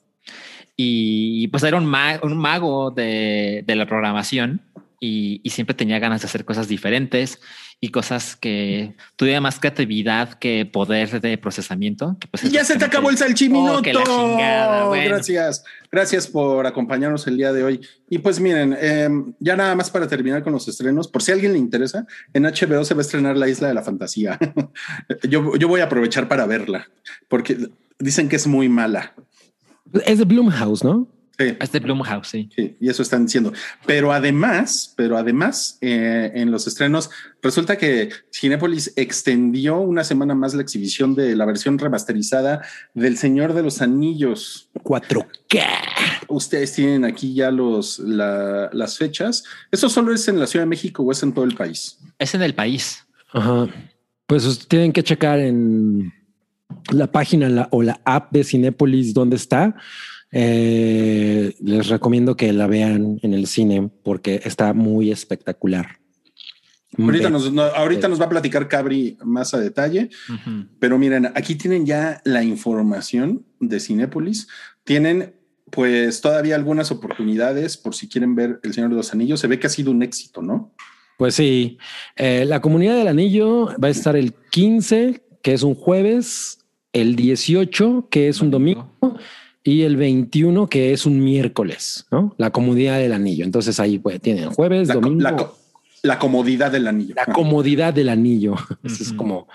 Y 0.77 1.47
pues 1.49 1.63
era 1.63 1.77
un, 1.77 1.93
un 2.23 2.37
mago 2.37 2.91
de, 2.91 3.63
de 3.65 3.75
la 3.75 3.85
programación 3.85 4.61
y, 5.03 5.41
y, 5.43 5.49
siempre 5.49 5.73
tenía 5.73 5.97
ganas 5.97 6.21
de 6.21 6.27
hacer 6.27 6.45
cosas 6.45 6.67
diferentes 6.67 7.39
y 7.83 7.89
cosas 7.89 8.35
que 8.35 8.95
tuviera 9.15 9.41
más 9.41 9.59
creatividad 9.59 10.35
que 10.35 10.67
poder 10.67 11.19
de 11.19 11.35
procesamiento. 11.39 12.15
Que 12.19 12.27
pues 12.27 12.43
ya 12.51 12.63
se 12.63 12.77
te 12.77 12.85
acabó 12.85 13.09
el 13.09 13.17
salchiminuto. 13.17 13.79
Oh, 13.79 13.81
chingada, 13.81 14.85
bueno. 14.85 15.09
Gracias. 15.09 15.63
Gracias 15.91 16.27
por 16.27 16.67
acompañarnos 16.67 17.25
el 17.25 17.37
día 17.37 17.51
de 17.51 17.63
hoy. 17.63 17.81
Y 18.07 18.19
pues 18.19 18.39
miren, 18.39 18.77
eh, 18.79 19.09
ya 19.39 19.55
nada 19.55 19.73
más 19.73 19.89
para 19.89 20.07
terminar 20.07 20.43
con 20.43 20.53
los 20.53 20.67
estrenos, 20.67 21.07
por 21.07 21.23
si 21.23 21.31
a 21.31 21.33
alguien 21.33 21.53
le 21.53 21.57
interesa, 21.57 22.05
en 22.33 22.43
HBO 22.43 22.85
se 22.85 22.93
va 22.93 22.99
a 22.99 23.01
estrenar 23.01 23.35
La 23.35 23.49
Isla 23.49 23.69
de 23.69 23.73
la 23.73 23.81
Fantasía. 23.81 24.37
yo, 25.27 25.55
yo 25.55 25.67
voy 25.67 25.81
a 25.81 25.85
aprovechar 25.85 26.27
para 26.27 26.45
verla, 26.45 26.87
porque 27.27 27.57
dicen 27.97 28.29
que 28.29 28.35
es 28.35 28.45
muy 28.45 28.69
mala. 28.69 29.15
Es 30.05 30.19
de 30.19 30.25
Bloomhouse, 30.25 30.83
¿no? 30.83 31.07
Sí. 31.37 31.57
Es 31.59 31.71
de 31.71 31.79
Blumhouse, 31.79 32.27
sí. 32.27 32.49
sí. 32.55 32.75
Y 32.79 32.89
eso 32.89 33.01
están 33.01 33.25
diciendo. 33.25 33.51
Pero 33.85 34.11
además, 34.11 34.93
pero 34.95 35.17
además, 35.17 35.77
eh, 35.81 36.31
en 36.35 36.51
los 36.51 36.67
estrenos, 36.67 37.09
resulta 37.41 37.77
que 37.77 38.09
Cinepolis 38.31 38.93
extendió 38.95 39.79
una 39.79 40.03
semana 40.03 40.35
más 40.35 40.53
la 40.53 40.61
exhibición 40.61 41.15
de 41.15 41.35
la 41.35 41.45
versión 41.45 41.79
remasterizada 41.79 42.61
del 42.93 43.17
Señor 43.17 43.53
de 43.53 43.63
los 43.63 43.81
Anillos. 43.81 44.69
4K. 44.83 45.63
Ustedes 46.27 46.73
tienen 46.73 47.05
aquí 47.05 47.33
ya 47.33 47.49
los, 47.49 47.99
la, 47.99 48.69
las 48.73 48.97
fechas. 48.97 49.43
¿Eso 49.71 49.89
solo 49.89 50.13
es 50.13 50.27
en 50.27 50.39
la 50.39 50.47
Ciudad 50.47 50.65
de 50.65 50.69
México 50.69 51.03
o 51.03 51.11
es 51.11 51.23
en 51.23 51.33
todo 51.33 51.45
el 51.45 51.55
país? 51.55 51.97
Es 52.19 52.35
en 52.35 52.43
el 52.43 52.53
país. 52.53 53.05
Ajá. 53.33 53.67
Pues 54.27 54.67
tienen 54.67 54.93
que 54.93 55.03
checar 55.03 55.39
en 55.39 56.13
la 56.91 57.11
página 57.11 57.49
la, 57.49 57.67
o 57.71 57.81
la 57.81 57.99
app 58.05 58.31
de 58.31 58.43
Cinepolis 58.43 59.13
dónde 59.13 59.35
está 59.35 59.75
eh, 60.31 61.53
les 61.59 61.87
recomiendo 61.87 62.35
que 62.35 62.53
la 62.53 62.67
vean 62.67 63.19
en 63.21 63.33
el 63.33 63.47
cine 63.47 63.89
porque 64.03 64.41
está 64.43 64.73
muy 64.73 65.11
espectacular. 65.11 65.99
Ahorita, 66.97 67.29
nos, 67.29 67.51
no, 67.53 67.61
ahorita 67.61 68.07
nos 68.09 68.19
va 68.19 68.25
a 68.25 68.29
platicar 68.29 68.67
Cabri 68.67 69.17
más 69.23 69.53
a 69.53 69.59
detalle, 69.59 70.09
uh 70.29 70.33
-huh. 70.33 70.67
pero 70.79 70.97
miren, 70.97 71.27
aquí 71.35 71.55
tienen 71.55 71.85
ya 71.85 72.21
la 72.25 72.43
información 72.43 73.45
de 73.59 73.79
Cinépolis. 73.79 74.47
Tienen 74.83 75.35
pues 75.69 76.19
todavía 76.19 76.55
algunas 76.55 76.91
oportunidades 76.91 77.77
por 77.77 77.95
si 77.95 78.09
quieren 78.09 78.35
ver 78.35 78.59
El 78.63 78.73
Señor 78.73 78.89
de 78.89 78.97
los 78.97 79.13
Anillos. 79.13 79.39
Se 79.39 79.47
ve 79.47 79.57
que 79.57 79.67
ha 79.67 79.69
sido 79.69 79.91
un 79.91 80.03
éxito, 80.03 80.41
¿no? 80.41 80.73
Pues 81.17 81.35
sí, 81.35 81.77
eh, 82.17 82.43
la 82.45 82.61
comunidad 82.61 82.97
del 82.97 83.07
anillo 83.07 83.67
va 83.81 83.87
a 83.87 83.91
estar 83.91 84.17
el 84.17 84.33
15, 84.33 85.23
que 85.41 85.53
es 85.53 85.63
un 85.63 85.75
jueves, 85.75 86.59
el 86.91 87.15
18, 87.15 88.09
que 88.09 88.27
es 88.27 88.41
un 88.41 88.51
domingo 88.51 88.91
y 89.63 89.83
el 89.83 89.95
21, 89.95 90.67
que 90.67 90.93
es 90.93 91.05
un 91.05 91.23
miércoles, 91.23 92.07
¿no? 92.11 92.33
La 92.37 92.51
comodidad 92.51 92.97
del 92.97 93.13
anillo. 93.13 93.45
Entonces 93.45 93.79
ahí 93.79 93.99
pues, 93.99 94.19
tienen 94.19 94.49
jueves, 94.49 94.87
la, 94.87 94.93
domingo. 94.95 95.21
La, 95.21 95.51
la, 96.03 96.19
comodidad 96.19 96.71
del 96.71 96.87
anillo. 96.87 97.15
La 97.15 97.31
comodidad 97.31 97.93
del 97.93 98.09
anillo. 98.09 98.55
Uh 98.83 98.87
-huh. 98.87 99.01
Es 99.01 99.13
como, 99.13 99.47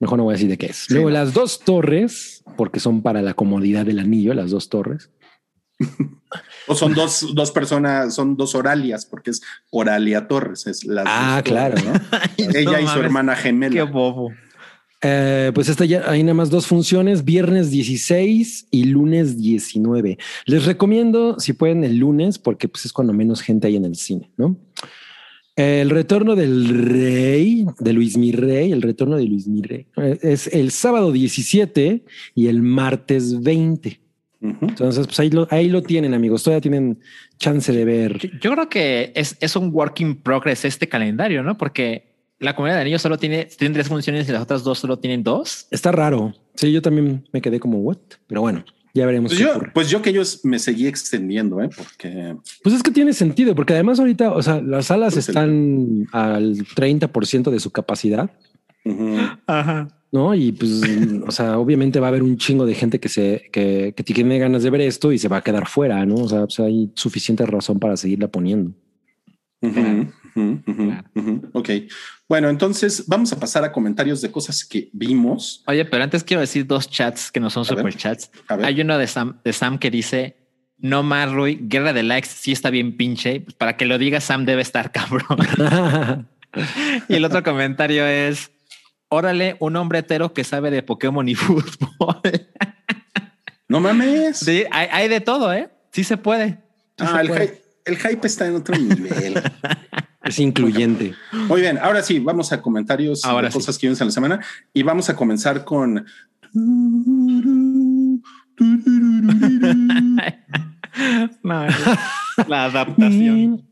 mejor 0.00 0.18
no 0.18 0.24
voy 0.24 0.32
a 0.32 0.36
decir 0.36 0.50
de 0.50 0.58
qué 0.58 0.66
es. 0.66 0.76
Sí, 0.76 0.94
Luego 0.94 1.08
no. 1.08 1.14
las 1.14 1.32
dos 1.32 1.60
torres, 1.60 2.44
porque 2.56 2.80
son 2.80 3.02
para 3.02 3.22
la 3.22 3.34
comodidad 3.34 3.86
del 3.86 3.98
anillo, 3.98 4.34
las 4.34 4.50
dos 4.50 4.68
torres. 4.68 5.10
o 6.66 6.74
son 6.74 6.94
dos, 6.94 7.34
dos 7.34 7.50
personas, 7.50 8.14
son 8.14 8.36
dos 8.36 8.54
Oralias, 8.54 9.06
porque 9.06 9.30
es 9.30 9.40
Oralia 9.70 10.28
Torres. 10.28 10.66
Es 10.66 10.84
la 10.84 11.04
ah, 11.06 11.42
claro. 11.42 11.76
¿no? 11.82 11.92
Ella 12.36 12.80
y 12.80 12.86
su 12.86 12.98
hermana 12.98 13.34
gemela. 13.34 13.74
Qué 13.74 13.82
bobo. 13.82 14.32
Eh, 15.02 15.50
pues 15.52 15.68
esta 15.68 15.84
ya 15.84 16.08
hay 16.08 16.22
nada 16.22 16.34
más 16.34 16.48
dos 16.48 16.66
funciones, 16.66 17.24
viernes 17.24 17.70
16 17.70 18.68
y 18.70 18.84
lunes 18.84 19.36
19. 19.36 20.16
Les 20.46 20.64
recomiendo 20.64 21.40
si 21.40 21.52
pueden 21.52 21.82
el 21.82 21.98
lunes, 21.98 22.38
porque 22.38 22.68
pues 22.68 22.86
es 22.86 22.92
cuando 22.92 23.12
menos 23.12 23.42
gente 23.42 23.66
hay 23.66 23.76
en 23.76 23.84
el 23.84 23.96
cine, 23.96 24.30
¿no? 24.36 24.56
El 25.56 25.90
retorno 25.90 26.34
del 26.34 26.68
rey, 26.68 27.66
de 27.78 27.92
Luis 27.92 28.16
Mirrey, 28.16 28.72
el 28.72 28.80
retorno 28.80 29.16
de 29.16 29.24
Luis 29.24 29.46
Mirrey, 29.46 29.86
es 30.22 30.46
el 30.46 30.70
sábado 30.70 31.12
17 31.12 32.04
y 32.34 32.46
el 32.46 32.62
martes 32.62 33.42
20. 33.42 34.00
Uh 34.40 34.46
-huh. 34.46 34.68
Entonces, 34.70 35.06
pues 35.06 35.20
ahí 35.20 35.30
lo, 35.30 35.46
ahí 35.50 35.68
lo 35.68 35.82
tienen, 35.82 36.14
amigos. 36.14 36.42
Todavía 36.42 36.62
tienen 36.62 36.98
chance 37.38 37.70
de 37.70 37.84
ver. 37.84 38.18
Yo, 38.18 38.28
yo 38.40 38.52
creo 38.52 38.68
que 38.68 39.12
es, 39.14 39.36
es 39.40 39.54
un 39.54 39.70
work 39.72 40.00
in 40.00 40.16
progress 40.16 40.64
este 40.64 40.88
calendario, 40.88 41.42
¿no? 41.42 41.58
Porque 41.58 42.11
la 42.42 42.54
comunidad 42.54 42.76
de 42.76 42.82
anillos 42.82 43.02
solo 43.02 43.18
tiene, 43.18 43.46
tiene 43.46 43.72
tres 43.74 43.88
funciones 43.88 44.28
y 44.28 44.32
las 44.32 44.42
otras 44.42 44.64
dos 44.64 44.78
solo 44.78 44.98
tienen 44.98 45.22
dos. 45.22 45.66
Está 45.70 45.92
raro. 45.92 46.34
Sí, 46.54 46.72
yo 46.72 46.82
también 46.82 47.26
me 47.32 47.40
quedé 47.40 47.58
como 47.60 47.78
what, 47.78 47.98
pero 48.26 48.40
bueno, 48.40 48.64
ya 48.94 49.06
veremos. 49.06 49.32
Pues, 49.32 49.40
yo, 49.40 49.60
pues 49.72 49.90
yo 49.90 50.02
que 50.02 50.10
ellos 50.10 50.40
me 50.42 50.58
seguí 50.58 50.86
extendiendo, 50.86 51.62
¿eh? 51.62 51.70
porque 51.74 52.36
pues 52.62 52.74
es 52.74 52.82
que 52.82 52.90
tiene 52.90 53.12
sentido, 53.12 53.54
porque 53.54 53.72
además 53.72 53.98
ahorita, 54.00 54.32
o 54.32 54.42
sea, 54.42 54.60
las 54.60 54.86
salas 54.86 55.14
pues 55.14 55.28
están 55.28 55.50
el... 55.50 56.06
al 56.12 56.56
30% 56.56 57.50
de 57.50 57.60
su 57.60 57.70
capacidad. 57.70 58.30
Uh 58.84 58.90
-huh. 58.90 59.40
Ajá. 59.46 59.88
No, 60.10 60.34
y 60.34 60.52
pues, 60.52 60.82
o 61.26 61.30
sea, 61.30 61.58
obviamente 61.58 61.98
va 61.98 62.08
a 62.08 62.10
haber 62.10 62.22
un 62.22 62.36
chingo 62.36 62.66
de 62.66 62.74
gente 62.74 63.00
que 63.00 63.08
se 63.08 63.48
que, 63.50 63.94
que 63.96 64.02
tiene 64.02 64.38
ganas 64.38 64.62
de 64.62 64.68
ver 64.68 64.82
esto 64.82 65.10
y 65.10 65.18
se 65.18 65.28
va 65.28 65.38
a 65.38 65.42
quedar 65.42 65.66
fuera, 65.68 66.04
no? 66.04 66.16
O 66.16 66.28
sea, 66.28 66.44
pues 66.44 66.60
hay 66.60 66.90
suficiente 66.94 67.46
razón 67.46 67.78
para 67.78 67.96
seguirla 67.96 68.28
poniendo. 68.28 68.72
Uh 69.62 69.68
-huh. 69.68 70.12
Uh 70.34 70.40
-huh, 70.40 70.62
uh 70.66 70.74
-huh, 70.74 71.04
uh 71.14 71.22
-huh. 71.22 71.50
Ok. 71.52 71.70
Bueno, 72.32 72.48
entonces 72.48 73.04
vamos 73.08 73.30
a 73.34 73.38
pasar 73.38 73.62
a 73.62 73.72
comentarios 73.72 74.22
de 74.22 74.30
cosas 74.30 74.64
que 74.64 74.88
vimos. 74.94 75.62
Oye, 75.66 75.84
pero 75.84 76.02
antes 76.02 76.24
quiero 76.24 76.40
decir 76.40 76.66
dos 76.66 76.88
chats 76.88 77.30
que 77.30 77.40
no 77.40 77.50
son 77.50 77.66
super 77.66 77.94
chats. 77.94 78.30
Hay 78.48 78.80
uno 78.80 78.96
de 78.96 79.06
Sam, 79.06 79.38
de 79.44 79.52
Sam 79.52 79.78
que 79.78 79.90
dice: 79.90 80.38
No 80.78 81.02
más, 81.02 81.30
Rui, 81.30 81.58
guerra 81.60 81.92
de 81.92 82.02
likes 82.02 82.30
sí 82.30 82.50
está 82.50 82.70
bien 82.70 82.96
pinche. 82.96 83.42
Pues 83.42 83.54
para 83.54 83.76
que 83.76 83.84
lo 83.84 83.98
diga, 83.98 84.18
Sam 84.22 84.46
debe 84.46 84.62
estar 84.62 84.92
cabrón. 84.92 85.26
y 87.10 87.16
el 87.16 87.26
otro 87.26 87.42
comentario 87.42 88.06
es: 88.06 88.50
Órale, 89.10 89.56
un 89.58 89.76
hombre 89.76 89.98
hetero 89.98 90.32
que 90.32 90.42
sabe 90.42 90.70
de 90.70 90.82
Pokémon 90.82 91.28
y 91.28 91.34
fútbol. 91.34 92.22
no 93.68 93.78
mames. 93.78 94.38
Sí, 94.38 94.64
hay, 94.70 94.88
hay, 94.90 95.08
de 95.08 95.20
todo, 95.20 95.52
¿eh? 95.52 95.68
Sí 95.90 96.02
se 96.02 96.16
puede. 96.16 96.52
Sí 96.96 97.04
ah, 97.06 97.12
se 97.14 97.20
el, 97.20 97.28
puede. 97.28 97.46
Hype, 97.46 97.62
el 97.84 97.98
hype 97.98 98.26
está 98.26 98.46
en 98.46 98.56
otro 98.56 98.74
nivel. 98.78 99.34
Es 100.24 100.38
incluyente. 100.38 101.14
Muy 101.32 101.60
bien, 101.60 101.78
ahora 101.78 102.02
sí, 102.02 102.18
vamos 102.20 102.52
a 102.52 102.62
comentarios 102.62 103.24
ahora 103.24 103.48
de 103.48 103.52
sí. 103.52 103.58
cosas 103.58 103.76
que 103.78 103.86
vimos 103.86 104.00
en 104.00 104.06
la 104.08 104.12
semana 104.12 104.40
y 104.72 104.82
vamos 104.82 105.08
a 105.10 105.16
comenzar 105.16 105.64
con. 105.64 106.06
no, 111.42 111.66
la 112.46 112.64
adaptación. 112.64 113.66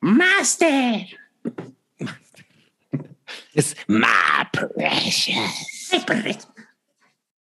Master. 0.00 1.06
Es 3.54 3.76
my 3.86 4.02
precious. 4.52 6.48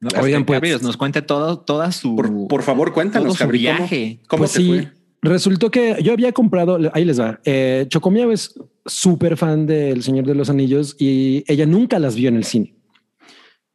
No, 0.02 0.10
Oigan, 0.22 0.46
pues 0.46 0.82
nos 0.82 0.98
cuente 0.98 1.22
todo, 1.22 1.60
toda 1.60 1.92
su. 1.92 2.16
Por, 2.16 2.48
por 2.48 2.64
favor, 2.64 2.94
cuéntanos, 2.94 3.28
todo 3.28 3.34
su 3.36 3.40
Cabri, 3.40 3.60
viaje. 3.60 4.20
¿Cómo, 4.28 4.28
cómo 4.28 4.40
pues 4.42 4.52
te 4.52 4.60
sí, 4.60 4.68
fue? 4.68 5.05
Resultó 5.22 5.72
que 5.72 5.98
yo 6.04 6.14
había 6.14 6.32
comprado, 6.32 6.78
ahí 6.94 7.06
les 7.06 7.20
va. 7.20 7.40
Eh, 7.46 7.88
es 8.32 8.60
súper 8.86 9.38
fan 9.38 9.66
del 9.66 10.04
Señor 10.04 10.26
de 10.26 10.36
los 10.36 10.50
Anillos 10.50 10.96
y 11.00 11.44
ella 11.48 11.66
nunca 11.66 11.98
las 12.00 12.16
vio 12.16 12.30
en 12.30 12.36
el 12.36 12.44
cine. 12.44 12.76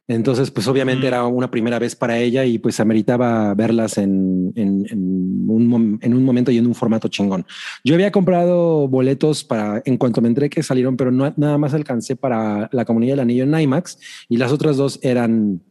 Entonces, 0.07 0.51
pues 0.51 0.67
obviamente 0.67 1.05
Mm. 1.05 1.07
era 1.07 1.25
una 1.25 1.49
primera 1.49 1.79
vez 1.79 1.95
para 1.95 2.17
ella 2.17 2.43
y 2.43 2.57
pues 2.57 2.79
ameritaba 2.79 3.53
verlas 3.53 3.97
en, 3.97 4.51
en, 4.55 4.85
en 4.89 5.49
un, 5.49 5.99
en 6.01 6.13
un 6.13 6.23
momento 6.23 6.51
y 6.51 6.57
en 6.57 6.67
un 6.67 6.75
formato 6.75 7.07
chingón. 7.07 7.45
Yo 7.83 7.95
había 7.95 8.11
comprado 8.11 8.87
boletos 8.87 9.43
para 9.43 9.81
en 9.85 9.97
cuanto 9.97 10.21
me 10.21 10.27
entré 10.27 10.49
que 10.49 10.63
salieron, 10.63 10.97
pero 10.97 11.11
no, 11.11 11.33
nada 11.37 11.57
más 11.57 11.73
alcancé 11.73 12.15
para 12.15 12.69
la 12.71 12.85
comunidad 12.85 13.13
del 13.13 13.21
anillo 13.21 13.43
en 13.43 13.57
IMAX 13.59 13.99
y 14.27 14.37
las 14.37 14.51
otras 14.51 14.75
dos 14.75 14.99
eran 15.01 15.61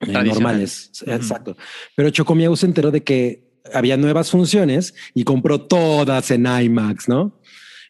eh, 0.00 0.12
normales. 0.12 0.90
Exacto. 1.06 1.56
Pero 1.94 2.10
Chocomiao 2.10 2.56
se 2.56 2.66
enteró 2.66 2.90
de 2.90 3.02
que 3.02 3.49
había 3.74 3.96
nuevas 3.96 4.30
funciones 4.30 4.94
y 5.14 5.24
compró 5.24 5.60
todas 5.62 6.30
en 6.30 6.46
IMAX, 6.46 7.08
¿no? 7.08 7.40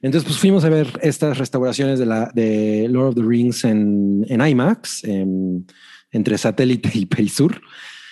Entonces, 0.03 0.27
pues 0.27 0.39
fuimos 0.39 0.65
a 0.65 0.71
ver 0.71 0.89
estas 1.03 1.37
restauraciones 1.37 1.99
de 1.99 2.07
la 2.07 2.31
de 2.35 2.87
Lord 2.89 3.09
of 3.09 3.15
the 3.17 3.23
Rings 3.23 3.65
en, 3.65 4.25
en 4.29 4.41
IMAX, 4.47 5.05
en- 5.05 5.67
entre 6.11 6.39
satélite 6.39 6.91
y 6.95 7.07
Perisur. 7.07 7.61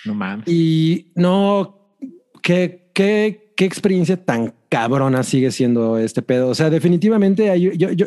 No 0.05 0.15
mames. 0.15 0.47
Y 0.49 1.13
no, 1.15 1.97
qué, 2.43 2.91
qué, 2.95 3.53
qué 3.57 3.65
experiencia 3.65 4.23
tan 4.23 4.55
cabrona 4.69 5.23
sigue 5.23 5.51
siendo 5.51 5.99
este 5.99 6.21
pedo. 6.23 6.49
O 6.49 6.55
sea, 6.55 6.69
definitivamente 6.71 7.49
hay- 7.51 7.77
yo, 7.77 7.91
yo, 7.93 8.07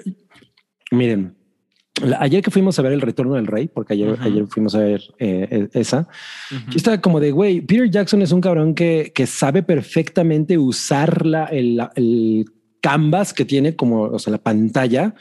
miren, 0.91 1.35
ayer 2.19 2.41
que 2.41 2.51
fuimos 2.51 2.77
a 2.77 2.81
ver 2.81 2.93
el 2.93 3.01
retorno 3.01 3.35
del 3.35 3.47
rey, 3.47 3.67
porque 3.67 3.93
ayer, 3.93 4.17
ayer 4.21 4.45
fuimos 4.47 4.75
a 4.75 4.79
ver 4.79 5.01
eh, 5.19 5.67
esa, 5.73 6.07
Ujú. 6.51 6.71
yo 6.71 6.77
estaba 6.77 6.99
como 7.01 7.19
de, 7.19 7.31
güey, 7.31 7.61
Peter 7.61 7.89
Jackson 7.89 8.21
es 8.21 8.31
un 8.31 8.41
cabrón 8.41 8.73
que, 8.75 9.11
que 9.13 9.25
sabe 9.27 9.63
perfectamente 9.63 10.57
usar 10.57 11.25
la, 11.25 11.45
el, 11.45 11.81
el 11.95 12.45
canvas 12.81 13.33
que 13.33 13.45
tiene 13.45 13.75
como, 13.75 14.03
o 14.03 14.19
sea, 14.19 14.31
la 14.31 14.37
pantalla 14.39 15.13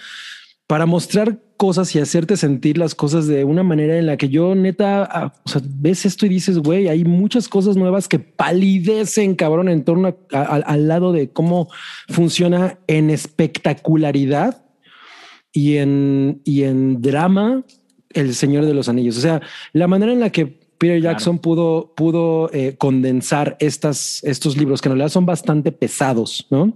para 0.66 0.87
mostrar 0.87 1.39
cosas 1.57 1.95
y 1.95 1.99
hacerte 1.99 2.37
sentir 2.39 2.78
las 2.78 2.95
cosas 2.95 3.26
de 3.26 3.45
una 3.45 3.62
manera 3.62 3.99
en 3.99 4.07
la 4.07 4.16
que 4.16 4.28
yo 4.31 4.55
neta, 4.55 5.03
ah, 5.03 5.35
o 5.45 5.49
sea, 5.49 5.61
ves 5.64 6.07
esto 6.07 6.24
y 6.24 6.31
dices, 6.31 6.59
güey, 6.59 6.89
hay 6.89 7.05
muchas 7.05 7.49
cosas 7.49 7.76
nuevas 7.76 8.09
que 8.09 8.18
palidecen, 8.18 9.35
cabrón, 9.35 9.68
en 9.68 9.85
torno 9.85 10.09
a- 10.33 10.39
a- 10.39 10.43
al 10.57 10.89
lado 10.89 11.12
de 11.12 11.31
cómo 11.31 11.68
funciona 12.09 12.78
en 12.87 13.11
espectacularidad 13.11 14.62
y 15.53 15.76
en, 15.76 16.40
y 16.44 16.62
en 16.62 17.01
drama 17.03 17.64
El 18.11 18.34
Señor 18.34 18.66
de 18.66 18.74
los 18.74 18.88
Anillos. 18.88 19.18
O 19.18 19.20
sea, 19.20 19.40
la 19.72 19.86
manera 19.88 20.12
en 20.12 20.20
la 20.20 20.30
que 20.30 20.46
Peter 20.46 20.98
Claro. 20.98 21.12
Jackson 21.14 21.38
pudo, 21.38 21.92
pudo 21.94 22.51
eh, 22.55 22.74
condensar 22.78 23.57
estas, 23.61 24.24
estos 24.24 24.57
libros 24.57 24.80
que 24.80 24.88
en 24.88 24.94
realidad 24.94 25.12
son 25.12 25.26
bastante 25.26 25.72
pesados, 25.72 26.46
¿no? 26.51 26.72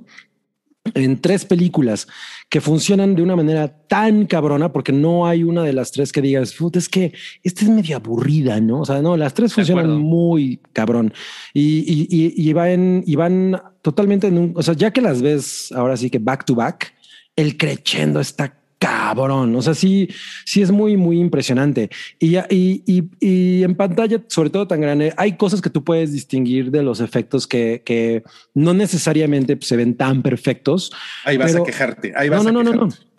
En 0.93 1.18
tres 1.22 1.47
películas 1.47 2.07
que 2.51 2.61
funcionan 2.61 3.14
de 3.14 3.22
una 3.22 3.35
manera 3.35 3.68
tan 3.89 4.27
cabrona, 4.27 4.70
porque 4.70 4.93
no 4.93 5.27
hay 5.27 5.43
una 5.43 5.62
de 5.62 5.72
las 5.72 5.91
tres 5.91 6.12
que 6.12 6.20
digas, 6.20 6.53
"Puta, 6.53 6.79
es 6.79 6.91
que 6.91 7.14
esta 7.43 7.64
es 7.64 7.70
medio 7.70 7.97
aburrida, 7.97 8.61
¿no? 8.61 8.81
O 8.81 8.85
sea, 8.85 9.01
no, 9.01 9.16
las 9.16 9.33
tres 9.33 9.55
funcionan 9.55 9.97
muy 9.97 10.61
cabrón 10.75 11.14
y, 11.55 11.79
y, 11.91 12.07
y, 12.11 12.51
y 12.51 12.53
van, 12.53 13.03
y 13.07 13.16
van 13.16 13.59
totalmente 13.81 14.27
en 14.27 14.37
un, 14.37 14.53
o 14.55 14.62
sea, 14.62 14.75
ya 14.75 14.91
que 14.93 15.01
las 15.01 15.22
ves 15.22 15.72
ahora 15.72 15.97
sí 15.97 16.11
que 16.11 16.18
back 16.18 16.45
to 16.45 16.55
back, 16.55 16.93
el 17.37 17.57
crescendo 17.57 18.20
está 18.20 18.55
cabrón. 18.85 19.55
O 19.57 19.62
sea, 19.62 19.74
sí, 19.74 20.09
sí 20.45 20.62
es 20.62 20.70
muy, 20.70 20.97
muy 20.97 21.18
impresionante. 21.18 21.91
Y, 22.18 22.37
y, 22.51 22.82
y, 22.87 23.05
y 23.20 23.62
en 23.62 23.74
pantalla, 23.74 24.22
sobre 24.28 24.51
todo 24.51 24.66
tan 24.66 24.80
grande, 24.80 25.12
hay 25.16 25.37
cosas 25.37 25.61
que 25.62 25.70
tú 25.70 25.82
puedes 25.85 26.12
distinguir 26.12 26.70
de 26.70 26.82
los 26.82 27.01
efectos 27.01 27.47
que, 27.47 27.82
que 27.85 28.22
no 28.55 28.74
necesariamente 28.74 29.57
se 29.61 29.76
ven 29.76 29.97
tan 29.97 30.22
perfectos. 30.22 30.93
Ahí 31.24 31.37
vas 31.37 31.53
Pero- 31.53 31.62
a 31.62 31.66
quejarte. 31.66 32.12
Ahí 32.16 32.28
vas 32.28 32.45
No, 32.45 32.53
no, 32.53 32.61
a 32.61 32.62
no, 32.64 32.72
no, 32.72 32.72
quejarte. 32.89 33.05
no. 33.07 33.14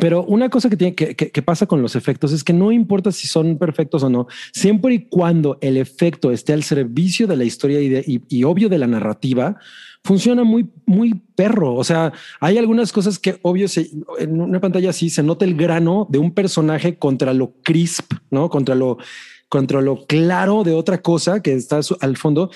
Pero 0.00 0.24
una 0.24 0.48
cosa 0.48 0.70
que, 0.70 0.76
tiene, 0.78 0.94
que, 0.94 1.14
que- 1.14 1.30
que 1.30 1.42
pasa 1.42 1.66
con 1.66 1.82
los 1.82 1.96
efectos 1.96 2.32
es 2.32 2.42
que 2.42 2.54
no 2.54 2.72
importa 2.72 3.12
si 3.12 3.26
son 3.28 3.58
perfectos 3.58 4.02
o 4.02 4.08
no, 4.08 4.26
siempre 4.52 4.94
y 4.94 4.98
cuando 5.06 5.58
el 5.60 5.76
efecto 5.76 6.30
esté 6.32 6.54
al 6.54 6.62
servicio 6.62 7.26
de 7.26 7.36
la 7.36 7.44
historia 7.44 7.78
y, 7.80 7.88
de- 7.90 8.04
y- 8.06 8.22
y 8.28 8.44
obvio 8.44 8.70
de 8.70 8.78
la 8.78 8.86
narrativa, 8.86 9.58
funciona 10.04 10.44
muy, 10.44 10.68
muy 10.86 11.14
perro. 11.34 11.74
O 11.74 11.84
sea, 11.84 12.12
hay 12.40 12.58
algunas 12.58 12.92
cosas 12.92 13.18
que 13.18 13.38
obvio 13.42 13.66
en 14.18 14.40
una 14.40 14.60
pantalla 14.60 14.90
así 14.90 15.10
se 15.10 15.22
nota 15.22 15.44
el 15.44 15.54
grano 15.54 16.06
de 16.10 16.18
un 16.18 16.32
personaje 16.32 16.96
contra 16.98 17.32
lo 17.32 17.54
crisp, 17.62 18.12
no 18.30 18.50
contra 18.50 18.74
lo, 18.74 18.98
contra 19.48 19.80
lo 19.80 20.06
claro 20.06 20.64
de 20.64 20.72
otra 20.72 21.02
cosa 21.02 21.42
que 21.42 21.54
está 21.54 21.80
al 22.00 22.16
fondo 22.16 22.50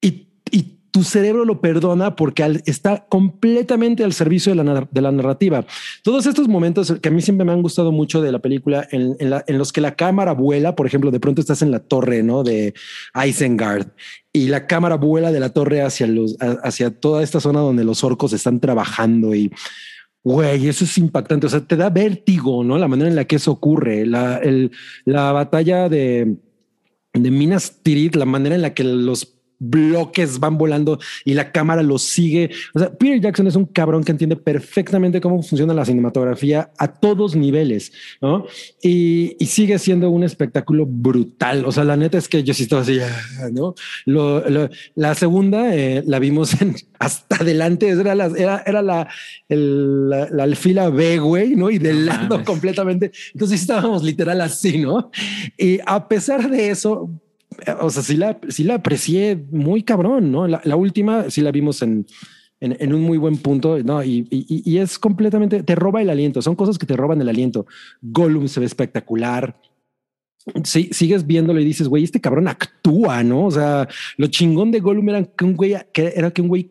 y 0.00 0.75
tu 0.96 1.04
cerebro 1.04 1.44
lo 1.44 1.60
perdona 1.60 2.16
porque 2.16 2.62
está 2.64 3.04
completamente 3.06 4.02
al 4.02 4.14
servicio 4.14 4.54
de 4.54 5.02
la, 5.02 5.12
narrativa. 5.12 5.66
Todos 6.02 6.24
estos 6.24 6.48
momentos 6.48 6.90
que 7.02 7.10
a 7.10 7.12
mí 7.12 7.20
siempre 7.20 7.44
me 7.44 7.52
han 7.52 7.60
gustado 7.60 7.92
mucho 7.92 8.22
de 8.22 8.32
la 8.32 8.38
película, 8.38 8.88
en, 8.90 9.14
la- 9.28 9.44
los 9.48 9.74
que 9.74 9.82
la 9.82 9.94
cámara 9.94 10.32
vuela, 10.32 10.74
por 10.74 10.86
ejemplo, 10.86 11.10
de 11.10 11.20
pronto 11.20 11.42
estás 11.42 11.60
en 11.60 11.70
la 11.70 11.80
torre 11.80 12.22
¿no? 12.22 12.44
de 12.44 12.72
Isengard 13.14 13.88
y 14.32 14.48
la 14.48 14.66
cámara 14.66 14.96
vuela 14.96 15.32
de 15.32 15.40
la 15.40 15.50
torre 15.50 15.82
hacia, 15.82 16.06
los, 16.06 16.38
hacia 16.40 16.90
toda 16.98 17.22
esta 17.22 17.40
zona 17.40 17.60
donde 17.60 17.84
los 17.84 18.02
orcos 18.02 18.32
están 18.32 18.58
trabajando 18.58 19.34
y 19.34 19.52
Güey, 20.24 20.66
eso 20.66 20.84
es 20.84 20.96
impactante. 20.96 21.46
O 21.46 21.50
sea, 21.50 21.60
te 21.60 21.76
da 21.76 21.90
vértigo, 21.90 22.64
¿no? 22.64 22.78
La 22.78 22.88
manera 22.88 23.10
en 23.10 23.16
la 23.16 23.26
que 23.26 23.36
eso 23.36 23.52
ocurre. 23.52 24.06
La, 24.06 24.40
la 25.04 25.30
batalla 25.30 25.88
de, 25.90 26.38
de 27.12 27.30
Minas 27.30 27.80
Tirith, 27.82 28.16
la 28.16 28.24
manera 28.24 28.56
en 28.56 28.62
la 28.62 28.74
que 28.74 28.82
los 28.82 29.35
bloques 29.58 30.38
van 30.40 30.58
volando 30.58 30.98
y 31.24 31.34
la 31.34 31.52
cámara 31.52 31.82
los 31.82 32.02
sigue. 32.02 32.50
O 32.74 32.78
sea, 32.78 32.92
Peter 32.92 33.20
Jackson 33.20 33.46
es 33.46 33.56
un 33.56 33.66
cabrón 33.66 34.04
que 34.04 34.12
entiende 34.12 34.36
perfectamente 34.36 35.20
cómo 35.20 35.42
funciona 35.42 35.74
la 35.74 35.84
cinematografía 35.84 36.70
a 36.78 36.88
todos 36.88 37.34
niveles, 37.36 37.92
¿no? 38.20 38.46
Y, 38.82 39.36
y 39.38 39.46
sigue 39.46 39.78
siendo 39.78 40.10
un 40.10 40.24
espectáculo 40.24 40.86
brutal. 40.86 41.64
O 41.64 41.72
sea, 41.72 41.84
la 41.84 41.96
neta 41.96 42.18
es 42.18 42.28
que 42.28 42.42
yo 42.42 42.54
sí 42.54 42.64
estaba 42.64 42.82
así, 42.82 42.98
ah, 43.00 43.48
¿no? 43.52 43.74
Lo- 44.04 44.48
lo- 44.48 44.68
la 44.94 45.14
segunda 45.14 45.74
eh, 45.74 46.02
la 46.06 46.18
vimos 46.18 46.60
en, 46.60 46.74
hasta 46.98 47.36
adelante, 47.36 47.88
era 47.88 48.14
la, 48.14 48.26
era, 48.26 48.62
era 48.66 48.82
la, 48.82 49.08
el- 49.48 50.08
la, 50.10 50.28
la 50.30 50.42
alfila 50.44 50.90
B, 50.90 51.18
güey, 51.18 51.56
¿no? 51.56 51.70
Y 51.70 51.78
del 51.78 52.06
No 52.06 52.12
lado 52.12 52.44
completamente. 52.44 53.10
Entonces 53.32 53.60
estábamos 53.60 54.02
literal 54.02 54.40
así, 54.40 54.78
¿no? 54.78 55.10
Y 55.56 55.78
a 55.86 56.08
pesar 56.08 56.48
de 56.50 56.70
eso, 56.70 57.10
o 57.80 57.90
sea, 57.90 58.02
sí 58.02 58.16
la, 58.16 58.38
sí 58.48 58.64
la 58.64 58.74
aprecié 58.76 59.36
muy 59.50 59.82
cabrón, 59.82 60.30
¿no? 60.30 60.46
La, 60.46 60.60
la 60.64 60.76
última 60.76 61.30
sí 61.30 61.40
la 61.40 61.50
vimos 61.50 61.82
en, 61.82 62.06
en, 62.60 62.76
en 62.78 62.94
un 62.94 63.02
muy 63.02 63.18
buen 63.18 63.36
punto, 63.38 63.78
¿no? 63.82 64.02
Y, 64.02 64.26
y, 64.30 64.62
y 64.64 64.78
es 64.78 64.98
completamente, 64.98 65.62
te 65.62 65.74
roba 65.74 66.02
el 66.02 66.10
aliento, 66.10 66.42
son 66.42 66.56
cosas 66.56 66.78
que 66.78 66.86
te 66.86 66.96
roban 66.96 67.20
el 67.20 67.28
aliento. 67.28 67.66
Gollum 68.02 68.48
se 68.48 68.60
ve 68.60 68.66
espectacular. 68.66 69.56
Sí, 70.62 70.90
sigues 70.92 71.26
viéndolo 71.26 71.60
y 71.60 71.64
dices, 71.64 71.88
güey, 71.88 72.04
este 72.04 72.20
cabrón 72.20 72.46
actúa, 72.46 73.24
¿no? 73.24 73.46
O 73.46 73.50
sea, 73.50 73.88
lo 74.16 74.28
chingón 74.28 74.70
de 74.70 74.78
Gollum 74.78 75.08
era 75.08 75.24
que 75.24 75.44
un 75.44 75.56
güey, 75.56 75.74
que 75.92 76.12
era 76.14 76.30
que 76.30 76.40
un 76.40 76.48
güey 76.48 76.70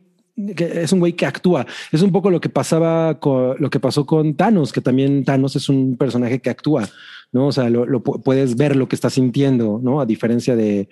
que 0.56 0.82
es 0.84 0.92
un 0.92 1.00
güey 1.00 1.14
que 1.14 1.26
actúa. 1.26 1.66
Es 1.92 2.02
un 2.02 2.12
poco 2.12 2.30
lo 2.30 2.42
que 2.42 2.50
pasaba 2.50 3.20
con 3.20 3.56
lo 3.60 3.70
que 3.70 3.80
pasó 3.80 4.06
con 4.06 4.36
Thanos, 4.36 4.74
que 4.74 4.82
también 4.82 5.24
Thanos 5.24 5.56
es 5.56 5.70
un 5.70 5.96
personaje 5.98 6.40
que 6.42 6.50
actúa, 6.50 6.88
¿no? 7.32 7.48
O 7.48 7.52
sea, 7.52 7.70
lo, 7.70 7.86
lo 7.86 8.04
pu- 8.04 8.22
puedes 8.22 8.56
ver 8.58 8.76
lo 8.76 8.88
que 8.88 8.96
está 8.96 9.10
sintiendo, 9.10 9.80
¿no? 9.82 10.02
A 10.02 10.06
diferencia 10.06 10.56
de 10.56 10.90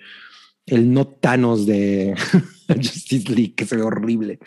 el 0.66 0.92
no 0.92 1.06
Thanos 1.06 1.66
de 1.66 2.14
Justice 2.68 3.28
League, 3.32 3.54
que 3.54 3.66
se 3.66 3.76
ve 3.76 3.82
horrible. 3.82 4.38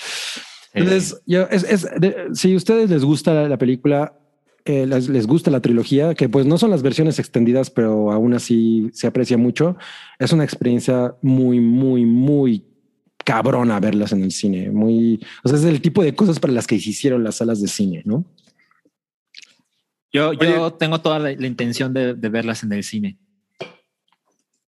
Entonces, 0.73 1.21
yo, 1.25 1.43
es, 1.51 1.63
es- 1.63 1.87
de- 1.99 2.29
si 2.33 2.53
a 2.53 2.57
ustedes 2.57 2.89
les 2.89 3.03
gusta 3.03 3.33
la, 3.33 3.47
la 3.49 3.57
película, 3.57 4.13
eh, 4.65 4.85
les, 4.85 5.07
les 5.09 5.25
gusta 5.27 5.49
la 5.49 5.61
trilogía, 5.61 6.13
que 6.13 6.27
pues 6.27 6.45
no 6.45 6.57
son 6.57 6.71
las 6.71 6.81
versiones 6.83 7.19
extendidas, 7.19 7.69
pero 7.69 8.11
aún 8.11 8.33
así 8.33 8.89
se 8.93 9.07
aprecia 9.07 9.37
mucho, 9.37 9.77
es 10.19 10.33
una 10.33 10.43
experiencia 10.43 11.15
muy, 11.21 11.59
muy, 11.61 12.05
muy 12.05 12.65
cabrona 13.27 13.77
verlas 13.81 14.13
en 14.13 14.23
el 14.23 14.31
cine. 14.31 14.71
Muy, 14.71 15.19
o 15.43 15.49
sea, 15.49 15.57
es 15.59 15.65
el 15.65 15.81
tipo 15.81 16.01
de 16.01 16.15
cosas 16.15 16.39
para 16.39 16.53
las 16.53 16.65
que 16.65 16.79
se 16.79 16.91
hicieron 16.91 17.25
las 17.25 17.35
salas 17.35 17.61
de 17.61 17.67
cine, 17.67 18.01
¿no? 18.05 18.23
Yo, 20.13 20.31
yo 20.31 20.63
Oye. 20.67 20.75
tengo 20.79 21.01
toda 21.01 21.19
la, 21.19 21.33
la 21.33 21.47
intención 21.47 21.93
de, 21.93 22.13
de 22.13 22.29
verlas 22.29 22.63
en 22.63 22.71
el 22.71 22.85
cine. 22.85 23.17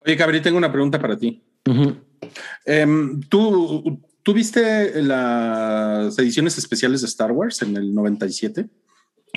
Oye, 0.06 0.16
Cabri, 0.16 0.41
tengo 0.41 0.58
una 0.58 0.72
pregunta 0.72 1.01
para 1.01 1.18
ti. 1.18 1.43
Em, 2.66 3.20
¿tú, 3.24 4.01
¿Tú 4.24 4.34
viste 4.34 5.03
las 5.03 6.18
ediciones 6.18 6.58
especiales 6.58 7.01
de 7.01 7.08
Star 7.08 7.34
Wars 7.34 7.62
en 7.62 7.76
el 7.76 7.93
97? 7.93 8.68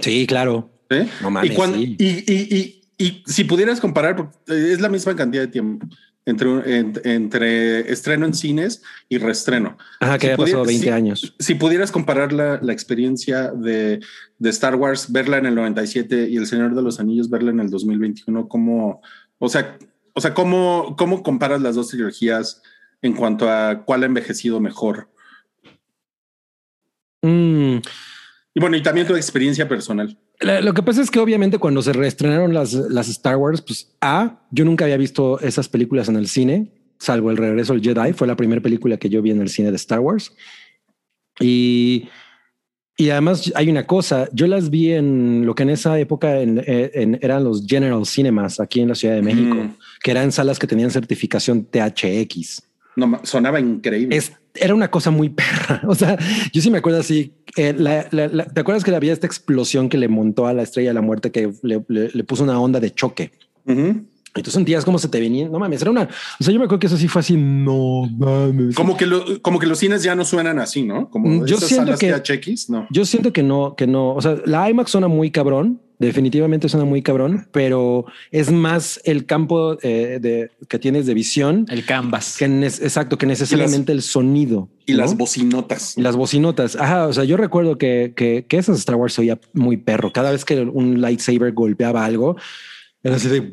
Sí, 0.01 0.27
claro. 0.29 0.71
¿Sí? 0.89 0.99
No 1.23 1.31
mames, 1.31 1.51
y, 1.51 1.57
sí. 1.57 1.97
y, 1.99 2.05
y- 2.33 2.57
y- 2.57 2.75
y 3.01 3.23
si 3.27 3.45
pudieras 3.45 3.81
comparar, 3.81 4.31
es 4.47 4.81
la 4.81 4.89
misma 4.89 5.15
cantidad 5.17 5.43
de 5.43 5.49
tiempo 5.49 5.87
entre, 6.29 6.79
en- 6.79 7.01
entre 7.05 7.91
estreno 7.91 8.27
en 8.27 8.35
cines 8.35 8.83
y 9.09 9.19
reestreno. 9.19 9.79
Ajá, 10.01 10.19
que 10.19 10.27
Si 10.33 10.37
pasado 10.37 10.63
pudiera- 10.63 10.63
20 10.65 10.85
sí. 10.85 10.91
años. 10.91 11.35
Si 11.39 11.55
pudieras 11.55 11.91
comparar 11.91 12.33
la, 12.33 12.59
la 12.63 12.73
experiencia 12.73 13.51
de, 13.51 14.01
de 14.39 14.51
Star 14.51 14.75
Wars, 14.77 15.11
verla 15.11 15.39
en 15.39 15.47
el 15.47 15.55
97 15.55 16.29
y 16.29 16.37
El 16.37 16.47
Señor 16.47 16.75
de 16.75 16.83
los 16.83 17.01
Anillos, 17.01 17.31
verla 17.31 17.51
en 17.51 17.61
el 17.61 17.71
2021, 17.71 18.49
¿cómo, 18.49 19.01
o 19.39 19.49
sea, 19.49 19.79
o 20.15 20.21
sea, 20.21 20.35
cómo, 20.35 20.97
cómo 20.99 21.23
comparas 21.23 21.61
las 21.63 21.75
dos 21.77 21.89
trilogías 21.89 22.61
en 23.03 23.15
cuanto 23.15 23.49
a 23.51 23.85
cuál 23.85 24.03
ha 24.03 24.07
envejecido 24.07 24.61
mejor? 24.61 25.09
Mm, 27.23 27.79
Y 28.59 28.61
bueno, 28.61 28.77
y 28.77 28.83
también 28.83 29.07
tu 29.07 29.15
experiencia 29.15 29.69
personal. 29.69 30.19
Lo 30.41 30.75
que 30.75 30.83
pasa 30.83 31.01
es 31.01 31.13
que 31.13 31.21
obviamente 31.21 31.59
cuando 31.59 31.81
se 31.81 31.93
reestrenaron 31.93 32.53
las, 32.53 32.73
las 32.73 33.09
Star 33.09 33.37
Wars, 33.37 33.63
pues 33.63 33.95
A, 34.01 34.41
yo 34.51 34.65
nunca 34.65 34.85
había 34.85 34.97
visto 34.97 35.39
esas 35.39 35.69
películas 35.69 36.09
en 36.09 36.17
el 36.17 36.27
cine, 36.27 36.73
salvo 36.99 37.31
El 37.31 37.37
Regreso 37.37 37.73
del 37.75 37.83
Jedi, 37.83 38.15
fue 38.15 38.27
la 38.27 38.35
primera 38.35 38.61
película 38.61 38.97
que 38.97 39.09
yo 39.09 39.23
vi 39.23 39.31
en 39.31 39.41
el 39.43 39.49
cine 39.49 39.71
de 39.71 39.77
Star 39.77 40.01
Wars. 40.01 40.33
Y, 41.39 42.09
y 42.97 43.11
además 43.11 43.53
hay 43.55 43.69
una 43.69 43.87
cosa, 43.87 44.29
yo 44.33 44.49
las 44.49 44.71
vi 44.71 44.91
en 44.93 45.47
lo 45.47 45.55
que 45.55 45.63
en 45.63 45.71
esa 45.71 45.97
época 46.01 46.41
en- 46.41 46.61
en- 46.67 47.19
eran 47.23 47.45
los 47.45 47.65
General 47.65 48.05
Cinemas 48.07 48.59
aquí 48.59 48.81
en 48.81 48.89
la 48.89 48.97
Ciudad 48.97 49.15
de 49.15 49.23
México, 49.23 49.55
Mm. 49.55 49.77
que 50.03 50.11
eran 50.11 50.33
salas 50.33 50.59
que 50.59 50.67
tenían 50.67 50.91
certificación 50.91 51.65
THX. 51.65 52.63
No, 52.99 53.21
sonaba 53.23 53.61
increíble. 53.61 54.17
Es, 54.17 54.33
era 54.55 54.75
una 54.75 54.91
cosa 54.91 55.11
muy 55.11 55.29
perra. 55.29 55.81
O 55.87 55.95
sea, 55.95 56.19
yo 56.53 56.61
sí 56.61 56.71
me 56.71 56.79
acuerdo 56.79 56.99
así. 57.01 57.33
eh, 57.57 57.75
la- 57.77 58.07
la- 58.11 58.27
la- 58.29 58.45
¿Te 58.47 58.61
acuerdas 58.61 58.83
que 58.85 58.95
había 58.95 59.13
esta 59.13 59.27
explosión 59.27 59.89
que 59.89 59.99
le 59.99 60.09
montó 60.09 60.47
a 60.49 60.53
la 60.53 60.63
estrella 60.63 60.91
de 60.91 60.95
la 60.95 61.01
muerte 61.01 61.31
que 61.31 61.53
le, 61.63 61.83
le- 61.89 62.11
le 62.13 62.25
puso 62.25 62.43
una 62.43 62.61
onda 62.61 62.81
de 62.81 62.91
choque? 62.91 63.31
Y 64.37 64.43
tú 64.43 64.51
sentías 64.51 64.85
cómo 64.85 64.99
se 64.99 65.09
te 65.09 65.21
venía. 65.21 65.49
No 65.49 65.59
mames, 65.59 65.83
era 65.83 65.91
una. 65.91 66.09
O 66.39 66.45
sea, 66.45 66.53
yo 66.53 66.59
me 66.59 66.67
acuerdo 66.67 66.81
que 66.81 66.87
eso 66.87 66.97
sí 66.97 67.09
fue 67.09 67.21
así. 67.21 67.37
No 67.37 68.09
mames. 68.17 68.75
Como 68.75 68.97
que, 68.97 69.07
lo- 69.07 69.41
como 69.43 69.59
que 69.59 69.67
los 69.67 69.79
cines 69.79 70.03
ya 70.03 70.15
no 70.15 70.25
suenan 70.25 70.59
así, 70.59 70.83
¿no? 70.85 71.09
Como 71.11 71.29
Mm, 71.29 71.47
yo 71.47 71.57
esas 71.57 71.69
siento 71.69 71.97
salas 71.97 71.99
que- 72.01 72.13
THX, 72.13 72.71
no. 72.71 72.87
Yo 72.91 73.05
siento 73.05 73.33
que 73.33 73.43
no, 73.43 73.75
que 73.77 73.87
no. 73.87 74.15
O 74.15 74.21
sea, 74.21 74.37
la 74.45 74.69
IMAX 74.71 74.91
suena 74.91 75.09
muy 75.09 75.31
cabrón. 75.31 75.81
Definitivamente 76.01 76.69
suena 76.69 76.85
muy 76.87 77.03
cabrón, 77.03 77.49
pero 77.51 78.05
es 78.31 78.53
más 78.53 79.01
el 79.03 79.27
campo 79.27 79.77
eh, 79.83 80.19
de, 80.23 80.53
que 80.69 80.79
tienes 80.79 81.07
de 81.07 81.15
visión 81.15 81.67
El 81.69 81.85
canvas. 81.85 82.37
que 82.39 82.45
exacto, 82.45 83.19
que 83.19 83.27
necesariamente 83.27 83.91
el 83.91 84.03
sonido 84.03 84.69
Y 84.87 84.93
¿no? 84.93 84.99
las 84.99 85.17
bocinotas. 85.17 85.99
Y 85.99 86.03
las 86.03 86.15
bocinotas. 86.15 86.77
Ajá. 86.77 87.09
O 87.09 87.13
sea, 87.13 87.25
yo 87.25 87.37
recuerdo 87.37 87.79
que, 87.79 88.13
que, 88.15 88.45
que 88.49 88.59
esas 88.59 88.79
Star 88.79 88.95
Wars 88.95 89.15
se 89.15 89.23
oía 89.23 89.41
muy 89.55 89.77
perro. 89.77 90.13
Cada 90.13 90.31
vez 90.31 90.45
que 90.45 90.61
un 90.61 91.01
lightsaber 91.01 91.53
golpeaba 91.53 92.05
algo, 92.05 92.37
era 93.03 93.17
así 93.17 93.29
de 93.29 93.51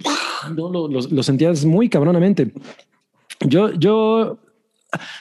no, 0.56 0.70
lo, 0.72 0.88
lo- 0.88 1.08
lo 1.10 1.24
sentías 1.24 1.66
muy 1.66 1.90
cabronamente. 1.90 2.52
Yo, 3.42 3.74
yo 3.74 4.40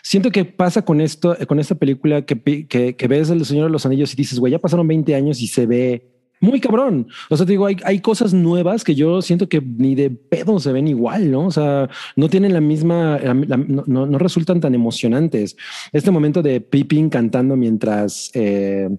siento 0.03 0.31
que 0.31 0.45
pasa 0.45 0.83
con 0.85 1.01
esto, 1.01 1.37
con 1.47 1.59
esta 1.59 1.75
película 1.75 2.23
que, 2.23 2.67
que, 2.67 2.95
que 2.97 3.09
ves 3.09 3.31
El 3.31 3.45
Señor 3.45 3.67
de 3.67 3.73
los 3.73 3.87
Anillos 3.87 4.13
y 4.13 4.17
dices, 4.17 4.39
güey, 4.39 4.53
ya 4.53 4.59
pasaron 4.59 4.87
20 4.87 5.15
años 5.15 5.41
y 5.41 5.47
se 5.47 5.67
ve 5.67 6.11
muy 6.41 6.61
cabrón. 6.61 7.09
O 7.31 7.37
sea, 7.37 7.47
te 7.47 7.53
digo, 7.53 7.65
hay, 7.67 7.77
hay 7.85 8.01
cosas 8.01 8.35
nuevas 8.35 8.85
que 8.85 8.95
yo 8.95 9.23
siento 9.23 9.49
que 9.49 9.61
ni 9.63 9.95
de 9.95 10.11
pedo 10.11 10.59
se 10.61 10.73
ven 10.73 10.87
igual, 10.89 11.31
¿no? 11.31 11.47
O 11.47 11.51
sea, 11.51 11.89
no 12.17 12.29
tienen 12.29 12.53
la 12.53 12.61
misma, 12.61 13.19
la- 13.19 13.35
la- 13.35 13.57
no- 13.57 14.07
no 14.07 14.19
resultan 14.19 14.61
tan 14.61 14.75
emocionantes. 14.75 15.57
Este 15.93 16.11
momento 16.11 16.43
de 16.43 16.61
Pippin 16.61 17.09
cantando 17.09 17.57
mientras, 17.57 18.31
eh, 18.35 18.91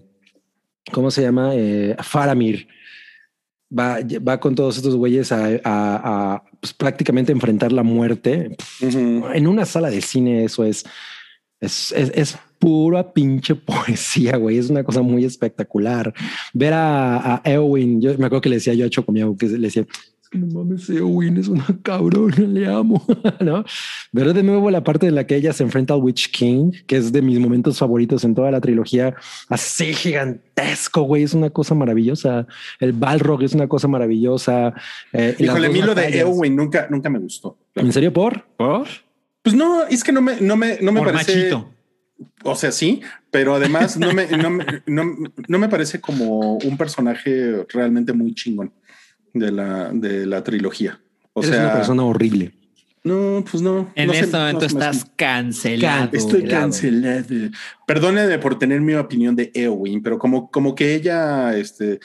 ¿cómo 0.92 1.10
se 1.10 1.22
llama? 1.22 1.50
Eh, 1.54 1.94
Faramir 2.02 2.66
va, 3.70 3.98
va 4.26 4.38
con 4.40 4.54
todos 4.54 4.76
estos 4.76 4.96
güeyes 4.96 5.32
a, 5.32 5.46
a- 5.46 5.54
a, 5.64 6.42
pues, 6.60 6.72
prácticamente 6.74 7.32
enfrentar 7.32 7.72
la 7.72 7.82
muerte. 7.82 8.56
En 9.34 9.46
una 9.46 9.64
sala 9.64 9.90
de 9.90 10.00
cine 10.00 10.44
eso 10.44 10.64
es, 10.64 10.84
es, 11.60 11.92
es, 11.92 12.10
es 12.14 12.38
pura 12.58 13.12
pinche 13.12 13.54
poesía, 13.56 14.36
güey. 14.36 14.58
Es 14.58 14.70
una 14.70 14.84
cosa 14.84 15.02
muy 15.02 15.24
espectacular. 15.24 16.12
Ver 16.52 16.72
a, 16.74 17.36
a 17.36 17.42
Eowyn, 17.44 18.00
yo 18.00 18.10
me 18.18 18.26
acuerdo 18.26 18.40
que 18.42 18.48
le 18.50 18.56
decía 18.56 18.74
yo 18.74 18.86
a 18.86 18.90
Chocomiao 18.90 19.36
que 19.36 19.46
le 19.46 19.58
decía, 19.68 19.82
"Es 19.82 19.88
que 19.88 19.94
no 20.32 20.46
mames, 20.46 20.88
Eowyn 20.90 21.36
es 21.36 21.48
una 21.48 21.66
cabrona, 21.82 22.36
le 22.38 22.66
amo, 22.66 23.04
¿no? 23.40 23.64
Ver 24.12 24.32
de 24.32 24.42
nuevo 24.42 24.70
la 24.70 24.82
parte 24.82 25.06
en 25.06 25.14
la 25.14 25.26
que 25.26 25.36
ella 25.36 25.52
se 25.52 25.62
enfrenta 25.62 25.94
al 25.94 26.00
Witch 26.00 26.30
King, 26.30 26.72
que 26.86 26.96
es 26.96 27.12
de 27.12 27.22
mis 27.22 27.38
momentos 27.38 27.78
favoritos 27.78 28.24
en 28.24 28.34
toda 28.34 28.50
la 28.50 28.60
trilogía, 28.60 29.14
así 29.48 29.94
gigantesco, 29.94 31.02
güey, 31.02 31.22
es 31.22 31.34
una 31.34 31.50
cosa 31.50 31.74
maravillosa. 31.74 32.46
El 32.80 32.92
Balrog 32.92 33.42
es 33.42 33.54
una 33.54 33.68
cosa 33.68 33.88
maravillosa. 33.88 34.74
Eh, 35.12 35.36
Híjole, 35.38 35.66
a 35.66 35.70
mí 35.70 35.82
lo 35.82 35.94
de. 35.94 36.18
Eowyn 36.18 36.56
nunca, 36.56 36.88
nunca 36.90 37.10
me 37.10 37.18
gustó. 37.18 37.58
¿En 37.74 37.92
serio 37.92 38.12
por? 38.12 38.46
¿Por? 38.56 38.86
Pues 39.42 39.54
no, 39.54 39.84
es 39.86 40.02
que 40.02 40.12
no 40.12 40.22
me, 40.22 40.40
no 40.40 40.56
me, 40.56 40.78
no 40.80 40.92
me 40.92 41.00
Por 41.00 41.12
parece. 41.12 41.36
machito. 41.36 41.70
O 42.42 42.54
sea, 42.54 42.72
sí, 42.72 43.00
pero 43.30 43.54
además 43.54 43.96
no 43.98 44.12
me, 44.12 44.26
no, 44.28 44.50
me, 44.50 44.64
no, 44.86 45.04
no 45.48 45.58
me 45.58 45.68
parece 45.68 46.00
como 46.00 46.54
un 46.56 46.76
personaje 46.76 47.64
realmente 47.68 48.12
muy 48.12 48.34
chingón 48.34 48.72
de 49.38 49.52
la, 49.52 49.90
de 49.92 50.26
la 50.26 50.42
trilogía. 50.44 51.00
O 51.32 51.42
Eres 51.42 51.54
sea, 51.54 51.64
una 51.66 51.74
persona 51.74 52.02
horrible. 52.04 52.52
no, 53.04 53.44
pues 53.50 53.62
no. 53.62 53.90
En 53.94 54.06
no 54.08 54.12
sé, 54.14 54.20
este 54.20 54.32
no 54.32 54.38
momento 54.38 54.60
me 54.60 54.66
hace- 54.66 54.76
estás 54.98 55.10
cancelado. 55.16 56.08
Estoy 56.12 56.40
Helado. 56.42 56.60
cancelado. 56.62 57.50
Perdóneme 57.86 58.38
por 58.38 58.58
tener 58.58 58.80
mi 58.80 58.94
opinión 58.94 59.36
de 59.36 59.50
Eowyn, 59.54 60.02
pero 60.02 60.18
como, 60.18 60.50
como 60.50 60.74
que 60.74 60.94
ella 60.94 61.56
este, 61.56 62.00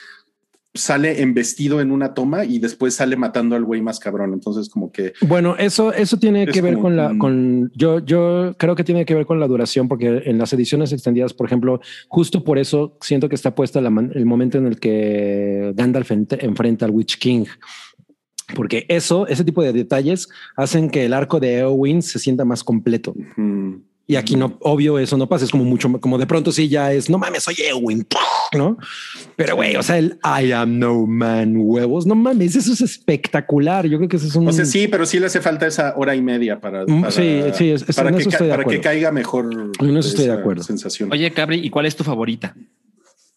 sale 0.74 1.22
en 1.22 1.34
vestido 1.34 1.82
en 1.82 1.92
una 1.92 2.14
toma 2.14 2.46
y 2.46 2.60
después 2.60 2.94
sale 2.96 3.18
matando 3.18 3.56
al 3.58 3.66
güey 3.66 3.82
más 3.82 4.00
cabrón. 4.00 4.34
Entonces, 4.34 4.70
como 4.70 4.92
que 4.92 5.12
Bueno, 5.28 5.56
eso, 5.58 5.92
eso 5.92 6.18
tiene 6.18 6.44
Es 6.44 6.52
que 6.52 6.62
ver 6.62 6.76
como, 6.76 6.84
con 6.84 6.96
la, 6.96 7.14
con 7.18 7.72
yo, 7.76 8.00
yo 8.00 8.54
creo 8.58 8.76
que 8.76 8.84
tiene 8.86 9.06
que 9.06 9.14
ver 9.14 9.26
con 9.26 9.40
la 9.40 9.48
duración, 9.48 9.88
porque 9.90 10.22
en 10.26 10.38
las 10.38 10.54
ediciones 10.54 10.94
extendidas, 10.94 11.34
por 11.34 11.46
ejemplo, 11.48 11.82
justo 12.08 12.44
por 12.44 12.58
eso 12.58 12.98
siento 13.02 13.28
que 13.28 13.36
está 13.36 13.54
puesta 13.54 13.82
la 13.82 13.90
man- 13.90 14.12
el 14.16 14.26
momento 14.26 14.58
en 14.58 14.66
el 14.68 14.80
que 14.80 15.74
Gandalf 15.76 16.12
ent- 16.12 16.38
enfrenta 16.42 16.86
al 16.86 16.92
Witch 16.92 17.18
King. 17.20 17.46
Porque 18.56 18.86
eso, 18.90 19.28
ese 19.28 19.46
tipo 19.46 19.62
de 19.64 19.72
detalles 19.74 20.28
hacen 20.58 20.90
que 20.90 21.06
el 21.06 21.14
arco 21.14 21.40
de 21.40 21.60
Eowyn 21.60 22.02
se 22.02 22.20
sienta 22.20 22.44
más 22.44 22.64
completo. 22.64 23.14
Y 24.12 24.18
aquí 24.18 24.36
no, 24.36 24.58
obvio, 24.60 25.00
eso 25.00 25.16
no 25.16 25.30
pasa. 25.30 25.46
Es 25.46 25.52
como 25.52 25.64
mucho, 25.64 25.90
como 26.02 26.18
de 26.18 26.28
pronto 26.28 26.52
sí 26.52 26.68
ya 26.68 26.92
es, 26.92 27.10
no 27.10 27.18
mames, 27.18 27.44
soy 27.44 27.56
Eowyn, 27.66 28.06
¿no? 28.58 28.78
Pero 29.38 29.56
güey, 29.56 29.78
o 29.78 29.84
sea, 29.84 29.98
el 30.00 30.20
I 30.26 30.52
am 30.52 30.80
no 30.80 31.06
man 31.08 31.54
huevos, 31.56 32.06
no 32.06 32.14
mames, 32.16 32.58
eso 32.58 32.74
es 32.74 32.82
espectacular. 32.82 33.88
Yo 33.88 33.98
creo 34.00 34.10
que 34.10 34.18
eso 34.18 34.28
es 34.28 34.36
un... 34.36 34.50
O 34.50 34.52
sea, 34.52 34.66
sí, 34.66 34.90
pero 34.90 35.06
sí 35.06 35.18
le 35.18 35.28
hace 35.28 35.40
falta 35.40 35.66
esa 35.66 35.94
hora 35.96 36.14
y 36.14 36.22
media 36.22 36.60
para, 36.60 36.84
Mm, 36.86 37.00
para- 37.04 37.12
sí, 37.12 37.42
sí, 37.54 37.70
es- 37.72 37.86
es- 37.88 37.96
para, 37.96 38.10
en 38.10 38.16
que, 38.16 38.22
eso 38.24 38.30
ca- 38.32 38.36
estoy 38.36 38.48
de 38.50 38.54
para 38.54 38.66
que 38.66 38.82
caiga 38.82 39.12
mejor. 39.14 39.72
En 39.80 39.96
eso 39.98 40.10
estoy 40.10 40.26
de 40.26 40.34
acuerdo. 40.34 40.62
Sensación. 40.64 41.10
Oye, 41.10 41.32
Cabri, 41.32 41.60
¿y 41.66 41.70
cuál 41.70 41.86
es 41.86 41.96
tu 41.96 42.04
favorita? 42.04 42.54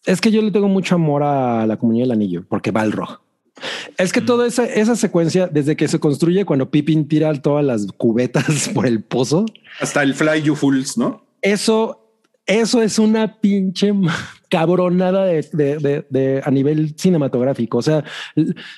Es 0.05 0.19
que 0.19 0.29
yo 0.29 0.41
le 0.41 0.51
tengo 0.51 0.67
mucho 0.67 0.95
amor 0.95 1.23
a 1.23 1.65
la 1.65 1.77
comunidad 1.77 2.03
del 2.03 2.11
anillo, 2.11 2.43
porque 2.49 2.71
Balrog. 2.71 3.21
Es 3.97 4.11
que 4.11 4.21
toda 4.21 4.45
esa, 4.47 4.65
esa 4.65 4.95
secuencia, 4.95 5.47
desde 5.47 5.75
que 5.75 5.87
se 5.87 5.99
construye 5.99 6.43
cuando 6.45 6.69
Pippin 6.69 7.07
tira 7.07 7.33
todas 7.41 7.63
las 7.63 7.87
cubetas 7.97 8.69
por 8.73 8.85
el 8.85 9.01
pozo, 9.03 9.45
Hasta 9.79 10.03
el 10.03 10.13
Fly 10.13 10.41
You 10.41 10.55
Fools, 10.55 10.97
¿no? 10.97 11.23
eso, 11.41 12.01
eso 12.45 12.81
es 12.81 12.99
una 12.99 13.39
pinche 13.39 13.93
cabronada 14.49 15.25
de, 15.25 15.41
de- 15.53 15.77
de- 15.77 16.05
de- 16.09 16.41
a 16.43 16.51
nivel 16.51 16.95
cinematográfico. 16.97 17.77
O 17.77 17.81
sea, 17.81 18.03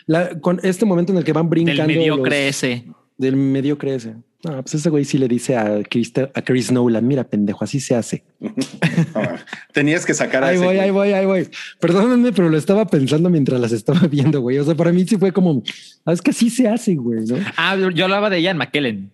la- 0.05 0.39
con 0.39 0.59
este 0.63 0.85
momento 0.85 1.11
en 1.11 1.17
el 1.19 1.23
que 1.23 1.33
van 1.33 1.49
brincando 1.49 1.83
Del 1.83 1.97
mediocre 1.97 2.45
los- 2.47 2.49
ese. 2.55 2.85
del 3.17 3.35
mediocre 3.35 3.95
ese. 3.95 4.15
No, 4.47 4.61
pues 4.61 4.75
ese 4.75 4.89
güey 4.89 5.03
sí 5.05 5.17
le 5.17 5.27
dice 5.27 5.57
a 5.57 5.81
Chris, 5.89 6.11
a 6.33 6.41
Chris 6.41 6.71
Nolan, 6.71 7.05
mira 7.05 7.23
pendejo, 7.25 7.63
así 7.63 7.79
se 7.79 7.95
hace. 7.95 8.23
Tenías 9.73 10.05
que 10.05 10.13
sacar 10.13 10.43
a 10.43 10.47
Ahí 10.47 10.55
ese 10.55 10.65
voy, 10.65 10.75
güey. 10.75 10.85
ahí 10.85 10.91
voy, 10.91 11.11
ahí 11.13 11.25
voy. 11.25 11.49
Perdónenme, 11.79 12.31
pero 12.31 12.49
lo 12.49 12.57
estaba 12.57 12.85
pensando 12.87 13.29
mientras 13.29 13.59
las 13.59 13.71
estaba 13.71 13.99
viendo, 14.07 14.41
güey. 14.41 14.57
O 14.59 14.63
sea, 14.63 14.75
para 14.75 14.91
mí 14.91 15.05
sí 15.07 15.17
fue 15.17 15.31
como, 15.31 15.61
ah, 16.05 16.13
es 16.13 16.21
que 16.21 16.31
así 16.31 16.49
se 16.49 16.67
hace, 16.67 16.95
güey, 16.95 17.25
¿no? 17.25 17.35
Ah, 17.57 17.75
yo, 17.93 18.03
hablaba 18.05 18.29
de 18.29 18.41
Ian 18.41 18.57
McKellen. 18.57 19.11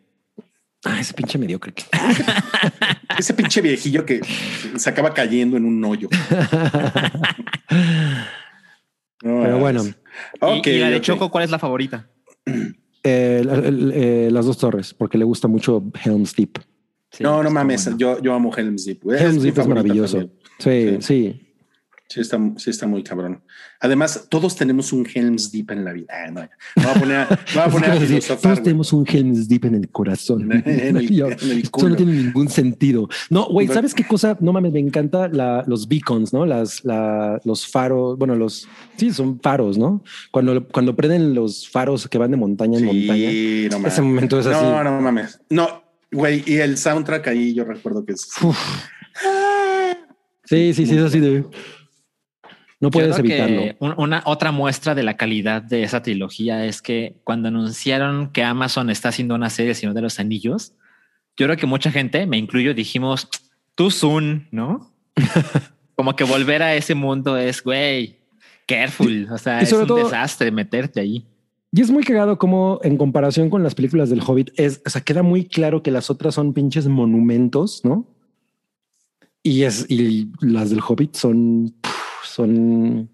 Ah, 0.85 0.99
ese 0.99 1.13
pinche 1.13 1.37
mediocre. 1.37 1.73
Ese 3.17 3.33
pinche 3.35 3.61
viejillo 3.61 4.05
que 4.05 4.19
se 4.75 4.89
acaba 4.89 5.13
cayendo 5.13 5.55
en 5.55 5.65
un 5.65 5.85
hoyo. 5.85 6.09
No, 9.23 9.41
Pero 9.43 9.59
bueno, 9.59 9.83
Y- 9.85 9.93
Ok, 10.41 10.67
y, 10.67 10.79
la 10.79 10.89
de 10.89 10.97
ok. 10.97 11.01
Choco, 11.03 11.29
¿cuál 11.31 11.43
es 11.43 11.51
la 11.51 11.59
favorita? 11.59 12.07
eh, 13.03 13.39
el- 13.41 13.49
el- 13.49 13.91
eh, 13.93 14.29
las 14.31 14.45
dos 14.45 14.57
torres, 14.57 14.93
porque 14.93 15.17
le 15.17 15.25
gusta 15.25 15.47
mucho 15.47 15.83
Helm's 16.03 16.35
Deep. 16.35 16.57
Sí, 17.11 17.23
no, 17.23 17.43
no 17.43 17.51
mames. 17.51 17.83
bueno. 17.85 17.97
Yo, 17.97 18.21
yo 18.21 18.33
amo 18.33 18.51
Helm's 18.55 18.85
Deep. 18.85 19.01
Helm's 19.11 19.43
Deep 19.43 19.57
es 19.59 19.67
maravilloso. 19.67 20.29
Sí. 20.59 20.97
sí. 20.99 21.42
Sí 22.13 22.21
está, 22.21 22.39
sí 22.57 22.69
está 22.69 22.85
muy 22.85 23.01
cabrón. 23.01 23.41
Además, 23.79 24.27
todos 24.29 24.55
tenemos 24.55 24.93
un 24.93 25.03
Helm's 25.11 25.51
Deep 25.51 25.71
en 25.71 25.83
la 25.83 25.93
vida. 25.93 26.13
Ah, 26.13 26.29
no, 26.29 26.41
voy 26.75 26.85
a 26.85 26.93
poner 26.93 27.15
a, 27.17 27.27
me 27.29 27.37
voy 27.55 27.63
a, 27.63 27.67
poner 27.71 27.89
a 27.89 27.99
Sí, 27.99 28.05
filosofar, 28.05 28.37
Todos 28.39 28.53
güey. 28.57 28.63
tenemos 28.63 28.93
un 28.93 29.05
Helm's 29.09 29.47
Deep 29.47 29.65
en 29.65 29.73
el 29.73 29.89
corazón. 29.89 30.51
En 30.63 30.95
el- 30.97 31.09
Yo, 31.15 31.25
en 31.25 31.33
el 31.41 31.57
esto 31.57 31.71
culo. 31.71 31.89
no 31.89 31.95
tiene 31.95 32.11
ningún 32.13 32.49
sentido. 32.49 33.09
No, 33.31 33.47
güey, 33.47 33.67
¿sabes 33.67 33.95
qué 33.95 34.03
cosa? 34.03 34.37
No 34.41 34.53
mames, 34.53 34.73
me 34.73 34.79
encanta 34.79 35.27
la, 35.27 35.63
los 35.65 35.87
beacons, 35.87 36.33
¿no? 36.33 36.45
Las, 36.45 36.85
la, 36.85 37.41
los 37.45 37.65
faros, 37.65 38.15
bueno, 38.19 38.35
los, 38.35 38.67
sí, 38.95 39.09
son 39.11 39.39
faros, 39.41 39.79
¿no? 39.79 40.03
Cuando, 40.29 40.67
cuando 40.67 40.95
prenden 40.95 41.33
los 41.33 41.67
faros 41.67 42.07
que 42.07 42.19
van 42.19 42.29
de 42.29 42.37
montaña 42.37 42.77
en 42.77 42.85
montaña. 42.85 43.29
Sí, 43.31 43.67
no 43.71 43.79
mames. 43.79 43.93
Ese 43.93 44.01
momento 44.03 44.39
es 44.39 44.45
así. 44.45 44.63
No, 44.63 44.83
no 44.83 45.01
mames. 45.01 45.39
No, 45.49 45.83
güey. 46.11 46.43
Y 46.45 46.57
el 46.57 46.77
soundtrack 46.77 47.25
ahí 47.29 47.55
yo 47.55 47.63
recuerdo 47.63 48.05
que 48.05 48.11
es. 48.13 48.27
Uf. 48.43 48.55
Sí, 50.45 50.73
sí, 50.73 50.85
sí, 50.85 50.95
es 50.97 51.01
así 51.03 51.19
de. 51.19 51.45
No 52.83 52.91
puedes 52.91 53.17
evitarlo. 53.17 53.63
un- 53.79 53.93
Una 53.97 54.21
otra 54.25 54.51
muestra 54.51 54.93
de 54.95 55.03
la 55.03 55.17
calidad 55.17 55.61
de 55.61 55.83
esa 55.83 56.01
trilogía 56.03 56.65
es 56.65 56.81
que 56.81 57.15
cuando 57.23 57.47
anunciaron 57.47 58.29
que 58.31 58.43
Amazon 58.43 58.89
está 58.89 59.09
haciendo 59.09 59.35
una 59.35 59.49
serie 59.49 59.73
Señor 59.73 59.95
de 59.95 60.01
los 60.01 60.19
Anillos, 60.19 60.73
yo 61.37 61.47
creo 61.47 61.57
que 61.57 61.65
mucha 61.65 61.91
gente, 61.91 62.27
me 62.27 62.37
incluyo, 62.37 62.73
dijimos 62.73 63.27
tú 63.75 63.89
Zoom, 63.89 64.43
¿no? 64.51 64.91
como 65.95 66.15
que 66.15 66.23
volver 66.23 66.61
a 66.63 66.75
ese 66.75 66.93
mundo 66.95 67.37
es, 67.37 67.63
güey, 67.63 68.17
careful. 68.67 69.27
O 69.31 69.37
sea, 69.37 69.59
es 69.61 69.71
un 69.73 69.87
todo- 69.87 70.03
desastre 70.03 70.51
meterte 70.51 70.99
ahí. 70.99 71.25
Y 71.75 71.81
es 71.81 71.89
muy 71.89 72.03
cagado 72.03 72.37
como 72.37 72.79
en 72.83 72.97
comparación 72.97 73.49
con 73.49 73.63
las 73.63 73.73
películas 73.73 74.11
del 74.11 74.21
Hobbit 74.21 74.51
es, 74.57 74.81
o 74.85 74.89
sea, 74.91 75.01
queda 75.01 75.23
muy 75.23 75.45
claro 75.45 75.81
que 75.81 75.89
las 75.89 76.11
otras 76.11 76.35
son 76.35 76.53
pinches 76.53 76.87
monumentos, 76.87 77.81
¿no? 77.83 78.05
Y 79.41 79.63
es, 79.63 79.85
y 79.89 80.31
las 80.41 80.69
del 80.69 80.81
Hobbit 80.87 81.15
son, 81.15 81.73
puf, 81.81 82.02
son 82.23 83.09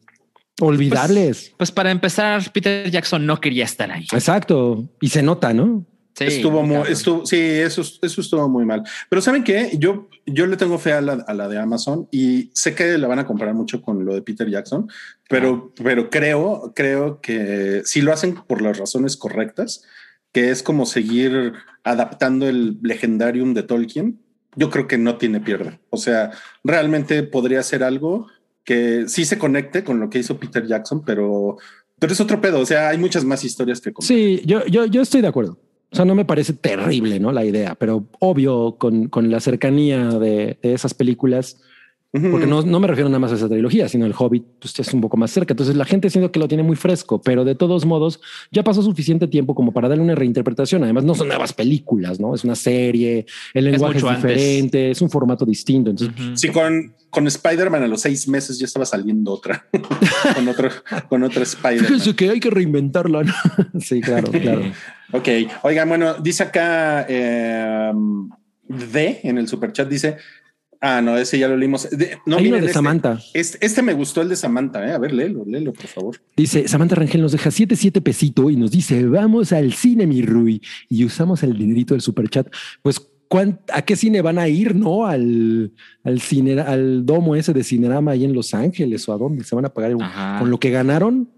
olvidables. 0.59 1.53
Pues 1.57 1.71
para 1.71 1.91
empezar, 1.91 2.51
Peter 2.51 2.89
Jackson 2.89 3.25
no 3.25 3.39
quería 3.39 3.65
estar 3.65 3.91
ahí. 3.91 4.05
Exacto. 4.11 4.89
Y 5.01 5.09
se 5.09 5.21
nota, 5.23 5.53
¿no? 5.53 5.85
Sí, 6.15 6.25
estuvo 6.25 6.63
muy, 6.63 6.81
estuvo, 6.89 7.25
sí, 7.25 7.37
eso, 7.37 7.81
eso 7.81 8.21
estuvo 8.21 8.49
muy 8.49 8.65
mal. 8.65 8.83
Pero 9.07 9.21
saben 9.21 9.43
qué, 9.43 9.71
yo, 9.77 10.09
yo 10.25 10.47
le 10.47 10.57
tengo 10.57 10.77
fe 10.77 10.91
a 10.91 10.99
la, 10.99 11.13
a 11.13 11.33
la 11.33 11.47
de 11.47 11.57
Amazon 11.57 12.09
y 12.11 12.51
sé 12.53 12.75
que 12.75 12.97
la 12.97 13.07
van 13.07 13.19
a 13.19 13.25
comparar 13.25 13.53
mucho 13.53 13.81
con 13.81 14.03
lo 14.03 14.13
de 14.13 14.21
Peter 14.21 14.49
Jackson, 14.49 14.89
pero, 15.29 15.73
pero 15.81 16.09
creo, 16.09 16.73
creo 16.75 17.21
que 17.21 17.83
si 17.85 18.01
lo 18.01 18.11
hacen 18.11 18.35
por 18.35 18.61
las 18.61 18.77
razones 18.77 19.15
correctas, 19.15 19.83
que 20.33 20.49
es 20.49 20.61
como 20.61 20.85
seguir 20.85 21.53
adaptando 21.85 22.49
el 22.49 22.79
legendarium 22.81 23.53
de 23.53 23.63
Tolkien, 23.63 24.19
yo 24.55 24.69
creo 24.69 24.87
que 24.87 24.97
no 24.97 25.17
tiene 25.17 25.39
pierde. 25.39 25.79
O 25.89 25.97
sea, 25.97 26.31
realmente 26.63 27.23
podría 27.23 27.63
ser 27.63 27.83
algo 27.83 28.27
que 28.63 29.05
sí 29.07 29.25
se 29.25 29.37
conecte 29.37 29.83
con 29.83 29.99
lo 29.99 30.09
que 30.09 30.19
hizo 30.19 30.37
Peter 30.37 30.65
Jackson, 30.65 31.03
pero, 31.05 31.57
pero 31.97 32.13
es 32.13 32.19
otro 32.19 32.39
pedo. 32.41 32.59
O 32.59 32.65
sea, 32.65 32.89
hay 32.89 32.97
muchas 32.97 33.25
más 33.25 33.43
historias 33.43 33.81
que 33.81 33.93
contar. 33.93 34.07
Sí, 34.07 34.41
yo, 34.45 34.65
yo, 34.65 34.85
yo 34.85 35.01
estoy 35.01 35.21
de 35.21 35.27
acuerdo. 35.27 35.57
O 35.91 35.95
sea, 35.95 36.05
no 36.05 36.13
me 36.13 36.25
parece 36.25 36.53
terrible, 36.53 37.19
¿no? 37.19 37.31
La 37.31 37.45
idea, 37.45 37.73
pero 37.73 38.05
obvio 38.19 38.75
con, 38.77 39.07
con 39.07 39.31
la 39.31 39.39
cercanía 39.39 40.09
de, 40.09 40.59
de 40.61 40.73
esas 40.73 40.93
películas. 40.93 41.61
Porque 42.11 42.47
no, 42.47 42.63
no 42.63 42.79
me 42.79 42.87
refiero 42.87 43.07
nada 43.07 43.19
más 43.19 43.31
a 43.31 43.35
esa 43.35 43.47
trilogía, 43.47 43.87
sino 43.87 44.07
el 44.07 44.15
Hobbit, 44.17 44.43
pues 44.59 44.79
es 44.79 44.93
un 44.95 45.01
poco 45.01 45.15
más 45.15 45.29
cerca. 45.29 45.53
Entonces 45.53 45.75
la 45.75 45.85
gente 45.85 46.09
siento 46.09 46.31
que 46.31 46.39
lo 46.39 46.47
tiene 46.47 46.63
muy 46.63 46.75
fresco, 46.75 47.21
pero 47.21 47.45
de 47.45 47.53
todos 47.53 47.85
modos 47.85 48.19
ya 48.51 48.63
pasó 48.63 48.81
suficiente 48.81 49.27
tiempo 49.27 49.53
como 49.53 49.71
para 49.71 49.87
darle 49.87 50.03
una 50.03 50.15
reinterpretación. 50.15 50.83
Además, 50.83 51.03
no 51.03 51.13
son 51.13 51.27
nuevas 51.27 51.53
películas, 51.53 52.19
no 52.19 52.33
es 52.33 52.43
una 52.43 52.55
serie, 52.55 53.27
el 53.53 53.65
lenguaje 53.65 53.99
es, 53.99 54.03
antes. 54.03 54.23
diferente, 54.23 54.91
es 54.91 55.01
un 55.01 55.09
formato 55.11 55.45
distinto. 55.45 55.91
Entonces, 55.91 56.19
Ujú. 56.19 56.35
Sí, 56.35 56.47
con, 56.49 56.95
con 57.11 57.27
Spider-Man 57.27 57.83
a 57.83 57.87
los 57.87 58.01
seis 58.01 58.27
meses 58.27 58.57
ya 58.57 58.65
estaba 58.65 58.85
saliendo 58.85 59.31
otra, 59.31 59.67
con 60.35 60.47
otro, 60.47 60.69
con 61.09 61.23
otro 61.23 61.43
Spider-Man. 61.43 61.85
fíjense 61.85 62.15
que 62.15 62.29
hay 62.31 62.39
que 62.39 62.49
reinventarla. 62.49 63.23
¿no? 63.23 63.33
sí, 63.79 64.01
claro, 64.01 64.31
claro. 64.31 64.61
Ok, 65.11 65.27
oigan, 65.63 65.89
bueno, 65.89 66.13
dice 66.21 66.43
acá 66.43 67.03
eh, 67.09 67.91
D 68.67 69.21
en 69.23 69.39
el 69.39 69.47
superchat, 69.47 69.89
dice, 69.89 70.17
ah, 70.81 71.01
no, 71.01 71.17
ese 71.17 71.37
ya 71.39 71.47
lo 71.47 71.57
leímos. 71.57 71.89
De- 71.89 72.17
no, 72.25 72.37
hay 72.37 72.47
uno 72.47 72.55
de 72.57 72.61
este- 72.61 72.73
Samantha. 72.73 73.19
Este, 73.33 73.65
este 73.65 73.81
me 73.81 73.93
gustó 73.93 74.21
el 74.21 74.29
de 74.29 74.35
Samantha, 74.35 74.87
eh. 74.87 74.91
a 74.93 74.97
ver, 74.97 75.13
léelo, 75.13 75.43
léelo, 75.45 75.73
por 75.73 75.87
favor. 75.87 76.17
Dice 76.37 76.67
Samantha 76.67 76.95
Rangel 76.95 77.21
nos 77.21 77.31
deja 77.31 77.51
7 77.51 77.75
7 77.75 78.01
pesito 78.01 78.49
y 78.49 78.55
nos 78.55 78.71
dice 78.71 79.05
vamos 79.05 79.51
al 79.53 79.73
cine 79.73 80.07
mi 80.07 80.21
Rui 80.21 80.61
y 80.89 81.03
usamos 81.05 81.43
el 81.43 81.57
dinerito 81.57 81.93
del 81.93 82.01
superchat. 82.01 82.47
Pues 82.81 82.99
¿cuán- 83.27 83.59
¿a 83.73 83.81
qué 83.83 83.95
cine 83.95 84.21
van 84.21 84.39
a 84.39 84.47
ir? 84.47 84.75
No 84.75 85.05
al, 85.05 85.71
al 86.03 86.19
cine, 86.21 86.59
al 86.61 87.05
domo 87.05 87.35
ese 87.35 87.53
de 87.53 87.63
Cinerama 87.63 88.11
ahí 88.11 88.25
en 88.25 88.33
Los 88.33 88.53
Ángeles 88.53 89.07
o 89.07 89.13
a 89.13 89.17
dónde 89.17 89.43
se 89.43 89.55
van 89.55 89.65
a 89.65 89.69
pagar 89.69 89.93
Ajá. 89.99 90.39
con 90.39 90.49
lo 90.49 90.59
que 90.59 90.71
ganaron. 90.71 91.29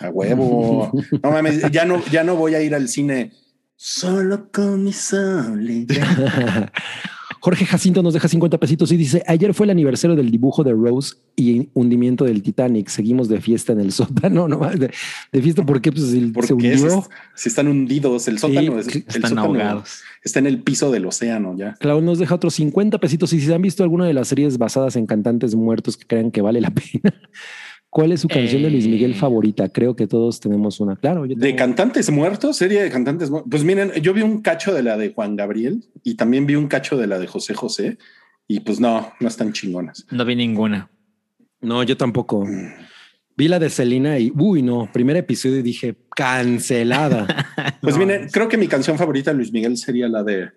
A 0.00 0.08
huevo. 0.10 0.90
No 1.22 1.30
mames, 1.30 1.70
ya 1.70 1.84
no, 1.84 2.02
ya 2.10 2.24
no 2.24 2.34
voy 2.36 2.54
a 2.54 2.62
ir 2.62 2.74
al 2.74 2.88
cine 2.88 3.30
solo 3.76 4.48
con 4.52 4.82
mi 4.84 4.92
soledad. 4.92 6.72
Jorge 7.44 7.66
Jacinto 7.66 8.02
nos 8.02 8.14
deja 8.14 8.26
50 8.26 8.56
pesitos 8.58 8.90
y 8.90 8.96
dice 8.96 9.22
ayer 9.26 9.52
fue 9.52 9.66
el 9.66 9.70
aniversario 9.70 10.16
del 10.16 10.30
dibujo 10.30 10.64
de 10.64 10.72
Rose 10.72 11.16
y 11.36 11.68
hundimiento 11.74 12.24
del 12.24 12.42
Titanic. 12.42 12.88
Seguimos 12.88 13.28
de 13.28 13.38
fiesta 13.38 13.74
en 13.74 13.80
el 13.80 13.92
sótano, 13.92 14.48
no 14.48 14.58
de, 14.70 14.90
de 15.30 15.42
fiesta 15.42 15.62
porque 15.66 15.92
pues 15.92 16.14
el- 16.14 16.32
Porque 16.32 16.46
se 16.48 16.54
hundió. 16.54 16.78
si, 16.78 17.08
si 17.34 17.48
están 17.50 17.68
hundidos, 17.68 18.28
el 18.28 18.38
sótano, 18.38 18.78
es- 18.78 18.88
el 18.88 19.04
Están 19.06 19.22
sótano 19.22 19.42
ahogados. 19.42 20.00
está 20.22 20.38
en 20.38 20.46
el 20.46 20.62
piso 20.62 20.90
del 20.90 21.04
océano 21.04 21.54
ya. 21.54 21.74
Clau 21.80 22.00
nos 22.00 22.18
deja 22.18 22.34
otros 22.34 22.54
50 22.54 22.98
pesitos. 22.98 23.30
Y 23.34 23.40
si 23.42 23.52
han 23.52 23.60
visto 23.60 23.82
alguna 23.82 24.06
de 24.06 24.14
las 24.14 24.28
series 24.28 24.56
basadas 24.56 24.96
en 24.96 25.04
cantantes 25.06 25.54
muertos 25.54 25.98
que 25.98 26.06
crean 26.06 26.30
que 26.30 26.40
vale 26.40 26.62
la 26.62 26.70
pena, 26.74 27.12
¿cuál 27.94 28.12
es 28.12 28.20
su 28.20 28.28
canción 28.28 28.62
de 28.62 28.70
Luis 28.70 28.86
Miguel 28.88 29.12
Eh. 29.12 29.14
favorita? 29.14 29.68
Creo 29.70 29.94
que 29.96 30.06
todos 30.06 30.40
tenemos 30.40 30.80
una. 30.80 30.96
Claro, 30.96 31.24
yo 31.24 31.34
De 31.36 31.54
cantantes 31.56 32.10
muertos, 32.10 32.56
serie 32.56 32.82
de 32.82 32.90
cantantes 32.90 33.30
muertos. 33.30 33.48
Pues 33.50 33.64
miren, 33.64 33.92
yo 34.02 34.12
vi 34.12 34.20
un 34.22 34.42
cacho 34.42 34.74
de 34.74 34.82
la 34.82 34.96
de 34.98 35.12
Juan 35.14 35.36
Gabriel 35.36 35.84
y 36.02 36.16
también 36.16 36.44
vi 36.46 36.56
un 36.56 36.66
cacho 36.66 36.96
de 36.98 37.06
la 37.06 37.18
de 37.18 37.26
José 37.28 37.54
José 37.54 37.96
y 38.48 38.60
pues 38.60 38.80
no, 38.80 39.12
no 39.20 39.28
están 39.28 39.52
chingonas. 39.52 40.06
No 40.10 40.24
vi 40.24 40.34
ninguna. 40.36 40.90
No, 41.60 41.82
yo 41.84 41.96
tampoco. 41.96 42.44
Vi 43.36 43.48
la 43.48 43.58
de 43.58 43.70
Selena 43.70 44.18
y 44.18 44.30
uy, 44.36 44.60
no, 44.62 44.90
primer 44.92 45.16
episodio 45.16 45.58
y 45.58 45.62
dije 45.62 45.96
cancelada. 46.16 47.26
Pues 47.80 47.96
No, 47.96 48.04
miren, 48.06 48.28
creo 48.30 48.48
que 48.48 48.56
mi 48.56 48.66
canción 48.66 48.96
favorita 48.98 49.30
de 49.30 49.36
Luis 49.36 49.52
Miguel 49.52 49.76
sería 49.76 50.08
la 50.08 50.22
de 50.22 50.50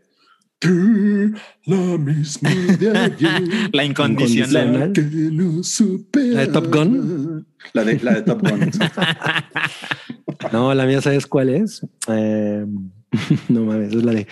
Tú, 0.59 1.33
la 1.65 1.75
misma 1.99 2.49
de 2.79 2.97
ayer, 2.97 3.69
La 3.73 3.83
incondicional. 3.85 4.79
La 4.79 4.91
que 4.93 5.01
no 5.01 5.61
supera. 5.63 6.33
¿La 6.33 6.41
de 6.41 6.47
Top 6.47 6.73
Gun? 6.73 7.47
La 7.73 7.83
de, 7.83 7.99
la 7.99 8.13
de 8.15 8.21
Top 8.23 8.41
Gun. 8.41 8.71
No, 10.51 10.73
la 10.73 10.85
mía, 10.85 11.01
¿sabes 11.01 11.25
cuál 11.25 11.49
es? 11.49 11.81
Eh, 12.07 12.63
no 13.49 13.61
mames, 13.65 13.93
es 13.93 14.03
la 14.03 14.11
de 14.13 14.27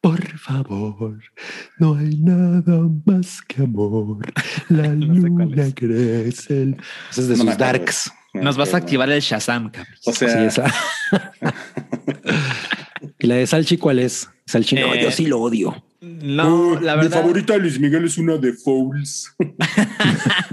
Por 0.00 0.24
favor, 0.38 1.18
no 1.78 1.96
hay 1.96 2.16
nada 2.16 2.88
más 3.04 3.42
que 3.42 3.62
amor. 3.62 4.18
La 4.68 4.88
No 4.88 5.14
luna 5.14 5.64
es. 5.66 5.74
crece. 5.74 6.62
el- 6.62 6.76
Esa 7.10 7.20
es 7.22 7.28
de 7.28 7.36
No 7.36 7.42
sus 7.44 7.52
acuerdo. 7.54 7.58
darks. 7.78 8.12
Nos 8.34 8.56
vas 8.56 8.72
a 8.72 8.78
activar 8.78 9.10
el 9.10 9.20
Shazam, 9.20 9.70
cabrón. 9.70 9.94
O 10.06 10.12
sea, 10.12 10.28
Sí, 10.28 10.38
esa. 10.60 10.72
y 13.18 13.26
la 13.26 13.34
de 13.36 13.46
Salchi, 13.46 13.76
¿cuál 13.76 13.98
es? 13.98 14.28
Salchi, 14.46 14.76
no, 14.76 14.94
Eh, 14.94 15.02
yo 15.02 15.10
sí 15.10 15.26
lo 15.26 15.40
odio. 15.40 15.84
No, 16.00 16.68
uh, 16.68 16.80
la 16.80 16.96
Mi 16.96 17.02
verdad, 17.04 17.20
favorita 17.20 17.52
de 17.54 17.60
Luis 17.60 17.78
Miguel 17.78 18.04
es 18.04 18.18
una 18.18 18.36
de 18.36 18.52
Fouls. 18.52 19.34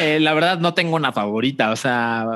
eh, 0.00 0.18
la 0.20 0.34
verdad 0.34 0.58
no 0.60 0.74
tengo 0.74 0.96
una 0.96 1.12
favorita. 1.12 1.70
O 1.70 1.76
sea, 1.76 2.26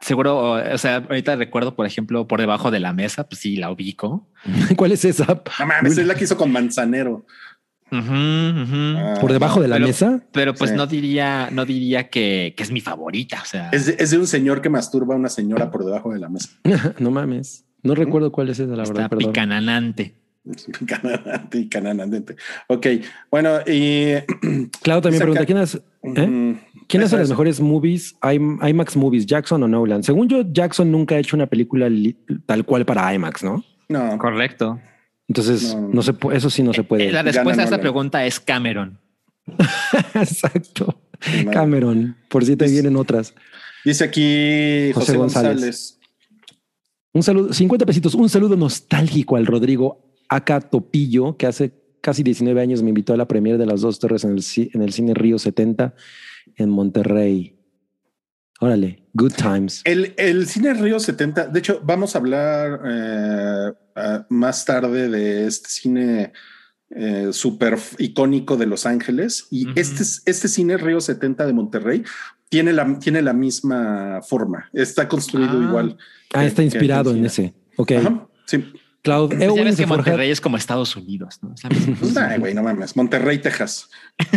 seguro, 0.00 0.52
o 0.52 0.78
sea, 0.78 0.96
ahorita 0.96 1.36
recuerdo, 1.36 1.74
por 1.74 1.86
ejemplo, 1.86 2.26
por 2.26 2.40
debajo 2.40 2.70
de 2.70 2.80
la 2.80 2.92
mesa, 2.92 3.28
pues 3.28 3.40
sí, 3.40 3.56
la 3.56 3.70
ubico. 3.70 4.28
¿Cuál 4.76 4.92
es 4.92 5.04
esa? 5.04 5.42
No 5.58 5.66
mames, 5.66 5.98
es 5.98 6.06
la 6.06 6.14
que 6.14 6.24
hizo 6.24 6.36
con 6.36 6.52
Manzanero. 6.52 7.26
Ah, 7.90 9.14
¿Por 9.18 9.32
debajo 9.32 9.62
de 9.62 9.68
la 9.68 9.76
pero- 9.76 9.86
mesa? 9.86 10.20
Pero 10.32 10.54
pues 10.54 10.70
Sí. 10.72 10.76
no 10.76 10.86
diría, 10.86 11.48
no 11.50 11.64
diría 11.64 12.10
que, 12.10 12.52
que 12.54 12.62
es 12.62 12.70
mi 12.70 12.82
favorita. 12.82 13.40
O 13.42 13.46
sea, 13.46 13.70
Es 13.70 13.86
de, 13.86 13.96
es 13.98 14.10
de 14.10 14.18
un 14.18 14.26
señor 14.26 14.60
que 14.60 14.68
masturba 14.68 15.14
a 15.14 15.18
una 15.18 15.30
señora 15.30 15.70
por 15.70 15.86
debajo 15.86 16.12
de 16.12 16.18
la 16.18 16.28
mesa. 16.28 16.50
no 16.98 17.10
mames. 17.10 17.64
No 17.82 17.94
recuerdo 17.94 18.32
cuál 18.32 18.48
es 18.50 18.58
esa, 18.58 18.74
la 18.74 18.82
está 18.82 18.92
verdad, 18.94 19.10
perdón. 19.10 19.32
picananante. 19.32 20.14
Cananante 20.86 21.58
y 21.58 21.68
cananante. 21.68 22.36
Ok, 22.68 22.86
bueno, 23.30 23.58
y 23.66 24.14
Claro, 24.82 25.02
también 25.02 25.20
pregunta, 25.20 25.44
¿quién, 25.44 25.58
es, 25.58 25.74
¿eh? 25.76 26.56
¿quién 26.86 27.02
hace 27.02 27.06
eso, 27.14 27.18
las 27.18 27.28
mejores 27.28 27.60
movies? 27.60 28.16
IM- 28.22 28.58
IMAX 28.66 28.96
movies, 28.96 29.26
Jackson 29.26 29.62
o 29.62 29.68
Nolan. 29.68 30.02
Según 30.02 30.26
yo, 30.28 30.42
Jackson 30.50 30.90
nunca 30.90 31.16
ha 31.16 31.18
hecho 31.18 31.36
una 31.36 31.46
película 31.46 31.88
tal 32.46 32.64
cual 32.64 32.86
para 32.86 33.12
IMAX, 33.12 33.44
¿no? 33.44 33.62
No, 33.88 34.16
Correcto. 34.18 34.80
Entonces, 35.28 35.76
No, 35.76 36.00
se 36.00 36.14
eso 36.32 36.48
sí 36.48 36.62
no 36.62 36.72
se 36.72 36.82
puede. 36.84 37.08
Eh, 37.08 37.12
La 37.12 37.22
respuesta 37.22 37.60
a 37.60 37.64
esta 37.64 37.80
pregunta 37.80 38.24
es 38.24 38.40
Cameron. 38.40 38.98
Exacto. 40.14 40.98
Cameron, 41.52 42.16
por 42.28 42.44
si 42.44 42.56
te 42.56 42.64
Dice- 42.64 42.74
vienen 42.76 42.96
otras. 42.96 43.34
dice 43.84 44.04
aquí 44.04 44.90
José 44.94 45.12
José, 45.12 45.16
González. 45.18 45.50
González. 45.52 45.97
Un 47.12 47.22
saludo, 47.22 47.52
50 47.52 47.86
pesitos, 47.86 48.14
un 48.14 48.28
saludo 48.28 48.56
nostálgico 48.56 49.36
al 49.36 49.46
Rodrigo 49.46 50.14
Aka 50.28 50.60
Topillo, 50.60 51.36
que 51.36 51.46
hace 51.46 51.72
casi 52.00 52.22
19 52.22 52.60
años 52.60 52.82
me 52.82 52.90
invitó 52.90 53.12
a 53.14 53.16
la 53.16 53.26
premiere 53.26 53.58
de 53.58 53.66
Las 53.66 53.80
Dos 53.80 53.98
Torres 53.98 54.24
en 54.24 54.30
el, 54.32 54.38
ci- 54.38 54.70
en 54.74 54.82
el 54.82 54.92
Cine 54.92 55.14
Río 55.14 55.38
70 55.38 55.94
en 56.56 56.70
Monterrey. 56.70 57.56
Órale, 58.60 59.04
good 59.14 59.32
times. 59.34 59.82
El, 59.84 60.14
el 60.16 60.46
cine 60.48 60.74
Río 60.74 60.98
70, 60.98 61.46
de 61.46 61.58
hecho, 61.60 61.80
vamos 61.84 62.14
a 62.14 62.18
hablar 62.18 62.80
eh, 62.84 63.72
más 64.28 64.64
tarde 64.64 65.08
de 65.08 65.46
este 65.46 65.68
cine 65.68 66.32
eh, 66.90 67.28
súper 67.32 67.78
icónico 67.98 68.56
de 68.56 68.66
Los 68.66 68.84
Ángeles. 68.84 69.46
Y 69.50 69.68
este, 69.78 70.02
este 70.02 70.48
cine 70.48 70.76
Río 70.76 71.00
70 71.00 71.46
de 71.46 71.52
Monterrey 71.52 72.02
tiene 72.48 72.72
la, 72.72 72.98
tiene 72.98 73.22
la 73.22 73.32
misma 73.32 74.20
forma. 74.22 74.68
Está 74.72 75.08
construido 75.08 75.52
Ah. 75.60 75.64
igual. 75.68 75.96
Ah, 76.32 76.40
que- 76.40 76.46
está 76.46 76.62
inspirado 76.62 77.10
en 77.14 77.24
ese. 77.26 77.54
Ok. 77.76 77.92
Ajá, 77.92 78.26
sí. 78.46 78.64
Cloud 79.02 79.28
Pues 79.28 79.38
ya 79.40 79.46
ves 79.64 79.76
que 79.76 80.30
es 80.30 80.40
como 80.40 80.56
Estados 80.56 80.96
Unidos, 80.96 81.38
¿no? 81.42 81.54
Es 81.54 81.62
la 81.64 81.70
misma. 81.70 82.26
Ay, 82.30 82.38
güey, 82.40 82.52
no 82.54 82.62
mames. 82.62 82.96
Monterrey, 82.96 83.38
Texas. 83.38 83.88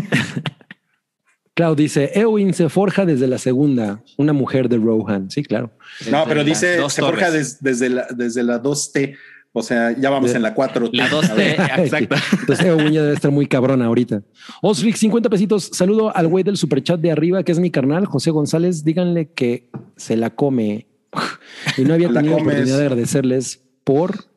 Cloud 1.53 1.75
dice, 1.77 2.11
Ewing 2.15 2.53
se 2.53 2.69
forja 2.69 3.05
desde 3.05 3.27
la 3.27 3.37
segunda, 3.37 4.01
una 4.17 4.31
mujer 4.33 4.69
de 4.69 4.77
Rohan. 4.77 5.29
Sí, 5.29 5.43
claro. 5.43 5.71
No, 6.09 6.23
pero 6.27 6.43
dice 6.43 6.77
se 6.89 7.01
forja 7.01 7.29
des- 7.29 7.61
desde, 7.61 7.89
la, 7.89 8.07
desde 8.15 8.43
la 8.43 8.61
2T, 8.61 9.17
O 9.53 9.61
sea, 9.61 9.91
ya 9.97 10.09
vamos 10.09 10.33
en 10.33 10.41
la 10.41 10.53
4. 10.53 10.89
La 10.93 11.09
2T, 11.09 11.79
exacto. 11.79 12.15
Entonces, 12.39 12.65
debe 12.65 13.13
estar 13.13 13.31
muy 13.31 13.47
cabrona 13.47 13.85
ahorita. 13.85 14.21
Osric, 14.61 14.95
50 14.95 15.29
pesitos. 15.29 15.69
Saludo 15.73 16.15
al 16.15 16.27
güey 16.27 16.43
del 16.43 16.55
superchat 16.55 16.99
de 17.01 17.11
arriba, 17.11 17.43
que 17.43 17.51
es 17.51 17.59
mi 17.59 17.69
carnal, 17.69 18.05
José 18.05 18.31
González. 18.31 18.85
Díganle 18.85 19.31
que 19.31 19.69
se 19.97 20.15
la 20.15 20.29
come. 20.29 20.87
Y 21.77 21.81
no 21.83 21.93
había 21.93 22.07
La 22.09 22.21
tenido 22.21 22.37
comes. 22.37 22.47
oportunidad 22.53 22.77
de 22.77 22.83
agradecerles 22.85 23.61
por. 23.83 24.30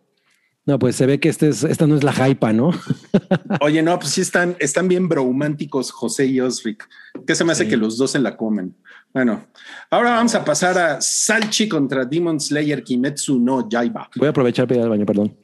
No, 0.67 0.79
pues 0.79 0.97
se 0.97 1.05
ve 1.05 1.21
que 1.21 1.29
este 1.29 1.49
es, 1.49 1.63
esta 1.63 1.87
no 1.87 1.95
es 1.97 2.03
la 2.05 2.13
hypa, 2.29 2.53
¿no? 2.55 2.71
Oye, 3.61 3.83
no, 3.83 3.99
pues 3.99 4.13
sí 4.13 4.23
están, 4.23 4.57
están 4.61 4.89
bien 4.89 5.09
brománticos 5.09 5.91
José 5.91 6.25
y 6.27 6.41
Osric. 6.41 6.89
¿Qué 7.27 7.35
se 7.35 7.45
me 7.45 7.53
hace 7.53 7.65
Sí. 7.65 7.71
que 7.71 7.77
los 7.77 7.99
dos 7.99 8.13
se 8.13 8.19
la 8.19 8.37
comen? 8.37 8.75
Bueno, 9.13 9.45
ahora 9.91 10.11
vamos 10.13 10.35
a 10.35 10.45
pasar 10.45 10.79
a 10.79 11.01
Salchi 11.01 11.69
contra 11.69 12.05
Demon 12.05 12.41
Slayer 12.41 12.83
Kimetsu 12.83 13.39
no 13.39 13.69
Yaiba. 13.69 14.09
Voy 14.17 14.27
a 14.27 14.31
aprovechar 14.31 14.67
para 14.67 14.79
ir 14.79 14.85
al 14.85 14.91
baño, 14.91 15.05
perdón. 15.07 15.37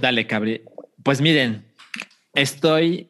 Dale, 0.00 0.26
cabri. 0.26 0.62
Pues 1.02 1.20
miren, 1.20 1.64
estoy 2.34 3.08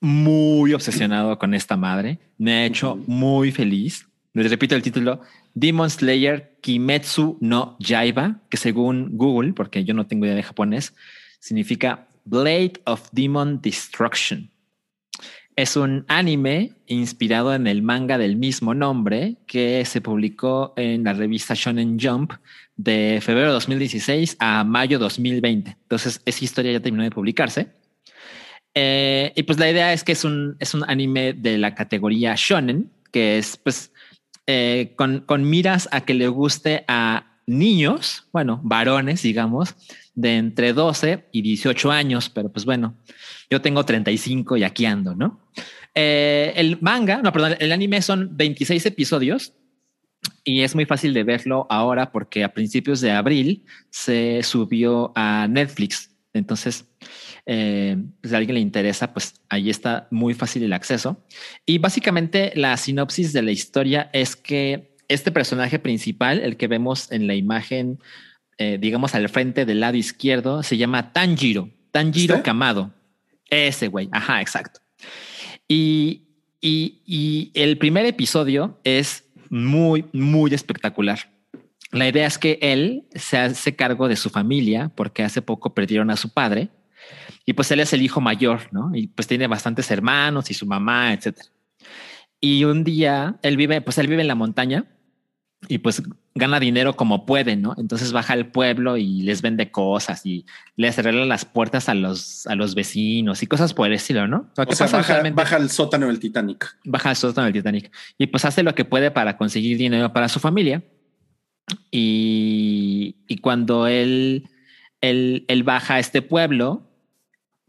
muy 0.00 0.72
obsesionado 0.72 1.38
con 1.38 1.54
esta 1.54 1.76
madre. 1.76 2.18
Me 2.38 2.52
ha 2.54 2.66
hecho 2.66 2.96
muy 3.06 3.52
feliz. 3.52 4.06
Les 4.32 4.50
repito 4.50 4.74
el 4.74 4.82
título: 4.82 5.20
Demon 5.54 5.88
Slayer 5.88 6.56
Kimetsu 6.60 7.38
no 7.40 7.76
Yaiba, 7.78 8.40
que 8.50 8.56
según 8.56 9.16
Google, 9.16 9.52
porque 9.52 9.84
yo 9.84 9.94
no 9.94 10.06
tengo 10.06 10.26
idea 10.26 10.34
de 10.34 10.42
japonés, 10.42 10.94
significa 11.38 12.08
Blade 12.24 12.74
of 12.84 13.08
Demon 13.12 13.60
Destruction. 13.60 14.50
Es 15.56 15.76
un 15.76 16.04
anime 16.08 16.72
inspirado 16.86 17.54
en 17.54 17.68
el 17.68 17.82
manga 17.82 18.18
del 18.18 18.34
mismo 18.36 18.74
nombre 18.74 19.36
que 19.46 19.84
se 19.84 20.00
publicó 20.00 20.74
en 20.76 21.04
la 21.04 21.12
revista 21.12 21.54
Shonen 21.54 21.96
Jump 22.00 22.32
de 22.76 23.20
febrero 23.22 23.48
de 23.48 23.54
2016 23.54 24.36
a 24.40 24.64
mayo 24.64 24.98
2020. 24.98 25.76
Entonces, 25.82 26.20
esa 26.24 26.44
historia 26.44 26.72
ya 26.72 26.80
terminó 26.80 27.04
de 27.04 27.12
publicarse. 27.12 27.68
Eh, 28.74 29.32
y 29.36 29.44
pues 29.44 29.60
la 29.60 29.70
idea 29.70 29.92
es 29.92 30.02
que 30.02 30.12
es 30.12 30.24
un, 30.24 30.56
es 30.58 30.74
un 30.74 30.82
anime 30.88 31.34
de 31.34 31.56
la 31.58 31.76
categoría 31.76 32.34
shonen, 32.36 32.90
que 33.12 33.38
es 33.38 33.56
pues 33.56 33.92
eh, 34.46 34.92
con, 34.96 35.20
con 35.20 35.48
miras 35.48 35.88
a 35.92 36.02
que 36.02 36.14
le 36.14 36.28
guste 36.28 36.84
a 36.88 37.38
niños, 37.46 38.26
bueno, 38.32 38.60
varones, 38.62 39.22
digamos, 39.22 39.74
de 40.14 40.36
entre 40.36 40.72
12 40.72 41.28
y 41.32 41.42
18 41.42 41.90
años, 41.90 42.30
pero 42.30 42.50
pues 42.50 42.64
bueno, 42.64 42.96
yo 43.50 43.60
tengo 43.60 43.84
35 43.84 44.56
y 44.56 44.64
aquí 44.64 44.86
ando, 44.86 45.14
¿no? 45.14 45.40
Eh, 45.94 46.52
el 46.56 46.78
manga, 46.80 47.22
no, 47.22 47.32
perdón, 47.32 47.56
el 47.58 47.72
anime 47.72 48.02
son 48.02 48.36
26 48.36 48.86
episodios 48.86 49.54
y 50.42 50.62
es 50.62 50.74
muy 50.74 50.86
fácil 50.86 51.14
de 51.14 51.22
verlo 51.22 51.66
ahora 51.70 52.10
porque 52.10 52.44
a 52.44 52.52
principios 52.52 53.00
de 53.00 53.12
abril 53.12 53.64
se 53.90 54.42
subió 54.42 55.12
a 55.14 55.46
Netflix. 55.48 56.10
Entonces, 56.32 56.86
eh, 57.46 57.96
pues, 58.20 58.30
si 58.30 58.34
a 58.34 58.38
alguien 58.38 58.54
le 58.54 58.60
interesa, 58.60 59.12
pues 59.12 59.34
ahí 59.48 59.70
está 59.70 60.08
muy 60.10 60.34
fácil 60.34 60.62
el 60.62 60.72
acceso. 60.72 61.24
Y 61.66 61.78
básicamente 61.78 62.52
la 62.54 62.76
sinopsis 62.76 63.32
de 63.32 63.42
la 63.42 63.52
historia 63.52 64.10
es 64.12 64.36
que 64.36 64.96
este 65.08 65.30
personaje 65.30 65.78
principal, 65.78 66.40
el 66.40 66.56
que 66.56 66.68
vemos 66.68 67.12
en 67.12 67.26
la 67.26 67.34
imagen, 67.34 67.98
eh, 68.58 68.78
digamos 68.80 69.14
al 69.14 69.28
frente 69.28 69.66
del 69.66 69.80
lado 69.80 69.96
izquierdo, 69.96 70.62
se 70.62 70.76
llama 70.76 71.12
Tanjiro, 71.12 71.70
Tanjiro 71.90 72.36
¿Este? 72.36 72.44
Kamado. 72.44 72.94
Ese 73.50 73.88
güey, 73.88 74.08
ajá, 74.12 74.40
exacto. 74.40 74.80
Y, 75.68 76.22
y, 76.60 77.02
y 77.04 77.50
el 77.54 77.78
primer 77.78 78.06
episodio 78.06 78.80
es 78.84 79.24
muy, 79.50 80.06
muy 80.12 80.52
espectacular. 80.54 81.30
La 81.92 82.08
idea 82.08 82.26
es 82.26 82.38
que 82.38 82.58
él 82.60 83.04
se 83.14 83.38
hace 83.38 83.76
cargo 83.76 84.08
de 84.08 84.16
su 84.16 84.30
familia 84.30 84.90
porque 84.96 85.22
hace 85.22 85.42
poco 85.42 85.74
perdieron 85.74 86.10
a 86.10 86.16
su 86.16 86.30
padre 86.30 86.70
y 87.46 87.52
pues 87.52 87.70
él 87.70 87.80
es 87.80 87.92
el 87.92 88.02
hijo 88.02 88.20
mayor, 88.20 88.68
¿no? 88.72 88.90
Y 88.94 89.08
pues 89.08 89.26
tiene 89.26 89.46
bastantes 89.46 89.90
hermanos 89.90 90.50
y 90.50 90.54
su 90.54 90.66
mamá, 90.66 91.12
etcétera. 91.12 91.48
Y 92.40 92.64
un 92.64 92.84
día 92.84 93.36
él 93.42 93.56
vive, 93.56 93.80
pues 93.80 93.98
él 93.98 94.08
vive 94.08 94.22
en 94.22 94.28
la 94.28 94.34
montaña 94.34 94.86
y 95.68 95.78
pues 95.78 96.02
gana 96.34 96.60
dinero 96.60 96.96
como 96.96 97.26
puede, 97.26 97.56
¿no? 97.56 97.74
Entonces 97.78 98.12
baja 98.12 98.32
al 98.32 98.50
pueblo 98.50 98.96
y 98.96 99.22
les 99.22 99.40
vende 99.40 99.70
cosas 99.70 100.26
y 100.26 100.46
les 100.76 100.98
arregla 100.98 101.24
las 101.26 101.44
puertas 101.44 101.88
a 101.88 101.94
los, 101.94 102.46
a 102.46 102.54
los 102.54 102.74
vecinos 102.74 103.42
y 103.42 103.46
cosas 103.46 103.72
por 103.72 103.86
el 103.86 103.94
estilo, 103.94 104.26
¿no? 104.26 104.50
O 104.52 104.54
sea, 104.54 104.66
pasa 104.66 104.96
baja, 104.96 105.22
baja 105.32 105.56
al 105.56 105.70
sótano 105.70 106.08
del 106.08 106.18
Titanic. 106.18 106.76
baja 106.84 107.10
al 107.10 107.16
sótano 107.16 107.44
del 107.46 107.54
Titanic 107.54 107.90
y 108.18 108.26
pues 108.26 108.44
hace 108.44 108.62
lo 108.62 108.74
que 108.74 108.84
puede 108.84 109.10
para 109.10 109.36
conseguir 109.36 109.78
dinero 109.78 110.12
para 110.12 110.28
su 110.28 110.40
familia. 110.40 110.82
Y, 111.90 113.16
y 113.26 113.38
cuando 113.38 113.86
él, 113.86 114.50
él, 115.00 115.44
él 115.48 115.62
baja 115.62 115.94
a 115.94 115.98
este 115.98 116.20
pueblo, 116.20 116.93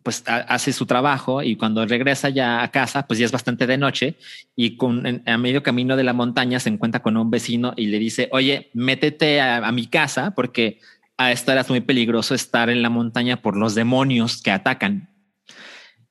pues 0.05 0.23
ha- 0.27 0.37
hace 0.37 0.71
su 0.71 0.85
trabajo 0.85 1.41
y 1.41 1.55
cuando 1.55 1.83
regresa 1.85 2.29
ya 2.29 2.61
a 2.61 2.69
casa, 2.69 3.07
pues 3.07 3.17
ya 3.17 3.25
es 3.25 3.31
bastante 3.31 3.65
de 3.65 3.77
noche 3.79 4.17
y 4.55 4.77
con, 4.77 5.05
en- 5.07 5.23
a 5.25 5.35
medio 5.39 5.63
camino 5.63 5.97
de 5.97 6.03
la 6.03 6.13
montaña 6.13 6.59
se 6.59 6.69
encuentra 6.69 7.01
con 7.01 7.17
un 7.17 7.31
vecino 7.31 7.73
y 7.75 7.87
le 7.87 7.97
dice, 7.97 8.29
oye, 8.31 8.69
métete 8.75 9.41
a, 9.41 9.57
a 9.57 9.71
mi 9.71 9.87
casa 9.87 10.35
porque 10.35 10.79
a 11.17 11.31
esta 11.31 11.53
hora 11.53 11.61
es 11.61 11.69
muy 11.69 11.81
peligroso 11.81 12.35
estar 12.35 12.69
en 12.69 12.83
la 12.83 12.91
montaña 12.91 13.41
por 13.41 13.57
los 13.57 13.73
demonios 13.73 14.43
que 14.43 14.51
atacan. 14.51 15.09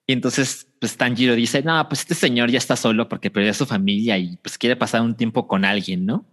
Y 0.08 0.12
entonces, 0.12 0.66
pues 0.80 0.96
Tanjiro 0.96 1.36
dice, 1.36 1.62
no, 1.62 1.88
pues 1.88 2.00
este 2.00 2.14
señor 2.14 2.50
ya 2.50 2.58
está 2.58 2.74
solo 2.74 3.08
porque 3.08 3.30
perdió 3.30 3.52
a 3.52 3.54
su 3.54 3.64
familia 3.64 4.18
y 4.18 4.36
pues 4.38 4.58
quiere 4.58 4.74
pasar 4.74 5.02
un 5.02 5.14
tiempo 5.14 5.46
con 5.46 5.64
alguien, 5.64 6.04
¿no? 6.04 6.26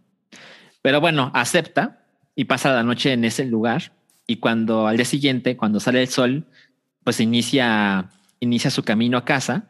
Pero 0.82 1.00
bueno, 1.00 1.32
acepta 1.36 2.04
y 2.36 2.46
pasa 2.46 2.74
la 2.74 2.82
noche 2.84 3.14
en 3.14 3.24
ese 3.24 3.46
lugar. 3.46 3.94
Y 4.26 4.38
cuando 4.38 4.88
al 4.88 4.96
día 4.98 5.06
siguiente, 5.06 5.58
cuando 5.58 5.80
sale 5.80 6.02
el 6.02 6.08
sol, 6.08 6.48
pues 7.04 7.20
inicia, 7.20 8.10
inicia 8.40 8.72
su 8.72 8.84
camino 8.84 9.18
a 9.18 9.26
casa 9.26 9.70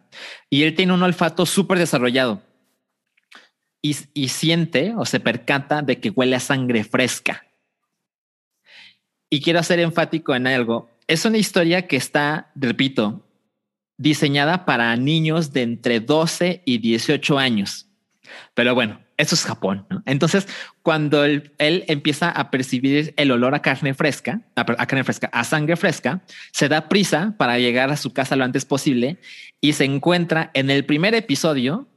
y 0.49 0.63
él 0.63 0.75
tiene 0.75 0.93
un 0.93 1.03
olfato 1.03 1.45
súper 1.45 1.79
desarrollado 1.79 2.41
y, 3.81 3.95
y 4.13 4.27
siente 4.29 4.93
o 4.95 5.05
se 5.05 5.19
percata 5.19 5.81
de 5.81 5.99
que 5.99 6.09
huele 6.09 6.35
a 6.35 6.39
sangre 6.39 6.83
fresca. 6.83 7.45
Y 9.29 9.41
quiero 9.41 9.63
ser 9.63 9.79
enfático 9.79 10.35
en 10.35 10.45
algo. 10.45 10.89
Es 11.07 11.25
una 11.25 11.37
historia 11.37 11.87
que 11.87 11.95
está, 11.95 12.51
repito, 12.55 13.25
diseñada 13.97 14.65
para 14.65 14.95
niños 14.97 15.53
de 15.53 15.61
entre 15.61 15.99
12 15.99 16.63
y 16.65 16.79
18 16.79 17.37
años. 17.37 17.90
Pero 18.53 18.73
bueno, 18.75 18.99
eso 19.17 19.35
es 19.35 19.43
Japón. 19.45 19.85
¿no? 19.89 20.01
Entonces, 20.05 20.47
cuando 20.83 21.23
él, 21.25 21.51
él 21.57 21.83
empieza 21.87 22.29
a 22.29 22.51
percibir 22.51 23.13
el 23.17 23.31
olor 23.31 23.55
a 23.55 23.61
carne 23.61 23.93
fresca, 23.93 24.41
a, 24.55 24.61
a 24.61 24.85
carne 24.87 25.03
fresca, 25.03 25.29
a 25.33 25.43
sangre 25.43 25.75
fresca, 25.75 26.21
se 26.51 26.67
da 26.69 26.89
prisa 26.89 27.35
para 27.37 27.59
llegar 27.59 27.91
a 27.91 27.97
su 27.97 28.13
casa 28.13 28.35
lo 28.35 28.43
antes 28.43 28.65
posible 28.65 29.19
y 29.59 29.73
se 29.73 29.85
encuentra 29.85 30.51
en 30.53 30.69
el 30.69 30.85
primer 30.85 31.13
episodio 31.15 31.87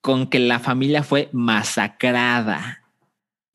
con 0.00 0.28
que 0.28 0.38
la 0.38 0.58
familia 0.58 1.02
fue 1.04 1.28
masacrada 1.32 2.82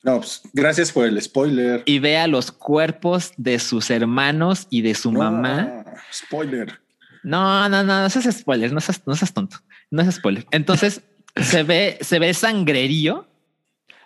No, 0.04 0.18
pues, 0.20 0.42
gracias 0.54 0.92
por 0.92 1.06
el 1.06 1.22
spoiler. 1.22 1.84
y 1.86 2.00
ve 2.00 2.18
a 2.18 2.28
los 2.28 2.52
cuerpos 2.52 3.34
de 3.38 3.60
sus 3.60 3.90
hermanos 3.90 4.68
y 4.70 4.82
de 4.82 4.96
su 4.96 5.12
No, 5.12 5.20
mamá. 5.20 5.84
Spoiler. 6.14 6.80
No, 7.24 7.68
no, 7.68 7.84
no, 7.84 8.02
no 8.04 8.10
seas 8.10 8.34
spoiler, 8.38 8.72
no 8.72 8.80
seas, 8.80 9.02
no 9.06 9.16
seas 9.16 9.34
tonto, 9.34 9.58
no 9.92 10.02
seas 10.04 10.16
spoiler. 10.16 10.46
Entonces 10.52 11.02
se 11.42 11.64
ve, 11.64 11.98
se 12.02 12.20
ve 12.20 12.34
sangrerío. 12.34 13.28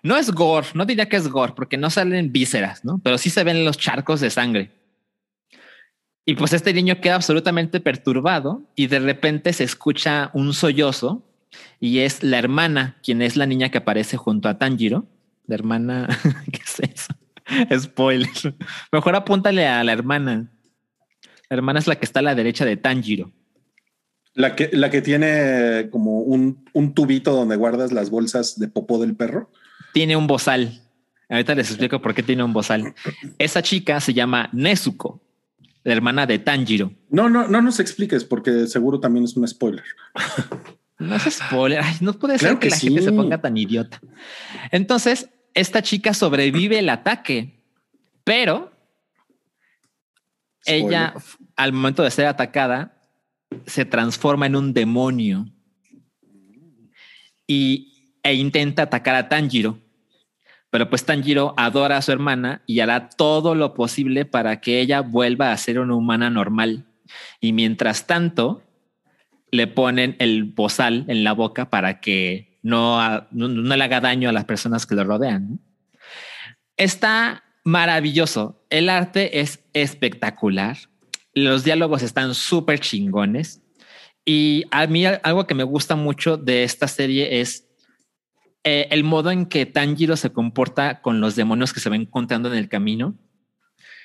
No 0.03 0.17
es 0.17 0.31
gore, 0.31 0.67
no 0.73 0.85
diría 0.85 1.07
que 1.07 1.17
es 1.17 1.27
gore 1.27 1.53
porque 1.55 1.77
no 1.77 1.89
salen 1.89 2.31
vísceras, 2.31 2.83
¿no? 2.83 2.99
Pero 3.03 3.17
sí 3.17 3.29
se 3.29 3.43
ven 3.43 3.65
los 3.65 3.77
charcos 3.77 4.19
de 4.19 4.29
sangre. 4.29 4.71
Y 6.25 6.35
pues 6.35 6.53
este 6.53 6.73
niño 6.73 7.01
queda 7.01 7.15
absolutamente 7.15 7.79
perturbado 7.79 8.63
y 8.75 8.87
de 8.87 8.99
repente 8.99 9.53
se 9.53 9.63
escucha 9.63 10.31
un 10.33 10.53
sollozo 10.53 11.23
y 11.79 11.99
es 11.99 12.23
la 12.23 12.37
hermana, 12.37 12.97
quien 13.03 13.21
es 13.21 13.35
la 13.35 13.45
niña 13.45 13.69
que 13.69 13.79
aparece 13.79 14.17
junto 14.17 14.47
a 14.47 14.57
Tanjiro. 14.57 15.05
La 15.47 15.55
hermana, 15.55 16.07
¿qué 16.51 16.61
es 16.63 16.79
eso? 16.79 17.13
Spoiler. 17.79 18.55
Mejor 18.91 19.15
apúntale 19.15 19.67
a 19.67 19.83
la 19.83 19.91
hermana. 19.91 20.51
La 21.49 21.57
hermana 21.57 21.79
es 21.79 21.87
la 21.87 21.95
que 21.95 22.05
está 22.05 22.19
a 22.19 22.23
la 22.23 22.35
derecha 22.35 22.65
de 22.65 22.77
Tanjiro. 22.77 23.31
La 24.33 24.55
que, 24.55 24.69
la 24.71 24.89
que 24.89 25.01
tiene 25.01 25.89
como 25.91 26.19
un, 26.19 26.63
un 26.73 26.93
tubito 26.93 27.33
donde 27.33 27.57
guardas 27.57 27.91
las 27.91 28.09
bolsas 28.09 28.57
de 28.57 28.67
popó 28.69 28.99
del 28.99 29.15
perro. 29.15 29.51
Tiene 29.93 30.15
un 30.15 30.27
bozal. 30.27 30.81
Ahorita 31.29 31.55
les 31.55 31.69
explico 31.69 32.01
por 32.01 32.13
qué 32.13 32.23
tiene 32.23 32.43
un 32.43 32.53
bozal. 32.53 32.93
Esa 33.37 33.61
chica 33.61 33.99
se 33.99 34.13
llama 34.13 34.49
Nezuko, 34.53 35.21
la 35.83 35.93
hermana 35.93 36.25
de 36.25 36.39
Tanjiro. 36.39 36.91
No, 37.09 37.29
no, 37.29 37.47
no 37.47 37.61
nos 37.61 37.79
expliques 37.79 38.23
porque 38.23 38.67
seguro 38.67 38.99
también 38.99 39.25
es 39.25 39.35
un 39.35 39.47
spoiler. 39.47 39.83
No 40.99 41.15
es 41.15 41.23
spoiler. 41.23 41.79
Ay, 41.83 41.95
no 42.01 42.13
puede 42.13 42.37
Claro 42.37 42.53
ser 42.55 42.59
que, 42.59 42.67
que 42.67 42.75
la 42.75 42.77
gente 42.79 43.01
se 43.01 43.11
ponga 43.11 43.41
tan 43.41 43.57
idiota. 43.57 43.99
Entonces, 44.71 45.29
esta 45.53 45.81
chica 45.81 46.13
sobrevive 46.13 46.79
el 46.79 46.89
ataque, 46.89 47.59
pero 48.23 48.71
ella, 50.65 51.13
Spoiler. 51.17 51.49
al 51.55 51.73
momento 51.73 52.03
de 52.03 52.11
ser 52.11 52.27
atacada, 52.27 53.00
se 53.65 53.85
transforma 53.85 54.45
en 54.45 54.55
un 54.55 54.73
demonio 54.73 55.47
y, 57.47 58.17
e 58.23 58.33
intenta 58.33 58.83
atacar 58.83 59.15
a 59.15 59.29
Tanjiro. 59.29 59.79
Pero 60.69 60.89
pues 60.89 61.05
Tanjiro 61.05 61.53
adora 61.57 61.97
a 61.97 62.01
su 62.01 62.11
hermana 62.11 62.61
y 62.65 62.79
hará 62.79 63.09
todo 63.09 63.55
lo 63.55 63.73
posible 63.73 64.25
para 64.25 64.61
que 64.61 64.79
ella 64.79 65.01
vuelva 65.01 65.51
a 65.51 65.57
ser 65.57 65.79
una 65.79 65.95
humana 65.95 66.29
normal. 66.29 66.85
Y 67.41 67.51
mientras 67.51 68.07
tanto, 68.07 68.63
le 69.51 69.67
ponen 69.67 70.15
el 70.19 70.45
bozal 70.45 71.03
en 71.09 71.25
la 71.25 71.33
boca 71.33 71.69
para 71.69 71.99
que 71.99 72.57
no, 72.63 73.01
no, 73.31 73.47
no 73.49 73.75
le 73.75 73.83
haga 73.83 73.99
daño 73.99 74.29
a 74.29 74.33
las 74.33 74.45
personas 74.45 74.85
que 74.85 74.95
lo 74.95 75.03
rodean. 75.03 75.59
Está 76.77 77.43
maravilloso. 77.63 78.65
El 78.69 78.89
arte 78.89 79.41
es 79.41 79.63
espectacular. 79.73 80.77
Los 81.33 81.63
diálogos 81.63 82.03
están 82.03 82.35
súper 82.35 82.79
chingones. 82.79 83.61
Y 84.25 84.65
a 84.71 84.85
mí 84.87 85.05
algo 85.05 85.47
que 85.47 85.55
me 85.55 85.63
gusta 85.63 85.95
mucho 85.95 86.37
de 86.37 86.63
esta 86.63 86.87
serie 86.87 87.41
es 87.41 87.67
eh, 88.63 88.87
el 88.91 89.03
modo 89.03 89.31
en 89.31 89.45
que 89.47 89.65
Tanjiro 89.65 90.15
se 90.15 90.31
comporta 90.31 91.01
con 91.01 91.19
los 91.19 91.35
demonios 91.35 91.73
que 91.73 91.79
se 91.79 91.89
va 91.89 91.95
encontrando 91.95 92.51
en 92.51 92.57
el 92.57 92.69
camino. 92.69 93.17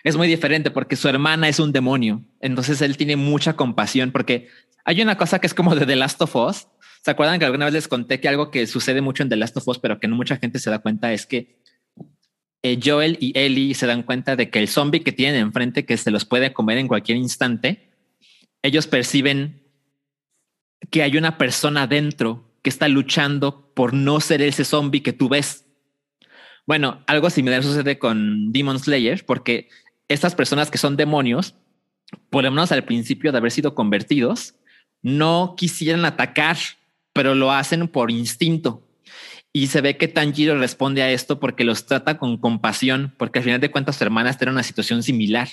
Es 0.05 0.17
muy 0.17 0.29
diferente 0.29 0.71
porque 0.71 0.97
su 0.97 1.09
hermana 1.09 1.49
es 1.49 1.59
un 1.59 1.73
demonio. 1.73 2.25
Entonces 2.41 2.81
él 2.81 2.97
tiene 2.97 3.17
mucha 3.17 3.55
compasión 3.55 4.13
porque 4.13 4.49
hay 4.85 5.03
una 5.03 5.19
cosa 5.19 5.41
que 5.41 5.47
es 5.47 5.55
como 5.55 5.75
de 5.75 5.85
The 5.85 5.97
Last 5.97 6.23
of 6.23 6.37
Us. 6.37 6.69
¿Se 7.03 7.11
acuerdan 7.11 7.39
que 7.39 7.45
alguna 7.45 7.67
vez 7.67 7.75
les 7.75 7.89
conté 7.89 8.21
que 8.21 8.29
algo 8.29 8.51
que 8.51 8.67
sucede 8.67 9.01
mucho 9.01 9.23
en 9.23 9.29
The 9.29 9.37
Last 9.37 9.57
of 9.57 9.69
Us, 9.69 9.79
pero 9.79 10.01
que 10.01 10.09
no 10.09 10.17
mucha 10.17 10.37
gente 10.37 10.59
se 10.59 10.71
da 10.71 10.79
cuenta 10.79 11.13
es 11.13 11.27
que 11.27 11.59
eh, 12.63 12.81
Joel 12.83 13.17
y 13.21 13.33
Ellie 13.39 13.75
se 13.75 13.87
dan 13.87 14.03
cuenta 14.03 14.37
de 14.37 14.51
que 14.51 14.59
el 14.59 14.69
zombie 14.69 15.03
que 15.03 15.13
tienen 15.13 15.41
enfrente, 15.41 15.85
que 15.85 15.97
se 15.97 16.11
los 16.11 16.25
puede 16.25 16.53
comer 16.53 16.79
en 16.79 16.89
cualquier 16.89 17.19
instante, 17.19 17.91
ellos 18.63 18.87
perciben 18.87 19.63
que 20.91 21.03
hay 21.03 21.17
una 21.17 21.39
persona 21.39 21.87
dentro 21.87 22.51
que 22.63 22.71
está 22.71 22.89
luchando 22.89 23.73
por 23.75 23.95
no 23.95 24.21
ser 24.21 24.43
ese 24.43 24.65
zombie 24.65 25.03
que 25.03 25.13
tú 25.13 25.29
ves. 25.29 25.67
Bueno, 26.67 27.05
algo 27.07 27.31
similar 27.31 27.63
sucede 27.63 27.99
con 27.99 28.53
Demon 28.53 28.79
Slayer, 28.79 29.25
porque 29.25 29.69
estas 30.09 30.35
personas 30.35 30.71
que 30.71 30.79
son 30.79 30.97
demonios, 30.97 31.55
por 32.31 32.45
lo 32.45 32.51
menos 32.51 32.73
al 32.73 32.85
principio 32.85 33.31
de 33.31 33.39
haber 33.39 33.53
sido 33.53 33.75
convertidos, 33.75 34.55
no 35.03 35.55
quisieran 35.57 36.05
atacar, 36.05 36.57
pero 37.13 37.35
lo 37.35 37.53
hacen 37.53 37.87
por 37.87 38.11
instinto. 38.11 38.86
Y 39.57 39.69
se 39.69 39.81
ve 39.81 39.97
que 39.97 40.07
Tanjiro 40.07 40.59
responde 40.59 41.03
a 41.03 41.11
esto 41.11 41.41
porque 41.41 41.65
los 41.65 41.87
trata 41.87 42.19
con 42.19 42.37
compasión, 42.37 43.15
porque 43.17 43.39
al 43.39 43.45
final 43.47 43.59
de 43.59 43.71
cuentas 43.71 43.97
su 43.97 44.05
hermana 44.05 44.29
está 44.29 44.45
en 44.45 44.51
una 44.51 44.63
situación 44.63 45.03
similar. 45.03 45.49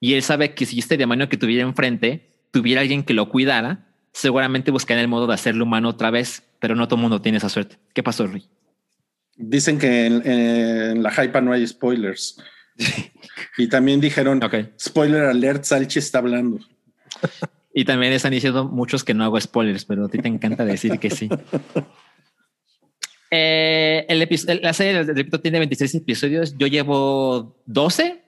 Y 0.00 0.14
él 0.14 0.22
sabe 0.22 0.54
que 0.54 0.64
si 0.64 0.78
este 0.78 0.96
demonio 0.96 1.28
que 1.28 1.36
tuviera 1.36 1.62
enfrente 1.62 2.46
tuviera 2.52 2.80
alguien 2.80 3.02
que 3.02 3.12
lo 3.12 3.28
cuidara, 3.28 3.84
seguramente 4.14 4.70
buscaría 4.70 5.02
el 5.02 5.08
modo 5.08 5.26
de 5.26 5.34
hacerlo 5.34 5.64
humano 5.64 5.90
otra 5.90 6.10
vez, 6.10 6.42
pero 6.58 6.74
no 6.74 6.88
todo 6.88 6.96
el 6.96 7.02
mundo 7.02 7.20
tiene 7.20 7.36
esa 7.36 7.50
suerte. 7.50 7.76
¿Qué 7.92 8.02
pasó, 8.02 8.26
Rui? 8.26 8.48
Dicen 9.36 9.78
que 9.78 10.06
en, 10.06 10.26
en 10.26 11.02
la 11.02 11.10
hypa 11.12 11.42
no 11.42 11.52
hay 11.52 11.66
spoilers. 11.66 12.42
y 13.58 13.68
también 13.68 14.00
dijeron, 14.00 14.42
Ok. 14.42 14.54
spoiler 14.80 15.24
alert, 15.24 15.64
Salchi 15.64 15.98
está 15.98 16.16
hablando. 16.20 16.60
Y 17.74 17.84
también 17.84 18.14
están 18.14 18.30
diciendo 18.30 18.64
muchos 18.64 19.04
que 19.04 19.12
no 19.12 19.22
hago 19.22 19.38
spoilers, 19.38 19.84
pero 19.84 20.06
a 20.06 20.08
ti 20.08 20.16
te 20.16 20.28
encanta 20.28 20.64
decir 20.64 20.98
que 20.98 21.10
sí. 21.10 21.28
Eh, 23.36 24.06
la 24.62 24.72
serie, 24.72 25.02
repito, 25.02 25.40
tiene 25.40 25.58
26 25.58 25.96
episodios. 25.96 26.56
Yo 26.56 26.68
llevo 26.68 27.60
12 27.66 28.22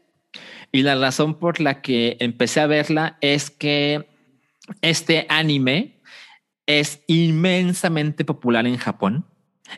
y 0.72 0.82
la 0.82 0.96
razón 0.96 1.38
por 1.38 1.60
la 1.60 1.80
que 1.80 2.16
empecé 2.18 2.58
a 2.58 2.66
verla 2.66 3.16
es 3.20 3.50
que 3.50 4.08
este 4.82 5.26
anime 5.28 6.00
es 6.66 7.04
inmensamente 7.06 8.24
popular 8.24 8.66
en 8.66 8.78
Japón. 8.78 9.26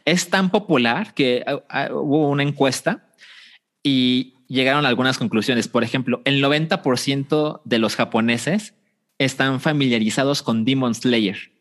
Es 0.06 0.30
tan 0.30 0.50
popular 0.50 1.12
que 1.12 1.44
uh, 1.46 1.56
uh, 1.56 1.98
hubo 1.98 2.30
una 2.30 2.42
encuesta 2.42 3.12
y 3.82 4.34
llegaron 4.48 4.86
algunas 4.86 5.18
conclusiones. 5.18 5.68
Por 5.68 5.84
ejemplo, 5.84 6.22
el 6.24 6.42
90% 6.42 7.60
de 7.66 7.78
los 7.78 7.96
japoneses 7.96 8.72
están 9.18 9.60
familiarizados 9.60 10.42
con 10.42 10.64
Demon 10.64 10.94
Slayer. 10.94 11.57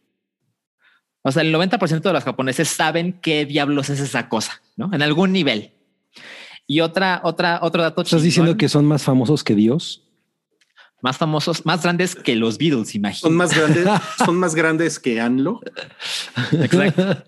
O 1.27 1.31
sea, 1.31 1.41
el 1.41 1.53
90% 1.53 2.01
de 2.01 2.13
los 2.13 2.23
japoneses 2.23 2.69
saben 2.69 3.19
qué 3.21 3.45
diablos 3.45 3.89
es 3.89 3.99
esa 3.99 4.29
cosa, 4.29 4.61
¿no? 4.77 4.89
En 4.93 5.01
algún 5.01 5.33
nivel. 5.33 5.71
Y 6.65 6.79
otra, 6.79 7.19
otra, 7.21 7.59
otro 7.61 7.81
dato. 7.83 8.01
¿Estás 8.01 8.21
chingón, 8.21 8.23
diciendo 8.23 8.57
que 8.57 8.69
son 8.69 8.85
más 8.85 9.03
famosos 9.03 9.43
que 9.43 9.53
Dios? 9.53 10.03
más 11.01 11.17
famosos, 11.17 11.65
más 11.65 11.83
grandes 11.83 12.15
que 12.15 12.35
los 12.35 12.57
Beatles, 12.57 12.89
Son 12.89 12.95
imagino. 12.99 13.29
más 13.31 13.53
grandes, 13.53 13.85
son 14.25 14.35
más 14.37 14.55
grandes 14.55 14.99
que 14.99 15.19
Anlo. 15.19 15.59
Exacto. 16.53 17.23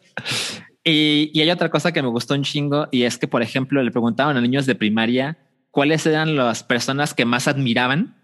Y, 0.85 1.29
y 1.33 1.41
hay 1.41 1.51
otra 1.51 1.69
cosa 1.69 1.91
que 1.91 2.01
me 2.01 2.07
gustó 2.07 2.35
un 2.35 2.43
chingo 2.43 2.87
y 2.91 3.03
es 3.03 3.17
que, 3.17 3.27
por 3.27 3.41
ejemplo, 3.41 3.83
le 3.83 3.91
preguntaban 3.91 4.37
a 4.37 4.41
niños 4.41 4.65
de 4.65 4.75
primaria 4.75 5.37
cuáles 5.71 6.05
eran 6.05 6.37
las 6.37 6.63
personas 6.63 7.13
que 7.13 7.25
más 7.25 7.49
admiraban. 7.49 8.15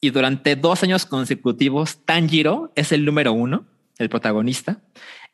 Y 0.00 0.10
durante 0.10 0.56
dos 0.56 0.82
años 0.82 1.06
consecutivos, 1.06 2.04
Tanjiro 2.04 2.72
es 2.74 2.90
el 2.90 3.04
número 3.04 3.32
uno, 3.32 3.66
el 3.98 4.08
protagonista. 4.08 4.80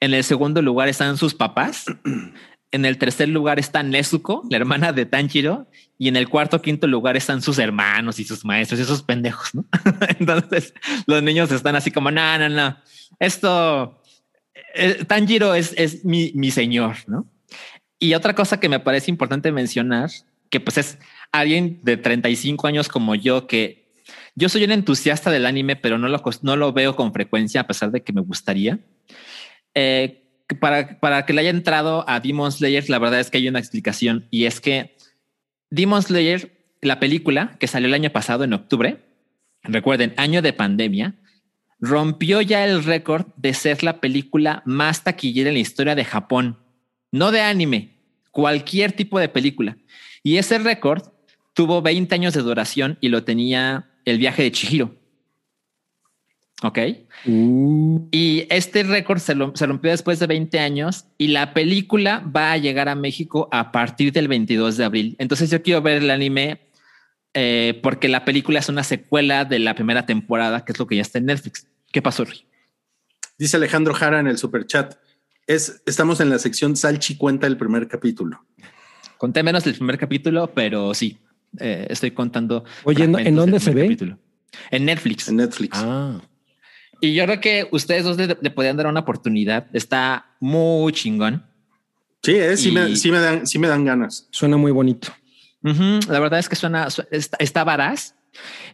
En 0.01 0.15
el 0.15 0.25
segundo 0.25 0.63
lugar 0.63 0.89
están 0.89 1.17
sus 1.17 1.35
papás. 1.35 1.87
En 2.75 2.87
el 2.87 2.97
tercer 2.97 3.29
lugar 3.29 3.59
está 3.59 3.83
Nezuko, 3.83 4.47
la 4.49 4.57
hermana 4.57 4.95
de 4.95 5.05
Tanjiro. 5.05 5.69
Y 5.99 6.09
en 6.09 6.17
el 6.17 6.31
cuarto, 6.31 6.63
quinto 6.63 6.87
lugar 6.87 7.19
están 7.19 7.43
sus 7.43 7.59
hermanos 7.59 8.19
y 8.19 8.25
sus 8.25 8.47
maestros, 8.47 8.81
esos 8.81 9.03
pendejos, 9.03 9.55
¿no? 9.55 9.67
Entonces 10.19 10.73
los 11.07 11.23
niños 11.23 11.53
están 11.53 11.77
así 11.77 11.91
como, 11.91 12.11
no, 12.11 12.39
no, 12.39 12.49
no, 12.49 12.79
esto, 13.21 14.03
eh, 14.75 15.05
Tanjiro 15.07 15.55
es, 15.55 15.75
es 15.77 16.03
mi, 16.07 16.33
mi 16.35 16.51
señor, 16.51 16.97
¿no? 17.07 17.27
Y 17.99 18.15
otra 18.15 18.35
cosa 18.35 18.59
que 18.59 18.71
me 18.71 18.81
parece 18.81 19.11
importante 19.11 19.53
mencionar, 19.53 20.11
que 20.49 20.59
pues 20.59 20.79
es 20.79 20.99
alguien 21.31 21.79
de 21.83 21.99
35 21.99 22.67
años 22.67 22.89
como 22.89 23.15
yo, 23.15 23.47
que 23.47 23.82
yo 24.35 24.49
soy 24.49 24.65
un 24.65 24.73
entusiasta 24.73 25.31
del 25.31 25.47
anime, 25.47 25.77
pero 25.77 25.99
no 25.99 26.09
lo, 26.09 26.23
no 26.43 26.57
lo 26.57 26.73
veo 26.73 26.97
con 26.97 27.13
frecuencia, 27.13 27.63
a 27.63 27.67
pesar 27.67 27.91
de 27.91 28.03
que 28.03 28.13
me 28.13 28.21
gustaría. 28.21 28.79
Eh, 29.75 30.23
para, 30.61 31.01
para 31.01 31.25
que 31.27 31.33
le 31.33 31.43
haya 31.43 31.51
entrado 31.51 32.05
a 32.09 32.21
Demon 32.21 32.53
Slayer, 32.53 32.89
la 32.89 32.99
verdad 32.99 33.21
es 33.21 33.31
que 33.31 33.39
hay 33.39 33.49
una 33.49 33.59
explicación 33.59 34.27
y 34.31 34.45
es 34.45 34.61
que 34.61 34.97
Demon 35.71 36.03
Slayer, 36.03 36.53
la 36.81 37.01
película 37.01 37.57
que 37.59 37.67
salió 37.67 37.89
el 37.89 37.95
año 37.95 38.11
pasado 38.11 38.45
en 38.45 38.53
octubre, 38.53 38.99
recuerden, 39.63 40.15
año 40.17 40.43
de 40.43 40.53
pandemia, 40.53 41.15
rompió 41.81 42.41
ya 42.41 42.65
el 42.65 42.85
récord 42.85 43.27
de 43.37 43.55
ser 43.55 43.83
la 43.83 44.01
película 44.01 44.63
más 44.67 45.05
taquillera 45.05 45.51
en 45.51 45.55
la 45.55 45.61
historia 45.61 45.95
de 45.95 46.05
Japón, 46.05 46.59
no 47.11 47.33
de 47.33 47.41
anime, 47.41 47.99
cualquier 48.31 48.93
tipo 48.93 49.19
de 49.19 49.29
película. 49.29 49.77
Y 50.23 50.37
ese 50.37 50.59
récord 50.59 51.03
tuvo 51.55 51.83
20 51.83 52.15
años 52.15 52.35
de 52.35 52.43
duración 52.43 52.99
y 53.01 53.09
lo 53.09 53.25
tenía 53.25 53.92
el 54.05 54.19
viaje 54.19 54.43
de 54.43 54.53
Chihiro. 54.53 54.95
Ok. 56.65 56.79
Uh, 57.27 58.09
Y 58.13 58.47
este 58.51 58.85
récord 58.85 59.19
se, 59.19 59.35
lo- 59.35 59.53
se 59.57 59.67
rompió 59.67 59.91
después 59.91 60.21
de 60.21 60.27
20 60.29 60.61
años 60.61 61.07
y 61.19 61.29
la 61.29 61.55
película 61.55 62.21
va 62.21 62.53
a 62.53 62.57
llegar 62.59 62.89
a 62.89 62.95
México 62.95 63.49
a 63.51 63.73
partir 63.73 64.13
del 64.13 64.29
22 64.29 64.77
de 64.77 64.85
abril. 64.85 65.17
Entonces 65.19 65.51
yo 65.51 65.61
quiero 65.63 65.83
ver 65.83 66.03
el 66.03 66.11
anime 66.11 66.69
eh, 67.35 67.81
porque 67.83 68.09
la 68.09 68.25
película 68.25 68.61
es 68.61 68.69
una 68.69 68.85
secuela 68.85 69.45
de 69.45 69.59
la 69.59 69.75
primera 69.75 70.07
temporada, 70.07 70.65
que 70.65 70.73
es 70.73 70.79
lo 70.79 70.87
que 70.87 70.97
ya 70.97 71.03
está 71.03 71.19
en 71.19 71.27
Netflix. 71.27 71.67
¿Qué 71.91 72.01
pasó, 72.01 72.25
Rui? 72.25 72.45
Dice 73.39 73.57
Alejandro 73.57 73.93
Jara 73.95 74.21
en 74.21 74.29
el 74.29 74.39
super 74.39 74.65
chat. 74.67 74.95
Es, 75.49 75.83
estamos 75.87 76.21
en 76.21 76.31
la 76.31 76.39
sección 76.39 76.77
Salchi 76.77 77.17
cuenta 77.17 77.49
el 77.49 77.57
primer 77.57 77.89
capítulo. 77.89 78.45
Conté 79.19 79.43
menos 79.43 79.65
del 79.65 79.75
primer 79.75 79.99
capítulo, 79.99 80.53
pero 80.55 80.95
sí, 80.95 81.19
eh, 81.59 81.87
estoy 81.91 82.11
contando. 82.13 82.65
Oye, 82.85 83.05
¿en- 83.05 83.35
dónde 83.37 83.61
se 83.61 83.71
ve? 83.73 83.83
capítulo. 83.83 84.19
En 84.71 84.85
Netflix. 84.85 85.29
En 85.29 85.37
Netflix. 85.37 85.79
ah, 85.81 86.21
Y 87.01 87.15
yo 87.15 87.25
creo 87.25 87.41
que 87.41 87.69
ustedes 87.73 88.05
dos 88.05 88.17
le, 88.17 88.37
le 88.41 88.51
podrían 88.51 88.77
dar 88.77 88.87
una 88.87 89.01
oportunidad. 89.01 89.67
Está 89.73 90.27
muy 90.41 90.93
chingón. 90.93 91.45
Sí, 92.23 92.33
eh, 92.33 92.57
sí, 92.57 92.69
y- 92.69 92.73
me, 92.73 92.95
sí, 92.97 93.11
me 93.11 93.19
dan, 93.19 93.47
sí 93.47 93.59
me 93.59 93.67
dan 93.69 93.85
ganas. 93.85 94.29
suena 94.31 94.57
muy 94.57 94.71
bonito. 94.73 95.09
La 95.63 96.19
verdad 96.21 96.39
es 96.41 96.49
que 96.49 96.57
suena, 96.57 96.91
su- 96.91 97.05
está, 97.11 97.37
está 97.41 97.63
varaz 97.65 98.15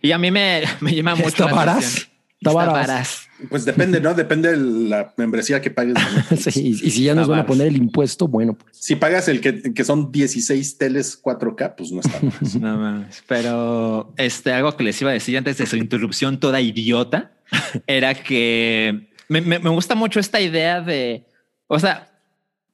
y 0.00 0.12
a 0.12 0.18
mí 0.18 0.30
me, 0.30 0.62
me 0.80 0.94
llama 0.94 1.14
mucho 1.14 1.28
¿Está 1.28 1.46
la 1.46 1.52
varaz? 1.52 1.76
atención. 1.78 2.08
Varaz. 2.40 3.28
Pues 3.48 3.64
depende, 3.64 4.00
¿no? 4.00 4.14
Depende 4.14 4.50
de 4.50 4.56
la 4.88 5.12
membresía 5.16 5.60
que 5.60 5.70
pagues. 5.70 5.94
Sí, 6.38 6.60
y, 6.82 6.86
y 6.86 6.90
si 6.90 7.02
ya 7.04 7.14
nos 7.14 7.28
van 7.28 7.40
a 7.40 7.46
poner 7.46 7.66
el 7.68 7.76
impuesto, 7.76 8.26
bueno, 8.28 8.54
pues 8.56 8.76
Si 8.76 8.96
pagas 8.96 9.28
el 9.28 9.40
que, 9.40 9.72
que 9.74 9.84
son 9.84 10.10
16 10.12 10.78
teles 10.78 11.20
4K, 11.22 11.74
pues 11.76 11.90
no 11.92 12.00
está 12.00 12.20
mal. 12.22 12.32
No 12.60 12.78
mames. 12.78 13.22
Pero 13.26 14.12
este, 14.16 14.52
algo 14.52 14.76
que 14.76 14.84
les 14.84 15.00
iba 15.00 15.10
a 15.10 15.14
decir 15.14 15.36
antes 15.38 15.58
de 15.58 15.66
su 15.66 15.76
interrupción 15.76 16.38
toda 16.40 16.60
idiota 16.60 17.32
era 17.86 18.14
que 18.14 19.08
me, 19.28 19.40
me- 19.40 19.58
me 19.58 19.70
gusta 19.70 19.94
mucho 19.94 20.20
esta 20.20 20.40
idea 20.40 20.80
de, 20.80 21.26
o 21.66 21.78
sea, 21.78 22.17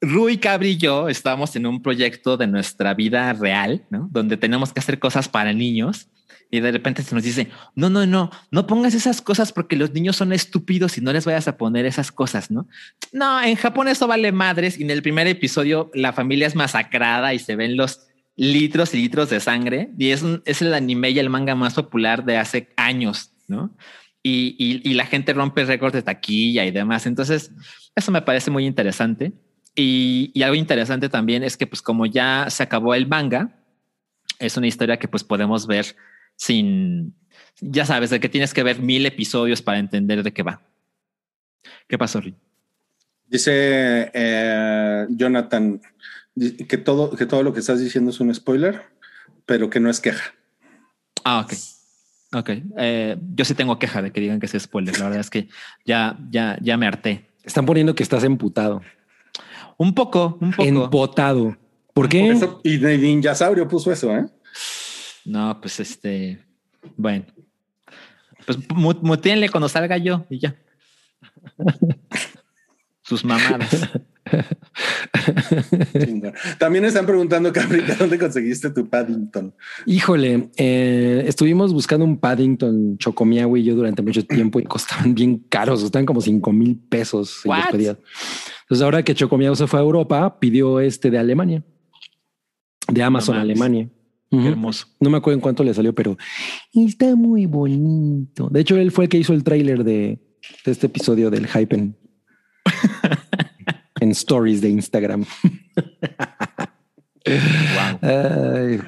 Rui 0.05 0.39
Cabri 0.39 0.70
y 0.70 0.76
yo 0.76 1.09
estábamos 1.09 1.55
en 1.56 1.66
un 1.66 1.82
proyecto 1.82 2.36
de 2.36 2.47
nuestra 2.47 2.94
vida 2.94 3.32
real, 3.32 3.85
¿no? 3.90 4.09
Donde 4.10 4.36
tenemos 4.36 4.72
que 4.72 4.81
hacer 4.81 4.98
cosas 4.98 5.28
para 5.28 5.52
niños 5.52 6.09
y 6.51 6.60
de 6.60 6.70
repente 6.70 7.02
se 7.02 7.14
nos 7.14 7.24
dice, 7.24 7.48
no, 7.74 7.90
no, 7.90 8.06
no, 8.06 8.31
no 8.51 8.66
pongas 8.66 8.94
esas 8.94 9.20
cosas 9.20 9.52
porque 9.52 9.76
los 9.76 9.93
niños 9.93 10.16
son 10.16 10.32
estúpidos 10.32 10.97
y 10.98 11.01
no 11.01 11.12
les 11.12 11.24
vayas 11.24 11.48
a 11.48 11.56
poner 11.56 11.85
esas 11.85 12.12
cosas, 12.12 12.51
¿no? 12.51 12.68
No, 13.12 13.43
en 13.43 13.56
Japón 13.56 13.89
eso 13.89 14.06
vale 14.06 14.31
madres 14.31 14.78
y 14.78 14.85
en 14.85 14.90
el 14.90 15.02
primer 15.02 15.26
episodio 15.26 15.90
la 15.94 16.12
familia 16.12 16.47
es 16.47 16.55
masacrada 16.55 17.35
y 17.35 17.39
se 17.39 17.56
ven 17.56 17.76
los 17.76 18.06
litros 18.36 18.94
y 18.94 18.98
litros 18.98 19.31
de 19.31 19.40
sangre 19.40 19.90
y 19.98 20.10
es, 20.10 20.22
es 20.44 20.62
el 20.62 20.74
anime 20.74 21.10
y 21.10 21.18
el 21.18 21.31
manga 21.31 21.55
más 21.55 21.74
popular 21.74 22.24
de 22.24 22.36
hace 22.36 22.68
años, 22.76 23.32
¿no? 23.48 23.76
Y, 24.26 24.56
y, 24.59 24.94
la 24.94 25.05
gente 25.05 25.35
rompe 25.35 25.66
récords 25.66 25.93
de 25.93 26.01
taquilla 26.01 26.64
y 26.64 26.70
demás. 26.70 27.05
Entonces, 27.05 27.51
eso 27.94 28.10
me 28.10 28.22
parece 28.22 28.51
muy 28.51 28.64
interesante. 28.64 29.35
Y, 29.74 30.30
y, 30.34 30.42
algo 30.42 30.55
interesante 30.55 31.09
también 31.09 31.42
es 31.42 31.56
que, 31.56 31.66
pues, 31.66 31.82
como 31.82 32.06
ya 32.06 32.46
se 32.48 32.62
acabó 32.62 32.94
el 32.94 33.09
manga, 33.09 33.64
es 34.38 34.56
una 34.56 34.66
historia 34.66 34.98
que 34.98 35.09
pues 35.09 35.24
podemos 35.24 35.66
ver 35.66 35.96
sin, 36.36 37.14
ya 37.60 37.86
sabes, 37.86 38.10
de 38.10 38.20
que 38.20 38.28
tienes 38.28 38.55
que 38.55 38.62
ver 38.62 38.80
mil 38.80 39.06
episodios 39.06 39.62
para 39.62 39.78
entender 39.78 40.22
de 40.22 40.32
qué 40.32 40.42
va. 40.42 40.62
¿Qué 41.88 41.98
pasó, 41.98 42.20
Ri? 42.20 42.34
Dice 43.26 44.10
eh, 44.12 45.06
Jonathan 45.10 45.80
que 46.68 46.78
todo, 46.78 47.10
que 47.16 47.26
todo 47.26 47.42
lo 47.42 47.52
que 47.52 47.60
estás 47.60 47.80
diciendo 47.80 48.10
es 48.10 48.20
un 48.20 48.34
spoiler, 48.34 48.82
pero 49.46 49.70
que 49.70 49.80
no 49.80 49.88
es 49.88 50.01
queja. 50.01 50.34
Ah, 51.24 51.40
ok. 51.40 51.55
Ok. 52.34 52.51
Eh, 52.78 53.16
yo 53.34 53.44
sí 53.44 53.55
tengo 53.55 53.78
queja 53.78 54.02
de 54.02 54.10
que 54.10 54.20
digan 54.20 54.40
que 54.40 54.46
es 54.46 54.56
spoiler. 54.60 54.98
La 54.98 55.05
verdad 55.05 55.20
es 55.20 55.30
que 55.30 55.48
ya, 55.84 56.18
ya, 56.30 56.59
ya 56.60 56.76
me 56.76 56.86
harté. 56.86 57.30
Están 57.44 57.66
poniendo 57.66 57.94
que 57.94 58.02
estás 58.02 58.24
emputado. 58.24 58.82
Un 59.76 59.94
poco, 59.94 60.38
un 60.40 60.51
poco. 60.52 60.68
Empotado. 60.68 61.56
¿Por 61.92 62.09
qué? 62.09 62.36
y 62.62 62.78
Ninja 62.78 63.34
Saurio 63.34 63.68
puso 63.68 63.92
eso, 63.92 64.14
¿eh? 64.14 64.26
No, 65.24 65.59
pues 65.60 65.80
este, 65.80 66.44
bueno, 66.96 67.24
pues 68.44 68.59
mutéenle 69.02 69.48
cuando 69.48 69.68
salga 69.68 69.96
yo 69.96 70.26
y 70.28 70.40
ya. 70.40 70.56
Sus 73.02 73.24
mamadas. 73.24 73.90
También 76.59 76.84
están 76.84 77.06
preguntando, 77.06 77.52
Cabrita, 77.52 77.94
¿dónde 77.98 78.18
conseguiste 78.18 78.70
tu 78.70 78.88
Paddington? 78.88 79.55
Híjole, 79.86 80.51
eh, 80.56 81.24
estuvimos 81.26 81.72
buscando 81.72 82.05
un 82.05 82.18
Paddington 82.18 82.98
Chocomiago 82.98 83.56
y 83.56 83.64
yo 83.64 83.74
durante 83.74 84.02
mucho 84.02 84.24
tiempo 84.24 84.60
y 84.60 84.64
costaban 84.64 85.14
bien 85.14 85.44
caros, 85.48 85.82
estaban 85.82 86.06
como 86.06 86.20
cinco 86.20 86.52
mil 86.52 86.76
pesos. 86.76 87.42
Entonces 87.44 88.82
ahora 88.82 89.02
que 89.02 89.14
Chocomiago 89.14 89.56
se 89.56 89.66
fue 89.66 89.80
a 89.80 89.82
Europa, 89.82 90.38
pidió 90.38 90.80
este 90.80 91.10
de 91.10 91.18
Alemania, 91.18 91.62
de 92.88 93.02
Amazon 93.02 93.36
Alemania 93.36 93.88
hermoso. 94.42 94.86
No 95.01 95.10
me 95.10 95.18
acuerdo 95.18 95.36
en 95.36 95.40
cuánto 95.40 95.64
le 95.64 95.74
salió, 95.74 95.94
pero 95.94 96.16
está 96.72 97.14
muy 97.16 97.46
bonito. 97.46 98.48
De 98.51 98.60
hecho, 98.60 98.76
él 98.76 98.90
fue 98.90 99.05
el 99.05 99.09
que 99.09 99.18
hizo 99.18 99.32
el 99.32 99.44
tráiler 99.44 99.84
de, 99.84 100.18
este 100.64 100.86
episodio 100.86 101.30
del 101.30 101.46
Hypen 101.46 101.96
en 104.05 104.10
stories 104.12 104.60
de 104.60 104.68
Instagram. 104.68 105.24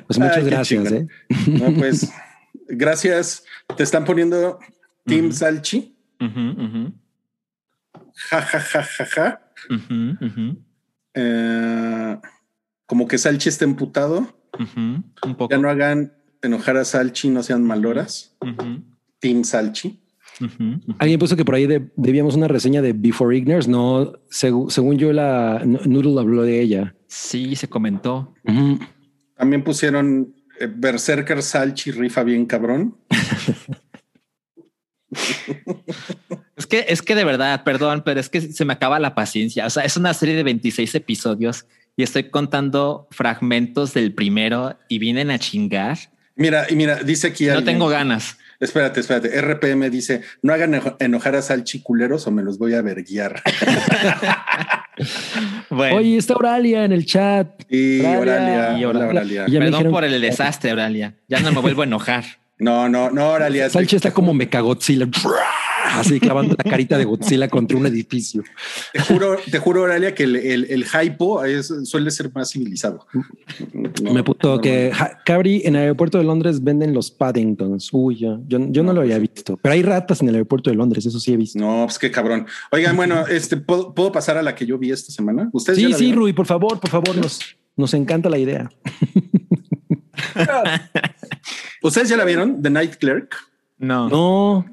pues 0.07 0.19
muchas 0.19 0.45
gracias. 0.45 0.93
¿eh? 0.93 1.09
pues 1.79 2.13
gracias. 2.69 3.45
Te 3.77 3.83
están 3.83 4.05
poniendo 4.05 4.59
Team 5.05 5.33
Salchi. 5.33 5.97
Ja, 8.31 8.43
ja, 8.43 8.61
ja, 8.61 8.83
ja, 8.83 9.07
ja. 9.07 9.41
Eh, 11.15 12.19
como 12.87 13.09
que 13.09 13.19
Salchi 13.19 13.49
está 13.49 13.65
emputado. 13.65 14.39
Ya 15.51 15.59
no 15.59 15.71
hagan 15.71 16.13
enojar 16.43 16.77
a 16.77 16.85
Salchi, 16.85 17.31
no 17.31 17.43
sean 17.43 17.65
maloras. 17.65 18.37
Team 19.19 19.45
Salchi. 19.45 20.03
Alguien 20.99 21.19
puso 21.19 21.37
que 21.37 21.45
por 21.45 21.55
ahí 21.55 21.67
debíamos 21.97 22.37
una 22.37 22.49
reseña 22.49 22.83
de 22.83 22.93
Before 22.93 23.37
Ignorance. 23.37 23.71
No, 23.71 24.13
según 24.29 24.99
yo, 24.99 25.13
la 25.13 25.63
Noodle 25.65 26.21
habló 26.21 26.43
de 26.43 26.61
ella. 26.61 26.95
Sí, 27.07 27.57
se 27.57 27.69
comentó. 27.69 28.35
También 29.37 29.65
pusieron 29.65 30.35
eh, 30.61 30.69
Berserker 30.73 31.43
Salchi 31.43 31.91
rifa 31.91 32.23
bien 32.23 32.47
cabrón. 32.47 32.97
es 36.57 36.67
que, 36.67 36.87
es 36.89 37.03
que 37.03 37.15
de 37.15 37.25
verdad, 37.25 37.65
perdón, 37.65 38.03
pero 38.05 38.21
es 38.21 38.29
que 38.29 38.41
se 38.41 38.65
me 38.65 38.73
acaba 38.73 38.99
la 38.99 39.15
paciencia. 39.15 39.67
O 39.67 39.71
sea, 39.71 39.85
es 39.85 39.97
una 39.97 40.15
serie 40.15 40.35
de 40.35 40.43
26 40.43 40.95
episodios 40.95 41.67
y 41.97 42.03
estoy 42.03 42.31
contando 42.31 43.09
fragmentos 43.11 43.95
del 43.95 44.15
primero 44.15 44.79
y 44.89 44.99
vienen 44.99 45.31
a 45.31 45.39
chingar. 45.39 45.99
Mira, 46.35 46.67
y 46.69 46.77
mira, 46.77 47.03
dice 47.03 47.29
aquí. 47.29 47.47
No 47.47 47.65
tengo 47.65 47.89
ganas. 47.89 48.39
Espérate, 48.61 49.01
espérate. 49.01 49.41
RPM 49.41 49.91
dice: 49.91 50.23
No 50.43 50.53
hagan 50.53 50.81
enojar 50.99 51.37
a 51.37 51.43
salchiculeros 51.43 52.27
o 52.27 52.31
me 52.31 52.43
los 52.43 52.59
voy 52.59 52.75
a 52.75 52.83
verguiar. 52.83 53.43
bueno. 55.71 55.97
Oye, 55.97 56.17
está 56.17 56.35
Oralia 56.35 56.85
en 56.85 56.93
el 56.93 57.05
chat. 57.05 57.63
Y 57.71 58.01
Oralia. 58.05 58.89
Oralia. 58.89 59.47
Perdón 59.47 59.91
por 59.91 60.05
el 60.05 60.21
desastre, 60.21 60.73
Oralia. 60.73 61.15
Ya 61.29 61.41
no 61.41 61.53
me 61.53 61.61
vuelvo 61.61 61.83
a 61.83 61.85
enojar. 61.85 62.25
No, 62.59 62.89
no, 62.89 63.11
no, 63.11 63.31
Oralia. 63.31 63.69
Salchi 63.69 63.97
está 63.97 64.13
como 64.13 64.33
Mechagodzilla 64.33 65.07
así 65.95 66.21
clavando 66.21 66.55
la 66.63 66.71
carita 66.71 66.99
de 66.99 67.05
Godzilla 67.05 67.49
contra 67.49 67.77
un 67.77 67.87
edificio. 67.87 68.43
Te 68.93 69.01
juro, 69.01 69.37
te 69.51 69.59
juro, 69.59 69.83
Oralia, 69.83 70.15
que 70.15 70.25
el, 70.25 70.37
el, 70.37 70.65
el 70.65 70.85
hypo 70.85 71.43
suele 71.85 72.11
ser 72.11 72.33
más 72.35 72.51
civilizado. 72.51 73.07
Me 74.03 74.23
puto 74.23 74.61
que 74.61 74.93
Cabri 75.25 75.63
en 75.65 75.77
el 75.77 75.83
aeropuerto 75.83 76.19
de 76.19 76.25
Londres 76.25 76.63
venden 76.63 76.95
los 76.95 77.11
Paddingtons. 77.11 77.91
Uy, 77.93 78.17
yo, 78.17 78.41
yo, 78.47 78.59
no, 78.59 78.93
lo 78.93 79.01
había 79.01 79.19
visto, 79.19 79.59
pero 79.61 79.73
hay 79.75 79.83
ratas 79.83 80.23
en 80.23 80.29
el 80.29 80.35
aeropuerto 80.37 80.71
de 80.71 80.77
Londres. 80.77 81.07
Eso 81.07 81.21
sí 81.21 81.33
he 81.33 81.37
visto. 81.37 81.59
No, 81.59 81.85
pues 81.87 81.99
qué 81.99 82.11
cabrón. 82.11 82.47
Oigan, 82.71 82.97
bueno, 82.97 83.27
este 83.27 83.57
¿puedo, 83.57 83.95
¿puedo, 83.95 84.13
pasar 84.13 84.37
a 84.39 84.43
la 84.43 84.55
que 84.55 84.67
yo 84.67 84.79
vi 84.79 84.91
esta 84.91 85.13
semana. 85.13 85.51
Ustedes 85.53 85.79
sí, 85.79 85.93
sí, 85.93 86.13
Rui, 86.13 86.33
por 86.33 86.47
favor, 86.47 86.81
por 86.81 86.91
favor, 86.91 87.17
nos, 87.17 87.41
nos 87.77 87.95
encanta 87.95 88.29
la 88.29 88.39
idea. 88.39 88.71
¿Ustedes 91.87 92.09
ya 92.09 92.17
la 92.17 92.25
vieron? 92.25 92.63
The 92.63 92.71
Night 92.71 92.97
Clerk. 92.97 93.37
No. 93.79 94.09
No. 94.09 94.67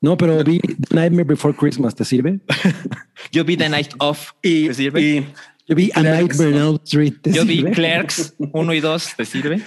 No, 0.00 0.16
pero 0.16 0.42
vi 0.42 0.58
The 0.58 0.94
Nightmare 0.94 1.24
Before 1.24 1.54
Christmas. 1.54 1.94
¿Te 1.94 2.04
sirve? 2.04 2.40
Yo 3.32 3.44
vi 3.44 3.56
The 3.56 3.68
Night 3.68 3.92
Of. 3.98 4.32
¿Te 4.42 4.74
sirve? 4.74 5.26
yo 5.68 5.74
vi 5.74 5.90
A 5.94 6.02
Nightmare 6.02 6.54
on 6.54 6.54
Elm 6.54 6.80
Street. 6.84 7.14
yo 7.24 7.44
vi 7.44 7.64
Clerks 7.64 8.34
1 8.38 8.74
y 8.74 8.80
2. 8.80 9.16
¿Te 9.16 9.24
sirve? 9.24 9.60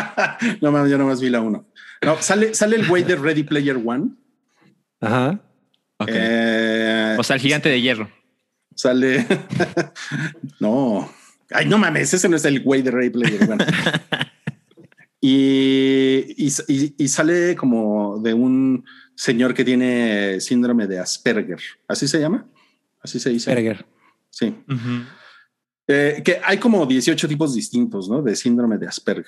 no, 0.60 0.72
mames, 0.72 0.90
yo 0.90 0.98
nomás 0.98 1.20
vi 1.20 1.30
la 1.30 1.40
1. 1.40 1.66
No, 2.02 2.22
sale, 2.22 2.52
sale 2.54 2.76
el 2.76 2.86
güey 2.86 3.04
de 3.04 3.14
Ready 3.14 3.44
Player 3.44 3.76
One. 3.76 4.10
Ajá. 5.00 5.40
Okay. 5.98 6.14
Eh, 6.18 7.16
o 7.16 7.22
sea, 7.22 7.36
el 7.36 7.42
gigante 7.42 7.68
de 7.68 7.80
hierro. 7.80 8.10
Sale. 8.74 9.24
no. 10.60 11.08
Ay, 11.50 11.66
no 11.66 11.78
mames, 11.78 12.12
ese 12.12 12.28
no 12.28 12.36
es 12.36 12.44
el 12.44 12.60
güey 12.62 12.82
de 12.82 12.90
Ready 12.90 13.10
Player 13.10 13.50
One. 13.50 13.64
Y, 15.28 16.46
y, 16.46 16.94
y 16.96 17.08
sale 17.08 17.56
como 17.56 18.20
de 18.20 18.32
un 18.32 18.84
señor 19.16 19.54
que 19.54 19.64
tiene 19.64 20.40
síndrome 20.40 20.86
de 20.86 21.00
Asperger. 21.00 21.58
¿Así 21.88 22.06
se 22.06 22.20
llama? 22.20 22.46
Así 23.02 23.18
se 23.18 23.30
dice. 23.30 23.50
Asperger. 23.50 23.84
Sí. 24.30 24.54
Eh, 25.88 26.22
que 26.24 26.40
hay 26.44 26.58
como 26.58 26.86
18 26.86 27.26
tipos 27.26 27.56
distintos, 27.56 28.08
¿no? 28.08 28.22
De 28.22 28.36
síndrome 28.36 28.78
de 28.78 28.86
Asperger. 28.86 29.26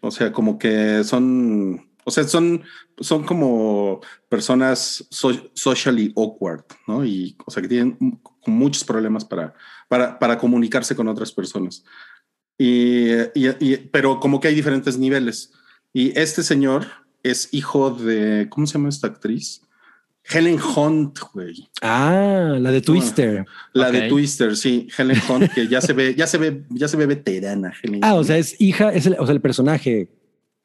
O 0.00 0.10
sea, 0.10 0.32
como 0.32 0.58
que 0.58 1.04
son, 1.04 1.86
o 2.04 2.10
sea, 2.10 2.24
son, 2.24 2.62
son 2.98 3.22
como 3.24 4.00
personas 4.30 5.06
socially 5.10 6.14
awkward, 6.16 6.64
¿no? 6.86 7.04
Y, 7.04 7.36
o 7.44 7.50
sea, 7.50 7.60
que 7.60 7.68
tienen 7.68 7.98
muchos 8.46 8.84
problemas 8.84 9.22
para, 9.22 9.52
para, 9.86 10.18
para 10.18 10.38
comunicarse 10.38 10.96
con 10.96 11.08
otras 11.08 11.30
personas. 11.30 11.84
Y, 12.58 13.76
pero 13.90 14.20
como 14.20 14.40
que 14.40 14.48
hay 14.48 14.54
diferentes 14.54 14.98
niveles. 14.98 15.52
Y 15.92 16.18
este 16.18 16.42
señor, 16.42 16.86
es 17.22 17.48
hijo 17.52 17.90
de, 17.90 18.46
¿cómo 18.48 18.66
se 18.66 18.74
llama 18.74 18.88
esta 18.88 19.08
actriz? 19.08 19.62
Helen 20.28 20.58
Hunt, 20.60 21.18
güey. 21.32 21.68
Ah, 21.82 22.56
la 22.58 22.72
de 22.72 22.80
Twister. 22.80 23.46
La 23.72 23.92
de 23.92 24.08
Twister, 24.08 24.56
sí. 24.56 24.88
Helen 24.96 25.20
Hunt, 25.28 25.52
que 25.52 25.68
ya 25.68 25.80
se 25.80 25.92
ve, 25.92 26.14
ya 26.16 26.26
se 26.26 26.38
ve, 26.38 26.64
ya 26.70 26.88
se 26.88 26.96
ve 26.96 27.06
veterana. 27.06 27.72
Helen 27.80 28.00
ah, 28.02 28.14
o 28.14 28.24
sea, 28.24 28.36
es 28.36 28.60
hija, 28.60 28.92
es 28.92 29.06
el, 29.06 29.16
o 29.18 29.26
sea, 29.26 29.34
el 29.34 29.40
personaje. 29.40 30.08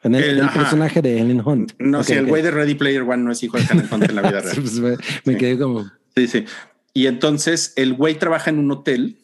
El, 0.03 0.49
personaje 0.49 0.99
de 1.03 1.19
Helen 1.19 1.43
Hunt. 1.45 1.73
No, 1.77 2.03
si 2.03 2.13
el 2.13 2.25
güey 2.25 2.41
de 2.41 2.49
Ready 2.49 2.73
Player 2.73 3.03
One 3.03 3.17
no 3.17 3.31
es 3.31 3.43
hijo 3.43 3.57
de 3.57 3.65
Helen 3.69 3.87
Hunt 3.91 4.09
en 4.09 4.15
la 4.15 4.21
vida 4.29 4.41
real. 4.41 4.55
Pues 4.55 4.79
me, 5.25 5.37
quedé 5.37 5.59
como. 5.59 5.91
Sí, 6.15 6.27
sí. 6.27 6.45
Y 6.95 7.05
entonces 7.05 7.73
el 7.75 7.93
güey 7.93 8.17
trabaja 8.17 8.49
en 8.49 8.57
un 8.57 8.71
hotel 8.71 9.19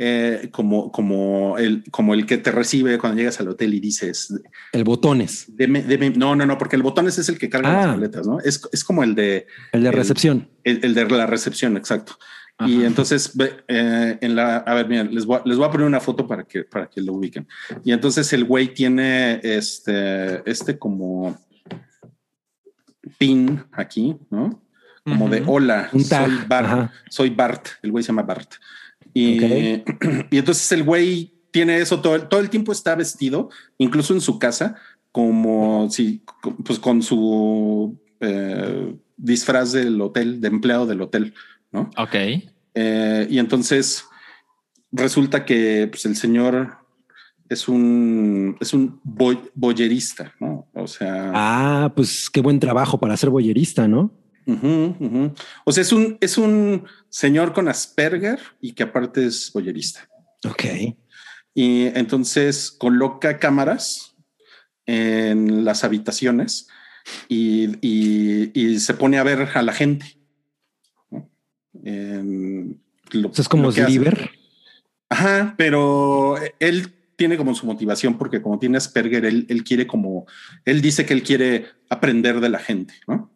eh, 0.00 0.48
como, 0.52 0.92
como, 0.92 1.58
el, 1.58 1.82
como 1.90 2.14
el 2.14 2.24
que 2.24 2.38
te 2.38 2.52
recibe 2.52 2.98
cuando 2.98 3.18
llegas 3.18 3.40
al 3.40 3.48
hotel 3.48 3.74
y 3.74 3.80
dices... 3.80 4.32
El 4.72 4.84
botones. 4.84 5.48
no, 6.16 6.36
no, 6.36 6.46
no, 6.46 6.56
porque 6.56 6.76
el 6.76 6.84
botones 6.84 7.18
es 7.18 7.28
el 7.28 7.36
que 7.36 7.48
carga 7.48 7.72
las 7.72 7.86
ah. 7.86 7.88
maletas, 7.88 8.24
¿no? 8.24 8.38
Es, 8.38 8.60
es 8.70 8.84
como 8.84 9.02
el 9.02 9.16
de... 9.16 9.48
El 9.72 9.82
de 9.82 9.90
recepción. 9.90 10.48
El, 10.62 10.94
de 10.94 11.04
la 11.04 11.26
recepción, 11.26 11.76
exacto. 11.76 12.16
Y 12.64 12.84
entonces, 12.84 13.32
eh, 13.66 14.18
en 14.20 14.36
la, 14.36 14.58
a 14.58 14.74
ver, 14.74 14.88
miren, 14.88 15.12
les 15.12 15.26
voy, 15.26 15.38
a- 15.38 15.42
les 15.44 15.56
voy 15.56 15.66
a 15.66 15.70
poner 15.70 15.86
una 15.86 16.00
foto 16.00 16.28
para 16.28 16.44
que, 16.44 16.62
para 16.62 16.88
que 16.88 17.00
lo 17.00 17.14
ubiquen. 17.14 17.48
Y 17.84 17.90
entonces 17.90 18.32
el 18.32 18.44
güey 18.44 18.72
tiene 18.74 19.40
este, 19.42 20.48
este 20.48 20.78
como 20.78 21.36
pin 23.18 23.64
aquí, 23.72 24.16
¿no? 24.30 24.62
Como 25.04 25.28
de 25.28 25.42
hola, 25.46 25.88
Un 25.92 26.04
soy 26.04 26.38
Bart, 26.46 26.66
ajá. 26.66 26.92
soy 27.08 27.30
Bart, 27.30 27.66
el 27.82 27.90
güey 27.90 28.04
se 28.04 28.08
llama 28.08 28.22
Bart. 28.22 28.54
Y, 30.30 30.36
entonces 30.38 30.70
el 30.72 30.82
güey 30.84 31.32
tiene 31.50 31.78
eso 31.78 32.00
todo, 32.00 32.14
el- 32.16 32.28
todo 32.28 32.40
el 32.40 32.50
tiempo 32.50 32.72
está 32.72 32.94
vestido, 32.94 33.48
incluso 33.78 34.14
en 34.14 34.20
su 34.20 34.38
casa, 34.38 34.76
como 35.12 35.88
si, 35.90 36.22
pues 36.64 36.78
con 36.78 37.02
su 37.02 37.98
eh, 38.20 38.94
disfraz 39.16 39.72
del 39.72 40.00
hotel, 40.00 40.40
de 40.40 40.48
empleado 40.48 40.86
del 40.86 41.00
hotel, 41.00 41.34
¿no? 41.72 41.90
Ok. 41.96 42.14
Eh, 42.74 43.26
y 43.30 43.38
entonces 43.38 44.04
resulta 44.92 45.44
que 45.44 45.88
pues, 45.90 46.04
el 46.06 46.16
señor 46.16 46.76
es 47.48 47.66
un, 47.66 48.56
es 48.60 48.72
un 48.74 49.00
boy- 49.02 49.50
boyerista, 49.54 50.34
¿no? 50.38 50.68
O 50.74 50.86
sea, 50.86 51.32
Ah, 51.34 51.92
pues 51.96 52.28
qué 52.30 52.40
buen 52.42 52.60
trabajo 52.60 52.98
para 53.00 53.16
ser 53.16 53.30
boyerista, 53.30 53.88
¿no? 53.88 54.12
O 55.64 55.72
sea, 55.72 55.82
es 55.82 55.92
un, 55.92 56.16
es 56.20 56.38
un 56.38 56.84
señor 57.08 57.52
con 57.52 57.68
Asperger 57.68 58.38
y 58.60 58.72
que 58.72 58.84
aparte 58.84 59.26
es 59.26 59.50
boyerista. 59.52 60.08
Ok. 60.44 60.64
Y 61.54 61.86
entonces 61.98 62.70
coloca 62.70 63.38
cámaras 63.38 64.14
en 64.86 65.64
las 65.64 65.84
habitaciones 65.84 66.68
y, 67.28 67.68
y- 67.86 68.50
y 68.54 68.78
se 68.80 68.94
pone 68.94 69.18
a 69.18 69.22
ver 69.22 69.48
a 69.54 69.62
la 69.62 69.72
gente. 69.72 70.18
¿no? 71.10 71.28
En 71.84 72.80
lo- 73.10 73.30
Eso 73.30 73.42
es 73.42 73.48
como. 73.48 73.70
Sliver. 73.72 74.30
Ajá, 75.10 75.54
pero 75.56 76.36
él 76.60 76.94
tiene 77.16 77.36
como 77.36 77.54
su 77.54 77.66
motivación 77.66 78.16
porque 78.18 78.40
como 78.42 78.58
tiene 78.58 78.76
Asperger, 78.78 79.24
él, 79.24 79.46
él 79.48 79.64
quiere 79.64 79.86
como, 79.86 80.26
él 80.64 80.80
dice 80.80 81.04
que 81.04 81.14
él 81.14 81.22
quiere 81.22 81.66
aprender 81.90 82.40
de 82.40 82.48
la 82.50 82.58
gente, 82.58 82.94
¿no? 83.06 83.30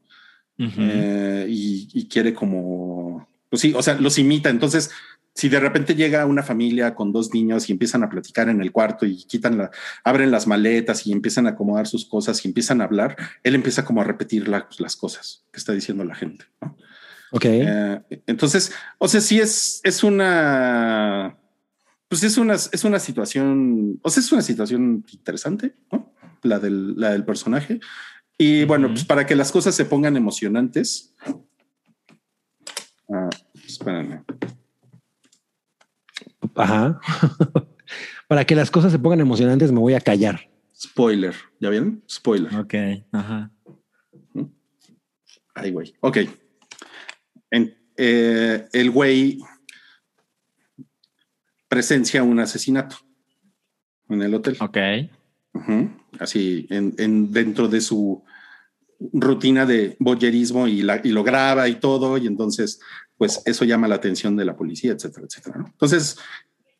Eh, 0.78 1.46
y, 1.48 1.88
y 1.92 2.06
quiere 2.08 2.32
como, 2.34 3.28
pues 3.48 3.62
sí, 3.62 3.72
o 3.76 3.82
sea, 3.82 3.94
los 3.94 4.18
imita. 4.18 4.48
Entonces, 4.50 4.90
si 5.34 5.48
de 5.48 5.60
repente 5.60 5.94
llega 5.94 6.26
una 6.26 6.42
familia 6.42 6.94
con 6.94 7.10
dos 7.12 7.32
niños 7.32 7.68
y 7.68 7.72
empiezan 7.72 8.02
a 8.04 8.10
platicar 8.10 8.48
en 8.50 8.60
el 8.60 8.70
cuarto 8.70 9.06
y 9.06 9.16
quitan 9.24 9.56
la, 9.58 9.70
abren 10.04 10.30
las 10.30 10.46
maletas 10.46 11.06
y 11.06 11.12
empiezan 11.12 11.46
a 11.46 11.50
acomodar 11.50 11.86
sus 11.86 12.04
cosas 12.04 12.44
y 12.44 12.48
empiezan 12.48 12.80
a 12.80 12.84
hablar, 12.84 13.16
él 13.42 13.54
empieza 13.54 13.84
como 13.84 14.02
a 14.02 14.04
repetir 14.04 14.46
la- 14.48 14.68
las 14.78 14.94
cosas 14.96 15.44
que 15.50 15.58
está 15.58 15.72
diciendo 15.72 16.04
la 16.04 16.14
gente. 16.14 16.44
¿no? 16.60 16.76
Ok. 17.30 17.44
Eh, 17.46 18.00
entonces, 18.26 18.72
o 18.98 19.08
sea, 19.08 19.22
sí 19.22 19.40
es, 19.40 19.80
es 19.84 20.04
una, 20.04 21.34
pues 22.08 22.22
es 22.24 22.36
una, 22.36 22.52
es 22.54 22.84
una 22.84 22.98
situación, 22.98 23.98
o 24.02 24.10
sea, 24.10 24.20
es 24.20 24.32
una 24.32 24.42
situación 24.42 25.02
interesante, 25.12 25.74
¿no? 25.90 26.12
La 26.42 26.58
del, 26.58 26.98
la 27.00 27.12
del 27.12 27.24
personaje. 27.24 27.80
Y 28.44 28.64
bueno, 28.64 28.88
pues 28.88 29.04
para 29.04 29.24
que 29.24 29.36
las 29.36 29.52
cosas 29.52 29.72
se 29.72 29.84
pongan 29.84 30.16
emocionantes. 30.16 31.14
Ah, 33.08 33.28
espérame. 33.64 34.24
Ajá. 36.56 36.98
Para 38.28 38.44
que 38.44 38.56
las 38.56 38.68
cosas 38.70 38.90
se 38.90 38.98
pongan 38.98 39.20
emocionantes, 39.20 39.70
me 39.70 39.78
voy 39.78 39.94
a 39.94 40.00
callar. 40.00 40.50
Spoiler. 40.76 41.36
¿Ya 41.60 41.68
vieron? 41.70 42.02
Spoiler. 42.10 42.52
Ok. 42.56 42.74
Ajá. 43.12 43.52
Ay, 45.54 45.70
güey. 45.70 45.94
Ok. 46.00 46.18
En- 47.52 47.76
eh, 47.96 48.66
el 48.72 48.90
güey 48.90 49.38
presencia 51.68 52.24
un 52.24 52.40
asesinato 52.40 52.96
en 54.08 54.22
el 54.22 54.34
hotel. 54.34 54.56
Ok. 54.60 54.78
Así, 56.18 56.66
en, 56.70 56.94
en- 56.98 57.32
dentro 57.32 57.68
de 57.68 57.80
su 57.80 58.24
rutina 59.12 59.66
de 59.66 59.96
boyerismo 59.98 60.66
y, 60.68 60.82
la- 60.82 61.00
y 61.02 61.10
lo 61.10 61.24
graba 61.24 61.68
y 61.68 61.76
todo, 61.76 62.18
y 62.18 62.26
entonces, 62.26 62.80
pues 63.16 63.42
eso 63.44 63.64
llama 63.64 63.88
la 63.88 63.96
atención 63.96 64.36
de 64.36 64.44
la 64.44 64.56
policía, 64.56 64.92
etcétera, 64.92 65.26
etcétera. 65.28 65.58
¿no? 65.58 65.66
Entonces, 65.66 66.18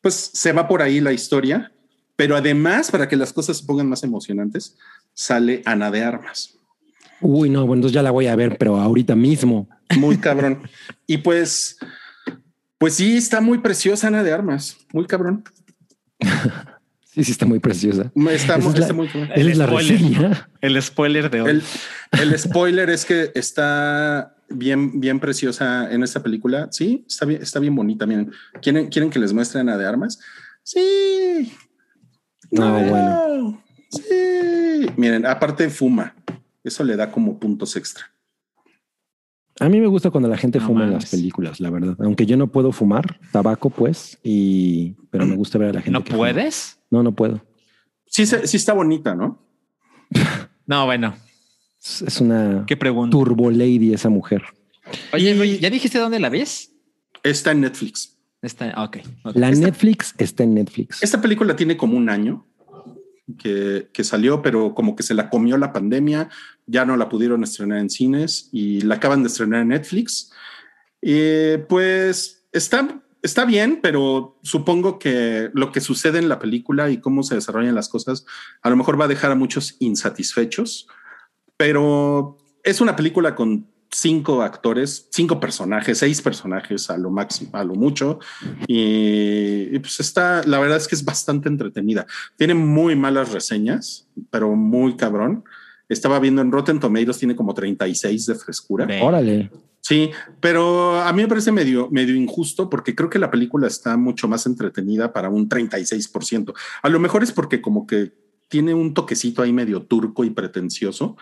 pues 0.01 0.31
se 0.33 0.51
va 0.51 0.67
por 0.67 0.81
ahí 0.81 0.99
la 0.99 1.13
historia, 1.13 1.71
pero 2.15 2.35
además, 2.35 2.91
para 2.91 3.07
que 3.07 3.15
las 3.15 3.33
cosas 3.33 3.57
se 3.57 3.65
pongan 3.65 3.89
más 3.89 4.03
emocionantes, 4.03 4.77
sale 5.13 5.61
Ana 5.65 5.89
de 5.91 6.03
Armas. 6.03 6.57
Uy, 7.21 7.49
no, 7.49 7.61
bueno, 7.65 7.79
entonces 7.79 7.93
ya 7.95 8.03
la 8.03 8.11
voy 8.11 8.27
a 8.27 8.35
ver, 8.35 8.57
pero 8.57 8.77
ahorita 8.77 9.15
mismo. 9.15 9.69
Muy 9.97 10.17
cabrón. 10.17 10.61
y 11.07 11.17
pues, 11.19 11.77
pues 12.77 12.95
sí, 12.95 13.15
está 13.17 13.39
muy 13.41 13.59
preciosa 13.59 14.07
Ana 14.07 14.23
de 14.23 14.31
Armas, 14.33 14.77
muy 14.91 15.05
cabrón. 15.05 15.43
Sí, 17.13 17.23
sí, 17.23 17.31
está 17.31 17.45
muy 17.45 17.59
preciosa. 17.59 18.11
Está, 18.31 18.57
muy- 18.57 18.73
es 18.73 18.79
la- 18.79 18.85
está 18.85 18.93
muy 18.93 19.07
es 19.35 19.57
la 19.57 19.65
spoiler. 19.67 19.91
reseña. 19.99 20.49
El 20.61 20.81
spoiler 20.81 21.29
de 21.29 21.41
hoy. 21.41 21.49
El, 21.49 21.63
el 22.19 22.39
spoiler 22.39 22.89
es 22.89 23.05
que 23.05 23.31
está 23.35 24.35
bien, 24.49 24.99
bien 24.99 25.19
preciosa 25.19 25.91
en 25.93 26.01
esta 26.03 26.23
película. 26.23 26.69
Sí, 26.71 27.05
está 27.07 27.25
bien, 27.25 27.41
está 27.41 27.59
bien 27.59 27.75
bonita. 27.75 28.05
Miren, 28.07 28.31
¿quieren, 28.61 28.87
quieren 28.87 29.09
que 29.11 29.19
les 29.19 29.31
muestre 29.33 29.61
Ana 29.61 29.77
de 29.77 29.85
Armas? 29.85 30.19
Sí. 30.63 31.53
No, 32.51 32.71
bueno. 32.79 33.63
Sí. 33.89 34.87
Miren, 34.97 35.25
aparte 35.25 35.69
fuma. 35.69 36.15
Eso 36.63 36.83
le 36.83 36.95
da 36.95 37.11
como 37.11 37.39
puntos 37.39 37.75
extra. 37.75 38.05
A 39.59 39.69
mí 39.69 39.79
me 39.79 39.85
gusta 39.87 40.09
cuando 40.09 40.27
la 40.29 40.37
gente 40.37 40.57
No 40.59 40.65
fuma 40.65 40.85
en 40.85 40.93
las 40.93 41.05
películas, 41.11 41.59
la 41.59 41.69
verdad. 41.69 41.95
Aunque 41.99 42.25
yo 42.25 42.37
no 42.37 42.47
puedo 42.47 42.71
fumar 42.71 43.19
tabaco, 43.31 43.69
pues, 43.69 44.17
y 44.23 44.95
pero 45.11 45.27
me 45.27 45.35
gusta 45.35 45.59
ver 45.59 45.69
a 45.69 45.73
la 45.73 45.81
gente. 45.81 45.91
¿No 45.91 46.03
que 46.03 46.11
fuma. 46.11 46.19
No, 46.93 47.01
no 47.01 47.11
puedo. 47.11 47.41
Sí, 48.05 48.27
sí 48.27 48.57
está 48.57 48.73
bonita, 48.73 49.15
¿no? 49.15 49.39
No, 50.67 50.85
bueno. 50.85 51.13
Es, 51.83 52.21
una 52.21 52.63
¿Qué 52.67 52.77
pregunta? 52.77 53.11
turbo 53.11 53.49
lady 53.51 53.93
esa 53.93 54.07
mujer. 54.09 54.43
Oye, 55.11 55.31
Y- 55.45 55.59
¿ya 55.59 55.69
dijiste 55.71 55.97
dónde 55.99 56.19
la 56.21 56.29
ves? 56.29 56.71
Está 57.23 57.51
en 57.51 57.61
Netflix. 57.61 58.15
Está, 58.41 58.71
ah, 58.75 58.83
ok. 58.85 58.97
ok. 59.25 59.35
La 59.35 59.49
Esta- 59.49 59.65
Netflix 59.65 60.13
está 60.19 60.43
en 60.43 60.53
Netflix. 60.53 61.01
Esta 61.03 61.19
película 61.19 61.55
tiene 61.55 61.75
como 61.75 61.97
un 61.97 62.09
año 62.09 62.45
que, 63.39 63.89
que 63.91 64.03
salió, 64.05 64.41
pero 64.41 64.73
como 64.75 64.95
que 64.95 65.03
se 65.03 65.13
la 65.15 65.29
comió 65.29 65.57
la 65.57 65.73
pandemia, 65.73 66.29
ya 66.67 66.85
no 66.85 66.95
la 66.95 67.09
pudieron 67.09 67.43
estrenar 67.43 67.79
en 67.79 67.89
cines 67.89 68.49
y 68.53 68.81
la 68.81 68.95
acaban 68.95 69.23
de 69.23 69.27
estrenar 69.27 69.61
en 69.63 69.69
Netflix. 69.69 70.31
Y 71.01 71.57
pues 71.67 72.45
está, 72.53 73.02
está 73.23 73.45
bien, 73.45 73.79
pero 73.81 74.37
supongo 74.43 74.99
que 74.99 75.49
lo 75.53 75.71
que 75.71 75.81
sucede 75.81 76.19
en 76.19 76.29
la 76.29 76.39
película 76.39 76.91
y 76.91 76.97
cómo 76.97 77.23
se 77.23 77.35
desarrollan 77.35 77.73
las 77.73 77.89
cosas 77.89 78.25
a 78.61 78.69
lo 78.69 78.75
mejor 78.75 78.99
va 78.99 79.05
a 79.05 79.07
dejar 79.07 79.31
a 79.31 79.35
muchos 79.35 79.77
insatisfechos, 79.79 80.87
pero 81.57 82.37
es 82.63 82.81
una 82.81 82.95
película 82.95 83.33
con 83.33 83.67
cinco 83.89 84.41
actores, 84.41 85.07
cinco 85.11 85.39
personajes, 85.39 85.99
seis 85.99 86.21
personajes 86.21 86.89
a 86.89 86.97
lo 86.97 87.11
máximo, 87.11 87.51
a 87.53 87.63
lo 87.63 87.75
mucho. 87.75 88.19
Y, 88.67 89.69
y, 89.71 89.79
pues 89.79 89.99
está, 89.99 90.43
la 90.45 90.59
verdad 90.59 90.77
es 90.77 90.87
que 90.87 90.95
es 90.95 91.05
bastante 91.05 91.47
entretenida. 91.47 92.05
Tiene 92.35 92.55
muy 92.55 92.95
malas 92.95 93.31
reseñas, 93.31 94.07
pero 94.31 94.55
muy 94.55 94.95
cabrón. 94.95 95.43
Estaba 95.89 96.19
viendo 96.19 96.41
en 96.41 96.51
Rotten 96.51 96.79
Tomatoes, 96.79 97.19
tiene 97.19 97.35
como 97.35 97.53
36 97.53 98.25
de 98.25 98.35
frescura. 98.35 98.87
Órale. 99.01 99.51
Sí, 99.85 100.11
pero 100.39 101.01
a 101.01 101.11
mí 101.11 101.21
me 101.23 101.27
parece 101.27 101.51
medio, 101.51 101.89
medio 101.91 102.15
injusto 102.15 102.69
porque 102.69 102.95
creo 102.95 103.09
que 103.09 103.19
la 103.19 103.29
película 103.29 103.67
está 103.67 103.97
mucho 103.97 104.29
más 104.29 104.45
entretenida 104.45 105.11
para 105.11 105.27
un 105.29 105.49
36%. 105.49 106.53
A 106.81 106.87
lo 106.89 106.99
mejor 107.01 107.21
es 107.21 107.33
porque 107.33 107.61
como 107.61 107.85
que 107.85 108.13
tiene 108.47 108.73
un 108.73 108.93
toquecito 108.93 109.41
ahí 109.41 109.51
medio 109.51 109.83
turco 109.83 110.23
y 110.23 110.29
pretencioso, 110.29 111.17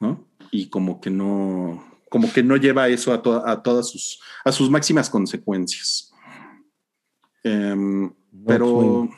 ¿no? 0.00 0.26
Y 0.50 0.68
como 0.70 1.02
que 1.02 1.10
no, 1.10 1.84
como 2.08 2.32
que 2.32 2.42
no 2.42 2.56
lleva 2.56 2.88
eso 2.88 3.12
a, 3.12 3.20
to- 3.20 3.46
a 3.46 3.62
todas 3.62 3.90
sus, 3.90 4.20
a 4.42 4.52
sus 4.52 4.70
máximas 4.70 5.10
consecuencias. 5.10 6.12
Em, 7.44 8.04
No, 8.04 8.14
pero 8.46 9.08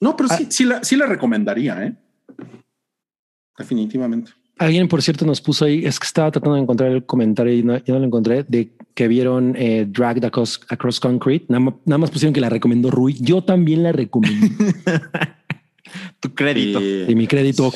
no, 0.00 0.14
pero 0.16 0.28
sí, 0.28 0.44
Ah. 0.44 0.50
sí, 0.50 0.64
la, 0.64 0.84
sí 0.84 0.96
la 0.96 1.06
recomendaría, 1.06 1.82
¿eh? 1.86 1.96
Definitivamente. 3.56 4.32
Alguien, 4.58 4.86
por 4.88 5.02
cierto, 5.02 5.26
nos 5.26 5.40
puso 5.40 5.64
ahí, 5.64 5.84
es 5.84 5.98
que 5.98 6.06
estaba 6.06 6.30
tratando 6.30 6.54
de 6.54 6.62
encontrar 6.62 6.92
el 6.92 7.04
comentario 7.04 7.52
y 7.52 7.62
no, 7.62 7.80
lo 7.86 8.04
encontré, 8.04 8.44
de 8.46 8.70
que 8.94 9.08
vieron 9.08 9.54
eh, 9.58 9.84
Dragged 9.88 10.24
Across, 10.24 10.60
Across 10.68 11.00
Concrete. 11.00 11.46
Nada, 11.48 11.74
nada 11.84 11.98
más 11.98 12.10
pusieron 12.10 12.32
que 12.32 12.40
la 12.40 12.48
recomendó 12.48 12.90
Rui. 12.90 13.14
Yo 13.20 13.42
también 13.42 13.82
la 13.82 13.92
recomiendo. 13.92 14.46
Tu 16.20 16.34
crédito. 16.34 16.80
Y- 16.80 17.06
y 17.08 17.14
mi 17.14 17.26
crédito. 17.26 17.72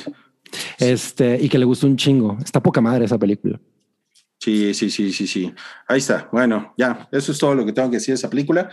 Este, 0.79 1.39
y 1.41 1.49
que 1.49 1.59
le 1.59 1.65
gustó 1.65 1.87
un 1.87 1.97
chingo. 1.97 2.39
Está 2.43 2.63
poca 2.63 2.81
madre 2.81 3.05
esa 3.05 3.19
película. 3.19 3.61
Sí, 4.41 4.73
sí, 4.75 4.89
sí, 4.91 5.13
sí, 5.13 5.27
sí. 5.27 5.53
Ahí 5.89 5.99
está. 5.99 6.29
Bueno, 6.33 6.75
ya, 6.79 7.09
eso 7.13 7.33
es 7.33 7.39
todo 7.39 7.55
lo 7.55 7.67
que 7.67 7.73
tengo 7.73 7.91
que 7.91 7.97
decir 7.97 8.13
de 8.13 8.17
esa 8.19 8.31
película. 8.31 8.71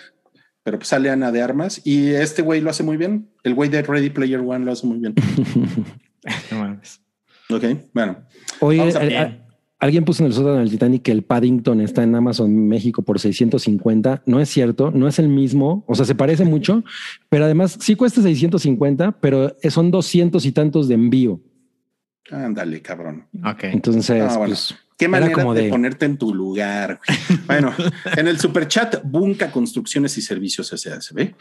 Pero 0.63 0.77
pues 0.79 0.87
sale 0.87 1.09
Ana 1.09 1.31
de 1.31 1.41
Armas 1.41 1.81
y 1.83 2.09
este 2.09 2.41
güey 2.41 2.61
lo 2.61 2.69
hace 2.69 2.81
muy 2.83 2.97
bien. 2.97 3.29
El 3.43 3.53
güey 3.53 3.69
de 3.69 3.81
Ready 3.83 4.09
Player 4.09 4.39
One 4.39 4.65
lo 4.65 4.71
hace 4.71 4.85
muy 4.87 4.99
bien. 4.99 5.13
No 6.51 6.57
mames. 6.59 7.01
Ok, 7.49 7.63
bueno. 7.93 8.17
A- 8.61 8.73
eh, 9.03 9.07
Bien. 9.07 9.41
Alguien 9.77 10.05
puso 10.05 10.23
en 10.23 10.27
el 10.27 10.33
sótano 10.33 10.55
del 10.55 10.69
Titanic 10.69 11.03
que 11.03 11.11
el 11.11 11.23
Paddington 11.23 11.81
está 11.81 12.01
en 12.01 12.15
Amazon 12.15 12.67
México 12.67 13.01
por 13.03 13.19
650. 13.19 14.23
No 14.25 14.39
es 14.39 14.49
cierto, 14.49 14.89
no 14.89 15.07
es 15.07 15.19
el 15.19 15.27
mismo. 15.27 15.83
O 15.87 15.95
sea, 15.95 16.05
se 16.05 16.15
parece 16.15 16.45
mucho, 16.45 16.83
pero 17.29 17.43
además 17.45 17.77
sí 17.81 17.95
cuesta 17.95 18.21
650, 18.21 19.19
pero 19.19 19.55
son 19.69 19.91
200 19.91 20.43
y 20.45 20.51
tantos 20.53 20.87
de 20.87 20.95
envío. 20.95 21.41
Ándale, 22.31 22.81
cabrón. 22.81 23.27
Ok. 23.45 23.65
Entonces, 23.65 24.09
Ah, 24.09 24.37
bueno. 24.37 24.45
pues, 24.53 24.73
Qué 24.97 25.05
Era 25.05 25.11
manera 25.11 25.33
como 25.33 25.53
de... 25.53 25.63
de- 25.63 25.69
ponerte 25.69 26.05
en 26.05 26.17
tu 26.17 26.33
lugar. 26.33 27.01
bueno, 27.45 27.73
en 28.15 28.27
el 28.29 28.39
superchat, 28.39 29.03
Bunca 29.03 29.51
Construcciones 29.51 30.17
y 30.17 30.21
Servicios 30.21 30.67
SASB 30.69 31.33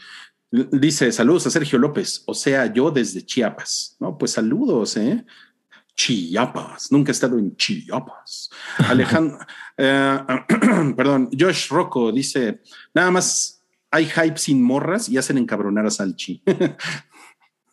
dice 0.73 1.11
saludos 1.11 1.47
a 1.47 1.49
Sergio 1.49 1.79
López, 1.79 2.23
o 2.27 2.33
sea, 2.33 2.71
yo 2.71 2.91
desde 2.91 3.21
Chiapas. 3.25 3.95
No, 4.01 4.17
pues 4.17 4.31
saludos, 4.31 4.97
eh. 4.97 5.25
Chiapas, 5.95 6.91
nunca 6.91 7.11
he 7.11 7.13
estado 7.13 7.39
en 7.39 7.55
Chiapas. 7.55 8.49
Alejandro, 8.89 9.39
eh, 9.77 10.17
perdón, 10.95 11.29
Josh 11.37 11.69
Rocco 11.69 12.11
dice 12.11 12.61
nada 12.93 13.11
más 13.11 13.63
hay 13.91 14.05
hype 14.07 14.37
sin 14.37 14.61
morras 14.61 15.07
y 15.07 15.17
hacen 15.17 15.37
encabronar 15.37 15.85
a 15.85 15.91
Salchi. 15.91 16.41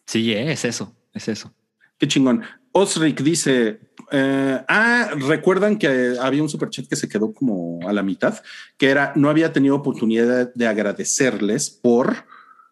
Sí, 0.04 0.30
es 0.30 0.66
eso, 0.66 0.94
es 1.14 1.28
eso. 1.28 1.54
Qué 1.96 2.06
chingón. 2.06 2.42
Osric 2.72 3.22
dice, 3.22 3.80
eh, 4.10 4.62
ah, 4.68 5.10
recuerdan 5.16 5.78
que 5.78 6.16
había 6.20 6.42
un 6.42 6.50
superchat 6.50 6.86
que 6.86 6.96
se 6.96 7.08
quedó 7.08 7.32
como 7.32 7.80
a 7.88 7.94
la 7.94 8.02
mitad, 8.02 8.42
que 8.76 8.90
era, 8.90 9.12
no 9.16 9.30
había 9.30 9.54
tenido 9.54 9.74
oportunidad 9.74 10.52
de 10.52 10.66
agradecerles 10.66 11.70
por, 11.70 12.26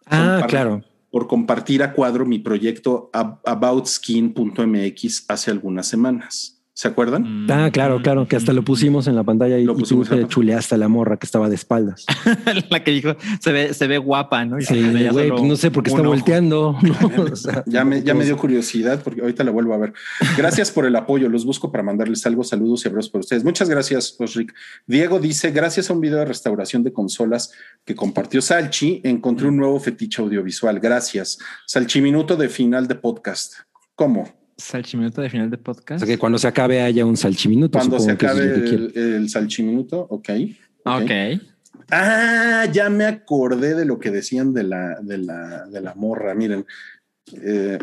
ah, 0.04 0.44
claro. 0.48 0.82
Por 1.10 1.26
compartir 1.26 1.82
a 1.82 1.92
cuadro 1.92 2.24
mi 2.24 2.38
proyecto 2.38 3.10
ab- 3.12 3.40
aboutskin.mx 3.44 5.24
hace 5.28 5.50
algunas 5.50 5.86
semanas. 5.86 6.59
¿Se 6.80 6.88
acuerdan? 6.88 7.46
Ah, 7.50 7.68
claro, 7.70 8.00
claro, 8.00 8.26
que 8.26 8.36
hasta 8.36 8.54
lo 8.54 8.64
pusimos 8.64 9.06
en 9.06 9.14
la 9.14 9.22
pantalla 9.22 9.58
y, 9.58 9.64
Lo 9.64 9.72
y 9.72 9.74
tú 9.74 9.80
pusimos 9.80 10.06
en 10.06 10.12
la 10.12 10.16
te 10.16 10.22
pantalla. 10.22 10.34
chuleaste 10.34 10.74
a 10.76 10.78
la 10.78 10.88
morra 10.88 11.18
que 11.18 11.26
estaba 11.26 11.50
de 11.50 11.54
espaldas. 11.54 12.06
la 12.70 12.82
que 12.82 12.90
dijo 12.90 13.16
se 13.38 13.52
ve, 13.52 13.74
se 13.74 13.86
ve 13.86 13.98
guapa, 13.98 14.46
¿no? 14.46 14.58
Y 14.58 14.62
se 14.62 14.72
Sí, 14.72 14.88
veía 14.88 15.12
güey, 15.12 15.28
pues 15.28 15.42
no 15.42 15.56
sé 15.56 15.70
por 15.70 15.82
qué 15.82 15.90
está 15.90 16.00
ojo. 16.00 16.08
volteando. 16.08 16.78
¿no? 16.82 16.94
O 17.32 17.36
sea, 17.36 17.64
Ya 17.66 17.84
me, 17.84 18.02
ya 18.02 18.14
me 18.14 18.24
dio 18.24 18.38
curiosidad 18.38 19.02
porque 19.04 19.20
ahorita 19.20 19.44
la 19.44 19.50
vuelvo 19.50 19.74
a 19.74 19.76
ver. 19.76 19.92
Gracias 20.38 20.70
por 20.70 20.86
el 20.86 20.96
apoyo. 20.96 21.28
Los 21.28 21.44
busco 21.44 21.70
para 21.70 21.84
mandarles 21.84 22.24
algo. 22.24 22.44
Saludos 22.44 22.86
y 22.86 22.88
abrazos 22.88 23.10
para 23.10 23.20
ustedes. 23.20 23.44
Muchas 23.44 23.68
gracias, 23.68 24.16
Osric. 24.18 24.54
Diego 24.86 25.18
dice: 25.20 25.50
Gracias 25.50 25.90
a 25.90 25.92
un 25.92 26.00
video 26.00 26.16
de 26.16 26.24
restauración 26.24 26.82
de 26.82 26.94
consolas 26.94 27.52
que 27.84 27.94
compartió 27.94 28.40
Salchi, 28.40 29.02
encontré 29.04 29.48
un 29.48 29.58
nuevo 29.58 29.78
fetiche 29.80 30.22
audiovisual. 30.22 30.80
Gracias. 30.80 31.36
Salchiminuto 31.66 32.36
de 32.36 32.48
final 32.48 32.88
de 32.88 32.94
podcast. 32.94 33.52
¿Cómo? 33.94 34.39
Salchiminuto 34.60 35.20
de 35.22 35.30
final 35.30 35.50
de 35.50 35.56
O 35.56 35.60
podcast. 35.60 36.04
sea, 36.04 36.06
que 36.14 36.18
cuando 36.18 36.38
se 36.38 36.48
acabe 36.48 36.80
haya 36.82 37.04
un 37.04 37.16
salchiminuto. 37.16 37.78
Cuando 37.78 37.98
se 37.98 38.10
acabe 38.12 38.44
el, 38.44 38.92
el 38.94 39.28
salchiminuto. 39.28 40.06
Ok. 40.10 40.30
Ok. 40.84 41.10
Ah, 41.90 42.66
ya 42.72 42.88
me 42.88 43.04
acordé 43.04 43.74
de 43.74 43.84
lo 43.84 43.98
que 43.98 44.10
decían 44.10 44.52
de 44.54 44.62
la, 44.62 45.00
de 45.00 45.18
la, 45.18 45.66
de 45.66 45.80
la 45.80 45.94
morra. 45.94 46.34
Miren. 46.34 46.64
Eh, 47.42 47.78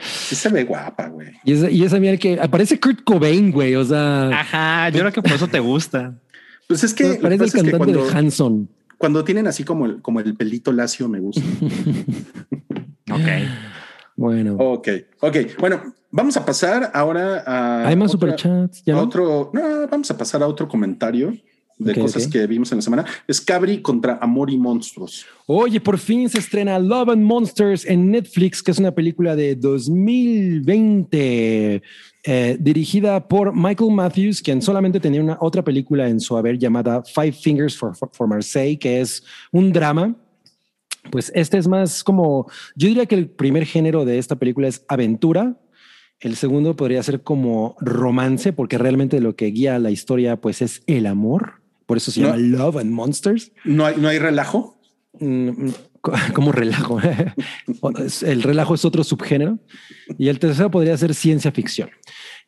sí 0.00 0.34
se 0.34 0.48
ve 0.48 0.64
guapa, 0.64 1.08
güey. 1.08 1.32
Y 1.44 1.52
esa, 1.52 1.70
y 1.70 1.82
esa 1.84 1.98
mira 1.98 2.16
que 2.16 2.38
aparece 2.40 2.78
Kurt 2.80 3.02
Cobain, 3.04 3.50
güey. 3.50 3.74
O 3.74 3.84
sea, 3.84 4.28
Ajá, 4.40 4.88
yo 4.90 5.00
creo 5.00 5.12
que 5.12 5.22
por 5.22 5.32
eso 5.32 5.48
te 5.48 5.60
gusta. 5.60 6.14
Pues 6.66 6.84
es 6.84 6.94
que, 6.94 7.14
parece 7.14 7.24
el 7.24 7.38
pasa 7.38 7.44
es 7.44 7.52
que 7.52 7.70
cantante 7.70 7.78
cuando, 7.78 8.06
de 8.06 8.12
Hanson. 8.18 8.68
cuando 8.98 9.24
tienen 9.24 9.46
así 9.46 9.64
como 9.64 9.86
el, 9.86 10.02
como 10.02 10.20
el 10.20 10.34
pelito 10.34 10.72
lacio, 10.72 11.08
me 11.08 11.18
gusta. 11.20 11.42
Ok. 13.10 13.28
Bueno, 14.18 14.56
ok, 14.58 14.88
ok. 15.20 15.36
Bueno, 15.60 15.80
vamos 16.10 16.36
a 16.36 16.44
pasar 16.44 16.90
ahora 16.92 17.44
a. 17.46 17.86
hay 17.86 17.94
más 17.94 18.12
otra- 18.12 18.36
superchats. 18.36 18.82
¿Ya 18.84 18.94
no? 18.94 19.02
otro. 19.02 19.50
No, 19.54 19.86
vamos 19.88 20.10
a 20.10 20.18
pasar 20.18 20.42
a 20.42 20.48
otro 20.48 20.66
comentario 20.66 21.32
de 21.78 21.94
cosas 21.94 22.26
que 22.26 22.44
vimos 22.48 22.72
en 22.72 22.78
la 22.78 22.82
semana. 22.82 23.04
Es 23.28 23.40
Cabri 23.40 23.80
contra 23.80 24.18
Amor 24.20 24.50
y 24.50 24.58
Monstruos. 24.58 25.24
Oye, 25.46 25.80
por 25.80 25.98
fin 25.98 26.28
se 26.28 26.40
estrena 26.40 26.76
Love 26.80 27.10
and 27.10 27.22
Monsters 27.22 27.86
en 27.86 28.10
Netflix, 28.10 28.60
que 28.60 28.72
es 28.72 28.80
una 28.80 28.90
película 28.90 29.36
de 29.36 29.54
2020 29.54 31.80
eh, 32.24 32.56
dirigida 32.58 33.28
por 33.28 33.54
Michael 33.54 33.92
Matthews, 33.92 34.42
quien 34.42 34.60
solamente 34.60 34.98
tenía 34.98 35.22
una 35.22 35.38
otra 35.40 35.62
película 35.62 36.08
en 36.08 36.18
su 36.18 36.36
haber 36.36 36.58
llamada 36.58 37.04
Five 37.04 37.32
Fingers 37.32 37.76
for, 37.76 37.94
for, 37.94 38.10
for 38.12 38.26
Marseille, 38.26 38.76
que 38.76 39.00
es 39.00 39.22
un 39.52 39.72
drama. 39.72 40.16
Pues 41.10 41.32
este 41.34 41.58
es 41.58 41.68
más 41.68 42.04
como, 42.04 42.50
yo 42.76 42.88
diría 42.88 43.06
que 43.06 43.14
el 43.14 43.28
primer 43.28 43.64
género 43.66 44.04
de 44.04 44.18
esta 44.18 44.36
película 44.36 44.68
es 44.68 44.84
aventura. 44.88 45.56
El 46.20 46.36
segundo 46.36 46.74
podría 46.76 47.02
ser 47.02 47.22
como 47.22 47.76
romance, 47.80 48.52
porque 48.52 48.76
realmente 48.78 49.20
lo 49.20 49.36
que 49.36 49.46
guía 49.46 49.78
la 49.78 49.90
historia 49.90 50.40
pues 50.40 50.62
es 50.62 50.82
el 50.86 51.06
amor. 51.06 51.62
Por 51.86 51.96
eso 51.96 52.10
se 52.10 52.20
No. 52.20 52.28
llama 52.28 52.38
Love 52.38 52.76
and 52.78 52.90
Monsters. 52.90 53.52
No 53.64 53.86
hay, 53.86 53.96
no 53.98 54.08
hay 54.08 54.18
relajo. 54.18 54.80
Mm, 55.20 55.68
co- 56.00 56.12
como 56.34 56.52
relajo. 56.52 56.98
El 58.26 58.42
relajo 58.42 58.74
es 58.74 58.84
otro 58.84 59.04
subgénero. 59.04 59.58
Y 60.18 60.28
el 60.28 60.38
tercero 60.38 60.70
podría 60.70 60.96
ser 60.96 61.14
ciencia 61.14 61.52
ficción. 61.52 61.90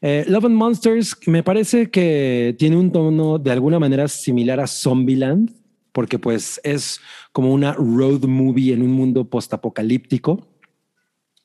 Eh, 0.02 0.24
Love 0.28 0.46
and 0.46 0.54
Monsters 0.56 1.16
me 1.26 1.42
parece 1.42 1.90
que 1.90 2.54
tiene 2.58 2.76
un 2.76 2.90
tono 2.90 3.38
de 3.38 3.50
alguna 3.50 3.78
manera 3.78 4.08
similar 4.08 4.58
a 4.60 4.66
Zombieland, 4.66 5.50
porque 5.92 6.18
pues 6.18 6.60
es 6.64 7.00
como 7.32 7.52
una 7.52 7.72
road 7.72 8.24
movie 8.24 8.72
en 8.72 8.82
un 8.82 8.92
mundo 8.92 9.24
postapocalíptico. 9.28 10.46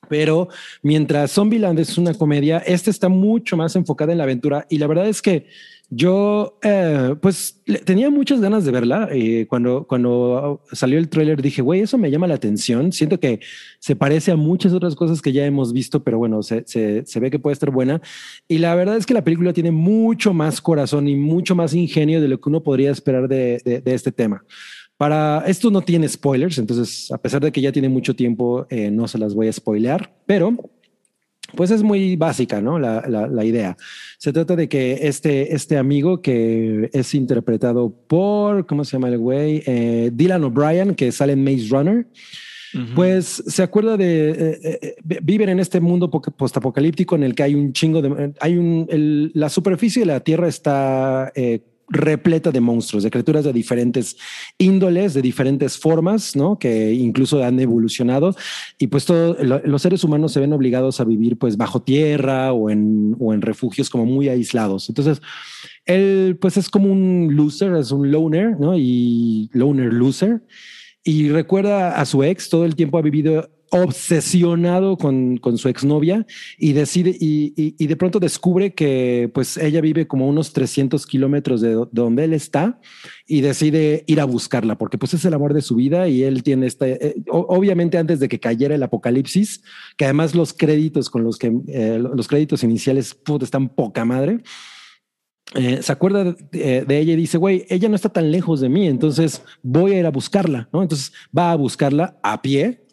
Pero 0.08 0.50
mientras 0.84 1.32
Zombieland 1.32 1.80
es 1.80 1.98
una 1.98 2.14
comedia, 2.14 2.60
esta 2.60 2.92
está 2.92 3.10
mucho 3.10 3.58
más 3.58 3.76
enfocada 3.76 4.12
en 4.12 4.20
la 4.20 4.26
aventura. 4.26 4.68
Y 4.70 4.78
la 4.78 4.88
verdad 4.88 5.08
es 5.08 5.22
que 5.22 5.48
yo, 5.90 6.58
eh, 6.64 7.16
pues, 7.22 7.62
tenía 7.86 8.10
muchas 8.10 8.42
ganas 8.42 8.66
de 8.66 8.72
verla. 8.72 9.08
Eh, 9.12 9.46
cuando, 9.48 9.86
cuando 9.88 10.62
salió 10.72 10.98
el 10.98 11.10
tráiler 11.10 11.42
dije, 11.42 11.62
güey, 11.62 11.82
eso 11.82 11.98
me 11.98 12.10
llama 12.10 12.28
la 12.28 12.36
atención. 12.36 12.92
Siento 12.92 13.20
que 13.20 13.40
se 13.80 13.96
parece 13.96 14.32
a 14.32 14.36
muchas 14.36 14.74
otras 14.74 14.96
cosas 14.96 15.22
que 15.22 15.32
ya 15.32 15.46
hemos 15.46 15.74
visto, 15.74 16.04
pero 16.04 16.18
bueno, 16.18 16.42
se, 16.44 16.64
se, 16.66 17.06
se 17.06 17.20
ve 17.20 17.30
que 17.30 17.40
puede 17.40 17.54
estar 17.54 17.72
buena. 17.72 18.02
Y 18.48 18.58
la 18.58 18.74
verdad 18.76 18.98
es 18.98 19.06
que 19.06 19.14
la 19.14 19.24
película 19.24 19.54
tiene 19.54 19.72
mucho 19.72 20.34
más 20.34 20.62
corazón 20.62 21.08
y 21.08 21.16
mucho 21.16 21.56
más 21.56 21.74
ingenio 21.74 22.22
de 22.22 22.28
lo 22.28 22.40
que 22.40 22.50
uno 22.50 22.64
podría 22.64 22.92
esperar 22.92 23.28
de, 23.28 23.62
de, 23.64 23.82
de 23.82 23.94
este 23.94 24.12
tema. 24.12 24.44
Para 24.98 25.44
esto 25.46 25.70
no 25.72 25.82
tiene 25.82 26.08
spoilers, 26.08 26.58
entonces 26.58 27.12
a 27.12 27.18
pesar 27.18 27.42
de 27.44 27.52
que 27.52 27.60
ya 27.60 27.74
tiene 27.74 27.90
mucho 27.90 28.16
tiempo, 28.16 28.66
eh, 28.70 28.90
no 28.90 29.10
se 29.10 29.18
las 29.18 29.34
voy 29.34 29.50
a 29.50 29.54
spoilear, 29.54 30.16
pero 30.26 30.56
pues 31.56 31.72
es 31.72 31.84
muy 31.84 32.16
básica, 32.16 32.62
¿no? 32.62 32.80
La, 32.80 33.04
la, 33.08 33.28
la, 33.28 33.46
idea. 33.46 33.78
Se 34.18 34.34
trata 34.34 34.56
de 34.56 34.68
que 34.68 35.08
este, 35.08 35.56
este 35.56 35.78
amigo 35.78 36.22
que 36.22 36.90
es 36.94 37.14
interpretado 37.16 37.94
por, 38.08 38.66
¿cómo 38.66 38.84
se 38.84 38.94
llama 38.94 39.10
el 39.10 39.18
güey? 39.18 39.64
Eh, 39.66 40.12
Dylan 40.14 40.44
O'Brien, 40.44 40.96
que 40.96 41.12
sale 41.12 41.34
en 41.34 41.44
Maze 41.44 41.68
Runner. 41.70 42.06
Uh 42.74 42.78
-huh. 42.78 42.94
Pues 42.96 43.44
se 43.48 43.64
acuerda 43.64 43.96
de 43.96 44.30
eh, 44.32 44.80
eh, 44.82 44.96
viven 45.24 45.50
en 45.50 45.60
este 45.60 45.80
mundo 45.80 46.10
postapocalíptico 46.10 47.16
en 47.16 47.24
el 47.24 47.34
que 47.34 47.44
hay 47.44 47.56
un 47.56 47.72
chingo 47.72 48.02
de 48.02 48.34
hay 48.42 48.58
un 48.58 48.88
el, 48.90 49.32
la 49.34 49.48
superficie 49.48 50.02
de 50.02 50.08
la 50.08 50.20
Tierra 50.20 50.50
está 50.50 51.32
eh, 51.36 51.62
repleta 51.88 52.52
de 52.52 52.60
monstruos, 52.60 53.04
de 53.04 53.12
criaturas 53.12 53.46
de 53.46 53.54
diferentes 53.54 54.18
índoles, 54.58 55.14
de 55.14 55.22
diferentes 55.22 55.78
formas, 55.78 56.36
¿no? 56.36 56.58
Que 56.58 56.94
incluso 56.94 57.44
han 57.44 57.60
evolucionado 57.60 58.36
y 58.80 58.88
pues 58.88 59.06
todos 59.06 59.38
los 59.64 59.82
seres 59.82 60.04
humanos 60.04 60.32
se 60.32 60.40
ven 60.40 60.54
obligados 60.54 61.00
a 61.00 61.04
vivir 61.04 61.38
pues 61.38 61.58
bajo 61.58 61.82
tierra 61.82 62.54
o 62.54 62.70
en, 62.70 63.16
o 63.20 63.34
en 63.34 63.42
refugios 63.42 63.90
como 63.90 64.06
muy 64.06 64.30
aislados. 64.30 64.90
Entonces, 64.90 65.22
él 65.86 66.38
pues 66.42 66.58
es 66.58 66.70
como 66.70 66.92
un 66.92 67.36
loser, 67.36 67.76
es 67.76 67.92
un 67.92 68.12
loner, 68.12 68.60
¿no? 68.60 68.78
Y 68.78 69.50
loner 69.54 69.94
loser. 69.94 70.42
Y 71.04 71.30
recuerda 71.30 72.00
a 72.00 72.06
su 72.06 72.24
ex, 72.24 72.50
todo 72.50 72.66
el 72.66 72.76
tiempo 72.76 72.98
ha 72.98 73.04
vivido 73.04 73.48
obsesionado 73.84 74.98
con, 74.98 75.38
con 75.38 75.58
su 75.58 75.70
exnovia 75.70 76.26
y 76.58 76.74
decide 76.74 77.16
y, 77.20 77.54
y, 77.56 77.88
de 77.88 77.96
pronto 77.96 78.20
descubre 78.20 78.74
que 78.74 79.30
pues 79.34 79.58
ella 79.58 79.82
vive 79.82 80.08
como 80.08 80.28
unos 80.28 80.54
300 80.54 81.06
kilómetros 81.06 81.62
de, 81.62 81.66
de, 81.70 81.86
donde 81.92 82.24
él 82.24 82.34
está 82.34 82.80
y 83.28 83.42
decide 83.42 84.04
ir 84.08 84.22
a 84.22 84.26
buscarla 84.26 84.78
porque 84.78 84.98
pues 84.98 85.14
es 85.14 85.26
el 85.26 85.34
amor 85.34 85.54
de 85.54 85.62
su 85.62 85.76
vida 85.76 86.08
y 86.08 86.24
él 86.24 86.44
tiene 86.44 86.68
esta, 86.68 86.88
eh, 86.88 87.16
obviamente 87.30 87.98
antes 87.98 88.20
de 88.20 88.28
que 88.28 88.40
cayera 88.40 88.76
el 88.76 88.84
apocalipsis, 88.84 89.64
que 89.98 90.06
además 90.06 90.36
los 90.36 90.54
créditos 90.54 91.10
con 91.10 91.24
los 91.24 91.38
que 91.38 91.52
eh, 91.68 92.00
los 92.00 92.28
créditos 92.28 92.64
iniciales 92.64 93.14
puta, 93.14 93.46
están 93.46 93.70
poca 93.70 94.06
madre. 94.06 94.42
Eh, 95.54 95.82
se 95.82 95.92
acuerda 95.92 96.24
de, 96.24 96.86
de, 96.86 97.00
ella 97.00 97.14
y 97.14 97.16
dice, 97.16 97.38
güey, 97.38 97.66
ella 97.70 97.88
no 97.88 97.96
está 97.96 98.10
tan 98.10 98.32
lejos 98.32 98.62
de 98.62 98.68
mí, 98.68 98.88
entonces 98.88 99.44
voy 99.62 99.94
a 99.94 100.00
ir 100.00 100.06
a 100.06 100.12
buscarla, 100.12 100.68
¿no? 100.74 100.82
Entonces 100.82 101.14
va 101.38 101.52
a 101.52 101.56
buscarla 101.56 102.18
a 102.24 102.42
pie, 102.42 102.85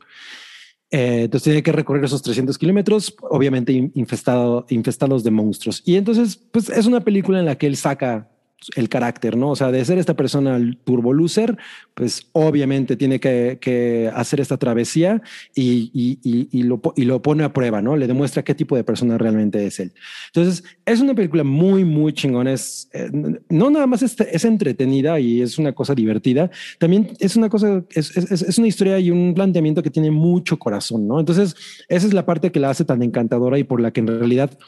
eh, 0.92 1.22
entonces 1.24 1.44
tiene 1.44 1.62
que 1.62 1.72
recorrer 1.72 2.04
esos 2.04 2.22
300 2.22 2.58
kilómetros, 2.58 3.16
obviamente 3.22 3.72
infestado, 3.94 4.66
infestados 4.68 5.24
de 5.24 5.30
monstruos. 5.30 5.82
Y 5.86 5.96
entonces, 5.96 6.36
pues 6.36 6.68
es 6.68 6.84
una 6.84 7.00
película 7.00 7.38
en 7.38 7.46
la 7.46 7.56
que 7.56 7.66
él 7.66 7.76
saca 7.78 8.28
el 8.76 8.88
carácter, 8.88 9.36
¿no? 9.36 9.50
O 9.50 9.56
sea, 9.56 9.70
de 9.70 9.84
ser 9.84 9.98
esta 9.98 10.14
persona 10.14 10.58
turbo 10.84 11.12
loser, 11.12 11.56
pues 11.94 12.28
obviamente 12.32 12.96
tiene 12.96 13.20
que, 13.20 13.58
que 13.60 14.10
hacer 14.14 14.40
esta 14.40 14.56
travesía 14.56 15.22
y, 15.54 15.90
y, 15.92 16.18
y, 16.22 16.48
y, 16.50 16.62
lo, 16.62 16.80
y 16.96 17.04
lo 17.04 17.22
pone 17.22 17.44
a 17.44 17.52
prueba, 17.52 17.82
¿no? 17.82 17.96
Le 17.96 18.06
demuestra 18.06 18.42
qué 18.42 18.54
tipo 18.54 18.76
de 18.76 18.84
persona 18.84 19.18
realmente 19.18 19.64
es 19.66 19.80
él. 19.80 19.92
Entonces, 20.28 20.64
es 20.84 21.00
una 21.00 21.14
película 21.14 21.44
muy, 21.44 21.84
muy 21.84 22.12
chingona. 22.12 22.52
Es, 22.52 22.88
eh, 22.92 23.10
no 23.48 23.70
nada 23.70 23.86
más 23.86 24.02
es, 24.02 24.18
es, 24.20 24.44
entretenida 24.44 25.20
y 25.20 25.42
es 25.42 25.58
una 25.58 25.72
cosa 25.72 25.94
divertida, 25.94 26.50
también 26.78 27.10
es 27.20 27.36
una 27.36 27.48
cosa, 27.48 27.84
es, 27.90 28.16
es, 28.16 28.42
es 28.42 28.58
una 28.58 28.68
historia 28.68 28.98
y 28.98 29.10
un 29.10 29.34
planteamiento 29.34 29.82
que 29.82 29.90
tiene 29.90 30.10
mucho 30.10 30.58
corazón, 30.58 31.06
¿no? 31.06 31.20
Entonces, 31.20 31.54
esa 31.88 32.06
es 32.06 32.12
la 32.12 32.26
parte 32.26 32.52
que 32.52 32.60
la 32.60 32.70
hace 32.70 32.84
tan 32.84 33.02
encantadora 33.02 33.58
y 33.58 33.64
por 33.64 33.80
la 33.80 33.92
que 33.92 34.00
en 34.00 34.06
realidad 34.06 34.58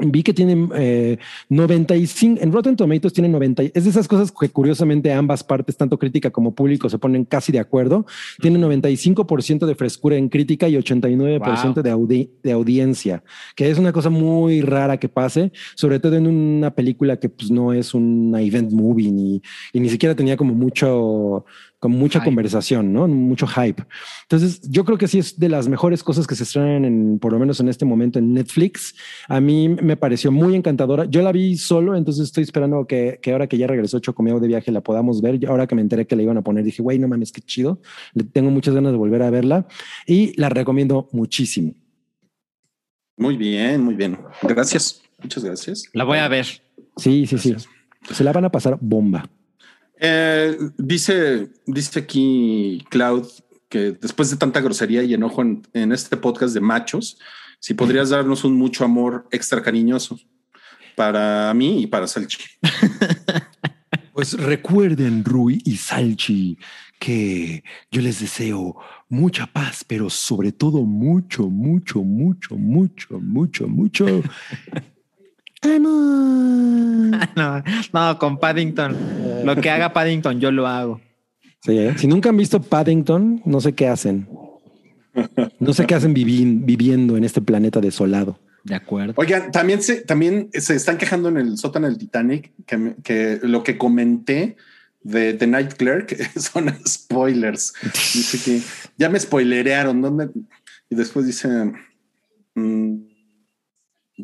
vi 0.00 0.22
que 0.22 0.32
tienen 0.32 0.70
eh, 0.74 1.18
95 1.48 2.42
en 2.42 2.52
Rotten 2.52 2.76
Tomatoes 2.76 3.12
tienen 3.12 3.32
90 3.32 3.62
es 3.74 3.84
de 3.84 3.90
esas 3.90 4.08
cosas 4.08 4.32
que 4.32 4.48
curiosamente 4.48 5.12
ambas 5.12 5.44
partes 5.44 5.76
tanto 5.76 5.98
crítica 5.98 6.30
como 6.30 6.54
público 6.54 6.88
se 6.88 6.98
ponen 6.98 7.24
casi 7.24 7.52
de 7.52 7.58
acuerdo 7.58 8.06
tienen 8.40 8.62
95% 8.62 9.66
de 9.66 9.74
frescura 9.74 10.16
en 10.16 10.28
crítica 10.28 10.68
y 10.68 10.74
89% 10.74 11.74
wow. 11.74 11.82
de, 11.82 11.90
audi 11.90 12.30
de 12.42 12.52
audiencia 12.52 13.22
que 13.54 13.70
es 13.70 13.78
una 13.78 13.92
cosa 13.92 14.10
muy 14.10 14.60
rara 14.62 14.98
que 14.98 15.08
pase 15.08 15.52
sobre 15.74 16.00
todo 16.00 16.16
en 16.16 16.26
una 16.26 16.74
película 16.74 17.18
que 17.18 17.28
pues 17.28 17.50
no 17.50 17.72
es 17.72 17.94
una 17.94 18.40
event 18.42 18.72
movie 18.72 19.10
ni 19.10 19.42
y 19.72 19.80
ni 19.80 19.88
siquiera 19.88 20.14
tenía 20.14 20.36
como 20.36 20.54
mucho 20.54 21.44
con 21.80 21.92
mucha 21.92 22.20
hype. 22.20 22.26
conversación, 22.26 22.92
¿no? 22.92 23.08
Mucho 23.08 23.46
hype. 23.46 23.82
Entonces, 24.22 24.60
yo 24.70 24.84
creo 24.84 24.98
que 24.98 25.08
sí 25.08 25.18
es 25.18 25.40
de 25.40 25.48
las 25.48 25.66
mejores 25.66 26.04
cosas 26.04 26.26
que 26.26 26.34
se 26.34 26.44
estrenan 26.44 26.84
en, 26.84 27.18
por 27.18 27.32
lo 27.32 27.38
menos 27.38 27.58
en 27.58 27.70
este 27.70 27.86
momento 27.86 28.18
en 28.18 28.34
Netflix. 28.34 28.94
A 29.28 29.40
mí 29.40 29.70
me 29.70 29.96
pareció 29.96 30.30
muy 30.30 30.54
encantadora. 30.54 31.06
Yo 31.06 31.22
la 31.22 31.32
vi 31.32 31.56
solo, 31.56 31.96
entonces 31.96 32.24
estoy 32.24 32.44
esperando 32.44 32.86
que, 32.86 33.18
que 33.22 33.32
ahora 33.32 33.46
que 33.46 33.56
ya 33.56 33.66
regresó 33.66 33.98
Chocomiao 33.98 34.38
de 34.40 34.46
viaje 34.46 34.70
la 34.70 34.82
podamos 34.82 35.22
ver. 35.22 35.40
Ahora 35.48 35.66
que 35.66 35.74
me 35.74 35.80
enteré 35.80 36.06
que 36.06 36.16
la 36.16 36.22
iban 36.22 36.36
a 36.36 36.42
poner, 36.42 36.64
dije, 36.64 36.82
güey, 36.82 36.98
no 36.98 37.08
mames, 37.08 37.32
qué 37.32 37.40
chido. 37.40 37.80
Le 38.12 38.24
tengo 38.24 38.50
muchas 38.50 38.74
ganas 38.74 38.92
de 38.92 38.98
volver 38.98 39.22
a 39.22 39.30
verla 39.30 39.66
y 40.06 40.38
la 40.38 40.50
recomiendo 40.50 41.08
muchísimo. 41.12 41.72
Muy 43.16 43.38
bien, 43.38 43.82
muy 43.82 43.94
bien. 43.94 44.18
Gracias. 44.42 45.02
Muchas 45.22 45.44
gracias. 45.44 45.84
La 45.94 46.04
voy 46.04 46.18
a 46.18 46.28
ver. 46.28 46.44
Sí, 46.96 47.26
sí, 47.26 47.36
gracias. 47.36 47.62
sí. 47.62 48.14
Se 48.14 48.22
la 48.22 48.32
van 48.32 48.44
a 48.44 48.50
pasar 48.50 48.76
bomba. 48.80 49.30
Eh, 50.00 50.56
dice, 50.78 51.50
dice 51.66 52.00
aquí 52.00 52.84
Cloud 52.88 53.26
que 53.68 53.92
después 53.92 54.30
de 54.30 54.36
tanta 54.36 54.60
grosería 54.60 55.02
y 55.02 55.14
enojo 55.14 55.42
en, 55.42 55.62
en, 55.74 55.92
este 55.92 56.16
podcast 56.16 56.54
de 56.54 56.60
machos, 56.60 57.18
si 57.60 57.74
podrías 57.74 58.08
darnos 58.08 58.42
un 58.42 58.56
mucho 58.56 58.84
amor 58.84 59.28
extra 59.30 59.62
cariñoso 59.62 60.18
para 60.96 61.52
mí 61.54 61.82
y 61.82 61.86
para 61.86 62.06
Salchi. 62.06 62.38
Pues 64.12 64.34
recuerden, 64.34 65.24
Rui 65.24 65.62
y 65.64 65.76
Salchi, 65.76 66.58
que 66.98 67.64
yo 67.90 68.02
les 68.02 68.20
deseo 68.20 68.76
mucha 69.08 69.46
paz, 69.46 69.82
pero 69.82 70.10
sobre 70.10 70.52
todo 70.52 70.82
mucho, 70.82 71.48
mucho, 71.48 72.02
mucho, 72.02 72.54
mucho, 72.54 73.18
mucho, 73.18 73.66
mucho. 73.66 74.06
No, 77.36 77.62
no, 77.92 78.18
con 78.18 78.38
Paddington. 78.38 78.96
Lo 79.44 79.56
que 79.56 79.70
haga 79.70 79.92
Paddington, 79.92 80.40
yo 80.40 80.50
lo 80.50 80.66
hago. 80.66 81.00
Sí, 81.62 81.78
¿eh? 81.78 81.94
Si 81.96 82.06
nunca 82.06 82.30
han 82.30 82.36
visto 82.36 82.60
Paddington, 82.62 83.42
no 83.44 83.60
sé 83.60 83.74
qué 83.74 83.88
hacen. 83.88 84.28
No 85.58 85.72
sé 85.72 85.86
qué 85.86 85.94
hacen 85.94 86.14
vivi 86.14 86.44
viviendo 86.44 87.16
en 87.16 87.24
este 87.24 87.42
planeta 87.42 87.80
desolado. 87.80 88.38
De 88.64 88.74
acuerdo. 88.74 89.14
Oigan, 89.16 89.50
también 89.50 89.82
se, 89.82 90.02
también 90.02 90.50
se 90.52 90.74
están 90.74 90.98
quejando 90.98 91.28
en 91.28 91.38
el 91.38 91.58
sótano 91.58 91.86
del 91.88 91.98
Titanic 91.98 92.52
que, 92.66 92.94
que 93.02 93.40
lo 93.42 93.62
que 93.62 93.78
comenté 93.78 94.56
de 95.02 95.34
The 95.34 95.46
Night 95.46 95.74
Clerk 95.74 96.16
son 96.38 96.72
spoilers. 96.86 97.72
Dice 97.82 98.38
que 98.44 98.62
ya 98.96 99.08
me 99.08 99.18
spoilerearon. 99.18 100.00
¿dónde? 100.00 100.30
Y 100.88 100.94
después 100.94 101.26
dice. 101.26 101.72
Mmm, 102.54 103.09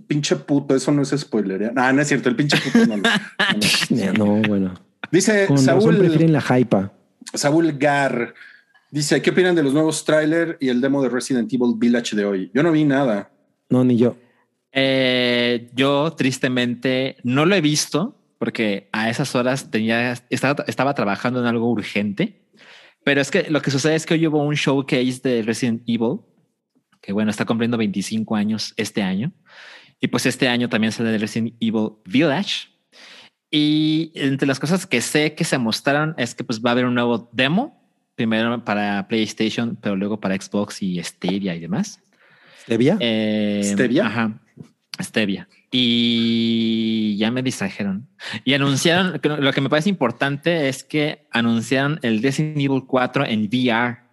pinche 0.03 0.37
puto, 0.37 0.75
eso 0.75 0.93
no 0.93 1.03
es 1.03 1.11
spoiler. 1.17 1.73
Ah, 1.77 1.93
no 1.93 2.03
es 2.03 2.09
cierto, 2.09 2.29
el 2.29 2.37
pinche 2.37 2.57
puto 2.59 2.87
no. 2.87 2.97
No, 2.97 3.03
no. 3.91 4.13
no 4.25 4.49
bueno. 4.49 4.75
Dice 5.11 5.47
Con 5.47 5.59
Saúl. 5.59 5.97
prefieren 5.97 6.33
la 6.33 6.41
hypa. 6.41 6.93
Saúl 7.35 7.73
Gar. 7.79 8.35
Dice, 8.91 9.21
¿qué 9.21 9.31
opinan 9.31 9.55
de 9.55 9.63
los 9.63 9.73
nuevos 9.73 10.05
trailers 10.05 10.57
y 10.61 10.69
el 10.69 10.81
demo 10.81 11.03
de 11.03 11.09
Resident 11.09 11.53
Evil 11.53 11.75
Village 11.77 12.17
de 12.17 12.25
hoy? 12.25 12.51
Yo 12.55 12.63
no 12.63 12.73
vi 12.73 12.85
nada. 12.85 13.31
No, 13.69 13.85
ni 13.85 13.97
yo. 13.97 14.17
Eh, 14.73 15.71
yo 15.75 16.13
tristemente 16.13 17.17
no 17.25 17.47
lo 17.47 17.55
he 17.55 17.61
visto 17.61 18.17
porque 18.39 18.89
a 18.93 19.11
esas 19.11 19.35
horas 19.35 19.71
tenía, 19.71 20.13
estaba, 20.31 20.65
estaba 20.67 20.95
trabajando 20.95 21.41
en 21.41 21.47
algo 21.47 21.71
urgente. 21.71 22.43
Pero 23.05 23.21
es 23.21 23.31
que 23.31 23.51
lo 23.51 23.63
que 23.63 23.71
sucede 23.71 23.95
es 23.95 24.05
que 24.05 24.15
hoy 24.15 24.27
hubo 24.27 24.43
un 24.43 24.55
showcase 24.55 25.21
de 25.23 25.43
Resident 25.43 25.83
Evil, 25.87 26.21
que 27.01 27.13
bueno, 27.13 27.31
está 27.31 27.45
cumpliendo 27.45 27.79
25 27.79 28.35
años 28.35 28.75
este 28.77 29.03
año. 29.03 29.33
Y 30.01 30.09
pues 30.09 30.27
este 30.27 30.49
año 30.49 30.69
también 30.69 30.93
sale 30.93 31.11
de 31.11 31.19
Resident 31.19 31.55
Evil 31.61 31.91
Village. 32.05 32.69
Y 33.51 34.13
entre 34.15 34.47
las 34.47 34.61
cosas 34.61 34.87
que 34.87 35.01
sé 35.01 35.35
que 35.35 35.45
se 35.45 35.59
mostraron 35.59 36.15
es 36.19 36.35
que 36.35 36.45
pues 36.45 36.61
va 36.61 36.71
a 36.71 36.73
haber 36.73 36.87
un 36.87 36.95
nuevo 36.95 37.31
demo, 37.33 37.81
primero 38.15 38.65
para 38.65 39.07
PlayStation, 39.09 39.77
pero 39.81 39.97
luego 39.97 40.21
para 40.21 40.35
Xbox 40.35 40.83
y 40.83 41.03
Stadia 41.03 41.55
y 41.55 41.61
demás. 41.61 42.01
¿Stevia? 42.63 42.97
Eh, 43.01 43.63
¿Stevia? 43.65 44.07
Ajá. 44.07 44.41
Stevia. 45.01 45.49
Y 45.71 47.17
ya 47.19 47.31
me 47.31 47.43
distrajeron. 47.43 48.09
Y 48.45 48.55
anunciaron, 48.55 49.21
lo 49.23 49.53
que 49.53 49.61
me 49.61 49.69
parece 49.69 49.91
importante 49.91 50.69
es 50.69 50.83
que 50.85 51.27
anunciaron 51.31 51.99
el 52.03 52.23
Resident 52.23 52.57
Evil 52.59 52.85
4 52.87 53.27
en 53.27 53.45
VR. 53.45 54.06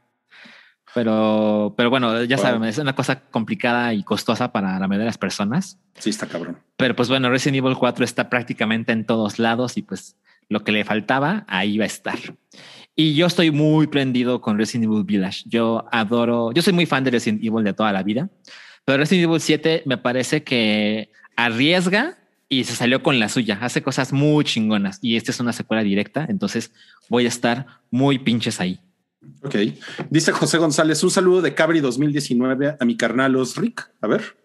Pero, 0.94 1.74
pero 1.76 1.90
bueno, 1.90 2.24
ya 2.24 2.36
wow. 2.36 2.46
saben, 2.46 2.64
es 2.66 2.78
una 2.78 2.94
cosa 2.94 3.22
complicada 3.22 3.94
y 3.94 4.04
costosa 4.04 4.52
para 4.52 4.80
la 4.80 4.88
mayoría 4.88 5.06
de 5.06 5.10
las 5.10 5.18
personas. 5.18 5.80
Sí, 5.98 6.12
está 6.12 6.28
cabrón. 6.28 6.60
Pero 6.78 6.96
pues 6.96 7.10
bueno, 7.10 7.30
Resident 7.30 7.58
Evil 7.58 7.78
4 7.78 8.06
está 8.06 8.30
prácticamente 8.30 8.92
en 8.92 9.06
todos 9.06 9.40
lados 9.40 9.78
y 9.78 9.82
pues 9.82 10.18
lo 10.50 10.64
que 10.64 10.72
le 10.72 10.86
faltaba 10.86 11.46
ahí 11.48 11.78
va 11.78 11.86
a 11.86 11.88
estar. 11.88 12.18
Y 12.96 13.16
yo 13.16 13.26
estoy 13.26 13.50
muy 13.50 13.88
prendido 13.88 14.40
con 14.40 14.58
Resident 14.58 14.86
Evil 14.86 15.04
Village. 15.04 15.44
Yo 15.48 15.86
adoro, 15.92 16.52
yo 16.52 16.62
soy 16.62 16.74
muy 16.74 16.86
fan 16.86 17.04
de 17.04 17.12
Resident 17.12 17.44
Evil 17.44 17.64
de 17.64 17.74
toda 17.74 17.92
la 17.92 18.04
vida, 18.04 18.30
pero 18.86 19.00
Resident 19.00 19.30
Evil 19.30 19.42
7 19.42 19.84
me 19.86 19.98
parece 19.98 20.44
que 20.44 21.12
arriesga 21.36 22.18
y 22.50 22.66
se 22.66 22.76
salió 22.76 23.02
con 23.02 23.20
la 23.20 23.30
suya. 23.30 23.58
Hace 23.62 23.82
cosas 23.82 24.14
muy 24.14 24.46
chingonas 24.46 25.00
y 25.02 25.16
esta 25.16 25.32
es 25.32 25.40
una 25.40 25.54
secuela 25.54 25.82
directa. 25.82 26.28
Entonces 26.30 26.72
voy 27.10 27.26
a 27.26 27.30
estar 27.30 27.66
muy 27.90 28.20
pinches 28.20 28.62
ahí. 28.62 28.80
Ok. 29.44 29.56
Dice 30.10 30.32
José 30.32 30.58
González, 30.58 31.04
un 31.04 31.12
saludo 31.12 31.42
de 31.42 31.54
Cabri 31.54 31.80
2019 31.80 32.78
a 32.80 32.86
mi 32.86 32.96
carnal 32.96 33.36
Osric. 33.36 33.90
A 34.02 34.08
ver. 34.08 34.44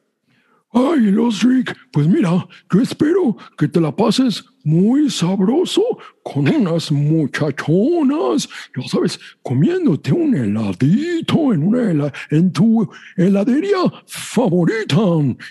Ay, 0.71 1.15
Osric, 1.17 1.75
pues 1.91 2.07
mira, 2.07 2.47
yo 2.71 2.81
espero 2.83 3.37
que 3.57 3.69
te 3.69 3.81
la 3.81 3.95
pases 3.95 4.45
muy 4.65 5.09
sabroso 5.09 5.83
con 6.23 6.47
unas 6.47 6.93
muchachonas, 6.93 8.47
ya 8.77 8.87
sabes, 8.87 9.19
comiéndote 9.43 10.13
un 10.13 10.35
heladito 10.35 11.55
en 11.55 11.63
una 11.63 11.91
hela 11.91 12.13
en 12.31 12.53
tu 12.53 12.87
heladería 13.17 13.79
favorita. 14.07 15.01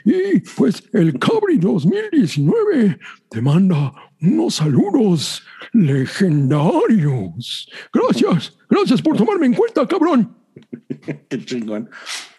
Y 0.06 0.40
pues 0.56 0.84
el 0.94 1.18
Cabri 1.18 1.58
2019 1.58 3.00
te 3.28 3.42
manda 3.42 3.92
unos 4.22 4.56
saludos 4.56 5.44
legendarios. 5.74 7.70
Gracias, 7.94 8.58
gracias 8.70 9.02
por 9.02 9.18
tomarme 9.18 9.48
en 9.48 9.54
cuenta, 9.54 9.88
cabrón. 9.88 10.36
Qué 11.30 11.46
chingón. 11.46 11.90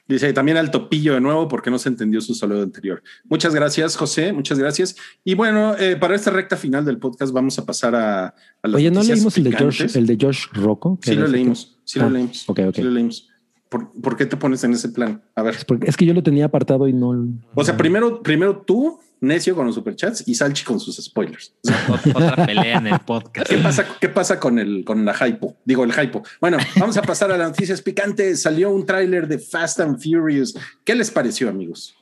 Dice 0.09 0.33
también 0.33 0.57
al 0.57 0.71
topillo 0.71 1.13
de 1.13 1.21
nuevo 1.21 1.49
porque 1.49 1.71
no 1.71 1.79
se 1.79 1.91
entendió 1.91 2.23
su 2.23 2.35
saludo 2.35 2.63
anterior. 2.63 3.03
Muchas 3.25 3.55
gracias, 3.55 3.95
José. 3.95 4.33
Muchas 4.33 4.59
gracias. 4.59 4.97
Y 5.23 5.35
bueno, 5.35 5.77
eh, 5.77 5.97
para 5.97 6.15
esta 6.15 6.31
recta 6.31 6.57
final 6.57 6.87
del 6.87 6.99
podcast 6.99 7.31
vamos 7.31 7.59
a 7.59 7.67
pasar 7.67 7.95
a, 7.95 8.29
a 8.29 8.35
las 8.63 8.77
Oye, 8.77 8.91
¿no 8.91 9.03
leímos 9.03 9.37
el 9.37 9.45
de, 9.45 9.53
Josh, 9.53 9.97
el 9.97 10.07
de 10.07 10.17
Josh 10.19 10.47
Rocco? 10.53 10.99
Sí, 11.03 11.15
lo 11.15 11.27
leímos. 11.27 11.79
Sí, 11.85 12.01
ah, 12.01 12.05
lo 12.05 12.11
leímos. 12.11 12.49
Okay, 12.49 12.65
okay. 12.65 12.83
Sí, 12.83 12.89
lo 12.89 12.95
leímos. 12.95 13.28
¿Por, 13.69 13.93
¿Por, 14.01 14.17
qué 14.17 14.27
te 14.27 14.37
pones 14.37 14.65
en 14.65 14.73
ese 14.73 14.89
plan? 14.89 15.23
A 15.35 15.43
ver. 15.43 15.55
Es, 15.55 15.65
porque, 15.65 15.89
es 15.89 15.97
que 15.97 16.07
yo 16.07 16.15
lo 16.15 16.23
tenía 16.23 16.47
apartado 16.47 16.89
y 16.89 16.93
no. 16.93 17.15
O 17.55 17.65
sea, 17.65 17.77
primero, 17.77 18.23
primero 18.23 18.59
tú, 18.59 18.99
necio 19.21 19.55
con 19.55 19.67
los 19.67 19.75
superchats 19.75 20.25
y 20.27 20.35
Salchi 20.35 20.65
con 20.65 20.81
sus 20.81 20.97
spoilers. 20.97 21.55
O 21.65 21.69
sea, 21.69 22.01
Otra 22.15 22.47
pelea 22.47 22.79
en 22.79 22.87
el 22.87 22.99
podcast. 23.01 23.49
¿Qué 23.49 23.59
pasa, 23.59 23.87
qué 24.01 24.09
pasa 24.09 24.41
con 24.41 24.59
el 24.59 24.85
con 24.85 25.05
la 25.05 25.15
hypo? 25.15 25.57
Digo, 25.65 25.85
el 25.85 25.93
hypo. 25.93 26.23
Bueno, 26.41 26.59
vamos 26.79 26.97
a 26.97 27.03
pasar 27.03 27.31
a 27.33 27.39
las 27.39 27.49
noticias 27.49 27.83
picantes. 27.83 28.43
Salió 28.43 28.71
un 28.71 28.87
tráiler 28.87 29.29
de 29.29 29.39
Fast 29.39 29.81
and 29.81 30.03
Furious. 30.03 30.57
¿Qué 30.85 30.95
les 30.95 31.11
pareció, 31.11 31.49
amigos? 31.49 31.95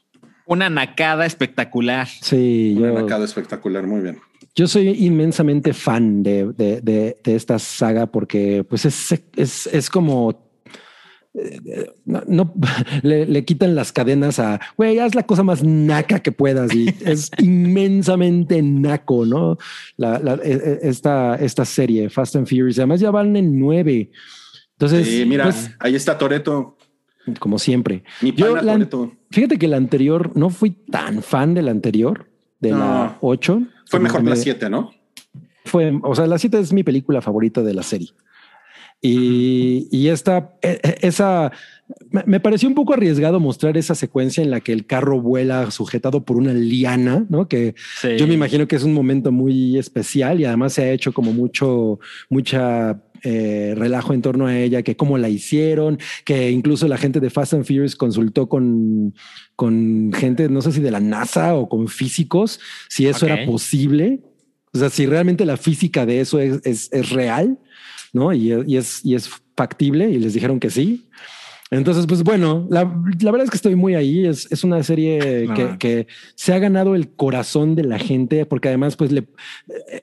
Una 0.47 0.71
nacada 0.71 1.27
espectacular. 1.27 2.07
Sí, 2.07 2.75
Una 2.79 2.89
yo, 2.89 3.01
nacada 3.01 3.25
espectacular. 3.25 3.87
Muy 3.87 4.01
bien. 4.01 4.19
Yo 4.55 4.67
soy 4.69 4.89
inmensamente 4.89 5.75
fan 5.75 6.23
de, 6.23 6.53
de, 6.53 6.81
de, 6.81 7.19
de 7.23 7.35
esta 7.35 7.59
saga 7.59 8.07
porque 8.07 8.65
pues 8.65 8.87
es, 8.87 9.23
es, 9.37 9.67
es 9.67 9.91
como 9.91 10.46
no, 12.05 12.23
no- 12.27 12.55
le, 13.03 13.27
le 13.27 13.45
quitan 13.45 13.75
las 13.75 13.93
cadenas 13.93 14.39
a 14.39 14.61
güey, 14.77 14.99
haz 14.99 15.15
la 15.15 15.25
cosa 15.25 15.43
más 15.43 15.63
naca 15.63 16.21
que 16.21 16.33
puedas 16.33 16.75
y 16.75 16.89
es 17.05 17.31
inmensamente 17.39 18.63
naco, 18.63 19.25
no? 19.27 19.59
La, 19.97 20.19
la- 20.19 20.35
e- 20.43 20.53
e- 20.53 20.79
esta, 20.89 21.37
esta 21.37 21.65
serie 21.65 22.09
Fast 22.11 22.37
and 22.37 22.47
Furious, 22.49 22.79
además 22.79 23.01
ya 23.01 23.11
van 23.11 23.37
en 23.37 23.59
nueve. 23.59 24.11
Entonces, 24.73 25.07
Sí, 25.09 25.25
mira, 25.27 25.45
pues, 25.45 25.71
ahí 25.79 25.95
está 25.95 26.19
Toreto, 26.19 26.77
como 27.39 27.59
siempre, 27.59 28.05
mi 28.23 28.33
Yo 28.33 28.57
la- 28.57 28.73
Toreto. 28.75 29.13
fíjate 29.31 29.59
que 29.59 29.69
la 29.69 29.77
anterior 29.77 30.33
no 30.37 30.51
fui 30.51 30.71
tan 30.71 31.23
fan 31.23 31.55
de 31.55 31.63
la 31.63 31.71
anterior, 31.71 32.27
de 32.61 32.71
la 32.71 32.77
No. 32.79 33.19
8. 33.21 33.63
Fue 33.87 34.01
mejor 34.01 34.21
que 34.23 34.29
la 34.31 34.35
me- 34.35 34.41
7, 34.41 34.71
¿no? 34.71 34.91
fue, 35.65 35.99
o 36.03 36.15
sea, 36.15 36.27
la 36.29 36.39
7 36.39 36.61
es 36.61 36.73
mi 36.73 36.83
película 36.85 37.21
favorita 37.21 37.61
de 37.63 37.75
la 37.75 37.83
serie. 37.83 38.09
Y, 39.03 39.89
y 39.91 40.09
esta, 40.09 40.55
e- 40.63 40.81
e- 40.83 41.07
esa, 41.07 41.53
me, 42.27 42.41
pareció 42.41 42.69
un 42.69 42.75
poco 42.75 42.95
arriesgado 42.95 43.39
mostrar 43.41 43.77
esa 43.77 43.95
secuencia 43.95 44.43
en 44.43 44.51
la 44.51 44.61
que 44.61 44.73
el 44.73 44.87
carro 44.87 45.21
vuela 45.21 45.71
sujetado 45.71 46.25
por 46.25 46.37
una 46.37 46.53
liana, 46.53 47.25
¿no? 47.29 47.47
Que 47.47 47.75
Sí. 48.01 48.17
yo 48.17 48.27
me 48.27 48.35
imagino 48.35 48.67
que 48.67 48.77
es 48.77 48.83
un 48.83 48.95
momento 48.95 49.31
muy 49.33 49.79
especial 49.79 50.41
y 50.41 50.45
además 50.45 50.73
se 50.73 50.83
ha 50.83 50.91
hecho 50.93 51.13
como 51.13 51.33
mucho, 51.33 52.01
mucha 52.31 53.03
eh, 53.23 53.75
relajo 53.77 54.13
en 54.15 54.23
torno 54.23 54.47
a 54.47 54.59
ella, 54.59 54.83
que 54.83 54.97
cómo 54.97 55.19
la 55.19 55.29
hicieron, 55.29 55.99
que 56.25 56.51
incluso 56.51 56.87
la 56.89 56.97
gente 56.99 57.19
de 57.21 57.31
Fast 57.31 57.55
and 57.55 57.65
Furious 57.65 57.97
consultó 57.97 58.49
con, 58.49 59.15
con 59.57 60.11
gente, 60.15 60.49
no 60.49 60.63
sé 60.63 60.73
si 60.73 60.81
de 60.81 60.91
la 60.91 61.01
NASA 61.01 61.55
o 61.55 61.69
con 61.69 61.89
físicos, 61.89 62.61
si 62.89 63.07
eso 63.07 63.27
Ok. 63.27 63.33
era 63.33 63.47
posible. 63.47 64.21
O 64.73 64.79
sea, 64.79 64.91
si 64.91 65.07
realmente 65.07 65.47
la 65.47 65.57
física 65.57 66.05
de 66.05 66.21
eso 66.21 66.39
es, 66.39 66.61
es, 66.65 66.93
es 66.93 67.11
real, 67.11 67.59
¿no? 68.17 68.33
Y, 68.33 68.53
y 68.67 68.77
es, 68.77 69.05
y 69.05 69.15
es 69.15 69.31
factible 69.57 70.11
y 70.11 70.19
les 70.19 70.35
dijeron 70.35 70.59
que 70.59 70.71
sí. 70.71 71.07
Entonces, 71.71 72.07
pues 72.07 72.23
bueno, 72.23 72.65
la, 72.71 72.83
la 73.21 73.31
verdad 73.33 73.45
es 73.45 73.51
que 73.51 73.57
estoy 73.57 73.75
muy 73.75 73.95
ahí. 73.97 74.25
Es, 74.25 74.47
es 74.53 74.63
una 74.63 74.83
serie 74.85 75.49
que, 75.55 75.77
que 75.79 76.07
se 76.37 76.53
ha 76.55 76.59
ganado 76.61 76.95
el 76.95 77.09
corazón 77.09 77.75
de 77.75 77.83
la 77.83 77.99
gente 77.99 78.47
porque 78.47 78.69
además, 78.69 78.95
pues 78.97 79.11
le 79.11 79.27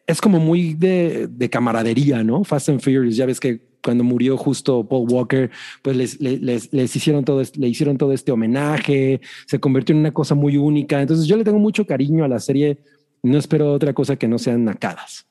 es 0.05 0.19
como 0.19 0.39
muy 0.39 0.73
de, 0.73 1.27
de 1.31 1.49
camaradería, 1.49 2.21
¿no? 2.23 2.43
Fast 2.43 2.67
and 2.69 2.81
Furious. 2.81 3.15
Ya 3.15 3.25
ves 3.25 3.39
que 3.39 3.61
cuando 3.81 4.03
murió 4.03 4.35
justo 4.37 4.85
Paul 4.87 5.09
Walker, 5.09 5.51
pues 5.81 5.95
les, 5.95 6.19
les, 6.19 6.71
les- 6.73 6.95
hicieron 6.97 7.23
todo, 7.23 7.41
le 7.55 7.67
hicieron 7.69 7.97
todo 7.97 8.11
este 8.11 8.33
homenaje. 8.33 9.21
Se 9.47 9.59
convirtió 9.59 9.93
en 9.93 9.99
una 9.99 10.11
cosa 10.11 10.35
muy 10.35 10.57
única. 10.57 11.01
Entonces, 11.01 11.27
yo 11.27 11.37
le 11.37 11.45
tengo 11.45 11.59
mucho 11.59 11.85
cariño 11.87 12.25
a 12.25 12.27
la 12.27 12.39
serie. 12.39 12.79
No 13.23 13.37
espero 13.37 13.71
otra 13.71 13.93
cosa 13.93 14.17
que 14.17 14.27
no 14.27 14.37
sean 14.37 14.65
nacadas. 14.65 15.27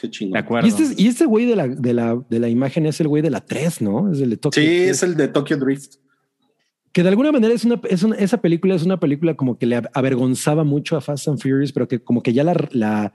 Qué 0.00 0.08
chingón. 0.10 0.32
De 0.32 0.38
acuerdo. 0.38 0.66
Y 0.66 0.70
este, 0.70 1.02
y 1.02 1.06
este 1.08 1.26
güey 1.26 1.44
de 1.46 1.56
la, 1.56 1.68
de, 1.68 1.92
la, 1.92 2.18
de 2.30 2.40
la 2.40 2.48
imagen 2.48 2.86
es 2.86 3.00
el 3.00 3.08
güey 3.08 3.22
de 3.22 3.30
la 3.30 3.40
3, 3.40 3.82
¿no? 3.82 4.10
Es 4.12 4.20
el 4.20 4.30
de 4.30 4.36
Tokyo. 4.38 4.60
Sí, 4.62 4.66
es 4.68 5.02
el 5.02 5.16
de 5.16 5.28
Tokyo 5.28 5.56
Drift. 5.58 5.96
Que 6.92 7.02
de 7.02 7.08
alguna 7.10 7.30
manera 7.30 7.54
es 7.54 7.64
una, 7.64 7.80
es 7.88 8.02
una- 8.02 8.16
esa 8.16 8.38
película 8.40 8.74
es 8.74 8.82
una 8.82 8.98
película 8.98 9.34
como 9.34 9.58
que 9.58 9.66
le 9.66 9.80
avergonzaba 9.92 10.64
mucho 10.64 10.96
a 10.96 11.00
Fast 11.00 11.28
and 11.28 11.38
Furious, 11.40 11.72
pero 11.72 11.86
que 11.86 12.02
como 12.02 12.22
que 12.22 12.32
ya 12.32 12.42
la, 12.42 12.54
la, 12.72 13.12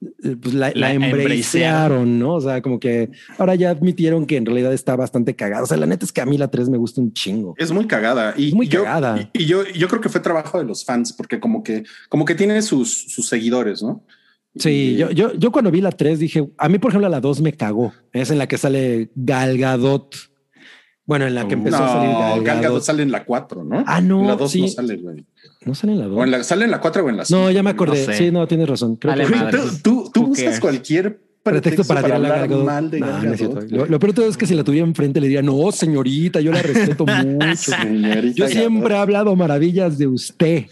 eh, 0.00 0.36
pues 0.40 0.54
la, 0.54 0.68
la 0.70 0.74
La 0.74 0.92
embracearon, 0.94 2.18
¿no? 2.18 2.34
O 2.36 2.40
sea, 2.40 2.62
como 2.62 2.80
que 2.80 3.10
ahora 3.36 3.54
ya 3.54 3.70
admitieron 3.70 4.26
que 4.26 4.36
en 4.36 4.46
realidad 4.46 4.72
está 4.72 4.96
bastante 4.96 5.34
cagada. 5.36 5.62
O 5.62 5.66
sea, 5.66 5.76
la 5.76 5.86
neta 5.86 6.04
es 6.06 6.12
que 6.12 6.20
a 6.20 6.26
mí 6.26 6.38
la 6.38 6.48
3 6.50 6.68
me 6.70 6.78
gusta 6.78 7.00
un 7.00 7.12
chingo. 7.12 7.54
Es 7.58 7.70
muy 7.72 7.86
cagada. 7.86 8.32
Y 8.36 8.48
Es 8.48 8.54
muy 8.54 8.68
yo, 8.68 8.84
cagada. 8.84 9.28
Y, 9.34 9.42
y 9.42 9.46
yo, 9.46 9.64
yo 9.66 9.88
creo 9.88 10.00
que 10.00 10.08
fue 10.08 10.20
trabajo 10.20 10.58
de 10.58 10.64
los 10.64 10.84
fans, 10.84 11.12
porque 11.12 11.38
como 11.40 11.62
que, 11.62 11.84
como 12.08 12.24
que 12.24 12.34
tiene 12.34 12.62
sus, 12.62 13.12
sus 13.12 13.28
seguidores, 13.28 13.82
¿no? 13.82 14.04
Sí, 14.58 14.70
Y- 14.70 14.96
yo, 14.96 15.10
yo, 15.10 15.32
yo 15.34 15.50
cuando 15.52 15.70
vi 15.70 15.80
la 15.80 15.92
3 15.92 16.18
dije, 16.18 16.48
a 16.58 16.68
mí 16.68 16.78
por 16.78 16.90
ejemplo 16.90 17.08
la 17.08 17.20
2 17.20 17.40
me 17.40 17.52
cagó. 17.52 17.92
Es 18.12 18.30
en 18.30 18.38
la 18.38 18.46
que 18.48 18.58
sale 18.58 19.10
Gal 19.14 19.56
Gadot. 19.58 20.14
Bueno, 21.06 21.26
en 21.26 21.34
la 21.34 21.48
que 21.48 21.54
empezó 21.54 21.82
a 21.82 21.88
salir 21.88 22.10
No, 22.10 22.18
Gal 22.18 22.30
Gal 22.30 22.44
Gadot 22.44 22.62
Gadot. 22.62 22.82
sale 22.82 23.02
en 23.02 23.10
la 23.12 23.24
4, 23.24 23.64
¿no? 23.64 23.82
Ah, 23.86 24.00
no, 24.02 24.20
En 24.20 24.26
la 24.26 24.36
2 24.36 24.50
sí. 24.50 24.60
no 24.62 24.68
sale, 24.68 24.96
güey. 24.96 25.24
No 25.64 25.74
sale 25.74 25.92
en 25.94 25.98
la 26.00 26.06
2. 26.06 26.18
O 26.18 26.24
en 26.24 26.30
la, 26.30 26.44
sale 26.44 26.64
en 26.66 26.70
la 26.70 26.80
4 26.80 27.04
o 27.04 27.08
en 27.08 27.16
la 27.16 27.24
5. 27.24 27.40
No, 27.40 27.50
ya 27.50 27.62
me 27.62 27.70
acordé. 27.70 27.98
No 28.06 28.12
sé. 28.12 28.18
Sí, 28.18 28.30
no, 28.30 28.46
tienes 28.46 28.68
razón. 28.68 28.96
Creo 28.96 29.14
que 29.14 29.24
madre. 29.34 29.58
tú, 29.58 29.68
tú, 30.04 30.10
tú 30.12 30.26
buscas 30.26 30.44
cares? 30.44 30.60
cualquier 30.60 31.20
pretexto 31.42 31.84
para 31.84 32.02
tirar 32.02 32.20
la 32.20 32.26
hablar 32.28 32.40
Gal 32.40 32.48
Gadot. 32.50 32.66
mal 32.66 32.90
de 32.90 32.98
Gal 33.00 33.36
no. 33.70 33.78
Lo, 33.78 33.86
lo 33.86 33.98
peor 33.98 34.12
de 34.12 34.16
todo 34.16 34.28
es 34.28 34.36
que 34.36 34.44
si 34.46 34.54
la 34.54 34.64
tuviera 34.64 34.86
enfrente 34.86 35.18
le 35.18 35.28
diría, 35.28 35.40
no, 35.40 35.72
señorita, 35.72 36.42
yo 36.42 36.52
la 36.52 36.60
respeto 36.60 37.06
mucho. 37.06 37.56
Señorita 37.72 38.34
Yo 38.36 38.44
Gadot. 38.44 38.50
siempre 38.58 38.94
he 38.94 38.98
hablado 38.98 39.34
maravillas 39.34 39.96
de 39.96 40.08
usted. 40.08 40.66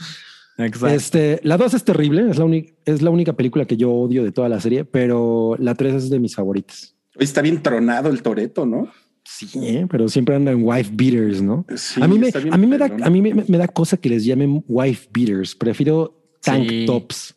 Exacto. 0.59 0.87
Este, 0.95 1.41
la 1.43 1.57
2 1.57 1.75
es 1.75 1.85
terrible, 1.85 2.31
es 2.31 2.39
la, 2.39 2.45
única, 2.45 2.73
es 2.85 3.03
la 3.03 3.11
única 3.11 3.35
película 3.35 3.65
que 3.67 3.77
yo 3.77 3.93
odio 3.93 4.25
de 4.25 4.33
toda 4.33 4.49
la 4.49 4.61
serie, 4.61 4.85
pero 4.85 5.55
la 5.59 5.75
3 5.75 5.95
es 5.95 6.11
de 6.11 6.19
mis 6.19 6.35
favoritas. 6.35 6.95
Oye, 7.17 7.25
Está 7.25 7.43
bien 7.43 7.63
tronado 7.63 8.09
el 8.09 8.23
Toreto, 8.23 8.65
¿no? 8.67 8.89
Sí, 9.25 9.49
¿eh? 9.57 9.87
pero 9.91 10.09
siempre 10.09 10.37
andan 10.37 10.61
wife 10.63 10.91
beaters, 10.95 11.43
¿no? 11.43 11.67
Sí, 11.77 12.01
a 12.01 12.07
mí 12.09 12.19
me, 12.19 12.29
a 12.51 12.57
mí 12.57 12.67
me 12.67 12.79
da, 12.79 12.87
a 13.03 13.11
mí 13.11 13.21
me, 13.21 13.35
me 13.49 13.59
da 13.59 13.67
cosa 13.69 13.97
que 13.97 14.09
les 14.09 14.25
llamen 14.25 14.65
wife 14.69 15.09
beaters. 15.13 15.55
Prefiero 15.55 16.23
tank 16.43 16.69
Sí. 16.69 16.87
tops. 16.87 17.35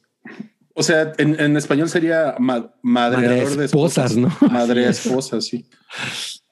O 0.76 0.84
sea, 0.84 1.12
en, 1.18 1.38
en 1.41 1.58
español 1.58 1.90
sería 1.90 2.36
ma- 2.40 2.72
madreador 2.84 3.44
Madre 3.44 3.58
de 3.58 3.66
esposas, 3.66 4.12
esposas, 4.12 4.18
¿no? 4.41 4.50
Madre 4.50 4.86
Así 4.88 5.00
es. 5.00 5.06
esposa, 5.08 5.41
sí. 5.41 5.66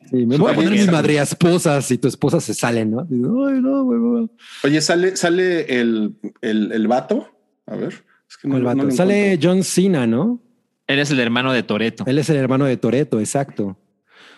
Sí, 0.09 0.25
me 0.25 0.37
voy 0.37 0.51
a 0.51 0.55
poner 0.55 0.71
mis 0.71 0.89
madre 0.91 1.17
esposas 1.19 1.89
y 1.91 1.97
tu 1.97 2.07
esposa 2.07 2.39
se 2.39 2.53
sale, 2.53 2.85
¿no? 2.85 3.03
Digo, 3.05 3.45
Ay, 3.47 3.59
no, 3.61 3.83
güey, 3.83 3.99
güey. 3.99 4.29
Oye, 4.63 4.81
sale, 4.81 5.15
sale 5.17 5.79
el, 5.79 6.15
el, 6.41 6.71
el 6.71 6.87
vato. 6.87 7.27
A 7.65 7.75
ver. 7.75 8.03
Es 8.29 8.37
que 8.37 8.47
no, 8.47 8.53
¿Cuál 8.61 8.77
no 8.77 8.83
vato? 8.85 8.95
Sale 8.95 9.25
encuentro. 9.33 9.49
John 9.51 9.63
Cena, 9.63 10.07
¿no? 10.07 10.41
Eres 10.87 11.11
el 11.11 11.19
hermano 11.19 11.51
de 11.51 11.63
Toreto. 11.63 12.03
Él 12.07 12.17
es 12.19 12.29
el 12.29 12.37
hermano 12.37 12.65
de 12.65 12.77
Toreto, 12.77 13.19
exacto. 13.19 13.77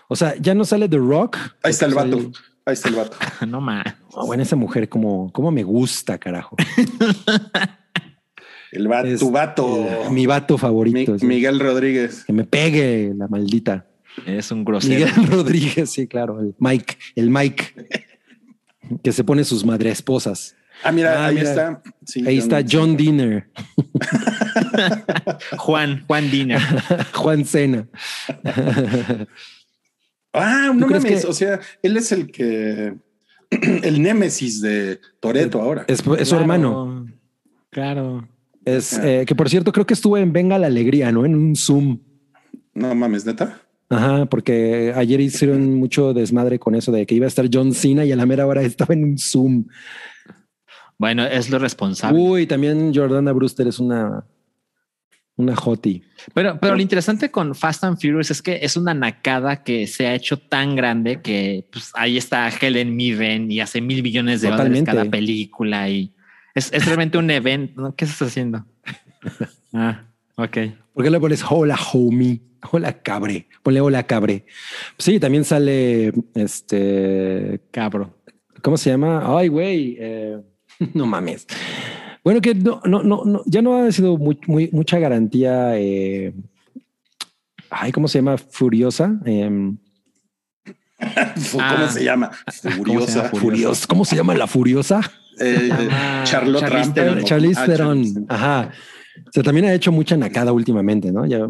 O 0.08 0.16
sea, 0.16 0.36
ya 0.40 0.56
no 0.56 0.66
sale 0.66 0.90
The 0.90 0.98
Rock. 0.98 1.38
Ahí 1.64 1.72
está 1.72 1.86
el 1.86 1.94
Sale- 1.94 2.16
vato. 2.16 2.32
Ahí 2.66 2.74
está 2.74 2.90
el 2.90 2.96
vato. 2.96 3.18
no 3.48 3.62
más. 3.62 3.84
Bueno, 4.26 4.42
esa 4.44 4.56
mujer 4.56 4.90
como, 4.90 5.32
como 5.32 5.52
me 5.52 5.64
gusta, 5.64 6.18
carajo. 6.18 6.56
El 8.72 8.88
vato, 8.88 9.08
Es 9.08 9.20
tu 9.20 9.32
vato. 9.32 9.88
el- 10.06 10.12
mi 10.12 10.28
vato 10.28 10.54
Mi- 10.54 10.60
favorito. 10.60 11.18
sí. 11.18 11.26
Miguel 11.26 11.60
Rodríguez. 11.60 12.24
Que 12.26 12.34
me 12.34 12.44
pegue 12.44 13.12
la 13.18 13.28
maldita. 13.28 13.88
Eres 14.26 14.52
un 14.52 14.64
grosero. 14.66 14.94
Miguel 15.08 15.28
Rodríguez, 15.32 15.90
sí, 15.92 16.08
claro. 16.08 16.40
El 16.40 16.56
Mike, 16.60 16.98
el 17.16 17.30
Mike. 17.30 17.64
Que 19.04 19.12
se 19.12 19.24
pone 19.24 19.44
sus 19.44 19.64
madre 19.66 19.92
esposas. 19.92 20.56
Ah, 20.84 20.92
mira, 20.92 21.24
Ah, 21.24 21.28
ahí 21.28 21.36
mira. 21.36 21.50
está. 21.50 21.82
Sí, 22.06 22.26
Ahí 22.28 22.38
está 22.38 22.64
John 22.70 22.96
Dinner, 22.96 23.50
Juan, 25.58 26.04
Juan 26.08 26.32
Dina. 26.32 26.60
Juan 27.14 27.44
Cena. 27.46 27.88
Ah, 30.34 30.68
¿Tú 30.72 30.80
no 30.80 30.88
mames. 30.88 31.06
que- 31.22 31.28
O 31.28 31.34
sea, 31.34 31.60
él 31.82 31.98
es 31.98 32.12
el 32.12 32.32
que. 32.32 32.96
El 33.84 34.02
némesis 34.02 34.62
de 34.62 35.00
Toreto 35.20 35.60
ahora. 35.60 35.84
Es, 35.88 36.04
es 36.20 36.30
su 36.30 36.36
hermano. 36.36 37.08
Claro. 37.72 38.28
Es 38.64 38.94
eh, 39.00 39.24
que 39.28 39.34
por 39.34 39.50
cierto, 39.50 39.72
creo 39.72 39.88
que 39.88 39.96
estuvo 39.96 40.18
en 40.20 40.32
Venga 40.32 40.60
la 40.60 40.68
Alegría, 40.68 41.12
¿no? 41.12 41.26
En 41.26 41.34
un 41.36 41.56
Zoom. 41.56 42.00
No 42.76 42.94
mames, 42.94 43.26
neta. 43.26 43.60
Ajá, 43.90 44.28
porque 44.28 44.94
ayer 44.96 45.20
hicieron 45.20 45.76
mucho 45.76 46.14
desmadre 46.14 46.60
con 46.60 46.76
eso 46.76 46.92
de 46.92 47.06
que 47.06 47.16
iba 47.16 47.26
a 47.26 47.28
estar 47.28 47.48
John 47.52 47.74
Cena 47.74 48.06
y 48.06 48.12
a 48.12 48.16
la 48.16 48.26
mera 48.26 48.46
hora 48.46 48.62
estaba 48.62 48.94
en 48.94 49.04
un 49.04 49.18
Zoom. 49.18 49.66
Bueno, 50.98 51.26
es 51.26 51.50
lo 51.50 51.58
responsable. 51.60 52.20
Uy, 52.20 52.46
también 52.46 52.94
Jordana 52.94 53.32
Brewster 53.32 53.68
es 53.68 53.80
una, 53.80 54.26
una 55.38 55.54
hoti. 55.54 56.04
Pero, 56.34 56.60
pero 56.60 56.76
lo 56.76 56.82
interesante 56.82 57.32
con 57.32 57.56
Fast 57.56 57.86
and 57.86 58.00
Furious 58.00 58.30
es 58.30 58.42
que 58.42 58.60
es 58.62 58.76
una 58.76 58.94
nacada 58.94 59.64
que 59.64 59.88
se 59.88 60.06
ha 60.06 60.14
hecho 60.14 60.38
tan 60.38 60.76
grande 60.76 61.22
que 61.22 61.68
pues, 61.72 61.92
ahí 61.96 62.18
está 62.18 62.50
Helen 62.50 62.96
Mirren 62.96 63.50
y 63.50 63.62
hace 63.62 63.80
mil 63.80 64.04
millones 64.04 64.42
de 64.42 64.50
dólares 64.50 64.80
Totalmente. 64.80 64.92
cada 64.92 65.10
película 65.10 65.90
y 65.90 66.14
es, 66.54 66.72
es 66.74 66.86
realmente 66.86 67.18
un 67.18 67.32
evento. 67.32 67.82
¿no? 67.82 67.96
¿Qué 67.96 68.06
estás 68.06 68.28
haciendo? 68.28 68.66
Ah, 69.74 70.04
ok. 70.44 70.58
¿Por 70.94 71.04
qué 71.04 71.10
le 71.12 71.20
pones 71.20 71.44
hola 71.50 71.78
homie? 71.94 72.42
Hola 72.72 72.94
cabre. 73.02 73.48
Ponle 73.64 73.80
hola 73.82 74.04
cabre. 74.04 74.46
Sí, 74.98 75.20
también 75.20 75.46
sale 75.46 76.12
este 76.36 77.62
Cabro. 77.72 78.16
¿Cómo 78.62 78.76
se 78.78 78.90
llama? 78.90 79.38
Ay, 79.38 79.48
güey. 79.48 79.96
eh, 80.00 80.42
no 80.94 81.06
mames. 81.06 81.48
Bueno, 82.24 82.42
que 82.42 82.54
no, 82.54 82.82
no, 82.84 83.02
no, 83.02 83.24
no, 83.24 83.42
ya 83.46 83.62
no 83.62 83.78
ha 83.82 83.92
sido 83.94 84.18
muy, 84.18 84.38
muy- 84.48 84.70
mucha 84.74 85.00
garantía. 85.00 85.78
eh, 85.78 86.34
ay, 87.70 87.92
¿cómo 87.94 88.08
se 88.10 88.18
llama? 88.20 88.38
Furiosa. 88.38 89.18
Em, 89.26 89.78
¿Cómo 91.52 91.64
Ah. 91.64 91.88
se 91.90 92.04
llama? 92.04 92.30
¿Cómo 92.30 92.52
se 92.52 92.72
Furiosa. 92.72 93.16
llama? 93.24 93.40
Furiosa. 93.40 93.88
¿Cómo 93.88 94.04
se 94.06 94.16
llama 94.18 94.34
la 94.36 94.48
Furiosa? 94.48 95.00
Eh, 95.40 95.70
Ah, 95.92 96.24
Charlotte 96.26 96.60
Charlize. 96.62 96.92
Theron. 96.92 97.10
Ah, 97.10 97.14
Theron. 97.16 97.26
Charlize 97.26 97.66
Theron. 97.66 98.26
Ajá. 98.28 98.72
O 99.28 99.32
sea, 99.32 99.44
también 99.44 99.66
ha 99.66 99.74
hecho 99.74 99.92
mucha 99.92 100.16
nacada 100.18 100.52
últimamente, 100.54 101.12
¿no? 101.12 101.26
Ya. 101.26 101.48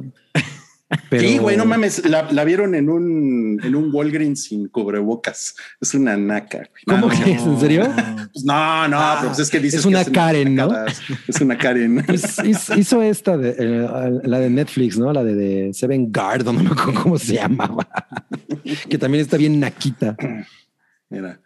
Pero- 1.07 1.21
Sí, 1.21 1.37
güey, 1.37 1.55
no 1.55 1.65
mames. 1.65 2.03
La, 2.09 2.31
la 2.31 2.43
vieron 2.43 2.73
en 2.73 2.89
un, 2.89 3.61
en 3.63 3.75
un 3.75 3.93
Walgreens 3.93 4.45
sin 4.45 4.67
cubrebocas. 4.69 5.55
Es 5.79 5.93
una 5.93 6.17
naca. 6.17 6.57
güey. 6.57 6.83
¿Cómo 6.87 7.07
No, 7.13 7.23
crees? 7.23 7.43
¿En 7.43 7.59
serio? 7.59 7.83
pues 8.33 8.43
no, 8.43 8.87
no, 8.87 8.97
Ah, 8.99 9.17
pero 9.19 9.29
pues 9.29 9.39
es 9.39 9.49
que 9.51 9.59
dices 9.59 9.81
es 9.81 9.85
una 9.85 10.03
que 10.03 10.11
Karen, 10.11 10.55
¿no? 10.55 10.65
nacadas. 10.67 10.99
Es 11.27 11.39
una 11.41 11.57
Karen. 11.59 12.03
Pues 12.07 12.39
hizo, 12.75 13.03
esta 13.03 13.37
de 13.37 13.55
eh, 13.59 14.19
la 14.23 14.39
de 14.39 14.49
Netflix, 14.49 14.97
¿no? 14.97 15.13
La 15.13 15.23
de, 15.23 15.35
de 15.35 15.73
Seven 15.75 16.11
Guard, 16.11 16.43
no 16.45 16.53
me 16.53 16.67
acuerdo 16.67 17.03
cómo 17.03 17.19
se 17.19 17.35
llamaba. 17.35 17.87
que 18.89 18.97
también 18.97 19.21
está 19.21 19.37
bien 19.37 19.59
naquita. 19.59 20.17
Mira, 21.09 21.39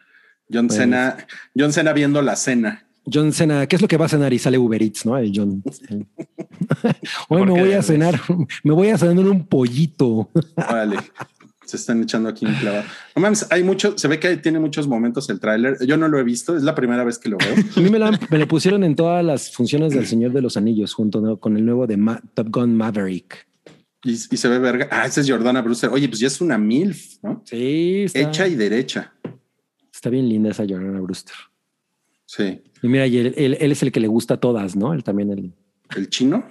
John 0.51 0.69
Cena, 0.69 1.17
John 1.57 1.73
Cena 1.73 1.91
viendo 1.91 2.21
la 2.21 2.37
cena. 2.37 2.85
John 3.11 3.33
Cena, 3.33 3.67
¿qué 3.67 3.75
es 3.75 3.81
lo 3.81 3.87
que 3.87 3.97
va 3.97 4.05
a 4.05 4.09
cenar? 4.09 4.31
Y 4.33 4.39
sale 4.39 4.57
Uber 4.57 4.81
Eats, 4.81 5.05
¿no? 5.05 5.17
El 5.17 5.31
John. 5.35 5.61
Hoy 7.29 7.45
me 7.45 7.51
voy 7.51 7.73
a 7.73 7.81
cenar, 7.81 8.19
me 8.63 8.73
voy 8.73 8.89
a 8.89 8.97
cenar 8.97 9.25
un 9.27 9.45
pollito. 9.47 10.29
Órale. 10.55 10.97
Se 11.65 11.77
están 11.77 12.03
echando 12.03 12.29
aquí 12.29 12.45
un 12.45 12.53
clavado. 12.55 12.83
No 13.15 13.21
mames, 13.21 13.47
hay 13.49 13.63
mucho, 13.63 13.97
se 13.97 14.07
ve 14.07 14.19
que 14.19 14.35
tiene 14.37 14.59
muchos 14.59 14.87
momentos 14.87 15.29
el 15.29 15.39
tráiler. 15.39 15.77
Yo 15.85 15.97
no 15.97 16.07
lo 16.07 16.19
he 16.19 16.23
visto, 16.23 16.55
es 16.57 16.63
la 16.63 16.75
primera 16.75 17.03
vez 17.03 17.17
que 17.17 17.29
lo 17.29 17.37
veo. 17.37 17.55
A 17.75 17.79
mí 17.79 17.89
me, 17.89 17.99
la 17.99 18.07
han- 18.09 18.19
me 18.29 18.37
lo 18.37 18.47
pusieron 18.47 18.83
en 18.83 18.95
todas 18.95 19.23
las 19.23 19.51
funciones 19.51 19.93
del 19.93 20.05
Señor 20.05 20.33
de 20.33 20.41
los 20.41 20.57
Anillos, 20.57 20.93
junto 20.93 21.19
¿no? 21.21 21.37
con 21.37 21.55
el 21.57 21.65
nuevo 21.65 21.87
de 21.87 21.97
Ma- 21.97 22.21
Top 22.33 22.47
Gun 22.51 22.75
Maverick. 22.75 23.47
Y, 24.03 24.11
y 24.11 24.17
se 24.37 24.47
ve 24.49 24.59
verga. 24.59 24.87
Ah, 24.91 25.05
esa 25.05 25.21
es 25.21 25.29
Jordana 25.29 25.61
Brewster. 25.61 25.89
Oye, 25.89 26.07
pues 26.09 26.19
ya 26.19 26.27
es 26.27 26.41
una 26.41 26.57
MILF, 26.57 27.23
¿no? 27.23 27.41
Sí, 27.45 28.03
está, 28.03 28.19
Hecha 28.19 28.47
y 28.47 28.55
derecha. 28.55 29.13
está 29.91 30.09
bien 30.09 30.27
linda 30.27 30.51
esa 30.51 30.65
Jordana 30.67 30.99
Brewster. 30.99 31.35
Sí. 32.25 32.61
Y 32.81 32.87
mira, 32.87 33.05
y 33.07 33.17
él, 33.17 33.33
él- 33.37 33.57
él 33.59 33.71
es 33.71 33.83
el 33.83 33.91
que 33.91 33.99
le 33.99 34.07
gusta 34.07 34.35
a 34.35 34.37
todas, 34.37 34.75
¿no? 34.75 34.93
Él 34.93 35.03
también, 35.03 35.31
el, 35.31 35.53
El 35.95 36.09
chino. 36.09 36.43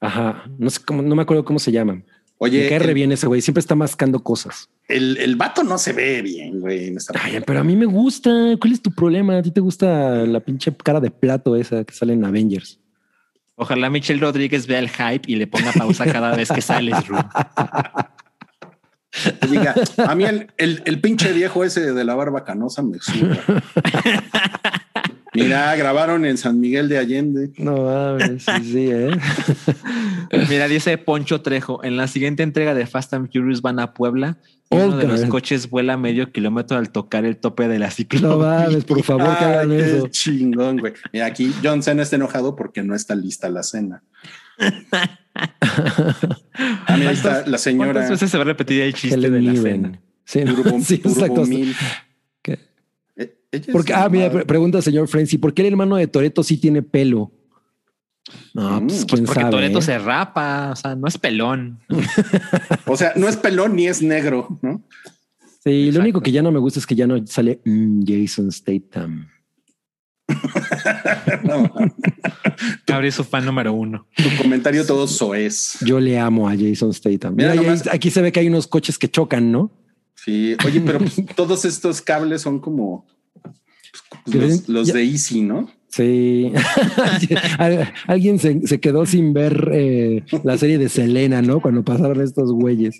ajá, 0.00 0.44
no 0.58 0.70
sé 0.70 0.80
cómo, 0.84 1.02
no 1.02 1.14
me 1.14 1.22
acuerdo 1.22 1.44
cómo 1.44 1.58
se 1.58 1.72
llama. 1.72 2.02
Oye, 2.42 2.62
me 2.62 2.68
cae 2.70 2.78
re 2.78 2.88
el, 2.88 2.94
bien 2.94 3.12
ese 3.12 3.26
güey, 3.26 3.42
siempre 3.42 3.60
está 3.60 3.74
mascando 3.74 4.18
cosas. 4.22 4.70
el, 4.88 5.18
el 5.18 5.36
vato 5.36 5.62
no 5.62 5.76
se 5.76 5.92
ve 5.92 6.22
bien, 6.22 6.58
güey. 6.60 6.88
en 6.88 6.96
esta 6.96 7.12
Ay, 7.22 7.38
pero 7.46 7.60
a 7.60 7.64
mí 7.64 7.76
me 7.76 7.84
gusta. 7.84 8.30
¿Cuál 8.58 8.72
es 8.72 8.80
tu 8.80 8.90
problema? 8.90 9.36
¿A 9.36 9.42
ti 9.42 9.50
te 9.50 9.60
gusta 9.60 10.24
la 10.26 10.40
pinche 10.40 10.74
cara 10.74 11.00
de 11.00 11.10
plato 11.10 11.54
esa 11.54 11.84
que 11.84 11.92
sale 11.92 12.14
en 12.14 12.24
Avengers? 12.24 12.80
Ojalá 13.56 13.90
Michelle 13.90 14.20
Rodríguez 14.20 14.66
vea 14.66 14.78
el 14.78 14.88
hype 14.88 15.30
y 15.30 15.36
le 15.36 15.46
ponga 15.46 15.70
pausa 15.72 16.10
cada 16.10 16.34
vez 16.34 16.50
que 16.50 16.62
sales, 16.62 16.96
Ru. 17.08 17.18
Diga, 19.48 19.74
a 20.06 20.14
mí 20.14 20.24
el, 20.24 20.48
el, 20.56 20.82
el 20.84 21.00
pinche 21.00 21.32
viejo 21.32 21.64
ese 21.64 21.92
de 21.92 22.04
la 22.04 22.14
barba 22.14 22.44
canosa 22.44 22.82
me 22.82 22.98
suda. 23.00 23.38
Mira, 25.32 25.74
grabaron 25.76 26.24
en 26.24 26.36
San 26.36 26.58
Miguel 26.58 26.88
de 26.88 26.98
Allende. 26.98 27.50
No 27.56 27.84
mames, 27.84 28.42
sí, 28.44 28.64
sí, 28.64 28.88
¿eh? 28.90 29.10
Mira, 30.48 30.66
dice 30.66 30.98
Poncho 30.98 31.40
Trejo, 31.40 31.84
en 31.84 31.96
la 31.96 32.08
siguiente 32.08 32.42
entrega 32.42 32.74
de 32.74 32.84
Fast 32.86 33.14
and 33.14 33.30
Furious 33.32 33.62
van 33.62 33.78
a 33.78 33.94
Puebla 33.94 34.38
y 34.70 34.76
uno 34.76 34.96
de 34.96 35.06
los 35.06 35.24
coches 35.26 35.70
vuela 35.70 35.96
medio 35.96 36.32
kilómetro 36.32 36.78
al 36.78 36.90
tocar 36.90 37.24
el 37.24 37.36
tope 37.36 37.68
de 37.68 37.78
la 37.78 37.86
No 37.86 37.92
ciclovía. 37.92 38.36
mames, 38.60 38.84
por 38.84 39.02
favor, 39.04 39.38
que 39.38 39.44
hagan 39.44 39.72
eso. 39.80 40.08
chingón, 40.08 40.78
güey. 40.78 40.94
Mira, 41.12 41.26
aquí 41.26 41.52
John 41.62 41.82
Cena 41.84 42.02
está 42.02 42.16
enojado 42.16 42.56
porque 42.56 42.82
no 42.82 42.96
está 42.96 43.14
lista 43.14 43.48
la 43.50 43.62
cena. 43.62 44.02
Ah, 45.34 46.96
mira, 46.96 47.10
ahí 47.10 47.14
está 47.16 47.46
la 47.46 47.58
señora 47.58 47.92
¿Cuántas 47.92 48.10
veces 48.10 48.30
se 48.30 48.36
va 48.36 48.42
a 48.42 48.46
repetir 48.46 48.82
el 48.82 48.94
chiste 48.94 49.14
Helen 49.16 49.32
de 49.32 49.40
la 49.42 49.54
cena? 49.60 50.00
Sí, 50.24 50.44
¿no? 50.44 50.54
Turbo, 50.54 50.80
sí, 50.84 50.98
Turbo 50.98 51.14
exacto. 51.20 51.46
Mil. 51.46 51.74
¿Qué? 52.42 52.58
Eh, 53.16 53.36
Porque, 53.72 53.94
ah, 53.94 54.08
mira, 54.08 54.24
mamada. 54.24 54.30
pre- 54.40 54.46
pregunta 54.46 54.82
señor 54.82 55.08
Frenzy, 55.08 55.38
¿por 55.38 55.54
qué 55.54 55.62
el 55.62 55.68
hermano 55.68 55.96
de 55.96 56.06
Toreto 56.06 56.42
sí 56.42 56.56
tiene 56.58 56.82
pelo? 56.82 57.32
No, 58.54 58.80
Mm, 58.80 58.86
pues 58.86 58.98
pues 58.98 59.04
quién 59.06 59.24
Porque 59.26 59.40
sabe. 59.40 59.50
Toreto 59.50 59.78
¿eh? 59.78 59.82
se 59.82 59.98
rapa, 59.98 60.70
o 60.72 60.76
sea, 60.76 60.94
no 60.94 61.08
es 61.08 61.18
pelón. 61.18 61.80
O 62.86 62.96
sea, 62.96 63.12
no 63.16 63.28
es 63.28 63.36
pelón 63.36 63.74
ni 63.76 63.86
es 63.86 64.02
negro, 64.02 64.58
¿no? 64.62 64.82
Sí, 65.64 65.90
lo 65.92 66.00
único 66.00 66.20
que 66.20 66.32
ya 66.32 66.42
no 66.42 66.52
me 66.52 66.58
gusta 66.58 66.78
es 66.80 66.86
que 66.86 66.94
ya 66.94 67.06
no 67.06 67.26
sale 67.26 67.60
mm, 67.64 68.02
Jason 68.06 68.50
Statham. 68.52 69.28
No, 71.44 71.72
Cabri 72.84 73.08
es 73.08 73.14
su 73.14 73.24
fan 73.24 73.44
número 73.44 73.72
uno. 73.72 74.06
tu 74.16 74.28
comentario 74.42 74.84
todo 74.86 75.06
soez. 75.08 75.78
Yo 75.84 75.98
le 76.00 76.18
amo 76.18 76.48
a 76.48 76.54
Jason 76.56 76.92
Statham. 76.92 77.34
Mira 77.34 77.54
nomás. 77.54 77.86
aquí 77.88 78.10
se 78.10 78.20
ve 78.22 78.30
que 78.32 78.40
hay 78.40 78.48
unos 78.48 78.66
coches 78.66 78.98
que 78.98 79.08
chocan, 79.08 79.50
¿no? 79.50 79.72
Sí, 80.14 80.56
oye, 80.66 80.80
pero 80.80 80.98
pues, 80.98 81.16
todos 81.36 81.64
estos 81.64 82.00
cables 82.02 82.42
son 82.42 82.60
como 82.60 83.06
pues, 84.24 84.68
los, 84.68 84.88
de 84.88 85.02
Easy, 85.04 85.42
¿no? 85.42 85.70
Sí. 85.88 86.52
Al- 87.58 87.92
Alguien 88.06 88.38
se, 88.38 88.66
se 88.66 88.78
quedó 88.80 89.06
sin 89.06 89.32
ver 89.32 89.70
eh, 89.72 90.22
la 90.44 90.56
serie 90.58 90.78
de 90.78 90.88
Selena, 90.88 91.42
¿no? 91.42 91.60
Cuando 91.60 91.82
pasaron 91.84 92.20
estos 92.20 92.52
güeyes. 92.52 92.96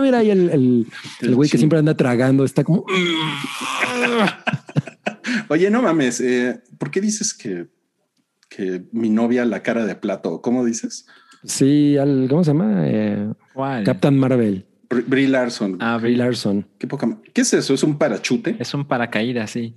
Mira 0.00 0.18
ahí 0.18 0.30
el, 0.30 0.50
el, 0.50 0.86
el 1.20 1.34
güey 1.36 1.48
que 1.48 1.58
siempre 1.58 1.78
anda 1.78 1.96
tragando, 1.96 2.44
está 2.44 2.64
como... 2.64 2.84
Oye, 5.48 5.70
no 5.70 5.82
mames, 5.82 6.20
eh, 6.20 6.60
¿por 6.78 6.90
qué 6.90 7.00
dices 7.00 7.34
que, 7.34 7.66
que 8.48 8.82
mi 8.92 9.10
novia 9.10 9.44
la 9.44 9.62
cara 9.62 9.84
de 9.86 9.94
plato? 9.94 10.40
¿Cómo 10.40 10.64
dices? 10.64 11.06
Sí, 11.44 11.96
al, 11.96 12.26
¿cómo 12.28 12.44
se 12.44 12.50
llama? 12.50 12.82
Eh, 12.86 13.32
¿Cuál? 13.54 13.84
Captain 13.84 14.18
Marvel, 14.18 14.66
Br- 14.88 15.04
Brie 15.06 15.28
Larson. 15.28 15.76
Ah, 15.80 15.96
Brie 16.00 16.16
Larson. 16.16 16.66
Qué 16.78 16.86
poca 16.86 17.18
¿Qué 17.32 17.40
es 17.42 17.52
eso? 17.54 17.72
¿Es 17.74 17.82
un 17.82 17.96
parachute? 17.98 18.56
es 18.58 18.74
un 18.74 18.84
paracaídas, 18.86 19.50
sí. 19.50 19.74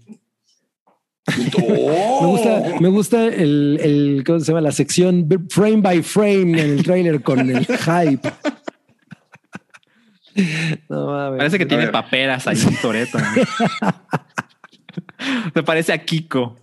¡Oh! 1.58 2.22
Me 2.22 2.28
gusta, 2.28 2.80
me 2.82 2.88
gusta 2.90 3.26
el, 3.28 3.80
el, 3.82 4.24
¿cómo 4.26 4.40
se 4.42 4.48
llama? 4.48 4.60
La 4.60 4.74
sección 4.74 5.26
frame 5.50 5.78
by 5.82 6.04
frame 6.04 6.52
en 6.52 6.60
el 6.60 6.84
trailer 6.84 7.22
con 7.24 7.40
el 7.50 7.66
hype. 7.66 8.30
No 10.90 11.08
mames. 11.08 11.38
Parece 11.38 11.58
que 11.60 11.66
tiene 11.66 11.88
paperas 11.88 12.46
ahí 12.48 12.58
en 12.68 12.76
Toreto. 12.82 13.18
Me 15.54 15.64
parece 15.64 15.94
a 15.94 16.04
Kiko. 16.04 16.58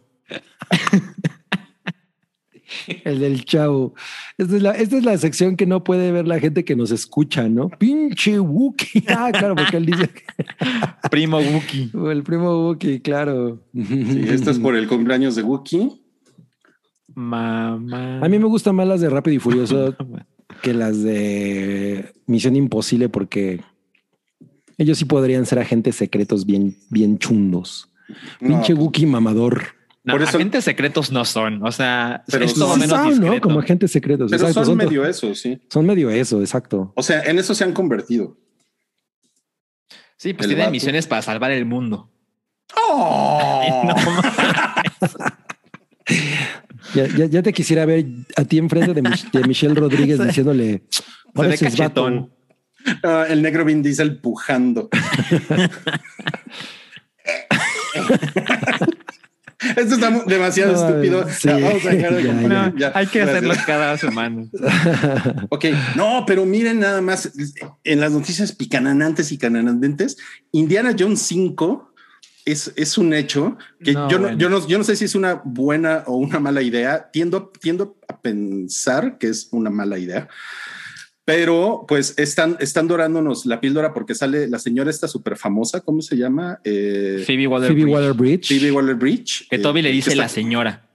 El 3.04 3.20
del 3.20 3.44
chavo. 3.44 3.94
Esta 4.38 4.56
es, 4.56 4.62
la, 4.62 4.70
esta 4.72 4.98
es 4.98 5.04
la 5.04 5.18
sección 5.18 5.56
que 5.56 5.66
no 5.66 5.82
puede 5.82 6.12
ver 6.12 6.26
la 6.26 6.38
gente 6.38 6.64
que 6.64 6.76
nos 6.76 6.90
escucha, 6.90 7.48
¿no? 7.48 7.68
Pinche 7.68 8.38
Wookie. 8.38 9.04
Ah, 9.08 9.30
claro, 9.32 9.56
porque 9.56 9.76
él 9.76 9.86
dice 9.86 10.10
Primo 11.10 11.38
Wookie. 11.38 11.90
el 12.10 12.22
primo 12.22 12.68
Wookie, 12.68 13.00
claro. 13.00 13.60
Sí, 13.74 14.24
esto 14.28 14.50
es 14.50 14.58
por 14.58 14.76
el 14.76 14.86
cumpleaños 14.86 15.34
de 15.34 15.42
Wookiee. 15.42 15.90
Mamá. 17.14 18.20
A 18.20 18.28
mí 18.28 18.38
me 18.38 18.46
gustan 18.46 18.76
más 18.76 18.86
las 18.86 19.00
de 19.00 19.10
Rápido 19.10 19.36
y 19.36 19.40
Furioso 19.40 19.96
que 20.62 20.74
las 20.74 21.02
de 21.02 22.12
Misión 22.26 22.56
Imposible 22.56 23.08
porque 23.08 23.60
ellos 24.78 24.98
sí 24.98 25.04
podrían 25.04 25.44
ser 25.44 25.58
agentes 25.58 25.96
secretos 25.96 26.46
bien, 26.46 26.76
bien 26.88 27.18
chundos. 27.18 27.89
No, 28.40 28.48
Pinche 28.48 28.74
pues, 28.74 28.78
Wookie 28.84 29.06
mamador. 29.06 29.62
No, 30.02 30.14
Por 30.14 30.22
eso- 30.22 30.36
agentes 30.38 30.64
secretos 30.64 31.12
no 31.12 31.24
son. 31.24 31.64
O 31.66 31.70
sea, 31.72 32.24
Pero 32.30 32.44
es 32.44 32.54
todo 32.54 32.74
Sí 32.74 32.80
menos 32.80 32.98
son. 33.16 33.20
¿no? 33.26 33.40
Como 33.40 33.60
agentes 33.60 33.90
secretos. 33.92 34.30
pero 34.30 34.44
exacto, 34.48 34.64
son 34.66 34.76
medio 34.78 35.04
eso, 35.06 35.34
sí. 35.34 35.60
son 35.70 35.84
medio 35.86 36.08
eso, 36.10 36.40
exacto. 36.40 36.92
O 36.96 37.02
sea, 37.02 37.22
en 37.24 37.38
eso 37.38 37.54
se 37.54 37.64
han 37.64 37.72
convertido. 37.72 38.36
Sí, 40.16 40.32
pues 40.34 40.44
El 40.44 40.50
tienen 40.50 40.64
vato. 40.66 40.72
misiones 40.72 41.06
para 41.06 41.22
salvar 41.22 41.50
el 41.50 41.64
mundo. 41.66 42.10
¡Oh! 42.88 43.88
Ya, 46.94 47.06
ya- 47.06 47.26
ya 47.26 47.42
te 47.42 47.52
quisiera 47.52 47.84
ver 47.84 48.04
a 48.36 48.44
ti 48.44 48.58
enfrente 48.58 48.94
de, 48.94 49.02
Mich- 49.02 49.30
de 49.30 49.46
Michelle 49.46 49.74
Rodríguez 49.74 50.18
diciéndole, 50.26 50.82
Se 50.88 51.02
"Ahora 51.36 51.50
ve 51.50 51.56
sí 51.56 51.66
es 51.66 51.76
vato". 51.78 52.04
cachetón. 52.04 52.32
Ah, 53.04 53.26
el 53.28 53.42
negro 53.42 53.64
Vin 53.64 53.80
Diesel 53.82 54.18
pujando. 54.18 54.88
Esto 59.76 59.94
está 59.96 60.10
demasiado 60.26 60.72
No, 60.72 60.88
estúpido. 60.88 61.28
sí. 61.28 61.48
Ya, 61.48 61.58
vamos 61.58 61.84
a 61.84 61.90
dejar 61.90 62.14
de 62.14 62.22
Ya, 62.22 62.28
componer. 62.32 62.72
No, 62.72 62.78
Ya, 62.78 62.92
hay 62.94 63.06
que 63.06 63.18
gracias. 63.18 63.36
hacerlo 63.44 63.54
cada 63.66 63.98
semana. 63.98 64.44
Ok, 65.50 65.66
no, 65.96 66.24
pero 66.26 66.46
miren 66.46 66.80
nada 66.80 67.02
más 67.02 67.30
en 67.84 68.00
las 68.00 68.10
noticias 68.12 68.52
picananantes 68.52 69.32
y 69.32 69.38
cananantes, 69.38 70.16
Indiana 70.52 70.94
Jones 70.98 71.20
5 71.22 71.92
es, 72.46 72.72
es 72.76 72.96
un 72.96 73.12
hecho 73.12 73.58
que 73.84 73.92
No, 73.92 74.08
yo, 74.08 74.16
no, 74.18 74.22
bueno. 74.24 74.38
yo, 74.38 74.48
no, 74.48 74.66
yo 74.66 74.78
no 74.78 74.84
sé 74.84 74.96
si 74.96 75.04
es 75.04 75.14
una 75.14 75.42
buena 75.44 76.04
o 76.06 76.16
una 76.16 76.40
mala 76.40 76.62
idea. 76.62 77.10
Tiendo, 77.12 77.52
tiendo 77.60 77.98
a 78.08 78.18
pensar 78.18 79.18
que 79.18 79.28
es 79.28 79.48
una 79.52 79.68
mala 79.68 79.98
idea. 79.98 80.26
Pero 81.32 81.84
pues 81.86 82.14
están, 82.18 82.56
están 82.58 82.88
dorándonos 82.88 83.46
la 83.46 83.60
píldora 83.60 83.94
porque 83.94 84.16
sale 84.16 84.48
la 84.48 84.58
señora 84.58 84.90
esta 84.90 85.06
súper 85.06 85.36
famosa, 85.36 85.80
¿cómo 85.80 86.02
se 86.02 86.16
llama? 86.16 86.58
Eh, 86.64 87.22
Phoebe 87.24 87.46
Waller 87.46 87.68
Phoebe 87.68 87.82
Bridge. 87.84 87.94
Waller 88.72 88.94
Bridge. 88.96 89.38
Phoebe. 89.38 89.48
Que 89.50 89.56
eh, 89.56 89.58
Toby 89.60 89.82
le 89.82 89.92
dice 89.92 90.10
está- 90.10 90.22
la 90.24 90.28
señora. 90.28 90.88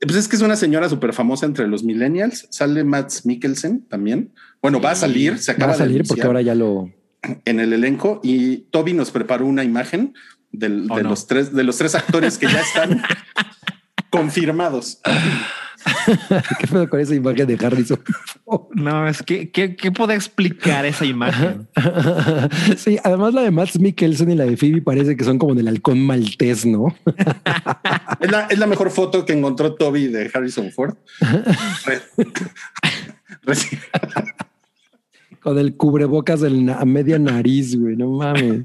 pues 0.00 0.16
es 0.16 0.28
que 0.28 0.36
es 0.36 0.42
una 0.42 0.56
señora 0.56 0.88
súper 0.88 1.12
famosa 1.12 1.44
entre 1.44 1.68
los 1.68 1.84
millennials. 1.84 2.46
Sale 2.50 2.84
Matt 2.84 3.12
Mikkelsen 3.24 3.86
también. 3.86 4.32
Bueno, 4.62 4.80
va 4.80 4.92
a 4.92 4.94
salir, 4.94 5.38
se 5.38 5.52
Va 5.52 5.56
acaba 5.56 5.72
a 5.74 5.76
salir 5.76 6.02
de 6.02 6.08
porque 6.08 6.22
ahora 6.22 6.40
ya 6.40 6.54
lo... 6.54 6.90
en 7.44 7.60
el 7.60 7.74
elenco 7.74 8.20
y 8.22 8.58
Toby 8.70 8.94
nos 8.94 9.10
preparó 9.10 9.44
una 9.44 9.62
imagen 9.62 10.14
del- 10.52 10.86
Oh, 10.90 10.96
de 10.96 11.02
no. 11.02 11.10
los 11.10 11.26
tres 11.26 11.52
de 11.52 11.64
los 11.64 11.76
tres 11.76 11.94
actores 11.94 12.38
que 12.38 12.46
ya 12.46 12.60
están 12.62 13.02
confirmados. 14.10 15.00
¿Qué 16.58 16.66
pedo 16.66 16.88
con 16.88 17.00
esa 17.00 17.14
imagen 17.14 17.46
de 17.46 17.66
Harrison? 17.66 18.00
No, 18.74 19.08
es 19.08 19.22
que, 19.22 19.50
¿qué, 19.50 19.76
qué 19.76 19.92
puede 19.92 20.14
explicar 20.14 20.84
esa 20.84 21.06
imagen? 21.06 21.68
sí, 22.76 22.98
además 23.02 23.32
la 23.32 23.40
de 23.42 23.50
Matt 23.50 23.76
Mikkelsen 23.76 24.30
y 24.30 24.34
la 24.34 24.44
de 24.44 24.58
Phoebe 24.58 24.82
parece 24.82 25.16
que 25.16 25.24
son 25.24 25.38
como 25.38 25.54
del 25.54 25.68
halcón 25.68 26.04
maltés, 26.04 26.66
¿no? 26.66 26.94
Es 28.20 28.30
la, 28.30 28.46
es 28.50 28.58
la 28.58 28.66
mejor 28.66 28.90
foto 28.90 29.24
que 29.24 29.32
encontró 29.32 29.74
Toby 29.74 30.08
de 30.08 30.30
Harrison 30.34 30.70
Ford. 30.70 30.96
Reci- 33.46 33.78
Con 35.40 35.58
el 35.58 35.76
cubrebocas 35.76 36.40
del 36.42 36.68
a 36.68 36.84
media 36.84 37.18
nariz, 37.18 37.74
güey. 37.78 37.96
No 37.96 38.10
mames. 38.10 38.64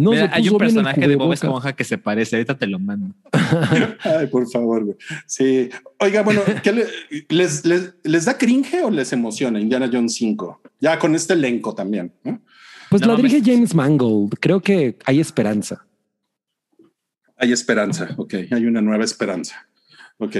No 0.00 0.12
Mira, 0.12 0.28
se 0.28 0.34
hay 0.36 0.48
un 0.48 0.58
personaje 0.58 1.08
de 1.08 1.16
Bob. 1.16 1.32
Esponja 1.32 1.72
que 1.74 1.82
se 1.82 1.98
parece. 1.98 2.36
Ahorita 2.36 2.56
te 2.56 2.68
lo 2.68 2.78
mando. 2.78 3.16
Ay, 4.04 4.28
por 4.28 4.48
favor, 4.48 4.84
güey. 4.84 4.96
Sí. 5.26 5.68
Oiga, 5.98 6.22
bueno, 6.22 6.40
¿qué 6.62 6.72
le- 6.72 6.86
les, 7.28 7.64
les, 7.66 7.94
les 8.04 8.24
da 8.24 8.38
cringe 8.38 8.80
o 8.84 8.90
les 8.90 9.12
emociona 9.12 9.58
Indiana 9.60 9.90
Jones 9.92 10.14
5? 10.14 10.60
Ya 10.80 11.00
con 11.00 11.16
este 11.16 11.32
elenco 11.32 11.74
también. 11.74 12.12
Pues 12.90 13.02
No 13.02 13.08
la 13.08 13.16
dirige 13.16 13.42
James 13.44 13.74
Mangold. 13.74 14.34
Creo 14.38 14.60
que 14.60 14.96
hay 15.04 15.18
esperanza. 15.18 15.84
Hay 17.36 17.52
esperanza. 17.52 18.14
Ok, 18.16 18.34
hay 18.52 18.66
una 18.66 18.80
nueva 18.80 19.04
esperanza. 19.04 19.66
Ok. 20.18 20.36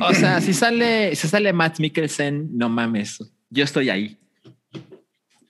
O 0.00 0.14
sea, 0.14 0.40
si 0.40 0.54
sale, 0.54 1.16
si 1.16 1.26
sale 1.26 1.52
Matt 1.52 1.80
Mikkelsen, 1.80 2.56
no 2.56 2.68
mames. 2.68 3.18
Yo 3.50 3.64
estoy 3.64 3.90
ahí. 3.90 4.16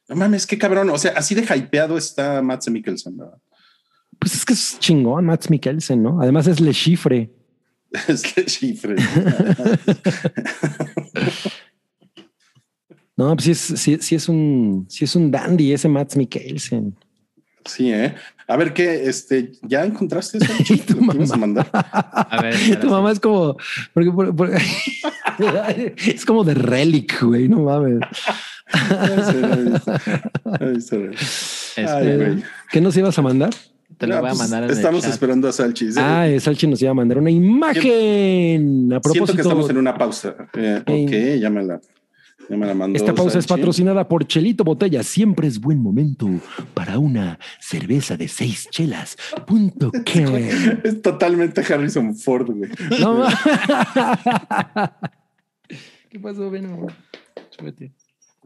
No 0.08 0.16
mames, 0.16 0.46
qué 0.46 0.56
cabrón. 0.58 0.90
O 0.90 0.98
sea, 0.98 1.12
así 1.16 1.34
de 1.34 1.42
hypeado 1.42 1.96
está 1.98 2.40
Matt 2.42 2.66
Mikkelsen. 2.68 3.16
¿verdad? 3.16 3.38
Pues 4.18 4.34
es 4.34 4.44
que 4.44 4.52
es 4.54 4.78
chingón, 4.78 5.26
Max 5.26 5.50
Mikkelsen, 5.50 6.02
¿no? 6.02 6.20
Además 6.20 6.46
es 6.46 6.60
Le 6.60 6.72
Chifre. 6.72 7.30
Es 8.08 8.36
el 8.36 8.46
chifre. 8.46 8.96
No, 13.16 13.34
pues 13.34 13.44
sí 13.44 13.50
es, 13.52 13.58
sí, 13.80 13.96
sí 14.00 14.14
es 14.14 14.28
un, 14.28 14.84
sí 14.90 15.04
es 15.06 15.16
un 15.16 15.30
dandy 15.30 15.72
ese 15.72 15.88
Max 15.88 16.16
Mikkelsen. 16.16 16.94
Sí, 17.64 17.90
¿eh? 17.90 18.14
A 18.46 18.56
ver, 18.58 18.74
¿qué? 18.74 19.08
Este, 19.08 19.52
¿Ya 19.62 19.84
encontraste 19.86 20.36
eso? 20.38 20.52
Y 20.74 20.76
tu 20.78 21.00
¿Lo 21.02 21.12
que 21.12 21.16
ibas 21.16 21.32
a 21.32 21.36
mandar? 21.36 21.70
A 21.72 22.42
ver, 22.42 22.78
tu 22.78 22.88
mamá 22.90 23.12
es 23.12 23.18
como, 23.20 23.56
porque, 23.94 24.10
por- 24.10 24.36
por- 24.36 24.50
es 25.96 26.24
como 26.26 26.44
de 26.44 26.54
relic, 26.54 27.22
güey, 27.22 27.48
no 27.48 27.60
mames. 27.60 28.00
Este. 30.60 31.10
¿Qué 32.70 32.80
nos 32.80 32.96
ibas 32.96 33.18
a 33.18 33.22
mandar? 33.22 33.50
te 33.98 34.06
lo 34.06 34.14
No, 34.16 34.20
voy 34.20 34.28
a 34.28 34.32
pues, 34.32 34.38
mandar 34.40 34.64
el 34.64 34.70
Estamos 34.70 35.02
chat. 35.02 35.12
esperando 35.12 35.48
a 35.48 35.52
Salchi. 35.52 35.92
Sí. 35.92 35.98
Ah, 36.02 36.26
Salchi 36.40 36.66
nos 36.66 36.82
iba 36.82 36.90
a 36.90 36.94
mandar 36.94 37.18
una 37.18 37.30
imagen. 37.30 38.92
A 38.92 39.00
Siento 39.00 39.00
que 39.00 39.00
propósito, 39.00 39.42
estamos 39.42 39.70
en 39.70 39.78
una 39.78 39.96
pausa. 39.96 40.34
Eh, 40.54 40.82
ok, 40.84 41.40
ya 41.40 41.48
me 41.50 41.62
la, 41.64 41.80
ya 42.50 42.56
me 42.56 42.66
la 42.66 42.74
mandó. 42.74 42.96
esta 42.98 43.14
pausa 43.14 43.38
es 43.38 43.46
patrocinada 43.46 44.06
por 44.08 44.26
Chelito 44.26 44.64
Botella. 44.64 45.02
Siempre 45.02 45.46
es 45.48 45.58
buen 45.60 45.80
momento 45.80 46.28
para 46.74 46.98
una 46.98 47.38
cerveza 47.60 48.16
de 48.16 48.28
seis 48.28 48.68
chelas. 48.70 49.16
Punto 49.46 49.90
que. 50.04 50.50
Es 50.84 51.00
totalmente 51.00 51.62
Harrison 51.72 52.14
Ford, 52.16 52.50
güey. 52.50 52.70
No, 53.00 53.24
¿Qué 56.10 56.18
pasó, 56.20 56.50
Veno? 56.50 56.86
Súbete. 57.50 57.92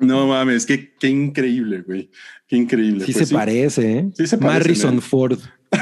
No 0.01 0.27
mames, 0.27 0.66
qué, 0.66 0.94
qué 0.98 1.09
increíble, 1.09 1.82
güey. 1.82 2.10
Qué 2.47 2.56
increíble. 2.56 3.05
Sí 3.05 3.12
Pues 3.12 3.28
se 3.28 3.35
parece, 3.35 3.98
¿eh? 3.98 4.10
Sí 4.14 4.27
se 4.27 4.39
parecen, 4.39 4.56
Harrison 4.62 4.98
¿eh? 4.98 5.01
Ford. 5.01 5.39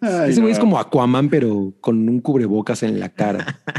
Ay, 0.00 0.30
Ese 0.30 0.40
güey 0.40 0.52
no. 0.52 0.56
es 0.56 0.58
como 0.58 0.78
Aquaman, 0.78 1.28
pero 1.30 1.72
con 1.80 2.08
un 2.08 2.20
cubrebocas 2.20 2.82
en 2.82 2.98
la 3.00 3.08
cara. 3.10 3.60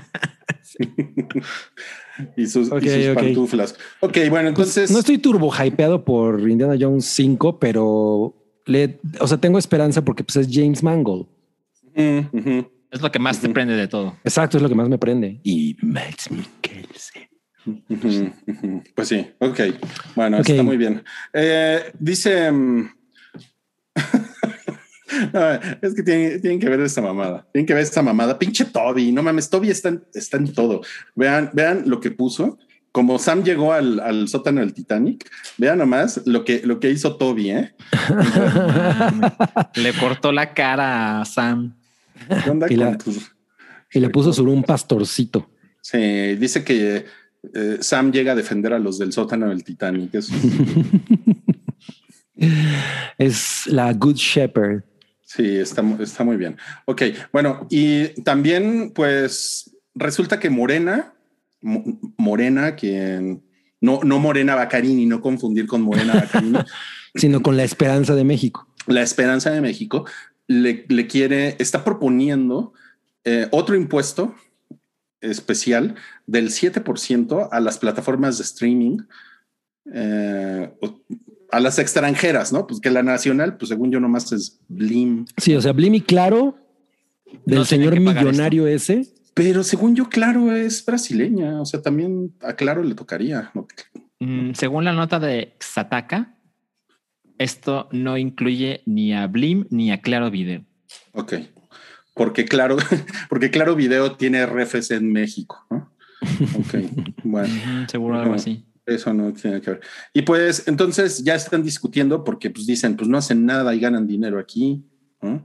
Y 2.37 2.45
sus, 2.45 2.67
y 2.67 2.71
Ok, 2.71 2.83
sus 2.83 3.07
ok. 3.09 3.15
pantuflas. 3.15 3.75
Ok, 3.99 4.17
bueno, 4.29 4.53
Pues, 4.53 4.67
entonces. 4.77 4.91
no 4.91 4.99
estoy 4.99 5.17
turbo 5.17 5.51
hypeado 5.51 6.05
por 6.05 6.47
Indiana 6.47 6.75
Jones 6.79 7.05
5, 7.05 7.57
pero 7.59 8.35
le, 8.67 8.99
o 9.19 9.27
sea, 9.27 9.39
tengo 9.39 9.57
esperanza 9.57 10.05
porque 10.05 10.23
pues, 10.23 10.35
es 10.35 10.47
James 10.51 10.83
Mangold. 10.83 11.25
Mm. 11.95 12.59
Es 12.91 13.01
lo 13.01 13.11
que 13.11 13.17
más 13.17 13.39
te 13.39 13.49
prende 13.49 13.75
de 13.75 13.87
todo. 13.87 14.15
Exacto, 14.23 14.57
es 14.57 14.63
lo 14.63 14.69
que 14.69 14.75
más 14.75 14.89
me 14.89 14.99
prende. 14.99 15.39
Y 15.43 15.75
Max 15.81 16.29
Mikkelsen. 16.29 17.23
Pues 18.95 19.07
sí, 19.07 19.25
ok. 19.39 19.59
Bueno, 20.15 20.37
está 20.39 20.63
muy 20.63 20.77
bien. 20.77 21.03
Eh, 21.33 21.91
dice. 21.99 22.51
mm, 22.51 22.89
No, 25.31 25.51
es 25.81 25.93
que 25.93 26.01
tienen, 26.03 26.41
tienen 26.41 26.59
que 26.59 26.67
ver 26.67 26.79
esta 26.81 26.99
mamada. 27.01 27.47
Tienen 27.53 27.67
que 27.67 27.73
ver 27.75 27.83
esta 27.83 28.01
mamada. 28.01 28.37
Pinche 28.39 28.65
Toby. 28.65 29.11
No 29.11 29.21
mames, 29.21 29.47
Toby 29.49 29.69
está 29.69 29.89
en, 29.89 30.03
está 30.13 30.37
en 30.37 30.51
todo. 30.53 30.81
Vean, 31.15 31.51
vean 31.53 31.83
lo 31.85 31.99
que 31.99 32.09
puso. 32.11 32.57
Como 32.91 33.17
Sam 33.19 33.43
llegó 33.43 33.73
al, 33.73 33.99
al 33.99 34.27
sótano 34.27 34.59
del 34.61 34.73
Titanic, 34.73 35.27
vean 35.57 35.79
nomás 35.79 36.21
lo 36.25 36.43
que, 36.45 36.61
lo 36.63 36.79
que 36.79 36.91
hizo 36.91 37.15
Toby, 37.17 37.49
¿eh? 37.51 37.73
Le 39.75 39.93
cortó 39.93 40.31
la 40.31 40.53
cara 40.53 41.21
a 41.21 41.25
Sam. 41.25 41.75
¿Qué 42.43 42.49
onda 42.49 42.67
Y 42.69 42.75
con 42.75 42.85
la- 42.85 42.97
tus- 42.97 43.31
Y 43.91 43.99
le 43.99 44.09
puso 44.09 44.31
sobre 44.33 44.51
un 44.51 44.63
pastorcito. 44.63 45.49
Sí, 45.81 45.97
dice 46.35 46.63
que 46.63 47.05
eh, 47.53 47.77
Sam 47.81 48.11
llega 48.11 48.31
a 48.31 48.35
defender 48.35 48.73
a 48.73 48.79
los 48.79 48.97
del 48.99 49.11
sótano 49.11 49.49
del 49.49 49.63
Titanic. 49.63 50.13
Eso 50.15 50.33
es- 50.35 50.43
Es 53.17 53.67
la 53.67 53.93
Good 53.93 54.15
Shepherd. 54.15 54.83
Sí, 55.21 55.57
está, 55.57 55.83
está 55.99 56.23
muy 56.23 56.37
bien. 56.37 56.57
Ok, 56.85 57.03
bueno, 57.31 57.67
y 57.69 58.07
también 58.23 58.91
pues 58.93 59.75
resulta 59.95 60.39
que 60.39 60.49
Morena, 60.49 61.13
Mo- 61.61 61.83
Morena, 62.17 62.75
quien 62.75 63.43
no, 63.81 64.01
no 64.03 64.19
Morena 64.19 64.55
Bacarini, 64.55 65.05
no 65.05 65.21
confundir 65.21 65.65
con 65.67 65.81
Morena 65.81 66.13
Bacarini, 66.15 66.59
sino 67.15 67.41
con 67.41 67.57
la 67.57 67.63
esperanza 67.63 68.15
de 68.15 68.23
México. 68.23 68.67
la 68.87 69.01
Esperanza 69.01 69.49
de 69.51 69.61
México 69.61 70.05
le, 70.47 70.85
le 70.89 71.07
quiere, 71.07 71.55
está 71.59 71.83
proponiendo 71.83 72.73
eh, 73.23 73.47
otro 73.51 73.75
impuesto 73.75 74.35
especial 75.23 75.95
del 76.27 76.49
7% 76.49 77.49
a 77.51 77.59
las 77.59 77.77
plataformas 77.77 78.37
de 78.37 78.43
streaming, 78.43 78.99
eh, 79.93 80.71
a 81.51 81.59
las 81.59 81.79
extranjeras, 81.79 82.51
¿no? 82.51 82.67
Pues 82.67 82.79
que 82.79 82.89
la 82.89 83.03
nacional, 83.03 83.57
pues 83.57 83.69
según 83.69 83.91
yo 83.91 83.99
nomás 83.99 84.31
es 84.31 84.59
Blim. 84.67 85.25
Sí, 85.37 85.55
o 85.55 85.61
sea, 85.61 85.71
Blim 85.71 85.95
y 85.95 86.01
Claro 86.01 86.57
del 87.45 87.59
No 87.59 87.65
señor 87.65 87.99
millonario 87.99 88.67
ese. 88.67 89.07
Pero 89.33 89.63
según 89.63 89.95
yo, 89.95 90.09
Claro 90.09 90.55
es 90.55 90.85
brasileña, 90.85 91.59
o 91.59 91.65
sea, 91.65 91.81
también 91.81 92.33
a 92.41 92.53
Claro 92.53 92.83
le 92.83 92.95
tocaría. 92.95 93.51
¿no? 93.53 93.67
Mm, 94.19 94.53
según 94.53 94.85
la 94.85 94.93
nota 94.93 95.19
de 95.19 95.55
Xataka, 95.59 96.37
esto 97.39 97.89
no 97.91 98.17
incluye 98.17 98.81
ni 98.85 99.13
a 99.13 99.25
Blim 99.27 99.65
ni 99.69 99.91
a 99.91 100.01
Claro 100.01 100.29
Video. 100.29 100.63
Ok, 101.13 101.33
porque 102.13 102.45
Claro, 102.45 102.77
porque 103.29 103.51
Claro 103.51 103.75
Video 103.75 104.15
tiene 104.15 104.45
RFs 104.45 104.91
en 104.91 105.11
México. 105.11 105.65
¿no? 105.69 105.91
Ok, 106.59 106.75
bueno. 107.23 107.87
Seguro 107.89 108.19
algo 108.19 108.33
así. 108.35 108.65
Eso 108.85 109.13
no 109.13 109.31
tiene 109.31 109.61
que 109.61 109.71
ver. 109.71 109.81
Y 110.13 110.23
pues 110.23 110.67
entonces 110.67 111.23
ya 111.23 111.35
están 111.35 111.63
discutiendo 111.63 112.23
porque 112.23 112.49
pues 112.49 112.65
dicen, 112.67 112.97
pues 112.97 113.07
no 113.09 113.17
hacen 113.17 113.45
nada 113.45 113.73
y 113.73 113.79
ganan 113.79 114.05
dinero 114.07 114.39
aquí. 114.39 114.83
¿no? 115.21 115.43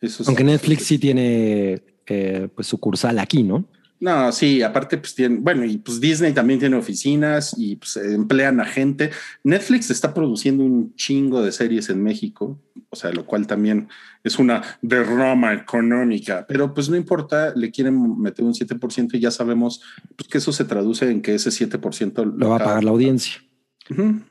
Eso 0.00 0.22
es- 0.22 0.28
Aunque 0.28 0.44
Netflix 0.44 0.84
sí 0.84 0.98
tiene 0.98 1.82
eh, 2.06 2.48
pues 2.54 2.66
sucursal 2.66 3.18
aquí, 3.18 3.42
¿no? 3.42 3.66
No, 4.04 4.30
sí, 4.32 4.60
aparte 4.60 4.98
pues 4.98 5.14
tienen, 5.14 5.42
bueno, 5.42 5.64
y 5.64 5.78
pues 5.78 5.98
Disney 5.98 6.34
también 6.34 6.60
tiene 6.60 6.76
oficinas 6.76 7.54
y 7.56 7.76
pues 7.76 7.96
emplean 7.96 8.60
a 8.60 8.66
gente. 8.66 9.10
Netflix 9.42 9.88
está 9.88 10.12
produciendo 10.12 10.62
un 10.62 10.94
chingo 10.94 11.40
de 11.40 11.50
series 11.50 11.88
en 11.88 12.02
México, 12.02 12.60
o 12.90 12.96
sea, 12.96 13.12
lo 13.12 13.24
cual 13.24 13.46
también 13.46 13.88
es 14.22 14.38
una 14.38 14.60
derrama 14.82 15.54
económica, 15.54 16.44
pero 16.46 16.74
pues 16.74 16.90
no 16.90 16.96
importa, 16.96 17.54
le 17.56 17.70
quieren 17.70 18.20
meter 18.20 18.44
un 18.44 18.52
7% 18.52 19.14
y 19.14 19.20
ya 19.20 19.30
sabemos 19.30 19.80
pues, 20.16 20.28
que 20.28 20.36
eso 20.36 20.52
se 20.52 20.66
traduce 20.66 21.10
en 21.10 21.22
que 21.22 21.36
ese 21.36 21.48
7% 21.48 22.30
Lo 22.36 22.50
va 22.50 22.56
a 22.56 22.58
pagar 22.58 22.84
la 22.84 22.90
audiencia. 22.90 23.40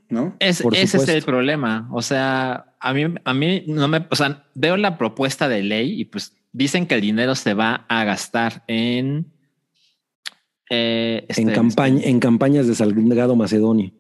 ¿No? 0.08 0.36
Es- 0.40 0.64
ese 0.72 0.98
es 0.98 1.08
el 1.10 1.24
problema. 1.24 1.90
O 1.92 2.04
sea, 2.04 2.76
a 2.80 2.94
mí, 2.94 3.06
a 3.26 3.34
mí 3.34 3.64
no 3.66 3.88
me, 3.88 4.06
o 4.12 4.16
sea, 4.16 4.46
veo 4.54 4.78
la 4.78 5.00
propuesta 5.00 5.48
de 5.50 5.64
ley 5.64 6.00
y 6.00 6.06
pues 6.06 6.34
dicen 6.52 6.86
que 6.86 6.94
el 6.94 7.02
dinero 7.02 7.34
se 7.34 7.56
va 7.56 7.86
a 7.90 8.04
gastar 8.04 8.64
en 8.68 9.34
eh, 10.74 11.26
en, 11.30 11.50
este- 11.50 11.54
campaña, 11.54 12.02
en 12.04 12.20
campañas 12.20 12.68
de 12.68 12.76
Salgado 12.76 13.36
Macedonio. 13.36 13.92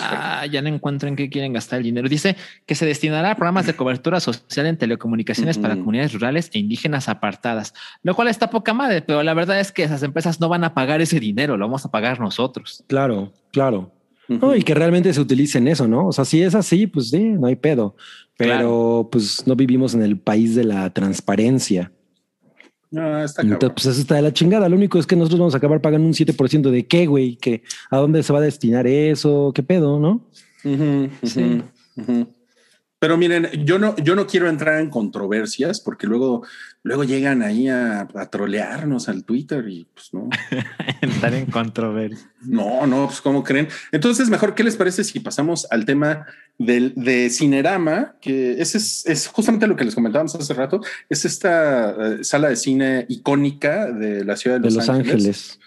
Ah, 0.00 0.46
ya 0.46 0.62
no 0.62 0.68
encuentro 0.68 1.08
en 1.08 1.16
qué 1.16 1.28
quieren 1.28 1.52
gastar 1.52 1.78
el 1.78 1.84
dinero. 1.84 2.08
Dice 2.08 2.36
que 2.66 2.76
se 2.76 2.86
destinará 2.86 3.32
a 3.32 3.34
programas 3.34 3.66
de 3.66 3.74
cobertura 3.74 4.20
social 4.20 4.66
en 4.66 4.76
telecomunicaciones 4.76 5.58
para 5.58 5.74
comunidades 5.76 6.12
rurales 6.12 6.50
e 6.52 6.58
indígenas 6.60 7.08
apartadas, 7.08 7.74
lo 8.04 8.14
cual 8.14 8.28
está 8.28 8.48
poca 8.48 8.72
madre, 8.74 9.02
pero 9.02 9.22
la 9.24 9.34
verdad 9.34 9.58
es 9.58 9.72
que 9.72 9.82
esas 9.82 10.02
empresas 10.04 10.38
no 10.40 10.48
van 10.48 10.62
a 10.62 10.72
pagar 10.74 11.00
ese 11.00 11.18
dinero, 11.18 11.56
lo 11.56 11.66
vamos 11.66 11.84
a 11.84 11.90
pagar 11.90 12.20
nosotros. 12.20 12.84
Claro, 12.86 13.32
claro. 13.50 13.92
No, 14.28 14.54
y 14.54 14.62
que 14.62 14.74
realmente 14.74 15.12
se 15.14 15.20
utilice 15.22 15.56
en 15.58 15.68
eso, 15.68 15.88
¿no? 15.88 16.08
O 16.08 16.12
sea, 16.12 16.24
si 16.26 16.42
es 16.42 16.54
así, 16.54 16.86
pues 16.86 17.08
sí, 17.10 17.18
no 17.18 17.46
hay 17.46 17.56
pedo. 17.56 17.96
Pero 18.36 18.52
Claro. 18.52 19.08
pues 19.10 19.46
no 19.46 19.56
vivimos 19.56 19.94
en 19.94 20.02
el 20.02 20.18
país 20.20 20.54
de 20.54 20.64
la 20.64 20.90
transparencia. 20.90 21.90
No, 22.90 23.22
está 23.22 23.42
Entonces, 23.42 23.70
pues 23.74 23.86
eso 23.86 24.00
está 24.00 24.14
de 24.16 24.22
la 24.22 24.32
chingada. 24.32 24.68
Lo 24.68 24.76
único 24.76 24.98
es 24.98 25.06
que 25.06 25.16
nosotros 25.16 25.38
vamos 25.38 25.54
a 25.54 25.58
acabar 25.58 25.80
pagando 25.80 26.06
un 26.06 26.14
7% 26.14 26.70
de 26.70 26.86
qué, 26.86 27.06
güey, 27.06 27.36
que 27.36 27.62
a 27.90 27.98
dónde 27.98 28.22
se 28.22 28.32
va 28.32 28.38
a 28.38 28.42
destinar 28.42 28.86
eso, 28.86 29.52
qué 29.54 29.62
pedo, 29.62 29.98
¿no? 29.98 30.26
Sí. 31.22 31.62
Pero 33.00 33.16
miren, 33.16 33.48
yo 33.64 33.78
no, 33.78 33.94
yo 33.96 34.16
no 34.16 34.26
quiero 34.26 34.48
entrar 34.48 34.80
en 34.80 34.90
controversias 34.90 35.80
porque 35.80 36.06
luego, 36.06 36.44
luego 36.82 37.04
llegan 37.04 37.42
ahí 37.42 37.68
a, 37.68 38.08
a 38.14 38.30
trolearnos 38.30 39.08
al 39.08 39.24
Twitter 39.24 39.66
y 39.68 39.86
pues 39.92 40.12
no. 40.12 40.28
Entrar 41.00 41.34
en 41.34 41.46
controversia. 41.46 42.30
No, 42.42 42.86
no, 42.86 43.06
pues 43.06 43.20
cómo 43.20 43.44
creen. 43.44 43.68
Entonces, 43.92 44.30
mejor, 44.30 44.54
¿qué 44.54 44.64
les 44.64 44.76
parece 44.76 45.04
si 45.04 45.20
pasamos 45.20 45.66
al 45.70 45.84
tema 45.84 46.26
del 46.58 46.94
de 46.94 47.30
Cinerama? 47.30 48.16
Que 48.20 48.60
ese 48.60 48.78
es, 48.78 49.06
es 49.06 49.26
justamente 49.28 49.66
lo 49.66 49.76
que 49.76 49.84
les 49.84 49.94
comentábamos 49.94 50.34
hace 50.34 50.54
rato. 50.54 50.80
Es 51.08 51.24
esta 51.24 51.90
eh, 51.90 52.24
sala 52.24 52.48
de 52.48 52.56
cine 52.56 53.06
icónica 53.08 53.90
de 53.92 54.24
la 54.24 54.36
ciudad 54.36 54.56
de 54.56 54.68
De 54.68 54.74
Los, 54.74 54.86
Los 54.86 54.88
Ángeles. 54.88 55.58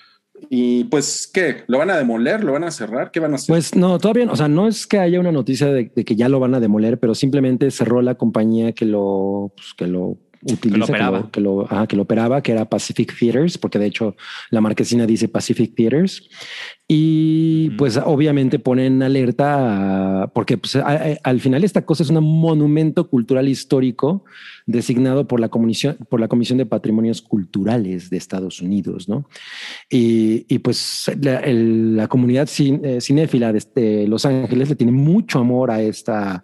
Y 0.49 0.85
pues, 0.85 1.29
¿qué? 1.31 1.63
¿Lo 1.67 1.77
van 1.77 1.91
a 1.91 1.97
demoler? 1.97 2.43
¿Lo 2.43 2.53
van 2.53 2.63
a 2.63 2.71
cerrar? 2.71 3.11
¿Qué 3.11 3.19
van 3.19 3.33
a 3.33 3.35
hacer? 3.35 3.47
Pues 3.47 3.75
no, 3.75 3.99
todavía 3.99 4.25
no. 4.25 4.33
O 4.33 4.35
sea, 4.35 4.47
no 4.47 4.67
es 4.67 4.87
que 4.87 4.97
haya 4.97 5.19
una 5.19 5.31
noticia 5.31 5.67
de, 5.67 5.91
de 5.95 6.03
que 6.03 6.15
ya 6.15 6.29
lo 6.29 6.39
van 6.39 6.55
a 6.55 6.59
demoler, 6.59 6.99
pero 6.99 7.13
simplemente 7.13 7.69
cerró 7.69 8.01
la 8.01 8.15
compañía 8.15 8.71
que 8.71 8.85
lo, 8.85 9.53
pues, 9.55 9.75
que 9.77 9.85
lo 9.85 10.17
utiliza, 10.43 10.85
que 10.85 10.91
operaba. 10.91 11.19
lo, 11.19 11.31
que 11.31 11.41
lo, 11.41 11.61
ajá, 11.65 11.87
que 11.87 11.95
lo 11.95 12.01
operaba, 12.03 12.41
que 12.41 12.51
era 12.51 12.65
Pacific 12.65 13.13
Theaters, 13.17 13.57
porque 13.57 13.79
de 13.79 13.85
hecho 13.87 14.15
la 14.49 14.61
marquesina 14.61 15.05
dice 15.05 15.27
Pacific 15.27 15.73
Theaters. 15.75 16.27
Y 16.87 17.67
Ujú. 17.69 17.77
pues 17.77 17.97
obviamente 18.03 18.59
ponen 18.59 19.01
alerta 19.01 20.23
a- 20.23 20.27
porque 20.27 20.57
pues, 20.57 20.75
a- 20.75 20.85
a- 20.89 21.17
al 21.23 21.39
final 21.39 21.63
esta 21.63 21.85
cosa 21.85 22.03
es 22.03 22.09
un 22.09 22.21
monumento 22.21 23.07
cultural 23.09 23.47
histórico 23.47 24.25
designado 24.65 25.25
por 25.25 25.39
la 25.39 25.47
comisión, 25.47 25.97
por 26.09 26.19
la 26.19 26.27
Comisión 26.27 26.57
de 26.57 26.65
Patrimonios 26.65 27.21
Culturales 27.21 28.09
de 28.09 28.17
Estados 28.17 28.61
Unidos, 28.61 29.07
¿no? 29.07 29.29
Y, 29.89 30.45
y, 30.53 30.59
pues 30.59 31.09
la, 31.21 31.39
el- 31.39 31.95
la 31.95 32.07
comunidad 32.07 32.47
cin- 32.47 32.81
eh, 32.83 32.99
cinéfila 32.99 33.51
de 33.53 33.57
este 33.59 34.07
Los 34.07 34.25
Ángeles 34.25 34.69
le 34.69 34.75
tiene 34.75 34.91
mucho 34.91 35.39
amor 35.39 35.71
a 35.71 35.81
esta 35.81 36.43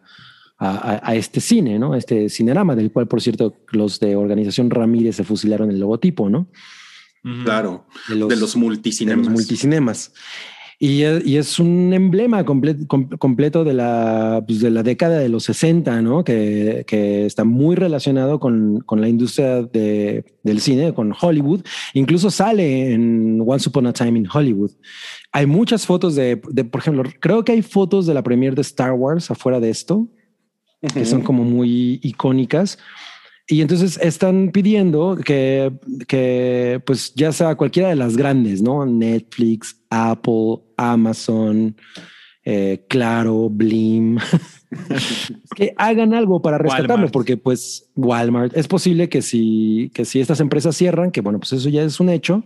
a, 0.58 1.00
a- 1.12 1.16
este 1.16 1.40
cine, 1.42 1.78
¿no? 1.80 1.94
Este 1.96 2.30
cinerama, 2.30 2.76
del 2.76 2.92
cual, 2.92 3.08
por 3.08 3.22
cierto, 3.22 3.54
los 3.72 4.00
de 4.00 4.16
Organización 4.16 4.70
Ramírez 4.70 5.16
se 5.16 5.24
fusilaron 5.24 5.70
el 5.70 5.80
logotipo, 5.80 6.30
¿no? 6.30 6.48
Claro, 7.44 7.86
De 8.08 8.16
los, 8.16 8.30
de 8.30 8.36
los 8.38 8.54
de 8.54 8.60
multicinemas. 8.60 9.26
los 9.26 9.34
multicinemas. 9.34 10.14
Y, 10.80 11.02
es- 11.02 11.26
y 11.26 11.38
es 11.38 11.60
un 11.60 11.92
emblema 11.92 12.46
comple- 12.46 12.86
com- 12.88 13.10
completo 13.18 13.64
de 13.64 13.74
la, 13.74 14.44
pues, 14.48 14.62
de 14.62 14.70
la 14.70 14.84
década 14.84 15.18
de 15.18 15.28
los 15.28 15.44
60, 15.46 16.02
¿no? 16.04 16.24
Que, 16.24 16.84
que 16.88 17.26
está 17.26 17.44
muy 17.44 17.76
relacionado 17.76 18.40
con, 18.40 18.82
con 18.86 19.02
la 19.02 19.10
industria 19.10 19.64
de- 19.64 20.24
del 20.44 20.62
cine, 20.62 20.94
con 20.94 21.14
Hollywood. 21.20 21.62
Incluso 21.96 22.30
sale 22.30 22.94
en 22.94 23.44
Once 23.46 23.68
Upon 23.68 23.88
a 23.88 23.94
Time 23.94 24.20
in 24.20 24.28
Hollywood. 24.32 24.72
Hay 25.32 25.48
muchas 25.48 25.86
fotos 25.86 26.16
de, 26.16 26.40
de, 26.52 26.64
por 26.64 26.82
ejemplo, 26.82 27.04
creo 27.20 27.44
que 27.44 27.54
hay 27.54 27.64
fotos 27.64 28.06
de 28.06 28.14
la 28.14 28.24
premiere 28.24 28.56
de 28.56 28.62
Star 28.62 28.94
Wars 28.94 29.30
afuera 29.32 29.60
de 29.60 29.72
esto, 29.72 30.08
que 30.94 31.06
son 31.06 31.22
como 31.22 31.44
muy 31.44 32.00
icónicas. 32.04 32.78
Y 33.50 33.62
entonces 33.62 33.98
están 34.02 34.52
pidiendo 34.52 35.18
que, 35.24 35.72
que, 36.08 36.82
pues 36.86 37.14
ya 37.16 37.32
sea 37.32 37.56
cualquiera 37.56 37.88
de 37.90 37.96
las 37.96 38.18
grandes, 38.18 38.62
¿no? 38.62 38.86
Netflix, 38.86 39.78
Apple, 39.90 40.58
Amazon, 40.76 41.76
eh, 42.44 42.84
Claro, 42.90 43.50
Blim, 43.50 44.18
que 45.56 45.74
hagan 45.78 46.14
algo 46.14 46.42
para 46.42 46.58
rescatarlo, 46.58 46.94
Walmart. 46.96 47.14
porque 47.14 47.38
pues 47.38 47.90
Walmart, 47.96 48.56
es 48.56 48.68
posible 48.68 49.08
que 49.10 49.22
si, 49.22 49.92
que 49.94 50.04
si 50.06 50.20
estas 50.20 50.40
empresas 50.42 50.76
cierran, 50.76 51.12
que 51.12 51.22
bueno, 51.22 51.40
pues 51.40 51.54
eso 51.54 51.70
ya 51.70 51.84
es 51.84 52.00
un 52.00 52.10
hecho, 52.10 52.44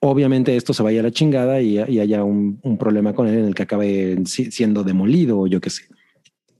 obviamente 0.00 0.56
esto 0.56 0.74
se 0.74 0.82
vaya 0.82 1.00
a 1.00 1.04
la 1.04 1.10
chingada 1.12 1.60
y, 1.62 1.78
y 1.78 2.00
haya 2.00 2.24
un, 2.24 2.58
un 2.62 2.78
problema 2.78 3.12
con 3.14 3.28
él 3.28 3.38
en 3.38 3.44
el 3.46 3.54
que 3.54 3.62
acabe 3.62 4.18
si- 4.26 4.50
siendo 4.50 4.82
demolido 4.84 5.38
o 5.38 5.46
yo 5.46 5.60
qué 5.60 5.70
sé. 5.70 5.84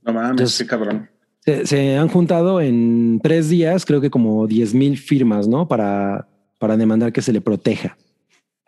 No 0.05 0.12
mames, 0.12 0.31
Entonces- 0.33 0.59
qué 0.59 0.66
cabrón. 0.66 1.09
Se, 1.45 1.66
se 1.66 1.97
han 1.97 2.07
juntado 2.09 2.61
en 2.61 3.19
tres 3.20 3.49
días, 3.49 3.85
creo 3.85 4.01
que 4.01 4.11
como 4.11 4.47
10 4.47 4.74
mil 4.74 4.97
firmas, 4.97 5.49
¿no? 5.49 5.66
Para, 5.66 6.29
para 6.59 6.77
demandar 6.77 7.12
que 7.12 7.20
se 7.20 7.33
le 7.33 7.41
proteja. 7.41 7.97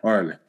Órale. 0.01 0.39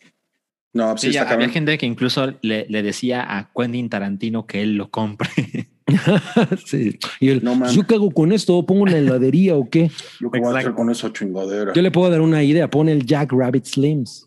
No, 0.72 0.88
pues 0.90 1.02
sí, 1.02 1.06
Sí, 1.08 1.12
ya 1.14 1.22
está 1.22 1.34
había 1.34 1.48
gente 1.48 1.78
que 1.78 1.86
incluso 1.86 2.34
le, 2.42 2.66
le 2.68 2.82
decía 2.82 3.24
a 3.38 3.50
Quentin 3.56 3.88
Tarantino 3.88 4.44
que 4.44 4.62
él 4.62 4.74
lo 4.76 4.90
compre. 4.90 5.28
sí. 6.66 6.98
Y 7.20 7.28
él, 7.28 7.40
No 7.44 7.54
mames. 7.54 7.74
¿yo 7.76 7.84
qué 7.86 7.94
hago 7.94 8.10
con 8.10 8.32
esto? 8.32 8.66
¿Pongo 8.66 8.82
una 8.82 8.98
heladería 8.98 9.54
o 9.54 9.70
qué? 9.70 9.90
Yo 10.20 10.30
qué 10.30 10.40
voy 10.40 10.52
a 10.54 10.58
hacer 10.58 10.74
con 10.74 10.90
esa 10.90 11.12
chingadera. 11.12 11.72
Yo 11.72 11.80
le 11.80 11.90
puedo 11.92 12.10
dar 12.10 12.20
una 12.20 12.42
idea. 12.42 12.68
Pone 12.68 12.90
el 12.92 13.06
Jack 13.06 13.32
Rabbit 13.32 13.64
Slims. 13.66 14.25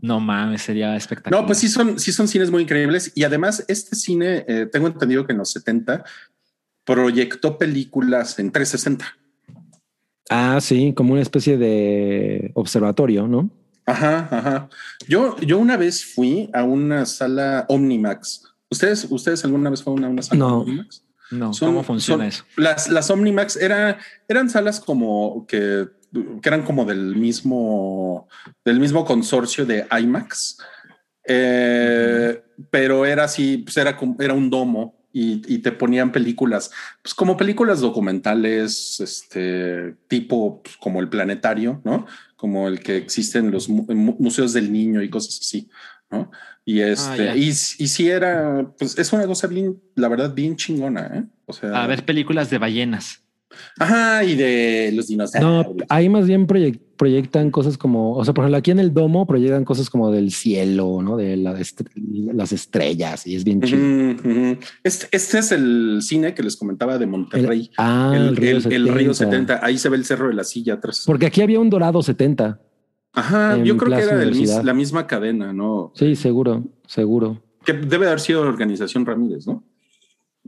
No 0.00 0.20
mames, 0.20 0.62
sería 0.62 0.94
espectacular. 0.96 1.40
No, 1.42 1.46
pues 1.46 1.58
sí 1.58 1.68
son, 1.68 1.98
sí 1.98 2.12
son 2.12 2.28
cines 2.28 2.50
muy 2.50 2.62
increíbles. 2.62 3.10
Y 3.14 3.24
además, 3.24 3.64
este 3.68 3.96
cine, 3.96 4.44
eh, 4.46 4.66
tengo 4.70 4.86
entendido 4.86 5.26
que 5.26 5.32
en 5.32 5.38
los 5.38 5.50
70 5.50 6.04
proyectó 6.84 7.58
películas 7.58 8.38
en 8.38 8.50
360. 8.52 9.04
Ah, 10.30 10.58
sí, 10.60 10.92
como 10.94 11.12
una 11.14 11.22
especie 11.22 11.56
de 11.56 12.50
observatorio, 12.54 13.26
¿no? 13.26 13.50
Ajá, 13.86 14.28
ajá. 14.30 14.68
Yo, 15.08 15.36
yo 15.40 15.58
una 15.58 15.76
vez 15.76 16.04
fui 16.04 16.50
a 16.52 16.62
una 16.62 17.06
sala 17.06 17.64
Omnimax. 17.68 18.44
¿Ustedes, 18.70 19.06
ustedes 19.10 19.44
alguna 19.44 19.70
vez 19.70 19.82
fueron 19.82 20.04
a 20.04 20.08
una 20.08 20.22
sala 20.22 20.38
No. 20.38 20.58
Omnimax? 20.60 21.02
no, 21.30 21.52
Son- 21.54 21.70
¿cómo 21.70 21.82
funciona 21.82 22.24
son- 22.24 22.28
eso? 22.28 22.44
Las, 22.56 22.88
las 22.90 23.10
Omnimax 23.10 23.56
era, 23.56 23.98
eran 24.28 24.50
salas 24.50 24.80
como 24.80 25.46
que, 25.46 25.86
que 26.12 26.48
eran 26.48 26.62
como 26.62 26.84
del 26.84 27.16
mismo, 27.16 28.28
del 28.64 28.80
mismo 28.80 29.04
consorcio 29.04 29.64
de 29.66 29.86
IMAX. 30.00 30.58
Eh, 31.30 32.42
Pero 32.70 33.04
era 33.06 33.24
así, 33.24 33.58
pues 33.58 33.76
era, 33.76 33.96
era 34.18 34.34
un 34.34 34.50
domo 34.50 34.96
y, 35.12 35.42
y 35.52 35.58
te 35.58 35.72
ponían 35.72 36.10
películas, 36.12 36.70
pues 37.02 37.14
como 37.14 37.36
películas 37.36 37.80
documentales, 37.80 39.00
este 39.00 39.94
tipo 40.08 40.62
pues, 40.62 40.76
como 40.76 41.00
el 41.00 41.08
planetario, 41.08 41.80
¿no? 41.84 42.06
Como 42.36 42.68
el 42.68 42.80
que 42.80 42.96
existe 42.96 43.38
en 43.38 43.50
los 43.50 43.68
mu- 43.68 43.86
museos 44.18 44.52
del 44.52 44.72
niño 44.72 45.02
y 45.02 45.10
cosas 45.10 45.38
así, 45.40 45.68
¿no? 46.10 46.30
Y 46.64 46.80
este, 46.80 47.24
ya. 47.26 47.36
y, 47.36 47.48
y 47.48 47.52
si 47.52 48.08
era, 48.10 48.70
pues 48.78 48.98
es 48.98 49.12
una 49.12 49.26
cosa 49.26 49.46
bien, 49.46 49.80
la 49.94 50.08
verdad, 50.08 50.34
bien 50.34 50.56
chingona, 50.56 51.06
¿eh? 51.14 51.24
O 51.46 51.52
sea, 51.52 51.82
A 51.82 51.86
ver 51.86 52.04
películas 52.04 52.50
de 52.50 52.58
ballenas. 52.58 53.22
Ajá, 53.78 54.24
y 54.24 54.34
de 54.36 54.92
los 54.94 55.06
dinosaurios. 55.08 55.76
No, 55.76 55.84
ahí 55.88 56.08
más 56.08 56.26
bien 56.26 56.46
proyec- 56.46 56.80
proyectan 56.96 57.50
cosas 57.50 57.78
como, 57.78 58.14
o 58.14 58.24
sea, 58.24 58.34
por 58.34 58.44
ejemplo, 58.44 58.58
aquí 58.58 58.70
en 58.72 58.78
el 58.80 58.92
domo 58.92 59.26
proyectan 59.26 59.64
cosas 59.64 59.88
como 59.88 60.10
del 60.10 60.32
cielo, 60.32 61.00
¿no? 61.02 61.16
De 61.16 61.36
la 61.36 61.58
est- 61.58 61.80
las 61.96 62.52
estrellas 62.52 63.26
y 63.26 63.36
es 63.36 63.44
bien 63.44 63.60
chido. 63.62 63.80
Este, 64.82 65.06
este 65.12 65.38
es 65.38 65.52
el 65.52 65.98
cine 66.02 66.34
que 66.34 66.42
les 66.42 66.56
comentaba 66.56 66.98
de 66.98 67.06
Monterrey. 67.06 67.70
Ah, 67.78 68.12
el, 68.14 68.22
el, 68.28 68.36
río 68.36 68.50
el- 68.56 68.62
70. 68.62 68.76
el 68.90 68.94
río 68.98 69.14
70. 69.14 69.60
Ahí 69.64 69.78
se 69.78 69.88
ve 69.88 69.96
el 69.96 70.04
cerro 70.04 70.28
de 70.28 70.34
la 70.34 70.44
silla 70.44 70.74
atrás. 70.74 71.04
Porque 71.06 71.26
aquí 71.26 71.40
había 71.40 71.60
un 71.60 71.70
dorado 71.70 72.02
70. 72.02 72.60
Ajá, 73.12 73.56
yo 73.62 73.76
creo 73.76 73.96
que 73.96 74.04
era 74.04 74.24
mis- 74.26 74.62
la 74.64 74.74
misma 74.74 75.06
cadena, 75.06 75.52
¿no? 75.52 75.92
Sí, 75.94 76.14
seguro, 76.16 76.64
seguro. 76.86 77.42
Que 77.64 77.72
debe 77.72 78.06
haber 78.06 78.20
sido 78.20 78.42
Organización 78.42 79.04
Ramírez, 79.06 79.46
¿no? 79.46 79.62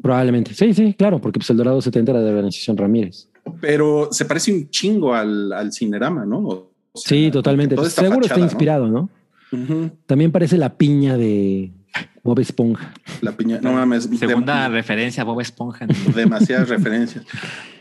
Probablemente. 0.03 0.55
Sí, 0.55 0.73
sí, 0.75 0.95
claro, 0.95 1.21
porque 1.21 1.39
pues 1.39 1.51
el 1.51 1.57
dorado 1.57 1.81
70 1.81 2.11
era 2.13 2.21
de 2.21 2.27
la 2.27 2.31
organización 2.33 2.77
Ramírez. 2.77 3.29
Pero 3.61 4.09
se 4.13 4.25
parece 4.25 4.53
un 4.53 4.69
chingo 4.71 5.15
al, 5.15 5.53
al 5.53 5.73
Cinerama, 5.73 6.25
¿no? 6.25 6.39
O 6.39 6.73
sea, 6.95 7.09
Sí, 7.17 7.31
totalmente. 7.31 7.75
esta 7.75 7.89
Seguro 8.03 8.23
fachada, 8.23 8.27
está 8.27 8.39
¿no? 8.39 8.45
inspirado, 8.45 8.89
¿no? 8.89 9.11
También 10.07 10.31
parece 10.31 10.57
la 10.59 10.77
piña 10.77 11.17
de 11.17 11.73
Bob 12.23 12.39
Esponja. 12.39 12.95
La 13.21 13.33
piña. 13.33 13.59
No 13.61 13.73
mames. 13.73 14.09
Segunda 14.19 14.69
referencia 14.69 15.23
a 15.23 15.27
Bob 15.27 15.41
Esponja. 15.41 15.87
demasiadas 16.15 16.69
referencias. 16.69 17.25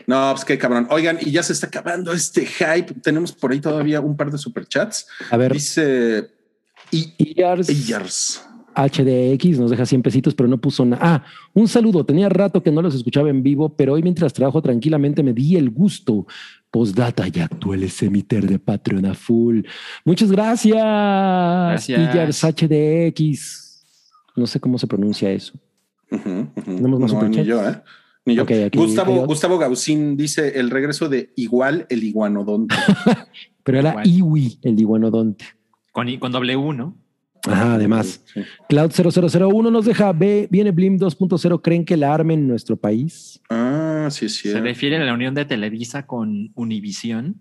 No, 0.06 0.32
pues 0.32 0.44
qué 0.44 0.58
cabrón. 0.58 0.88
Oigan, 0.90 1.18
y 1.20 1.30
ya 1.30 1.42
se 1.44 1.52
está 1.52 1.68
acabando 1.68 2.12
este 2.12 2.44
hype. 2.44 2.94
Tenemos 3.02 3.30
por 3.32 3.52
ahí 3.52 3.60
todavía 3.60 4.00
un 4.00 4.16
par 4.16 4.32
de 4.32 4.38
superchats. 4.38 5.06
A 5.30 5.36
ver, 5.36 5.52
Dice 5.52 6.28
y 6.90 7.12
Iyars 7.18 7.68
Iyars. 7.68 8.42
HDX 8.74 9.58
nos 9.58 9.70
deja 9.70 9.84
100 9.86 10.02
pesitos, 10.02 10.34
pero 10.34 10.48
no 10.48 10.58
puso 10.60 10.84
nada. 10.84 11.00
Ah, 11.02 11.24
un 11.54 11.66
saludo. 11.68 12.04
Tenía 12.04 12.28
rato 12.28 12.62
que 12.62 12.70
no 12.70 12.82
los 12.82 12.94
escuchaba 12.94 13.30
en 13.30 13.42
vivo, 13.42 13.74
pero 13.76 13.94
hoy 13.94 14.02
mientras 14.02 14.32
trabajo 14.32 14.62
tranquilamente 14.62 15.22
me 15.22 15.32
di 15.32 15.56
el 15.56 15.70
gusto. 15.70 16.26
Postdata 16.70 17.24
y 17.32 17.40
actuales 17.40 18.00
emiter 18.02 18.46
de 18.46 18.58
Patreon 18.60 19.06
a 19.06 19.14
full. 19.14 19.62
Muchas 20.04 20.30
gracias. 20.30 20.76
Gracias. 20.76 22.44
HDX. 22.44 23.84
No 24.36 24.46
sé 24.46 24.60
cómo 24.60 24.78
se 24.78 24.86
pronuncia 24.86 25.30
eso. 25.30 25.54
Ujú, 26.12 26.30
ujú. 26.56 26.76
¿Tenemos 26.76 27.00
más 27.00 27.12
No, 27.12 27.28
ni 27.28 27.44
yo, 27.44 27.68
¿eh? 27.68 27.82
Ni 28.24 28.34
yo. 28.36 28.42
Aquí- 28.44 28.78
Gustavo, 28.78 29.26
Gustavo 29.26 29.58
Gausín 29.58 30.16
dice 30.16 30.58
el 30.60 30.70
regreso 30.70 31.08
de 31.08 31.32
igual 31.36 31.86
el 31.88 32.04
iguanodonte. 32.04 32.74
Pero 33.64 33.78
era 33.80 33.90
Igual. 33.90 34.06
Iwi, 34.08 34.58
el 34.62 34.80
iguanodonte. 34.80 35.44
Con, 35.92 36.16
con 36.18 36.32
W, 36.32 36.72
¿no? 36.74 36.96
Ajá, 37.46 37.74
además. 37.74 38.22
Sí. 38.32 38.42
Cloud 38.68 38.90
0001 38.92 39.70
nos 39.70 39.84
deja 39.84 40.12
B, 40.12 40.48
viene 40.50 40.70
Blim 40.70 40.98
2.0. 40.98 41.60
¿Creen 41.62 41.84
que 41.84 41.96
la 41.96 42.14
armen 42.14 42.40
en 42.40 42.48
nuestro 42.48 42.76
país? 42.76 43.40
Ah, 43.48 44.08
sí, 44.10 44.28
sí. 44.28 44.50
Se 44.50 44.60
refiere 44.60 44.96
a 44.96 45.04
la 45.04 45.14
unión 45.14 45.34
de 45.34 45.44
Televisa 45.44 46.06
con 46.06 46.52
Univisión. 46.54 47.40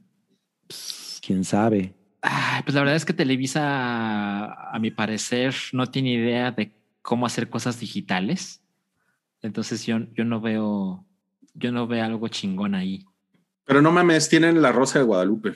Pues, 0.67 1.19
Quién 1.25 1.43
sabe. 1.43 1.93
Ay, 2.21 2.63
pues 2.63 2.75
la 2.75 2.81
verdad 2.81 2.95
es 2.95 3.05
que 3.05 3.13
Televisa, 3.13 4.53
a 4.71 4.79
mi 4.79 4.91
parecer, 4.91 5.55
no 5.73 5.87
tiene 5.87 6.13
idea 6.13 6.51
de 6.51 6.73
cómo 7.01 7.25
hacer 7.25 7.49
cosas 7.49 7.79
digitales. 7.79 8.61
Entonces 9.41 9.85
yo, 9.85 9.99
yo 10.13 10.25
no 10.25 10.41
veo 10.41 11.05
yo 11.53 11.71
no 11.71 11.87
veo 11.87 12.03
algo 12.03 12.27
chingón 12.27 12.75
ahí. 12.75 13.05
Pero 13.65 13.81
no 13.81 13.91
mames, 13.91 14.29
tienen 14.29 14.61
la 14.61 14.71
Rosa 14.71 14.99
de 14.99 15.05
Guadalupe. 15.05 15.53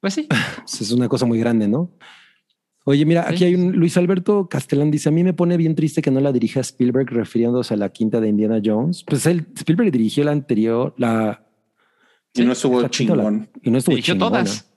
Pues 0.00 0.14
sí. 0.14 0.28
Pues 0.62 0.80
es 0.80 0.92
una 0.92 1.08
cosa 1.08 1.26
muy 1.26 1.38
grande, 1.38 1.66
¿no? 1.66 1.90
Oye, 2.84 3.04
mira, 3.06 3.26
Sí. 3.28 3.34
aquí 3.34 3.44
hay 3.44 3.54
un 3.54 3.72
Luis 3.72 3.96
Alberto 3.96 4.48
Castellán 4.48 4.90
dice, 4.90 5.08
a 5.08 5.12
mí 5.12 5.22
me 5.22 5.32
pone 5.32 5.56
bien 5.56 5.74
triste 5.76 6.02
que 6.02 6.10
no 6.10 6.20
la 6.20 6.32
dirija 6.32 6.60
Spielberg 6.60 7.10
refiriéndose 7.10 7.74
a 7.74 7.76
la 7.76 7.90
quinta 7.90 8.20
de 8.20 8.28
Indiana 8.28 8.60
Jones. 8.64 9.04
Pues 9.06 9.24
él, 9.26 9.46
Spielberg 9.56 9.92
dirigió 9.92 10.24
la 10.24 10.32
anterior, 10.32 10.94
la... 10.98 11.46
Y 12.34 12.42
no 12.44 12.52
estuvo 12.52 12.78
o 12.78 12.80
la- 12.82 12.90
chingón. 12.90 13.48
y 13.62 13.70
no 13.70 13.78
estuvo 13.78 13.94
Dirigió 13.94 14.14
chingona. 14.14 14.38
todas. 14.38 14.68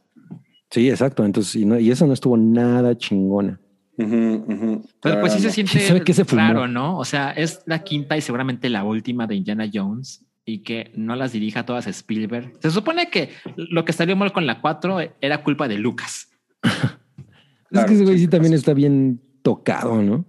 Sí, 0.69 0.89
exacto. 0.89 1.23
Entonces, 1.25 1.55
y, 1.55 1.65
no, 1.65 1.79
y 1.79 1.89
esa 1.89 2.05
no 2.05 2.13
estuvo 2.13 2.35
nada 2.37 2.97
chingona. 2.97 3.59
Ujú. 3.97 4.83
Pero 5.01 5.21
pues 5.21 5.33
sí 5.33 5.39
se 5.39 5.47
no. 5.47 5.53
¿Quién 5.53 5.67
sabe 5.67 5.83
siente 6.03 6.13
se 6.13 6.25
fumó? 6.25 6.41
raro, 6.41 6.67
¿no? 6.67 6.97
O 6.99 7.05
sea, 7.05 7.31
es 7.31 7.61
la 7.65 7.81
quinta 7.83 8.17
y 8.17 8.21
seguramente 8.21 8.69
la 8.69 8.83
última 8.83 9.25
de 9.25 9.35
Indiana 9.35 9.69
Jones 9.73 10.25
y 10.43 10.63
que 10.63 10.91
no 10.95 11.15
las 11.15 11.31
dirija 11.31 11.65
todas 11.65 11.87
Spielberg. 11.87 12.53
Se 12.61 12.69
supone 12.71 13.09
que 13.09 13.29
lo 13.55 13.85
que 13.85 13.93
salió 13.93 14.15
mal 14.17 14.33
con 14.33 14.45
la 14.45 14.59
4 14.61 14.97
era 15.21 15.43
culpa 15.43 15.67
de 15.67 15.77
Lucas. 15.79 16.27
es 17.81 17.85
que 17.85 17.93
ese 17.93 18.03
güey 18.03 18.19
sí, 18.19 18.27
también 18.27 18.53
está 18.53 18.73
bien 18.73 19.21
tocado, 19.41 20.01
¿no? 20.01 20.25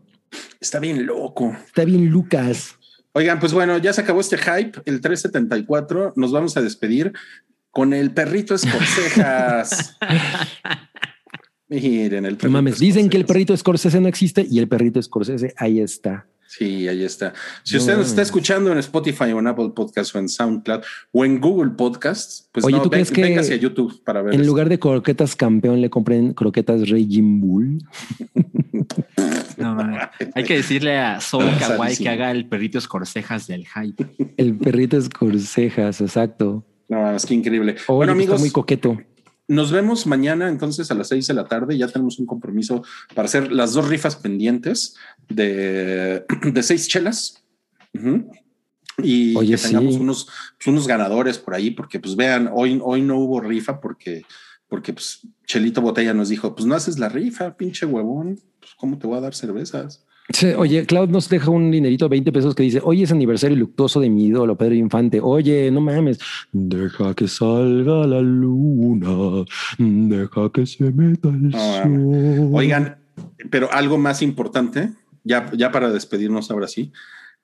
Está 0.61 0.79
bien 0.79 1.07
loco. 1.07 1.57
Está 1.67 1.85
bien 1.85 2.07
Lucas. 2.07 2.77
Oigan, 3.13 3.41
pues 3.41 3.53
bueno, 3.53 3.79
ya 3.79 3.93
se 3.93 4.03
acabó 4.03 4.21
este 4.21 4.37
hype, 4.37 4.81
el 4.85 5.01
374. 5.01 6.13
Nos 6.17 6.33
vamos 6.33 6.57
a 6.57 6.63
despedir 6.63 7.13
con 7.71 7.93
el 7.93 8.11
perrito 8.11 8.55
escorcejas. 8.55 9.97
Miren, 11.69 12.25
el 12.27 12.33
No 12.35 12.39
perrito. 12.39 12.51
mames, 12.51 12.79
dicen 12.79 13.09
que 13.09 13.17
el 13.17 13.25
perrito 13.27 13.57
Scorsese 13.57 14.01
no 14.01 14.09
existe 14.09 14.47
y 14.49 14.59
el 14.59 14.69
perrito 14.69 15.03
Scorsese 15.03 15.53
ahí 15.57 15.81
está. 15.81 16.27
Sí, 16.49 16.87
ahí 16.87 17.03
está. 17.03 17.35
Si 17.65 17.75
No 17.75 17.81
usted 17.81 17.97
nos 17.97 18.07
está 18.07 18.23
escuchando 18.23 18.71
en 18.71 18.79
Spotify 18.79 19.33
o 19.33 19.41
en 19.41 19.49
Apple 19.49 19.71
Podcast 19.75 20.15
o 20.15 20.19
en 20.21 20.29
SoundCloud 20.29 20.81
o 21.11 21.25
en 21.25 21.41
Google 21.41 21.73
Podcasts, 21.73 22.49
pues 22.53 22.65
Oye, 22.65 22.77
no, 22.77 22.83
¿tú 22.83 22.91
crees 22.91 23.11
que 23.11 23.21
véngase 23.21 23.55
a 23.55 23.57
YouTube 23.57 24.03
para 24.05 24.23
ver. 24.23 24.33
En 24.35 24.41
esto. 24.41 24.51
lugar 24.53 24.69
de 24.69 24.79
croquetas 24.79 25.35
campeón 25.35 25.81
le 25.81 25.91
compren 25.91 26.35
croquetas 26.35 26.89
Raging 26.89 27.41
Bull. 27.41 27.83
No, 29.57 29.75
mames. 29.75 30.03
Hay 30.35 30.45
que 30.45 30.55
decirle 30.57 30.97
a 30.99 31.21
Soul 31.21 31.45
Kawaii 31.59 31.97
que 31.97 32.09
haga 32.09 32.31
el 32.31 32.47
perrito 32.49 32.79
escorcejas 32.79 33.49
del 33.49 33.67
hype. 33.67 34.07
El 34.37 34.57
perrito 34.57 35.01
Scorsejas, 35.01 36.01
exacto. 36.01 36.65
No, 36.89 37.11
es 37.17 37.27
que 37.27 37.35
increíble. 37.35 37.73
Oye, 37.73 37.97
bueno, 37.97 38.13
pues 38.13 38.17
amigos, 38.19 38.35
está 38.35 38.41
muy 38.43 38.51
coqueto. 38.51 38.97
Nos 39.49 39.71
vemos 39.71 40.07
mañana 40.07 40.49
entonces 40.49 40.91
a 40.91 40.95
las 40.95 41.09
seis 41.09 41.27
de 41.27 41.35
la 41.35 41.45
tarde. 41.45 41.79
Ya 41.79 41.89
tenemos 41.89 42.19
un 42.19 42.27
compromiso 42.27 42.83
para 43.15 43.27
hacer 43.27 43.53
las 43.53 43.73
dos 43.73 43.89
rifas 43.89 44.17
pendientes 44.17 44.97
de, 45.29 46.25
de 46.43 46.63
seis 46.63 46.89
chelas. 46.89 47.45
Ujú. 47.95 48.31
Y 49.03 49.37
Oye, 49.37 49.57
que 49.57 49.63
tengamos 49.63 49.95
sí. 49.95 50.01
unos, 50.01 50.29
pues, 50.57 50.67
unos 50.67 50.87
ganadores 50.87 51.39
por 51.39 51.55
ahí, 51.55 51.71
porque 51.71 52.01
pues 52.01 52.17
vean, 52.17 52.51
hoy, 52.53 52.81
hoy 52.83 53.03
no 53.03 53.19
hubo 53.19 53.41
rifa 53.41 53.81
porque, 53.81 54.25
porque 54.69 54.95
pues 54.95 55.21
Chelito 55.47 55.83
Botella 55.83 56.15
nos 56.15 56.31
dijo, 56.31 56.55
pues 56.55 56.67
no 56.67 56.75
haces 56.75 56.99
la 56.99 57.11
rifa, 57.11 57.57
pinche 57.57 57.85
huevón, 57.85 58.41
pues 58.59 58.73
cómo 58.75 58.99
te 58.99 59.07
voy 59.07 59.19
a 59.19 59.21
dar 59.21 59.35
cervezas. 59.35 60.06
Sí, 60.31 60.49
oye, 60.57 60.85
Cloud 60.87 61.09
nos 61.11 61.29
deja 61.29 61.51
un 61.51 61.71
dinerito, 61.71 62.09
20 62.09 62.33
pesos 62.33 62.55
que 62.55 62.65
dice, 62.65 62.81
hoy 62.83 63.05
es 63.05 63.13
aniversario 63.13 63.57
luctuoso 63.57 64.01
de 64.01 64.11
mi 64.11 64.27
ídolo, 64.27 64.57
Pedro 64.57 64.75
Infante. 64.75 65.21
Oye, 65.23 65.71
no 65.71 65.81
mames. 65.81 66.19
Deja 66.53 67.15
que 67.15 67.29
salga 67.29 68.07
la 68.07 68.21
luna, 68.21 69.45
deja 69.79 70.51
que 70.53 70.67
se 70.67 70.91
meta 70.91 71.29
el 71.29 71.53
sol. 71.53 72.51
Oigan, 72.53 72.99
pero 73.51 73.73
algo 73.73 73.99
más 73.99 74.21
importante, 74.21 74.91
ya, 75.23 75.51
ya 75.53 75.71
para 75.71 75.91
despedirnos 75.91 76.51
ahora 76.51 76.67
sí, 76.67 76.93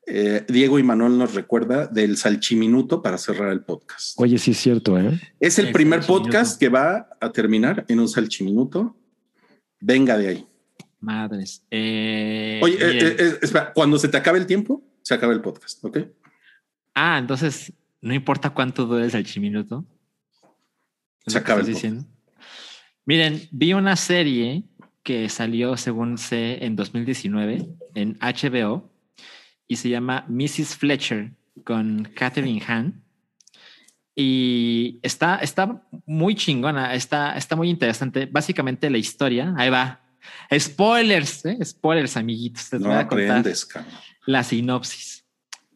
eh, 0.06 0.44
Diego 0.48 0.80
y 0.80 0.82
Manuel 0.82 1.16
nos 1.16 1.34
recuerda 1.34 1.86
del 1.86 2.16
salchiminuto 2.16 3.02
para 3.02 3.18
cerrar 3.18 3.52
el 3.52 3.60
podcast. 3.60 4.18
Oye, 4.20 4.36
sí 4.38 4.50
es 4.50 4.58
cierto, 4.58 4.98
¿eh? 4.98 5.20
Es 5.38 5.60
el 5.60 5.66
El 5.66 5.72
primer 5.72 6.00
podcast 6.04 6.58
que 6.58 6.68
va 6.68 7.08
a 7.20 7.30
terminar 7.30 7.84
en 7.88 8.00
un 8.00 8.08
salchiminuto. 8.08 8.96
Venga 9.80 10.18
de 10.18 10.28
ahí. 10.28 10.46
Madres. 11.02 11.64
Eh, 11.70 12.60
Oye, 12.62 12.76
eh, 12.80 13.16
eh, 13.18 13.38
espera, 13.42 13.72
cuando 13.72 13.98
se 13.98 14.08
te 14.08 14.16
acabe 14.16 14.38
el 14.38 14.46
tiempo, 14.46 14.82
se 15.02 15.14
acaba 15.14 15.32
el 15.32 15.40
podcast, 15.40 15.84
¿ok? 15.84 15.98
Ah, 16.94 17.18
entonces 17.18 17.72
no 18.00 18.14
importa 18.14 18.50
cuánto 18.50 18.86
dure 18.86 19.04
el 19.04 19.10
salchiminuto. 19.10 19.84
¿Es 21.24 21.32
Se 21.32 21.38
acaba 21.38 21.60
el 21.60 21.66
diciendo. 21.66 22.04
Miren, 23.04 23.48
vi 23.50 23.72
una 23.72 23.96
serie 23.96 24.64
que 25.02 25.28
salió, 25.28 25.76
según 25.76 26.18
sé, 26.18 26.64
en 26.64 26.76
2019 26.76 27.68
en 27.94 28.18
HBO 28.20 28.90
y 29.66 29.76
se 29.76 29.88
llama 29.88 30.24
Mrs. 30.28 30.76
Fletcher 30.76 31.32
con 31.64 32.08
Catherine 32.14 32.62
Hahn. 32.66 33.02
Y 34.14 35.00
está, 35.02 35.36
está 35.36 35.82
muy 36.04 36.34
chingona, 36.34 36.94
está, 36.94 37.36
está 37.36 37.56
muy 37.56 37.70
interesante. 37.70 38.26
Básicamente 38.26 38.90
la 38.90 38.98
historia, 38.98 39.54
ahí 39.56 39.70
va. 39.70 40.01
Spoilers, 40.58 41.44
¿eh? 41.46 41.58
spoilers, 41.64 42.16
amiguitos. 42.16 42.72
Les 42.72 42.80
No 42.80 42.88
voy 42.88 42.98
a 42.98 43.08
contar 43.08 43.44
la 44.26 44.42
sinopsis. 44.42 45.24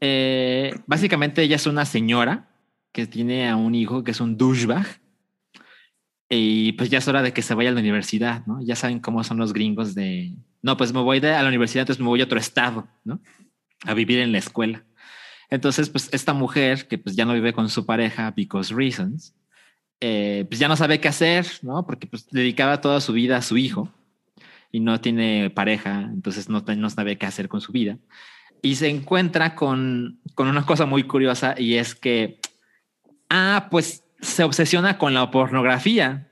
Eh, 0.01 0.75
básicamente 0.87 1.43
ella 1.43 1.57
es 1.57 1.67
una 1.67 1.85
señora 1.85 2.49
que 2.93 3.07
tiene 3.07 3.49
a 3.49 3.57
un 3.57 3.75
hijo 3.75 4.05
que 4.05 4.11
es 4.11 4.21
un 4.21 4.37
douchebag 4.37 4.87
y 6.29 6.73
pues 6.73 6.91
ya 6.91 6.99
es 6.99 7.09
hora 7.09 7.23
de 7.23 7.33
que 7.33 7.43
se 7.43 7.55
vaya 7.55 7.71
a 7.71 7.73
la 7.73 7.81
universidad, 7.81 8.45
¿no? 8.47 8.61
Ya 8.63 8.77
saben 8.77 9.01
cómo 9.01 9.23
son 9.25 9.39
los 9.39 9.53
gringos 9.53 9.95
de, 9.95 10.35
no, 10.63 10.77
pues 10.77 10.93
me 10.93 11.01
voy 11.01 11.21
de, 11.21 11.33
a 11.33 11.43
la 11.43 11.49
universidad, 11.49 11.83
entonces 11.83 12.01
me 12.01 12.09
voy 12.09 12.21
a 12.21 12.25
otro 12.25 12.39
estado, 12.39 12.89
¿no? 13.05 13.21
A 13.85 13.95
vivir 13.95 14.19
en 14.19 14.33
la 14.33 14.39
escuela. 14.39 14.85
Entonces, 15.49 15.89
pues 15.89 16.09
esta 16.13 16.33
mujer 16.33 16.89
que 16.89 16.99
pues 16.99 17.15
ya 17.15 17.25
no 17.25 17.35
vive 17.35 17.53
con 17.53 17.69
su 17.69 17.87
pareja 17.87 18.33
because 18.33 18.75
reasons, 18.75 19.35
eh, 20.01 20.45
pues 20.49 20.59
ya 20.59 20.67
no 20.67 20.77
sabe 20.77 21.01
qué 21.01 21.09
hacer, 21.09 21.47
¿no? 21.63 21.87
Porque 21.87 22.09
pues 22.09 22.29
dedicaba 22.31 22.81
toda 22.81 23.01
su 23.01 23.13
vida 23.13 23.37
a 23.37 23.43
su 23.43 23.57
hijo 23.57 23.93
y 24.77 24.81
no 24.81 25.01
tiene 25.01 25.49
pareja, 25.49 26.03
entonces 26.03 26.51
no, 26.51 26.61
no 26.61 26.91
sabe 26.91 27.17
qué 27.17 27.25
hacer 27.25 27.49
con 27.49 27.63
su 27.63 27.73
vida. 27.73 27.97
Y 28.61 28.75
se 28.75 28.91
encuentra 28.91 29.55
con, 29.55 30.21
con 30.35 30.49
una 30.49 30.67
cosa 30.67 30.85
muy 30.85 31.05
curiosa 31.05 31.55
y 31.57 31.77
es 31.77 31.95
que, 31.95 32.41
ah, 33.31 33.69
pues 33.71 34.05
se 34.21 34.45
obsesiona 34.45 34.99
con 34.99 35.15
la 35.15 35.31
pornografía 35.31 36.29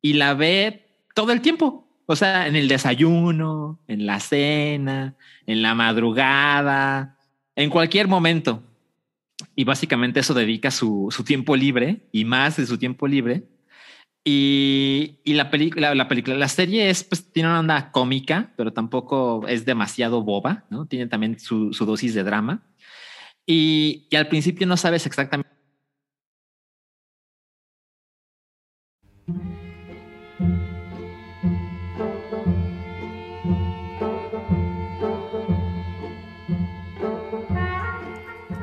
y 0.00 0.12
la 0.12 0.34
ve 0.34 0.86
todo 1.12 1.32
el 1.32 1.40
tiempo. 1.40 1.88
O 2.06 2.14
sea, 2.14 2.46
en 2.46 2.54
el 2.54 2.68
desayuno, 2.68 3.80
en 3.88 4.06
la 4.06 4.20
cena, 4.20 5.16
en 5.44 5.60
la 5.60 5.74
madrugada, 5.74 7.18
en 7.56 7.68
cualquier 7.68 8.06
momento. 8.06 8.62
Y 9.56 9.64
básicamente 9.64 10.20
eso 10.20 10.34
dedica 10.34 10.70
su, 10.70 11.08
su 11.10 11.24
tiempo 11.24 11.56
libre 11.56 12.06
y 12.12 12.26
más 12.26 12.58
de 12.58 12.66
su 12.66 12.78
tiempo 12.78 13.08
libre. 13.08 13.42
Y, 14.26 15.18
y 15.22 15.34
la 15.34 15.50
película, 15.50 15.94
la 15.94 16.08
película, 16.08 16.34
la 16.34 16.48
serie 16.48 16.88
es, 16.88 17.04
pues, 17.04 17.30
tiene 17.30 17.50
una 17.50 17.60
onda 17.60 17.92
cómica, 17.92 18.52
pero 18.56 18.72
tampoco 18.72 19.46
es 19.46 19.66
demasiado 19.66 20.22
boba, 20.22 20.64
¿no? 20.70 20.86
Tiene 20.86 21.06
también 21.08 21.38
su, 21.38 21.74
su 21.74 21.84
dosis 21.84 22.14
de 22.14 22.24
drama. 22.24 22.62
Y, 23.46 24.06
y 24.10 24.16
al 24.16 24.28
principio 24.28 24.66
no 24.66 24.78
sabes 24.78 25.04
exactamente. 25.04 25.50